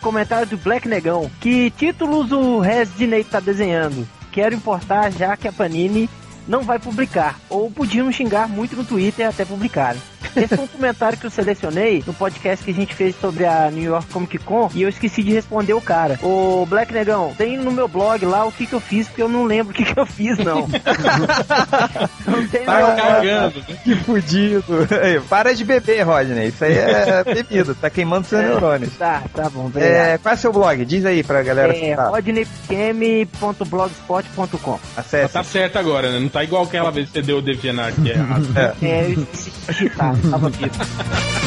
Comentário 0.00 0.46
do 0.46 0.56
Black 0.58 0.88
Negão. 0.88 1.30
Que 1.40 1.70
títulos 1.70 2.30
o 2.32 2.60
Resdinei 2.60 3.24
tá 3.24 3.40
desenhando? 3.40 4.06
Quero 4.32 4.54
importar 4.54 5.10
já 5.10 5.36
que 5.36 5.48
a 5.48 5.52
Panini 5.52 6.08
não 6.46 6.62
vai 6.62 6.78
publicar. 6.78 7.38
Ou 7.48 7.70
podiam 7.70 8.10
xingar 8.12 8.48
muito 8.48 8.76
no 8.76 8.84
Twitter 8.84 9.26
até 9.28 9.44
publicarem. 9.44 10.00
Esse 10.34 10.56
foi 10.56 10.64
um 10.64 10.68
comentário 10.68 11.18
que 11.18 11.26
eu 11.26 11.30
selecionei 11.30 12.02
no 12.06 12.14
podcast 12.14 12.64
que 12.64 12.70
a 12.70 12.74
gente 12.74 12.94
fez 12.94 13.14
sobre 13.20 13.44
a 13.44 13.70
New 13.70 13.84
York 13.84 14.06
Comic 14.12 14.38
Con 14.38 14.70
e 14.74 14.82
eu 14.82 14.88
esqueci 14.88 15.22
de 15.22 15.32
responder 15.32 15.74
o 15.74 15.80
cara. 15.80 16.18
Ô 16.22 16.64
Black 16.66 16.92
Negão, 16.92 17.32
tem 17.36 17.56
no 17.58 17.70
meu 17.70 17.86
blog 17.88 18.24
lá 18.24 18.44
o 18.44 18.52
que, 18.52 18.66
que 18.66 18.72
eu 18.74 18.80
fiz, 18.80 19.06
porque 19.08 19.22
eu 19.22 19.28
não 19.28 19.44
lembro 19.44 19.72
o 19.72 19.76
que, 19.76 19.84
que 19.84 19.98
eu 19.98 20.06
fiz, 20.06 20.38
não. 20.38 20.66
não 22.26 22.46
tem 22.48 22.64
Tá 22.64 22.94
cagando. 22.96 23.58
né? 23.68 23.76
Que 23.84 23.94
fudido. 23.96 24.88
Ei, 25.02 25.20
Para 25.20 25.54
de 25.54 25.64
beber, 25.64 26.02
Rodney. 26.02 26.48
Isso 26.48 26.64
aí 26.64 26.74
é 26.76 27.22
bebida. 27.34 27.74
Tá 27.74 27.88
queimando 27.90 28.26
seus 28.26 28.42
neurônios. 28.42 28.94
Tá, 28.96 29.22
tá 29.34 29.48
bom, 29.50 29.66
obrigado. 29.66 29.90
É, 29.90 30.18
qual 30.18 30.32
é 30.32 30.36
seu 30.36 30.52
blog? 30.52 30.84
Diz 30.84 31.04
aí 31.04 31.22
pra 31.22 31.42
galera 31.42 31.76
É, 31.76 31.94
rodneypm.blogspot.com 31.94 34.78
Acesse. 34.96 35.32
Tá 35.32 35.42
certo 35.42 35.78
agora, 35.78 36.10
né? 36.10 36.18
Não 36.20 36.28
tá 36.28 36.44
igual 36.44 36.64
aquela 36.64 36.90
vez 36.90 37.06
que 37.08 37.12
você 37.14 37.22
deu 37.22 37.38
o 37.38 37.42
DeviantArt 37.42 37.94
que 37.96 38.10
é 38.10 38.14
errado. 38.14 38.46
É, 38.82 39.06
eu 39.06 39.10
esqueci 39.22 39.50
de 39.50 39.66
digitar, 39.72 40.14
tava 40.30 40.48
vivo. 40.48 41.45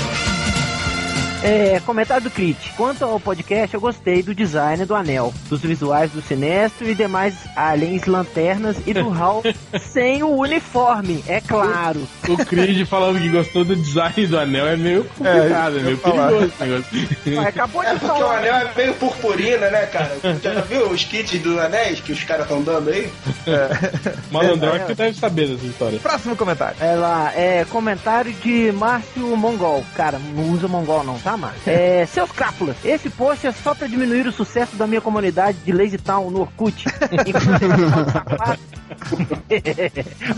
É, 1.41 1.79
comentário 1.85 2.23
do 2.25 2.29
Crit. 2.29 2.73
Quanto 2.75 3.05
ao 3.05 3.17
podcast, 3.17 3.73
eu 3.73 3.79
gostei 3.79 4.21
do 4.21 4.35
design 4.35 4.83
do 4.85 4.93
anel, 4.93 5.33
dos 5.47 5.61
visuais 5.61 6.11
do 6.11 6.21
Sinestro 6.21 6.89
e 6.89 6.93
demais 6.93 7.33
aliens, 7.55 8.05
lanternas 8.05 8.75
e 8.85 8.93
do 8.93 9.09
Hal 9.09 9.41
sem 9.79 10.21
o 10.21 10.35
uniforme, 10.35 11.23
é 11.27 11.39
claro. 11.39 12.05
O 12.27 12.37
Creed 12.45 12.85
falando 12.85 13.21
que 13.21 13.29
gostou 13.29 13.63
do 13.63 13.73
design 13.73 14.27
do 14.27 14.37
anel 14.37 14.67
é 14.67 14.75
meio 14.75 15.05
complicado, 15.05 15.79
é, 15.79 15.81
meio 15.81 15.97
perigoso 15.97 16.45
esse 16.45 16.63
negócio. 16.63 17.07
Mas 17.37 17.47
acabou 17.47 17.83
É 17.83 17.93
de 17.93 17.99
porque 17.99 18.11
o 18.13 18.17
falar. 18.19 18.37
anel 18.39 18.55
é 18.55 18.71
meio 18.75 18.93
purpurina, 18.95 19.69
né, 19.69 19.85
cara? 19.85 20.17
Já 20.43 20.59
viu 20.61 20.89
os 20.89 21.05
kits 21.05 21.39
dos 21.39 21.57
anéis 21.57 22.01
que 22.01 22.11
os 22.11 22.21
caras 22.25 22.43
estão 22.43 22.61
dando 22.61 22.89
aí? 22.89 23.09
Malandrox 24.29 24.85
que 24.87 24.93
deve 24.93 25.17
saber 25.17 25.47
dessa 25.47 25.65
história. 25.65 25.99
Próximo 25.99 26.35
comentário. 26.35 26.75
É 26.81 26.95
lá, 26.95 27.31
é 27.33 27.65
comentário 27.69 28.33
de 28.33 28.73
Márcio 28.73 29.37
Mongol. 29.37 29.85
Cara, 29.95 30.19
não 30.35 30.49
usa 30.51 30.67
Mongol 30.67 31.03
não, 31.05 31.17
tá, 31.17 31.28
Márcio? 31.37 31.61
É, 31.71 32.05
seus 32.05 32.31
cápulas, 32.31 32.75
esse 32.83 33.09
post 33.09 33.45
é 33.47 33.51
só 33.51 33.73
pra 33.75 33.87
diminuir 33.87 34.27
o 34.27 34.31
sucesso 34.31 34.75
da 34.75 34.85
minha 34.87 35.01
comunidade 35.01 35.57
de 35.65 35.71
Lazy 35.71 35.97
Town 35.97 36.29
no 36.29 36.41
Orkut. 36.41 36.85
Enquanto 37.25 37.63
esse 37.63 37.75
blog 37.77 38.11
safado- 38.11 38.59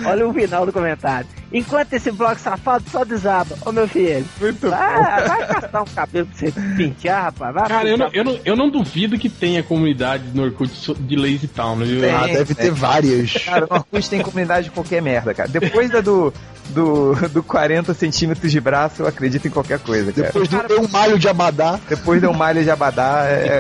Olha 0.06 0.28
o 0.28 0.34
final 0.34 0.66
do 0.66 0.74
comentário. 0.74 1.28
Enquanto 1.54 1.94
esse 1.94 2.12
blog 2.12 2.38
safado 2.40 2.84
só 2.90 3.04
desaba. 3.04 3.56
Ô 3.66 3.72
meu 3.72 3.88
filho, 3.88 4.26
Muito 4.40 4.70
vai, 4.70 5.28
vai 5.28 5.48
gastar 5.48 5.82
um 5.82 5.86
cabelo 5.86 6.28
pra 6.28 6.38
você 6.38 6.52
pentear, 6.78 7.24
rapaz. 7.26 7.54
Vai 7.54 7.68
Cara, 7.68 7.88
eu 7.90 7.98
não, 7.98 8.10
eu, 8.14 8.24
não, 8.24 8.40
eu 8.46 8.56
não 8.56 8.70
duvido 8.70 9.18
que 9.18 9.30
tenha 9.30 9.62
comunidade 9.64 10.24
no 10.34 10.44
Orkut 10.44 10.94
de 11.00 11.16
Lazy 11.16 11.48
Town, 11.48 11.78
viu? 11.78 12.02
Tem. 12.02 12.12
Ah, 12.12 12.28
deve 12.28 12.56
ter 12.56 12.72
várias. 12.72 13.34
Cara, 13.34 13.68
no 13.70 13.76
Orkut 13.78 14.10
tem 14.10 14.22
comunidade 14.22 14.66
de 14.66 14.72
qualquer 14.72 15.02
merda, 15.02 15.34
cara. 15.34 15.50
Depois 15.50 15.90
da 15.90 16.00
do, 16.02 16.34
do, 16.70 17.16
do 17.30 17.44
40 17.44 17.94
centímetros 17.94 18.52
de 18.52 18.60
braço, 18.62 19.02
eu 19.02 19.08
acredito 19.08 19.46
em 19.48 19.52
qualquer 19.52 19.80
coisa, 19.80 20.12
cara. 20.12 20.28
Depois 20.28 20.48
do 20.48 20.56
Eu 20.58 20.81
Malho 20.90 21.20
de 21.20 21.28
Abadá. 21.28 21.80
Depois 21.88 22.22
deu 22.22 22.32
um 22.32 22.34
malha 22.34 22.64
de 22.64 22.70
abadá, 22.72 23.24
é... 23.26 23.60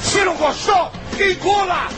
Se 0.00 0.24
não 0.24 0.36
gostou, 0.36 0.90
engula! 1.18 1.88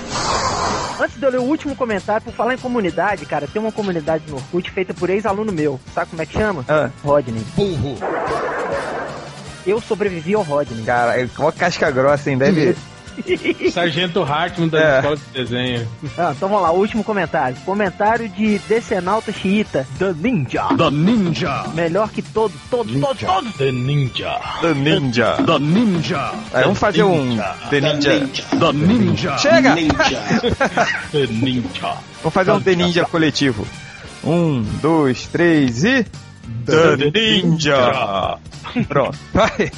Antes 1.00 1.16
de 1.18 1.24
eu 1.24 1.30
ler 1.30 1.40
o 1.40 1.44
último 1.44 1.74
comentário, 1.74 2.22
por 2.22 2.34
falar 2.34 2.54
em 2.54 2.58
comunidade, 2.58 3.24
cara, 3.26 3.46
tem 3.46 3.60
uma 3.60 3.72
comunidade 3.72 4.24
no 4.28 4.36
Orkut 4.36 4.70
feita 4.70 4.92
por 4.92 5.08
ex-aluno 5.08 5.52
meu. 5.52 5.80
Sabe 5.94 6.10
como 6.10 6.22
é 6.22 6.26
que 6.26 6.34
chama? 6.34 6.64
Ah, 6.68 6.90
Rodney. 7.02 7.42
Burro. 7.56 7.96
Eu 9.66 9.80
sobrevivi 9.80 10.34
ao 10.34 10.42
Rodney. 10.42 10.84
cara, 10.84 11.20
é 11.20 11.28
uma 11.38 11.52
casca 11.52 11.90
grossa, 11.90 12.30
hein? 12.30 12.38
Deve... 12.38 12.76
Sargento 13.72 14.22
Hartman 14.22 14.68
da 14.68 14.78
É. 14.80 14.96
escola 14.98 15.16
de 15.16 15.22
desenho. 15.32 15.88
Ah, 16.18 16.32
então 16.36 16.48
vamos 16.48 16.62
lá, 16.62 16.70
último 16.72 17.02
comentário. 17.04 17.56
Comentário 17.64 18.28
de 18.28 18.58
Decenalta 18.60 19.32
Xiita, 19.32 19.86
The 19.98 20.12
Ninja. 20.12 20.68
The 20.76 20.90
Ninja. 20.90 21.64
Melhor 21.74 22.10
que 22.10 22.22
todos, 22.22 22.56
todos, 22.70 22.92
todos, 23.00 23.20
todos. 23.20 23.54
The 23.56 23.72
Ninja. 23.72 24.40
The 24.60 24.74
Ninja. 24.74 25.36
The 25.44 25.58
Ninja. 25.58 26.32
Aí, 26.52 26.62
vamos 26.64 26.78
fazer 26.78 27.02
um 27.02 27.36
The 27.70 27.80
Ninja. 27.80 28.20
The 28.58 28.72
Ninja. 28.72 29.38
Chega! 29.38 29.74
Ninja. 29.74 30.20
The 31.12 31.26
Ninja. 31.26 31.94
Vamos 32.22 32.34
fazer 32.34 32.52
um 32.52 32.60
The 32.60 32.76
Ninja 32.76 33.04
coletivo. 33.04 33.66
Um, 34.24 34.62
dois, 34.82 35.26
três 35.26 35.82
e. 35.84 36.04
The 36.66 37.10
Ninja! 37.10 38.38
Pronto, 38.88 39.18
vai! 39.32 39.70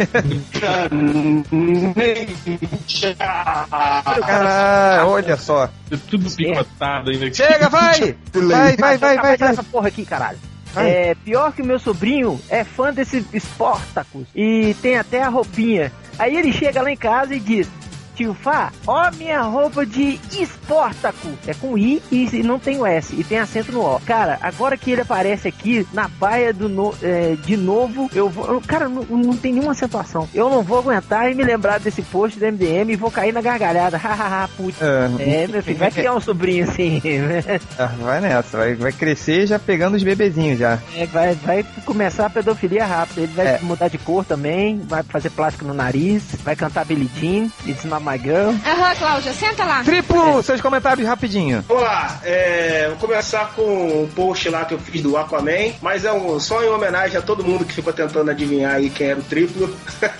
Caralho, 4.20 5.08
olha 5.08 5.36
só. 5.36 5.68
Tudo 6.10 6.30
picotado 6.30 7.10
ainda. 7.10 7.32
Chega, 7.32 7.68
vai! 7.68 8.16
Vai, 8.34 8.76
vai, 8.76 8.98
vai, 8.98 9.16
vai, 9.16 9.36
vai. 9.36 9.50
essa 9.50 9.62
porra 9.62 9.88
aqui, 9.88 10.04
caralho. 10.04 10.38
É 10.76 11.14
pior 11.14 11.52
que 11.52 11.60
o 11.62 11.66
meu 11.66 11.78
sobrinho 11.78 12.40
é 12.48 12.64
fã 12.64 12.92
desse 12.92 13.24
Sportacus 13.34 14.26
e 14.34 14.74
tem 14.80 14.96
até 14.96 15.22
a 15.22 15.28
roupinha. 15.28 15.92
Aí 16.18 16.36
ele 16.36 16.52
chega 16.52 16.82
lá 16.82 16.90
em 16.90 16.96
casa 16.96 17.34
e 17.34 17.40
diz: 17.40 17.68
tio 18.14 18.34
Fá, 18.34 18.72
ó 18.86 19.10
minha 19.12 19.42
roupa 19.42 19.84
de 19.86 20.18
Espartaco. 20.32 21.28
É 21.46 21.54
com 21.54 21.76
I 21.76 22.02
e 22.10 22.42
não 22.42 22.58
tem 22.58 22.78
o 22.78 22.86
S, 22.86 23.14
e 23.18 23.24
tem 23.24 23.38
acento 23.38 23.72
no 23.72 23.80
O. 23.84 24.00
Cara, 24.00 24.38
agora 24.42 24.76
que 24.76 24.90
ele 24.90 25.00
aparece 25.02 25.48
aqui 25.48 25.86
na 25.92 26.08
baia 26.08 26.52
do 26.52 26.68
no, 26.68 26.94
é, 27.02 27.36
de 27.44 27.56
novo, 27.56 28.10
eu 28.14 28.28
vou. 28.28 28.60
cara, 28.66 28.88
não, 28.88 29.02
não 29.04 29.36
tem 29.36 29.52
nenhuma 29.52 29.72
acentuação. 29.72 30.28
Eu 30.34 30.48
não 30.50 30.62
vou 30.62 30.78
aguentar 30.78 31.30
e 31.30 31.34
me 31.34 31.42
lembrar 31.44 31.78
desse 31.80 32.02
post 32.02 32.38
do 32.38 32.46
MDM 32.46 32.90
e 32.92 32.96
vou 32.96 33.10
cair 33.10 33.32
na 33.32 33.40
gargalhada. 33.40 33.96
Hahaha, 33.96 34.48
putz. 34.56 34.76
É. 34.80 35.42
É, 35.42 35.46
meu 35.46 35.62
filho, 35.62 35.78
vai 35.78 35.90
criar 35.90 36.14
um 36.14 36.20
sobrinho 36.20 36.64
assim, 36.68 37.00
né? 37.04 37.42
Ah, 37.78 37.90
Vai 38.00 38.20
nessa, 38.20 38.56
vai, 38.58 38.74
vai 38.74 38.92
crescer 38.92 39.46
já 39.46 39.58
pegando 39.58 39.96
os 39.96 40.02
bebezinhos 40.02 40.58
já. 40.58 40.78
É, 40.96 41.06
vai, 41.06 41.34
vai 41.34 41.64
começar 41.84 42.26
a 42.26 42.30
pedofilia 42.30 42.84
rápido. 42.84 43.18
Ele 43.18 43.32
vai 43.32 43.46
É. 43.46 43.58
mudar 43.62 43.88
de 43.88 43.98
cor 43.98 44.24
também, 44.24 44.78
vai 44.84 45.02
fazer 45.02 45.30
plástico 45.30 45.64
no 45.64 45.74
nariz, 45.74 46.22
vai 46.44 46.54
cantar 46.56 46.84
Billie 46.84 47.10
Jean, 47.18 47.48
It's 47.66 47.84
Not 47.84 48.01
My 48.02 48.18
Girl. 48.18 48.50
Aham, 48.66 48.94
Cláudia, 48.96 49.32
senta 49.32 49.64
lá. 49.64 49.82
Triplo, 49.82 50.42
seus 50.42 50.60
comentários 50.60 51.06
rapidinho. 51.06 51.64
Vamos 51.68 51.82
lá, 51.82 52.20
é, 52.24 52.88
vou 52.88 52.96
começar 52.96 53.52
com 53.54 54.02
um 54.02 54.08
post 54.08 54.48
lá 54.48 54.64
que 54.64 54.74
eu 54.74 54.78
fiz 54.78 55.02
do 55.02 55.16
Aquaman, 55.16 55.72
mas 55.80 56.04
é 56.04 56.12
um, 56.12 56.38
só 56.38 56.62
em 56.62 56.68
homenagem 56.68 57.16
a 57.16 57.22
todo 57.22 57.44
mundo 57.44 57.64
que 57.64 57.74
ficou 57.74 57.92
tentando 57.92 58.30
adivinhar 58.30 58.74
aí 58.74 58.90
quem 58.90 59.08
era 59.08 59.20
o 59.20 59.22
triplo. 59.22 59.74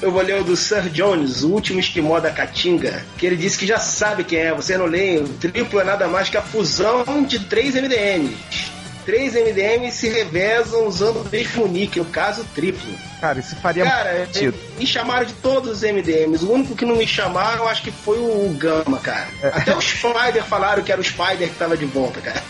Eu 0.00 0.12
vou 0.12 0.22
ler 0.22 0.40
o 0.40 0.44
do 0.44 0.56
Sir 0.56 0.88
Jones, 0.88 1.42
o 1.42 1.50
último 1.50 1.80
esquimó 1.80 2.20
da 2.20 2.30
Caatinga, 2.30 3.04
que 3.18 3.26
ele 3.26 3.34
disse 3.34 3.58
que 3.58 3.66
já 3.66 3.78
sabe 3.78 4.22
quem 4.22 4.38
é. 4.38 4.54
Você 4.54 4.78
não 4.78 4.86
lê, 4.86 5.18
o 5.18 5.26
triplo 5.26 5.80
é 5.80 5.84
nada 5.84 6.06
mais 6.06 6.28
que 6.28 6.36
a 6.36 6.42
fusão 6.42 7.24
de 7.24 7.40
três 7.40 7.74
MDMs. 7.74 8.70
Três 9.04 9.34
MDMs 9.34 9.96
se 9.96 10.08
revezam 10.08 10.86
usando 10.86 11.20
o 11.22 11.28
mesmo 11.30 11.66
nick, 11.66 11.98
no 11.98 12.04
caso 12.06 12.44
triplo. 12.54 12.94
Cara, 13.20 13.38
isso 13.38 13.56
faria 13.56 13.84
Cara, 13.84 14.14
muito 14.14 14.32
sentido. 14.32 14.58
me 14.78 14.86
chamaram 14.86 15.26
de 15.26 15.32
todos 15.34 15.70
os 15.70 15.82
MDMs. 15.82 16.44
O 16.44 16.52
único 16.52 16.74
que 16.74 16.84
não 16.84 16.96
me 16.96 17.06
chamaram, 17.06 17.68
acho 17.68 17.82
que 17.82 17.90
foi 17.90 18.18
o 18.18 18.54
Gama, 18.58 18.98
cara. 18.98 19.28
Até 19.42 19.76
o 19.76 19.80
Spider 19.80 20.44
falaram 20.44 20.82
que 20.82 20.92
era 20.92 21.00
o 21.00 21.04
Spider 21.04 21.48
que 21.48 21.54
tava 21.56 21.76
de 21.76 21.84
volta, 21.86 22.20
cara. 22.20 22.42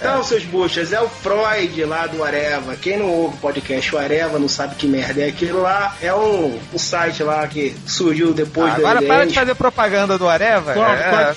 Então, 0.00 0.22
seus 0.22 0.44
buchas, 0.44 0.92
é 0.92 1.00
o 1.00 1.08
Freud 1.08 1.84
lá 1.84 2.06
do 2.06 2.22
Areva. 2.22 2.76
Quem 2.76 2.98
não 2.98 3.06
ouve 3.10 3.34
o 3.36 3.38
podcast 3.38 3.94
o 3.94 3.98
Areva 3.98 4.38
não 4.38 4.48
sabe 4.48 4.76
que 4.76 4.86
merda 4.86 5.22
é 5.22 5.28
aquilo 5.28 5.62
lá. 5.62 5.94
É 6.00 6.14
um, 6.14 6.58
um 6.72 6.78
site 6.78 7.22
lá 7.24 7.46
que 7.48 7.76
surgiu 7.86 8.32
depois 8.32 8.72
do 8.74 8.80
Agora 8.86 9.02
para 9.02 9.26
de 9.26 9.34
fazer 9.34 9.54
propaganda 9.56 10.16
do 10.16 10.28
Areva. 10.28 10.72
É, 10.72 10.76
é, 10.76 11.34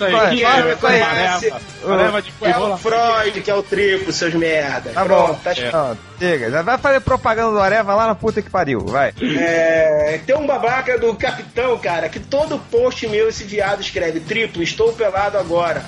É 2.41 2.57
o 2.57 2.77
Freud 2.77 3.41
que 3.41 3.49
é 3.49 3.55
o 3.55 3.63
triplo, 3.63 4.13
seus 4.13 4.33
merda. 4.35 4.91
Tá 4.91 5.03
Pronto, 5.05 5.33
bom. 5.33 5.39
tá 5.43 5.55
Pronto, 5.55 5.97
chega. 6.19 6.51
Já 6.51 6.61
vai 6.61 6.77
fazer 6.77 6.99
propaganda 6.99 7.51
do 7.51 7.59
Areva 7.59 7.95
lá 7.95 8.07
na 8.07 8.15
puta 8.15 8.41
que 8.41 8.49
pariu, 8.49 8.81
vai. 8.81 9.11
É, 9.19 10.19
tem 10.25 10.35
um 10.35 10.45
babaca 10.45 10.99
do 10.99 11.15
capitão, 11.15 11.77
cara, 11.79 12.09
que 12.09 12.19
todo 12.19 12.59
post 12.69 13.07
meu 13.07 13.29
esse 13.29 13.43
viado 13.43 13.81
escreve 13.81 14.19
triplo, 14.19 14.61
estou 14.61 14.93
pelado 14.93 15.37
agora. 15.37 15.83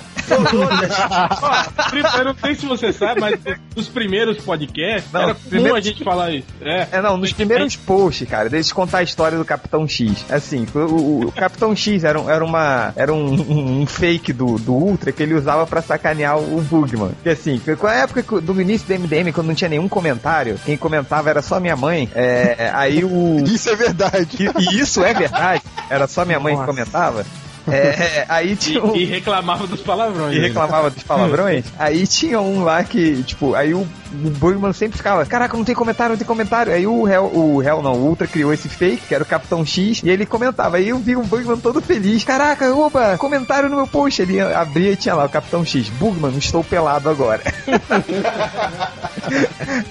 Ó, 1.42 2.18
eu 2.18 2.24
não 2.24 2.34
sei 2.36 2.54
se 2.54 2.66
você 2.66 2.92
sabe, 2.92 3.20
mas 3.20 3.38
nos 3.76 3.88
primeiros 3.88 4.38
podcasts 4.38 5.12
Não, 5.12 5.22
era 5.22 5.34
comum 5.34 5.48
primeiro- 5.48 5.76
a 5.76 5.80
gente 5.80 6.04
falar 6.04 6.30
isso. 6.30 6.46
É, 6.60 6.88
É, 6.92 7.00
não, 7.02 7.16
nos 7.16 7.32
primeiros 7.32 7.76
posts, 7.76 8.28
cara, 8.28 8.48
deixa 8.48 8.70
eu 8.70 8.74
contar 8.74 8.98
a 8.98 9.02
história 9.02 9.36
do 9.38 9.44
Capitão 9.44 9.86
X. 9.88 10.24
Assim, 10.30 10.66
o, 10.74 10.78
o- 10.78 11.24
o 11.26 11.32
Capitão 11.32 11.74
X 11.74 12.04
era, 12.04 12.20
um- 12.20 12.30
era 12.30 12.44
uma. 12.44 12.92
Era 12.96 13.12
um, 13.12 13.34
um- 13.34 13.80
um 13.82 13.86
fake 13.86 14.32
do, 14.32 14.58
do 14.58 14.72
Ultra 14.72 15.12
que 15.12 15.22
ele 15.22 15.34
usava 15.34 15.66
pra 15.66 15.82
sacanear 15.82 16.38
o 16.38 16.60
Bugman. 16.62 17.10
Porque 17.10 17.30
assim, 17.30 17.60
com 17.78 17.86
a 17.86 17.94
época 17.94 18.40
do 18.40 18.60
início 18.60 18.86
do 18.86 18.94
MDM, 18.94 19.32
quando 19.32 19.48
não 19.48 19.54
tinha 19.54 19.68
nenhum 19.68 19.88
comentário, 19.88 20.58
quem 20.64 20.76
comentava 20.76 21.30
era 21.30 21.42
só 21.42 21.58
minha 21.60 21.76
mãe. 21.76 22.08
é, 22.14 22.70
aí 22.74 23.04
o. 23.04 23.42
Isso 23.44 23.68
é 23.70 23.76
verdade. 23.76 24.28
E, 24.58 24.76
e 24.76 24.80
isso 24.80 25.02
é 25.04 25.12
verdade. 25.14 25.62
Era 25.90 26.06
só 26.06 26.24
minha 26.24 26.40
mãe 26.40 26.56
que 26.56 26.64
comentava. 26.64 27.24
É, 27.66 28.26
aí 28.28 28.54
tinha 28.56 28.84
um- 28.84 28.94
E, 28.94 29.02
e 29.02 29.04
reclamava 29.06 29.66
dos 29.66 29.80
palavrões. 29.80 30.36
e 30.36 30.40
né? 30.40 30.48
reclamava 30.48 30.90
dos 30.90 31.02
palavrões. 31.02 31.64
aí 31.78 32.06
tinha 32.06 32.40
um 32.40 32.62
lá 32.62 32.84
que, 32.84 33.22
tipo, 33.22 33.54
aí 33.54 33.72
o, 33.74 33.80
o 33.80 34.30
Bugman 34.30 34.72
sempre 34.72 34.98
ficava, 34.98 35.24
caraca, 35.24 35.56
não 35.56 35.64
tem 35.64 35.74
comentário, 35.74 36.12
não 36.12 36.18
tem 36.18 36.26
comentário. 36.26 36.72
Aí 36.72 36.86
o 36.86 37.08
Hell, 37.08 37.30
o 37.34 37.62
Hell 37.62 37.82
não, 37.82 37.94
o 37.94 38.08
Ultra 38.08 38.26
criou 38.26 38.52
esse 38.52 38.68
fake, 38.68 39.06
que 39.08 39.14
era 39.14 39.24
o 39.24 39.26
Capitão 39.26 39.64
X, 39.64 40.02
e 40.04 40.10
ele 40.10 40.26
comentava. 40.26 40.76
Aí 40.76 40.88
eu 40.88 40.98
vi 40.98 41.16
o 41.16 41.22
Bugman 41.22 41.58
todo 41.58 41.80
feliz, 41.80 42.22
caraca, 42.24 42.72
opa, 42.74 43.16
comentário 43.18 43.68
no 43.68 43.76
meu 43.76 43.86
post. 43.86 44.20
Ele 44.20 44.40
abria 44.40 44.92
e 44.92 44.96
tinha 44.96 45.14
lá 45.14 45.24
o 45.24 45.28
Capitão 45.28 45.64
X, 45.64 45.88
Bugman, 45.88 46.36
estou 46.36 46.62
pelado 46.62 47.08
agora. 47.08 47.42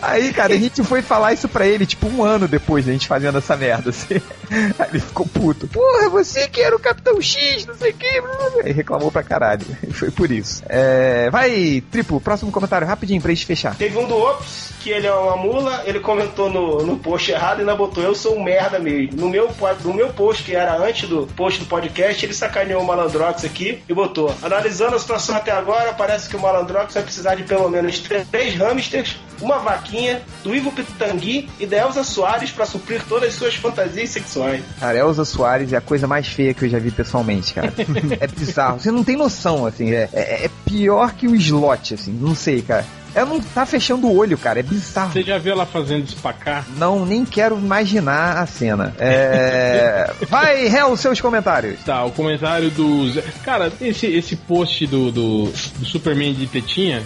aí, 0.01 0.31
cara, 0.33 0.53
a 0.53 0.57
gente 0.57 0.83
foi 0.83 1.01
falar 1.01 1.33
isso 1.33 1.47
pra 1.47 1.65
ele, 1.65 1.85
tipo, 1.85 2.07
um 2.07 2.23
ano 2.23 2.47
depois 2.47 2.85
da 2.85 2.91
gente 2.91 3.07
fazendo 3.07 3.37
essa 3.37 3.55
merda, 3.55 3.89
assim. 3.89 4.21
Aí 4.77 4.87
ele 4.91 4.99
ficou 4.99 5.25
puto. 5.25 5.67
Porra, 5.67 6.09
você 6.09 6.47
que 6.47 6.61
era 6.61 6.75
o 6.75 6.79
Capitão 6.79 7.19
X, 7.19 7.62
não 7.67 7.75
sei 7.75 7.91
o 7.91 7.93
que. 7.93 8.23
Aí 8.63 8.71
reclamou 8.71 9.11
pra 9.11 9.23
caralho. 9.23 9.65
E 9.87 9.91
foi 9.93 10.11
por 10.11 10.31
isso. 10.31 10.63
É, 10.67 11.29
vai, 11.29 11.83
triplo, 11.91 12.19
próximo 12.19 12.51
comentário, 12.51 12.87
rapidinho 12.87 13.21
pra 13.21 13.33
gente 13.33 13.45
fechar. 13.45 13.75
Teve 13.75 13.97
um 13.97 14.07
do 14.07 14.15
Ops, 14.15 14.71
que 14.79 14.89
ele 14.89 15.07
é 15.07 15.13
uma 15.13 15.37
mula, 15.37 15.83
ele 15.85 15.99
comentou 15.99 16.49
no, 16.49 16.85
no 16.85 16.97
post 16.97 17.31
errado 17.31 17.59
e 17.59 17.61
ainda 17.61 17.75
botou 17.75 18.03
eu 18.03 18.15
sou 18.15 18.37
um 18.37 18.43
merda 18.43 18.79
mesmo. 18.79 19.19
No 19.19 19.29
meu, 19.29 19.49
no 19.83 19.93
meu 19.93 20.09
post, 20.09 20.43
que 20.43 20.55
era 20.55 20.77
antes 20.77 21.07
do 21.07 21.27
post 21.35 21.59
do 21.59 21.65
podcast, 21.65 22.25
ele 22.25 22.33
sacaneou 22.33 22.81
o 22.81 22.85
Malandrox 22.85 23.45
aqui 23.45 23.81
e 23.87 23.93
botou. 23.93 24.33
Analisando 24.41 24.95
a 24.95 24.99
situação 24.99 25.35
até 25.35 25.51
agora, 25.51 25.93
parece 25.93 26.29
que 26.29 26.35
o 26.35 26.39
Malandrox 26.39 26.93
vai 26.93 27.03
precisar 27.03 27.35
de 27.35 27.43
pelo 27.43 27.69
menos 27.69 27.99
três 27.99 28.55
hamsters, 28.55 29.17
uma 29.43 29.59
vaquinha, 29.59 30.21
do 30.43 30.55
Ivo 30.55 30.71
Pitangui 30.71 31.49
e 31.59 31.65
da 31.65 31.77
Elza 31.77 32.03
Soares 32.03 32.51
pra 32.51 32.65
suprir 32.65 33.03
todas 33.07 33.29
as 33.29 33.35
suas 33.35 33.55
fantasias 33.55 34.09
sexuais. 34.09 34.63
Cara, 34.79 34.97
Elza 34.97 35.25
Soares 35.25 35.73
é 35.73 35.77
a 35.77 35.81
coisa 35.81 36.07
mais 36.07 36.27
feia 36.27 36.53
que 36.53 36.65
eu 36.65 36.69
já 36.69 36.79
vi 36.79 36.91
pessoalmente, 36.91 37.53
cara. 37.53 37.73
é 38.19 38.27
bizarro. 38.27 38.79
Você 38.79 38.91
não 38.91 39.03
tem 39.03 39.17
noção, 39.17 39.65
assim. 39.65 39.91
É, 39.91 40.09
é, 40.13 40.45
é 40.45 40.49
pior 40.65 41.13
que 41.13 41.27
o 41.27 41.35
slot, 41.35 41.93
assim. 41.93 42.13
Não 42.13 42.33
sei, 42.33 42.61
cara. 42.61 42.85
Ela 43.15 43.29
não 43.29 43.39
tá 43.39 43.65
fechando 43.65 44.07
o 44.07 44.17
olho, 44.17 44.37
cara. 44.37 44.59
É 44.59 44.63
bizarro. 44.63 45.11
Você 45.11 45.21
já 45.21 45.37
viu 45.37 45.53
ela 45.53 45.65
fazendo 45.65 46.05
espacar? 46.05 46.65
Não, 46.77 47.05
nem 47.05 47.23
quero 47.23 47.57
imaginar 47.57 48.37
a 48.37 48.45
cena. 48.45 48.93
É... 48.97 50.11
Vai, 50.27 50.67
Hel, 50.67 50.95
seus 50.97 51.21
comentários. 51.21 51.81
Tá, 51.83 52.03
o 52.03 52.11
comentário 52.11 52.71
do. 52.71 53.11
Cara, 53.43 53.71
esse, 53.81 54.07
esse 54.07 54.35
post 54.35 54.87
do, 54.87 55.11
do, 55.11 55.43
do 55.77 55.85
Superman 55.85 56.33
de 56.33 56.47
tetinha. 56.47 57.03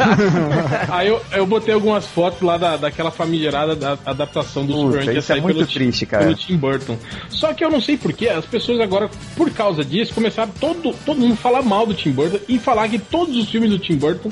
Aí 0.90 1.08
eu, 1.08 1.22
eu 1.32 1.46
botei 1.46 1.74
algumas 1.74 2.06
fotos 2.06 2.40
lá 2.40 2.56
da, 2.56 2.76
daquela 2.76 3.10
famigerada 3.10 3.76
da 3.76 3.98
adaptação 4.06 4.64
do 4.64 4.72
Puta, 4.72 4.86
Superman 4.86 5.12
que 5.12 5.18
isso 5.18 5.32
é 5.32 5.34
sair 5.34 5.42
muito 5.42 5.56
pelo, 5.56 5.66
triste, 5.66 6.06
cara. 6.06 6.24
pelo 6.24 6.36
Tim 6.36 6.56
Burton. 6.56 6.96
Só 7.28 7.52
que 7.52 7.64
eu 7.64 7.70
não 7.70 7.80
sei 7.80 7.96
porquê, 7.96 8.28
as 8.28 8.44
pessoas 8.46 8.80
agora, 8.80 9.10
por 9.36 9.50
causa 9.50 9.84
disso, 9.84 10.14
começaram 10.14 10.50
todo, 10.58 10.94
todo 11.04 11.20
mundo 11.20 11.36
falar 11.36 11.62
mal 11.62 11.86
do 11.86 11.94
Tim 11.94 12.10
Burton 12.10 12.38
e 12.48 12.58
falar 12.58 12.88
que 12.88 12.98
todos 12.98 13.36
os 13.36 13.48
filmes 13.50 13.70
do 13.70 13.78
Tim 13.78 13.96
Burton 13.96 14.30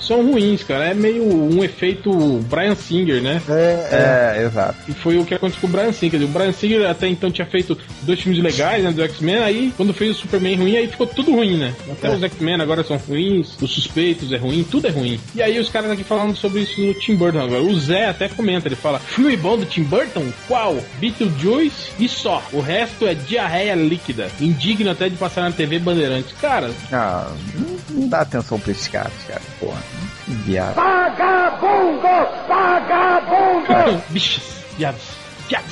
são 0.00 0.24
ruins, 0.24 0.62
cara. 0.62 0.88
É 0.88 0.94
meio 0.94 1.24
um 1.24 1.62
efeito 1.62 2.10
Brian 2.48 2.74
Singer, 2.74 3.22
né? 3.22 3.40
É, 3.48 4.36
é, 4.38 4.44
exato. 4.46 4.76
E 4.88 4.92
foi 4.92 5.18
o 5.18 5.24
que 5.24 5.34
aconteceu 5.34 5.60
com 5.62 5.66
o 5.66 5.70
Brian 5.70 5.92
Singer. 5.92 6.22
O 6.22 6.28
Brian 6.28 6.52
Singer 6.52 6.88
até 6.88 7.06
então 7.08 7.30
tinha 7.30 7.46
feito 7.46 7.76
dois 8.02 8.20
filmes 8.20 8.42
legais, 8.42 8.82
né, 8.84 8.90
do 8.90 9.02
X-Men, 9.02 9.38
aí 9.38 9.72
quando 9.76 9.92
fez 9.92 10.16
o 10.16 10.20
Superman 10.20 10.56
ruim, 10.56 10.76
aí 10.76 10.86
ficou 10.88 11.06
tudo 11.06 11.32
ruim, 11.32 11.56
né? 11.56 11.74
Até 11.90 12.10
os 12.10 12.22
X-Men 12.22 12.60
agora 12.60 12.82
são 12.84 12.96
ruins, 12.96 13.56
os 13.60 13.70
suspeitos 13.72 14.32
é 14.32 14.36
ruim, 14.36 14.64
tudo 14.68 14.86
é 14.86 14.90
ruim. 14.90 15.20
E 15.34 15.42
aí 15.42 15.58
os 15.58 15.68
caras 15.68 15.90
aqui 15.90 16.04
falando 16.04 16.34
sobre 16.36 16.60
isso 16.62 16.80
do 16.80 16.94
Tim 16.94 17.14
Burton 17.16 17.40
agora. 17.40 17.62
O 17.62 17.78
Zé 17.78 18.06
até 18.06 18.28
comenta, 18.28 18.68
ele 18.68 18.76
fala, 18.76 18.98
filme 18.98 19.36
bom 19.36 19.56
do 19.56 19.64
Tim 19.66 19.82
Burton? 19.82 20.24
Qual? 20.48 20.76
Beetlejuice 20.98 21.92
e 21.98 22.08
só. 22.08 22.42
O 22.52 22.60
resto 22.60 23.06
é 23.06 23.14
diarreia 23.14 23.74
líquida. 23.74 24.28
Indigno 24.40 24.90
até 24.90 25.08
de 25.08 25.16
passar 25.16 25.42
na 25.42 25.52
TV 25.52 25.78
Bandeirantes. 25.78 26.32
Cara, 26.40 26.70
Ah, 26.92 27.30
não, 27.54 28.00
não 28.02 28.08
dá 28.08 28.20
atenção 28.20 28.58
pra 28.58 28.72
esses 28.72 28.88
caras, 28.88 29.12
cara. 29.26 29.40
Porra. 29.58 29.80
Viado. 30.26 30.74
Vagabundo! 30.74 32.08
Vagabundo! 32.48 34.02
bichos, 34.10 34.42
viados. 34.76 35.02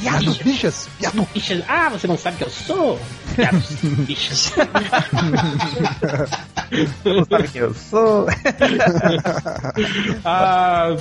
Bichos. 0.01 0.39
bichas, 0.39 0.89
viado. 0.99 1.29
Bichos. 1.33 1.63
Ah, 1.69 1.89
você 1.89 2.07
não 2.07 2.19
sabe 2.19 2.39
que 2.39 2.45
eu 2.45 2.51
sou? 2.51 3.01
Viados, 3.39 3.69
bichos. 4.05 4.53
Não 7.05 7.25
sabe 7.25 7.49
quem 7.49 7.61
eu 7.61 7.73
sou. 7.73 8.27
a, 10.25 10.97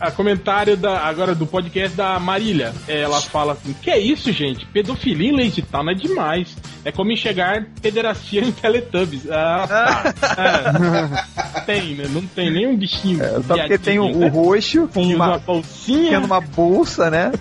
a 0.00 0.10
comentário 0.10 0.76
da, 0.76 0.98
agora 1.06 1.36
do 1.36 1.46
podcast 1.46 1.96
da 1.96 2.18
Marília. 2.18 2.74
Ela 2.88 3.20
fala 3.20 3.52
assim: 3.52 3.72
Que 3.80 3.92
é 3.92 3.98
isso, 3.98 4.32
gente? 4.32 4.66
Pedofilia 4.66 5.30
em 5.30 5.36
Lazy 5.36 5.62
Town 5.62 5.88
é 5.88 5.94
demais. 5.94 6.56
É 6.84 6.90
como 6.90 7.12
enxergar 7.12 7.64
pederastia 7.80 8.42
em 8.42 8.50
Teletubbies. 8.50 9.30
Ah, 9.30 9.66
tá. 9.68 10.14
É. 11.58 11.60
Tem, 11.62 11.94
né? 11.94 12.06
Não 12.08 12.22
tem 12.22 12.50
nenhum 12.50 12.76
bichinho. 12.76 13.22
É, 13.22 13.42
só 13.42 13.56
porque 13.56 13.78
tem 13.78 13.98
o, 13.98 14.04
viadinho, 14.04 14.16
o 14.16 14.20
né? 14.20 14.28
roxo 14.28 14.88
com 14.88 15.02
uma, 15.02 15.26
uma 15.26 15.38
bolsinha. 15.38 16.10
tendo 16.10 16.24
uma 16.24 16.40
bolsa, 16.40 17.10
né? 17.10 17.32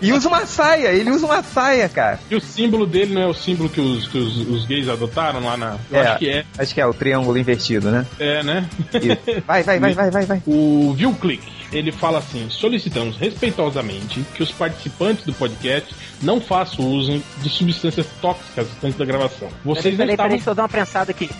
E 0.00 0.12
usa 0.12 0.28
uma 0.28 0.46
saia, 0.46 0.88
ele 0.88 1.10
usa 1.10 1.26
uma 1.26 1.42
saia, 1.42 1.88
cara. 1.88 2.20
E 2.30 2.36
o 2.36 2.40
símbolo 2.40 2.86
dele 2.86 3.14
não 3.14 3.22
é 3.22 3.26
o 3.26 3.34
símbolo 3.34 3.68
que 3.68 3.80
os, 3.80 4.06
que 4.06 4.18
os, 4.18 4.36
os 4.48 4.64
gays 4.66 4.88
adotaram 4.88 5.40
lá 5.44 5.56
na. 5.56 5.76
Eu 5.90 6.00
acho 6.00 6.18
que 6.18 6.28
é. 6.28 6.44
Acho 6.58 6.74
que 6.74 6.80
é 6.80 6.86
o 6.86 6.94
triângulo 6.94 7.36
invertido, 7.38 7.90
né? 7.90 8.06
É, 8.18 8.42
né? 8.42 8.68
Isso. 8.94 9.42
Vai, 9.46 9.62
vai, 9.62 9.78
vai, 9.78 9.94
vai, 9.94 10.10
vai, 10.10 10.26
vai. 10.26 10.42
O 10.46 10.94
Viu 10.96 11.12
Click. 11.14 11.42
ele 11.72 11.90
fala 11.92 12.18
assim: 12.18 12.46
solicitamos 12.50 13.16
respeitosamente 13.16 14.24
que 14.34 14.42
os 14.42 14.52
participantes 14.52 15.24
do 15.24 15.32
podcast 15.32 15.94
não 16.22 16.40
façam 16.40 16.84
uso 16.86 17.22
de 17.42 17.48
substâncias 17.48 18.06
tóxicas 18.20 18.66
antes 18.82 18.98
da 18.98 19.04
gravação. 19.04 19.48
Vocês 19.64 19.82
Peraí, 19.82 19.92
não 19.92 19.98
peraí, 19.98 20.10
estavam. 20.10 20.16
peraí, 20.16 20.38
deixa 20.38 20.50
eu 20.50 20.54
dar 20.54 20.62
uma 20.62 20.68
prensada 20.68 21.10
aqui. 21.10 21.30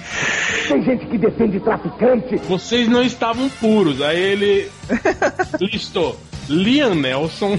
Tem 0.69 0.83
gente 0.83 1.07
que 1.07 1.19
defende 1.19 1.61
traficante. 1.61 2.37
Vocês 2.49 2.89
não 2.89 3.03
estavam 3.03 3.49
puros. 3.49 4.01
Aí 4.03 4.19
ele 4.21 4.71
listou 5.61 6.19
Liam 6.49 6.95
Nelson, 6.95 7.59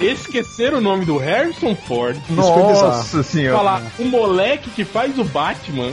esquecer 0.00 0.74
o 0.74 0.80
nome 0.80 1.04
do 1.04 1.16
Harrison 1.16 1.74
Ford, 1.74 2.16
Nossa 2.30 3.22
senhora. 3.22 3.56
falar 3.56 3.82
o 3.98 4.04
moleque 4.04 4.70
que 4.70 4.84
faz 4.84 5.18
o 5.18 5.24
Batman, 5.24 5.90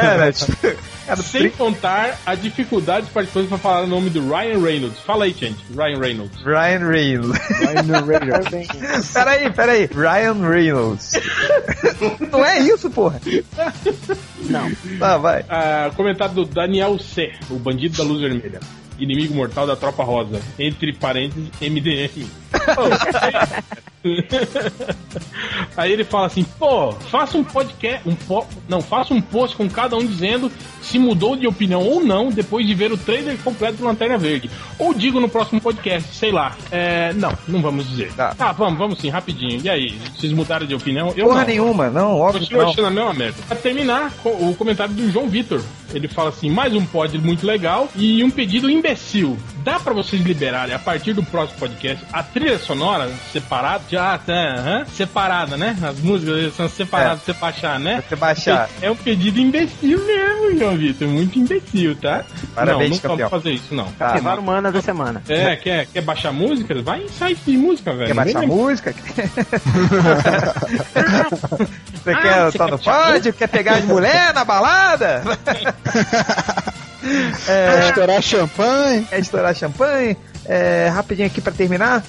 Era, 0.00 0.32
tipo, 0.32 0.56
era 1.06 1.16
sem 1.22 1.50
contar 1.50 2.18
a 2.24 2.34
dificuldade 2.34 3.02
dos 3.02 3.12
participantes 3.12 3.48
para 3.48 3.58
falar 3.58 3.82
o 3.82 3.86
nome 3.86 4.10
do 4.10 4.28
Ryan 4.28 4.60
Reynolds. 4.60 4.98
Fala 5.00 5.24
aí, 5.24 5.32
gente. 5.38 5.58
Ryan 5.74 5.98
Reynolds. 5.98 6.42
Ryan 6.44 6.88
Reynolds. 6.88 7.40
peraí, 9.12 9.50
peraí. 9.52 9.86
Ryan 9.86 10.48
Reynolds. 10.48 11.12
Não 12.30 12.44
é 12.44 12.58
isso, 12.60 12.90
porra. 12.90 13.20
Não. 14.42 14.70
Tá, 14.98 15.16
vai. 15.16 15.44
Ah, 15.48 15.90
comentário 15.96 16.34
do 16.34 16.44
Daniel 16.44 16.98
C., 16.98 17.32
o 17.50 17.54
bandido 17.58 17.96
da 17.96 18.04
luz 18.04 18.20
vermelha. 18.20 18.60
Inimigo 18.98 19.34
mortal 19.34 19.66
da 19.66 19.74
tropa 19.74 20.04
rosa. 20.04 20.40
Entre 20.58 20.92
parênteses, 20.92 21.48
MDM. 21.60 22.26
Aí 25.76 25.92
ele 25.92 26.04
fala 26.04 26.26
assim, 26.26 26.44
pô, 26.58 26.92
faça 26.92 27.36
um 27.36 27.44
podcast, 27.44 28.08
um 28.08 28.14
po 28.14 28.46
não, 28.68 28.80
faça 28.80 29.12
um 29.12 29.20
post 29.20 29.56
com 29.56 29.68
cada 29.68 29.96
um 29.96 30.04
dizendo 30.04 30.50
se 30.80 30.98
mudou 30.98 31.36
de 31.36 31.46
opinião 31.46 31.82
ou 31.82 32.02
não 32.02 32.30
depois 32.30 32.66
de 32.66 32.74
ver 32.74 32.90
o 32.92 32.96
trailer 32.96 33.36
completo 33.38 33.78
do 33.78 33.84
Lanterna 33.84 34.16
Verde. 34.16 34.50
Ou 34.78 34.94
digo 34.94 35.20
no 35.20 35.28
próximo 35.28 35.60
podcast, 35.60 36.14
sei 36.14 36.32
lá. 36.32 36.56
É, 36.70 37.12
não, 37.12 37.32
não 37.46 37.60
vamos 37.60 37.88
dizer. 37.88 38.12
Tá. 38.14 38.34
Ah, 38.38 38.52
vamos, 38.52 38.78
vamos 38.78 38.98
sim, 38.98 39.10
rapidinho. 39.10 39.60
E 39.62 39.68
aí, 39.68 39.98
vocês 40.16 40.32
mudaram 40.32 40.66
de 40.66 40.74
opinião? 40.74 41.12
Eu 41.16 41.26
Porra 41.26 41.40
não. 41.40 41.46
nenhuma, 41.46 41.90
não, 41.90 42.16
óbvio 42.16 42.46
não. 42.50 42.68
achando 42.68 42.86
a 42.86 42.90
mesma 42.90 43.12
merda. 43.12 43.36
Pra 43.46 43.56
terminar, 43.56 44.12
o 44.24 44.54
comentário 44.54 44.94
do 44.94 45.10
João 45.10 45.28
Vitor. 45.28 45.60
Ele 45.92 46.08
fala 46.08 46.30
assim: 46.30 46.50
mais 46.50 46.74
um 46.74 46.84
pod 46.84 47.16
muito 47.18 47.46
legal 47.46 47.88
e 47.96 48.22
um 48.24 48.30
pedido 48.30 48.70
imbecil. 48.70 49.38
Dá 49.62 49.78
pra 49.78 49.92
vocês 49.92 50.22
liberarem 50.22 50.74
a 50.74 50.78
partir 50.78 51.12
do 51.12 51.22
próximo 51.22 51.58
podcast 51.58 52.02
a 52.12 52.22
trilha 52.22 52.58
sonora 52.58 53.10
separada? 53.32 53.84
Já 53.90 54.16
tá, 54.18 54.32
aham, 54.32 54.84
separada, 54.94 55.56
né? 55.56 55.76
As 55.82 55.98
músicas 56.00 56.54
são 56.54 56.68
separadas 56.68 57.20
pra 57.22 57.34
você 57.34 57.40
baixar, 57.40 57.78
né? 57.78 58.02
Você 58.08 58.16
baixar. 58.16 58.70
É 58.80 58.90
um 58.90 58.96
pedido 58.96 59.38
imbecil 59.38 60.02
mesmo, 60.06 60.58
João 60.58 60.76
Vitor. 60.76 61.06
Muito 61.08 61.38
imbecil, 61.38 61.94
tá? 61.96 62.24
Parabéns, 62.54 62.90
não, 62.90 62.96
não 62.96 63.16
campeão. 63.16 63.28
fazer 63.30 63.50
isso, 63.52 63.74
não. 63.74 63.90
Tá, 63.92 64.10
Ativar 64.14 64.38
humana 64.38 64.72
da 64.72 64.80
semana. 64.80 65.22
É, 65.28 65.54
quer, 65.56 65.86
quer 65.86 66.00
baixar 66.02 66.32
músicas? 66.32 66.82
Vai 66.82 67.02
em 67.02 67.08
site 67.08 67.40
de 67.46 67.56
música, 67.58 67.92
velho. 67.92 68.06
Quer 68.08 68.14
baixar 68.14 68.46
música? 68.46 68.94
Você 72.00 72.10
Ah, 72.12 72.16
quer 72.22 72.40
você 72.44 72.48
estar 72.48 72.64
quer 72.64 72.70
no 72.70 72.78
pódio? 72.78 73.32
Quer 73.34 73.46
pegar 73.48 73.74
as 73.74 73.84
mulheres 73.84 74.32
na 74.34 74.44
balada? 74.44 75.22
Vai 77.02 77.88
estourar 77.88 78.22
champanhe. 78.22 79.02
Quer 79.04 79.18
estourar 79.20 79.54
champanhe? 79.54 80.16
É, 80.44 80.88
rapidinho 80.92 81.26
aqui 81.26 81.40
pra 81.40 81.52
terminar. 81.52 82.02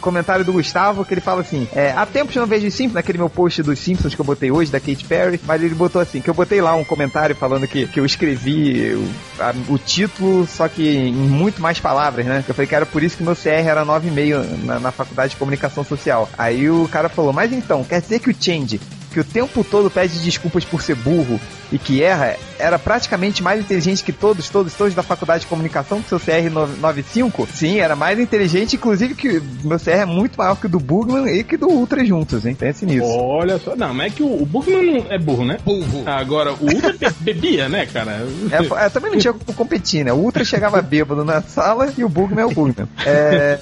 Comentário 0.00 0.46
do 0.46 0.52
Gustavo, 0.54 1.04
que 1.04 1.12
ele 1.12 1.20
fala 1.20 1.42
assim: 1.42 1.68
é, 1.74 1.92
Há 1.94 2.06
tempos 2.06 2.34
eu 2.34 2.40
não 2.40 2.48
vejo 2.48 2.66
os 2.66 2.72
Simpsons, 2.72 2.94
naquele 2.94 3.18
meu 3.18 3.28
post 3.28 3.62
dos 3.62 3.78
Simpsons 3.78 4.14
que 4.14 4.20
eu 4.20 4.24
botei 4.24 4.50
hoje, 4.50 4.70
da 4.72 4.80
Katy 4.80 5.04
Perry, 5.04 5.38
mas 5.44 5.62
ele 5.62 5.74
botou 5.74 6.00
assim: 6.00 6.22
que 6.22 6.30
eu 6.30 6.32
botei 6.32 6.58
lá 6.62 6.74
um 6.74 6.82
comentário 6.84 7.36
falando 7.36 7.68
que, 7.68 7.86
que 7.86 8.00
eu 8.00 8.06
escrevi 8.06 8.94
o, 8.94 9.08
a- 9.42 9.52
o 9.68 9.76
título, 9.76 10.46
só 10.46 10.68
que 10.68 10.88
em 10.96 11.12
muito 11.12 11.60
mais 11.60 11.78
palavras, 11.80 12.24
né? 12.24 12.42
Eu 12.48 12.54
falei 12.54 12.66
que 12.66 12.74
era 12.74 12.86
por 12.86 13.02
isso 13.02 13.14
que 13.18 13.22
meu 13.22 13.36
CR 13.36 13.48
era 13.68 13.84
9,5 13.84 14.64
na, 14.64 14.80
na 14.80 14.90
faculdade 14.90 15.32
de 15.32 15.36
comunicação 15.36 15.84
social. 15.84 16.30
Aí 16.38 16.70
o 16.70 16.88
cara 16.88 17.10
falou: 17.10 17.34
Mas 17.34 17.52
então, 17.52 17.84
quer 17.84 18.00
dizer 18.00 18.20
que 18.20 18.30
o 18.30 18.34
Change, 18.34 18.80
que 19.12 19.20
o 19.20 19.24
tempo 19.24 19.64
todo 19.64 19.90
pede 19.90 20.18
desculpas 20.20 20.64
por 20.64 20.82
ser 20.82 20.94
burro 20.96 21.40
e 21.72 21.78
que 21.78 22.02
erra, 22.02 22.36
era 22.58 22.78
praticamente 22.78 23.42
mais 23.42 23.60
inteligente 23.60 24.02
que 24.02 24.12
todos, 24.12 24.48
todos, 24.48 24.74
todos 24.74 24.94
da 24.94 25.02
faculdade 25.02 25.42
de 25.42 25.46
comunicação, 25.46 26.00
com 26.02 26.08
seu 26.08 26.18
CR 26.20 26.48
95? 26.80 27.48
Sim, 27.52 27.78
era 27.78 27.94
mais 27.96 28.18
inteligente, 28.18 28.76
inclusive 28.76 29.14
que 29.14 29.40
meu 29.64 29.78
CR 29.78 29.90
é 29.90 30.04
muito 30.06 30.36
maior 30.36 30.56
que 30.56 30.66
o 30.66 30.68
do 30.68 30.80
Bugman 30.80 31.26
e 31.28 31.44
que 31.44 31.56
do 31.56 31.68
Ultra 31.68 32.04
juntos, 32.04 32.44
hein? 32.46 32.54
Pense 32.54 32.84
nisso. 32.86 33.06
Olha 33.06 33.58
só, 33.58 33.74
não, 33.76 33.92
mas 33.94 34.12
é 34.12 34.16
que 34.16 34.22
o, 34.22 34.42
o 34.42 34.46
Bugman 34.46 35.00
não 35.00 35.06
é 35.12 35.18
burro, 35.18 35.44
né? 35.44 35.58
Burro. 35.64 36.02
Agora, 36.06 36.52
o 36.52 36.64
Ultra 36.64 36.92
be- 36.92 37.14
bebia, 37.20 37.68
né, 37.68 37.86
cara? 37.86 38.26
É, 38.50 38.84
é, 38.86 38.88
também 38.88 39.12
não 39.12 39.18
tinha 39.18 39.32
como 39.32 39.56
competir, 39.56 40.04
né? 40.04 40.12
O 40.12 40.16
Ultra 40.16 40.44
chegava 40.44 40.80
bêbado 40.82 41.24
na 41.24 41.40
sala 41.42 41.92
e 41.96 42.04
o 42.04 42.08
Bugman 42.08 42.42
é 42.42 42.46
o 42.46 42.50
Bugman. 42.50 42.88
É, 43.06 43.58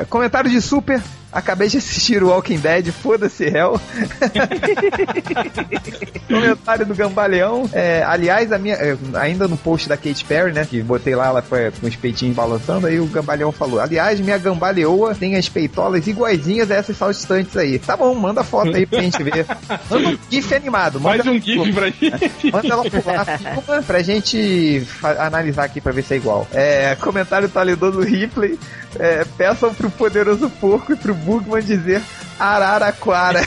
é, 0.00 0.06
comentário 0.08 0.50
de 0.50 0.60
Super. 0.60 1.00
Acabei 1.30 1.68
de 1.68 1.76
assistir 1.76 2.22
o 2.22 2.28
Walking 2.28 2.58
Dead, 2.58 2.90
foda-se 2.90 3.44
Hell. 3.44 3.78
Comentário 6.26 6.86
do 6.86 6.94
Gambaleão. 6.94 7.68
É, 7.72 8.02
aliás, 8.02 8.50
a 8.50 8.58
minha, 8.58 8.74
é, 8.74 8.96
ainda 9.14 9.46
no 9.46 9.56
post 9.56 9.88
da 9.88 9.96
Kate 9.96 10.24
Perry, 10.24 10.52
né? 10.52 10.66
Que 10.68 10.82
botei 10.82 11.14
lá, 11.14 11.26
ela 11.26 11.42
foi 11.42 11.70
com 11.70 11.86
os 11.86 11.96
peitinhos 11.96 12.34
balançando. 12.34 12.86
Aí 12.86 12.98
o 12.98 13.06
Gambaleão 13.06 13.52
falou: 13.52 13.78
Aliás, 13.78 14.18
minha 14.20 14.38
gambaleoa 14.38 15.14
tem 15.14 15.36
as 15.36 15.48
peitolas 15.48 16.06
iguaizinhas 16.06 16.70
a 16.70 16.76
essas 16.76 16.96
saltitantes 16.96 17.56
aí. 17.56 17.78
Tá 17.78 17.96
bom, 17.96 18.14
manda 18.14 18.42
foto 18.42 18.74
aí 18.74 18.86
pra 18.86 19.02
gente 19.02 19.22
ver. 19.22 19.46
Manda 19.90 20.08
um 20.08 20.18
GIF 20.30 20.54
animado. 20.54 21.00
Manda 21.00 21.24
Faz 21.24 21.36
um 21.36 21.40
GIF 21.40 21.72
pra 21.72 21.90
gente. 21.90 22.32
Manda 22.52 22.68
ela 22.68 22.90
pular 22.90 23.38
filma 23.38 23.82
pra 23.82 24.02
gente 24.02 24.86
analisar 25.18 25.64
aqui 25.64 25.80
pra 25.80 25.92
ver 25.92 26.02
se 26.02 26.14
é 26.14 26.16
igual. 26.16 26.46
É, 26.52 26.96
comentário 27.00 27.48
taledor 27.48 27.92
do 27.92 28.00
Ripley. 28.00 28.58
É, 28.98 29.24
peçam 29.24 29.72
pro 29.72 29.90
poderoso 29.90 30.50
porco 30.50 30.92
e 30.92 30.96
pro 30.96 31.14
Bugman 31.14 31.62
dizer 31.62 32.02
Araraquara. 32.38 33.40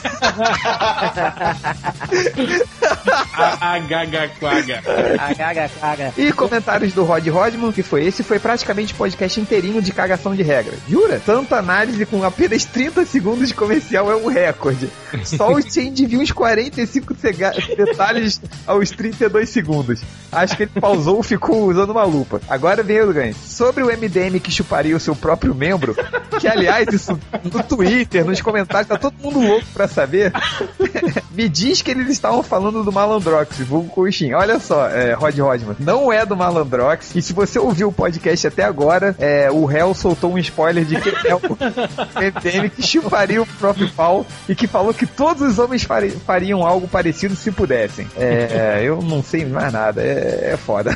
A, 3.34 3.74
a 3.74 3.78
gaga 3.78 4.28
quaga. 4.38 4.82
A 5.18 5.34
gaga 5.34 5.68
caga. 5.80 6.12
E 6.16 6.32
comentários 6.32 6.92
do 6.92 7.04
Rod 7.04 7.26
Rodman, 7.28 7.72
que 7.72 7.82
foi 7.82 8.04
esse, 8.04 8.22
foi 8.22 8.38
praticamente 8.38 8.94
podcast 8.94 9.40
inteirinho 9.40 9.80
de 9.82 9.92
cagação 9.92 10.34
de 10.34 10.42
regra. 10.42 10.74
Jura? 10.88 11.20
Tanta 11.24 11.56
análise 11.58 12.04
com 12.06 12.22
apenas 12.24 12.64
30 12.64 13.04
segundos 13.06 13.48
de 13.48 13.54
comercial 13.54 14.10
é 14.10 14.16
um 14.16 14.26
recorde. 14.26 14.88
Só 15.24 15.52
o 15.52 15.62
Change 15.62 16.06
viu 16.06 16.20
uns 16.20 16.32
45 16.32 17.14
cega- 17.20 17.52
detalhes 17.76 18.40
aos 18.66 18.90
32 18.90 19.48
segundos. 19.48 20.00
Acho 20.30 20.56
que 20.56 20.64
ele 20.64 20.72
pausou 20.80 21.20
e 21.20 21.24
ficou 21.24 21.64
usando 21.68 21.90
uma 21.90 22.04
lupa. 22.04 22.40
Agora 22.48 22.82
vem 22.82 23.00
o 23.02 23.12
ganho. 23.12 23.34
Sobre 23.34 23.82
o 23.82 23.86
MDM 23.86 24.38
que 24.40 24.50
chuparia 24.50 24.96
o 24.96 25.00
seu 25.00 25.14
próprio 25.14 25.54
membro, 25.54 25.94
que 26.40 26.48
aliás, 26.48 26.88
isso 26.92 27.18
no 27.44 27.62
Twitter, 27.62 28.24
nos 28.24 28.40
comentários, 28.40 28.81
tá 28.84 28.96
todo 28.96 29.14
mundo 29.22 29.40
louco 29.40 29.66
pra 29.72 29.86
saber. 29.88 30.32
Me 31.32 31.48
diz 31.48 31.80
que 31.82 31.90
eles 31.90 32.08
estavam 32.08 32.42
falando 32.42 32.84
do 32.84 32.92
Malandrox, 32.92 33.58
vulgo 33.60 33.88
coxinha. 33.88 34.36
Olha 34.36 34.58
só, 34.58 34.88
é, 34.88 35.12
Rod 35.14 35.36
Rodman, 35.38 35.76
não 35.78 36.12
é 36.12 36.26
do 36.26 36.36
Malandrox. 36.36 37.14
E 37.14 37.22
se 37.22 37.32
você 37.32 37.58
ouviu 37.58 37.88
o 37.88 37.92
podcast 37.92 38.46
até 38.46 38.64
agora, 38.64 39.14
é, 39.18 39.50
o 39.50 39.70
Hell 39.70 39.94
soltou 39.94 40.32
um 40.34 40.38
spoiler 40.38 40.84
de 40.84 41.00
que 41.00 41.08
é 41.26 41.34
o 41.34 41.40
MDM 41.40 42.68
que 42.68 42.82
chuparia 42.82 43.40
o 43.40 43.46
próprio 43.46 43.88
pau 43.90 44.26
e 44.48 44.54
que 44.54 44.66
falou 44.66 44.92
que 44.92 45.06
todos 45.06 45.42
os 45.42 45.58
homens 45.58 45.82
fari- 45.84 46.10
fariam 46.10 46.62
algo 46.66 46.86
parecido 46.86 47.34
se 47.34 47.50
pudessem. 47.50 48.06
É, 48.16 48.80
eu 48.84 49.00
não 49.00 49.22
sei 49.22 49.44
mais 49.46 49.72
nada, 49.72 50.02
é, 50.02 50.50
é 50.52 50.56
foda. 50.56 50.94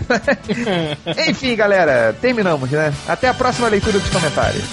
Enfim, 1.29 1.57
galera, 1.57 2.15
terminamos, 2.21 2.71
né? 2.71 2.93
Até 3.09 3.29
a 3.29 3.35
próxima 3.35 3.69
leitura 3.69 3.99
dos 3.99 4.11
comentários. 4.11 4.65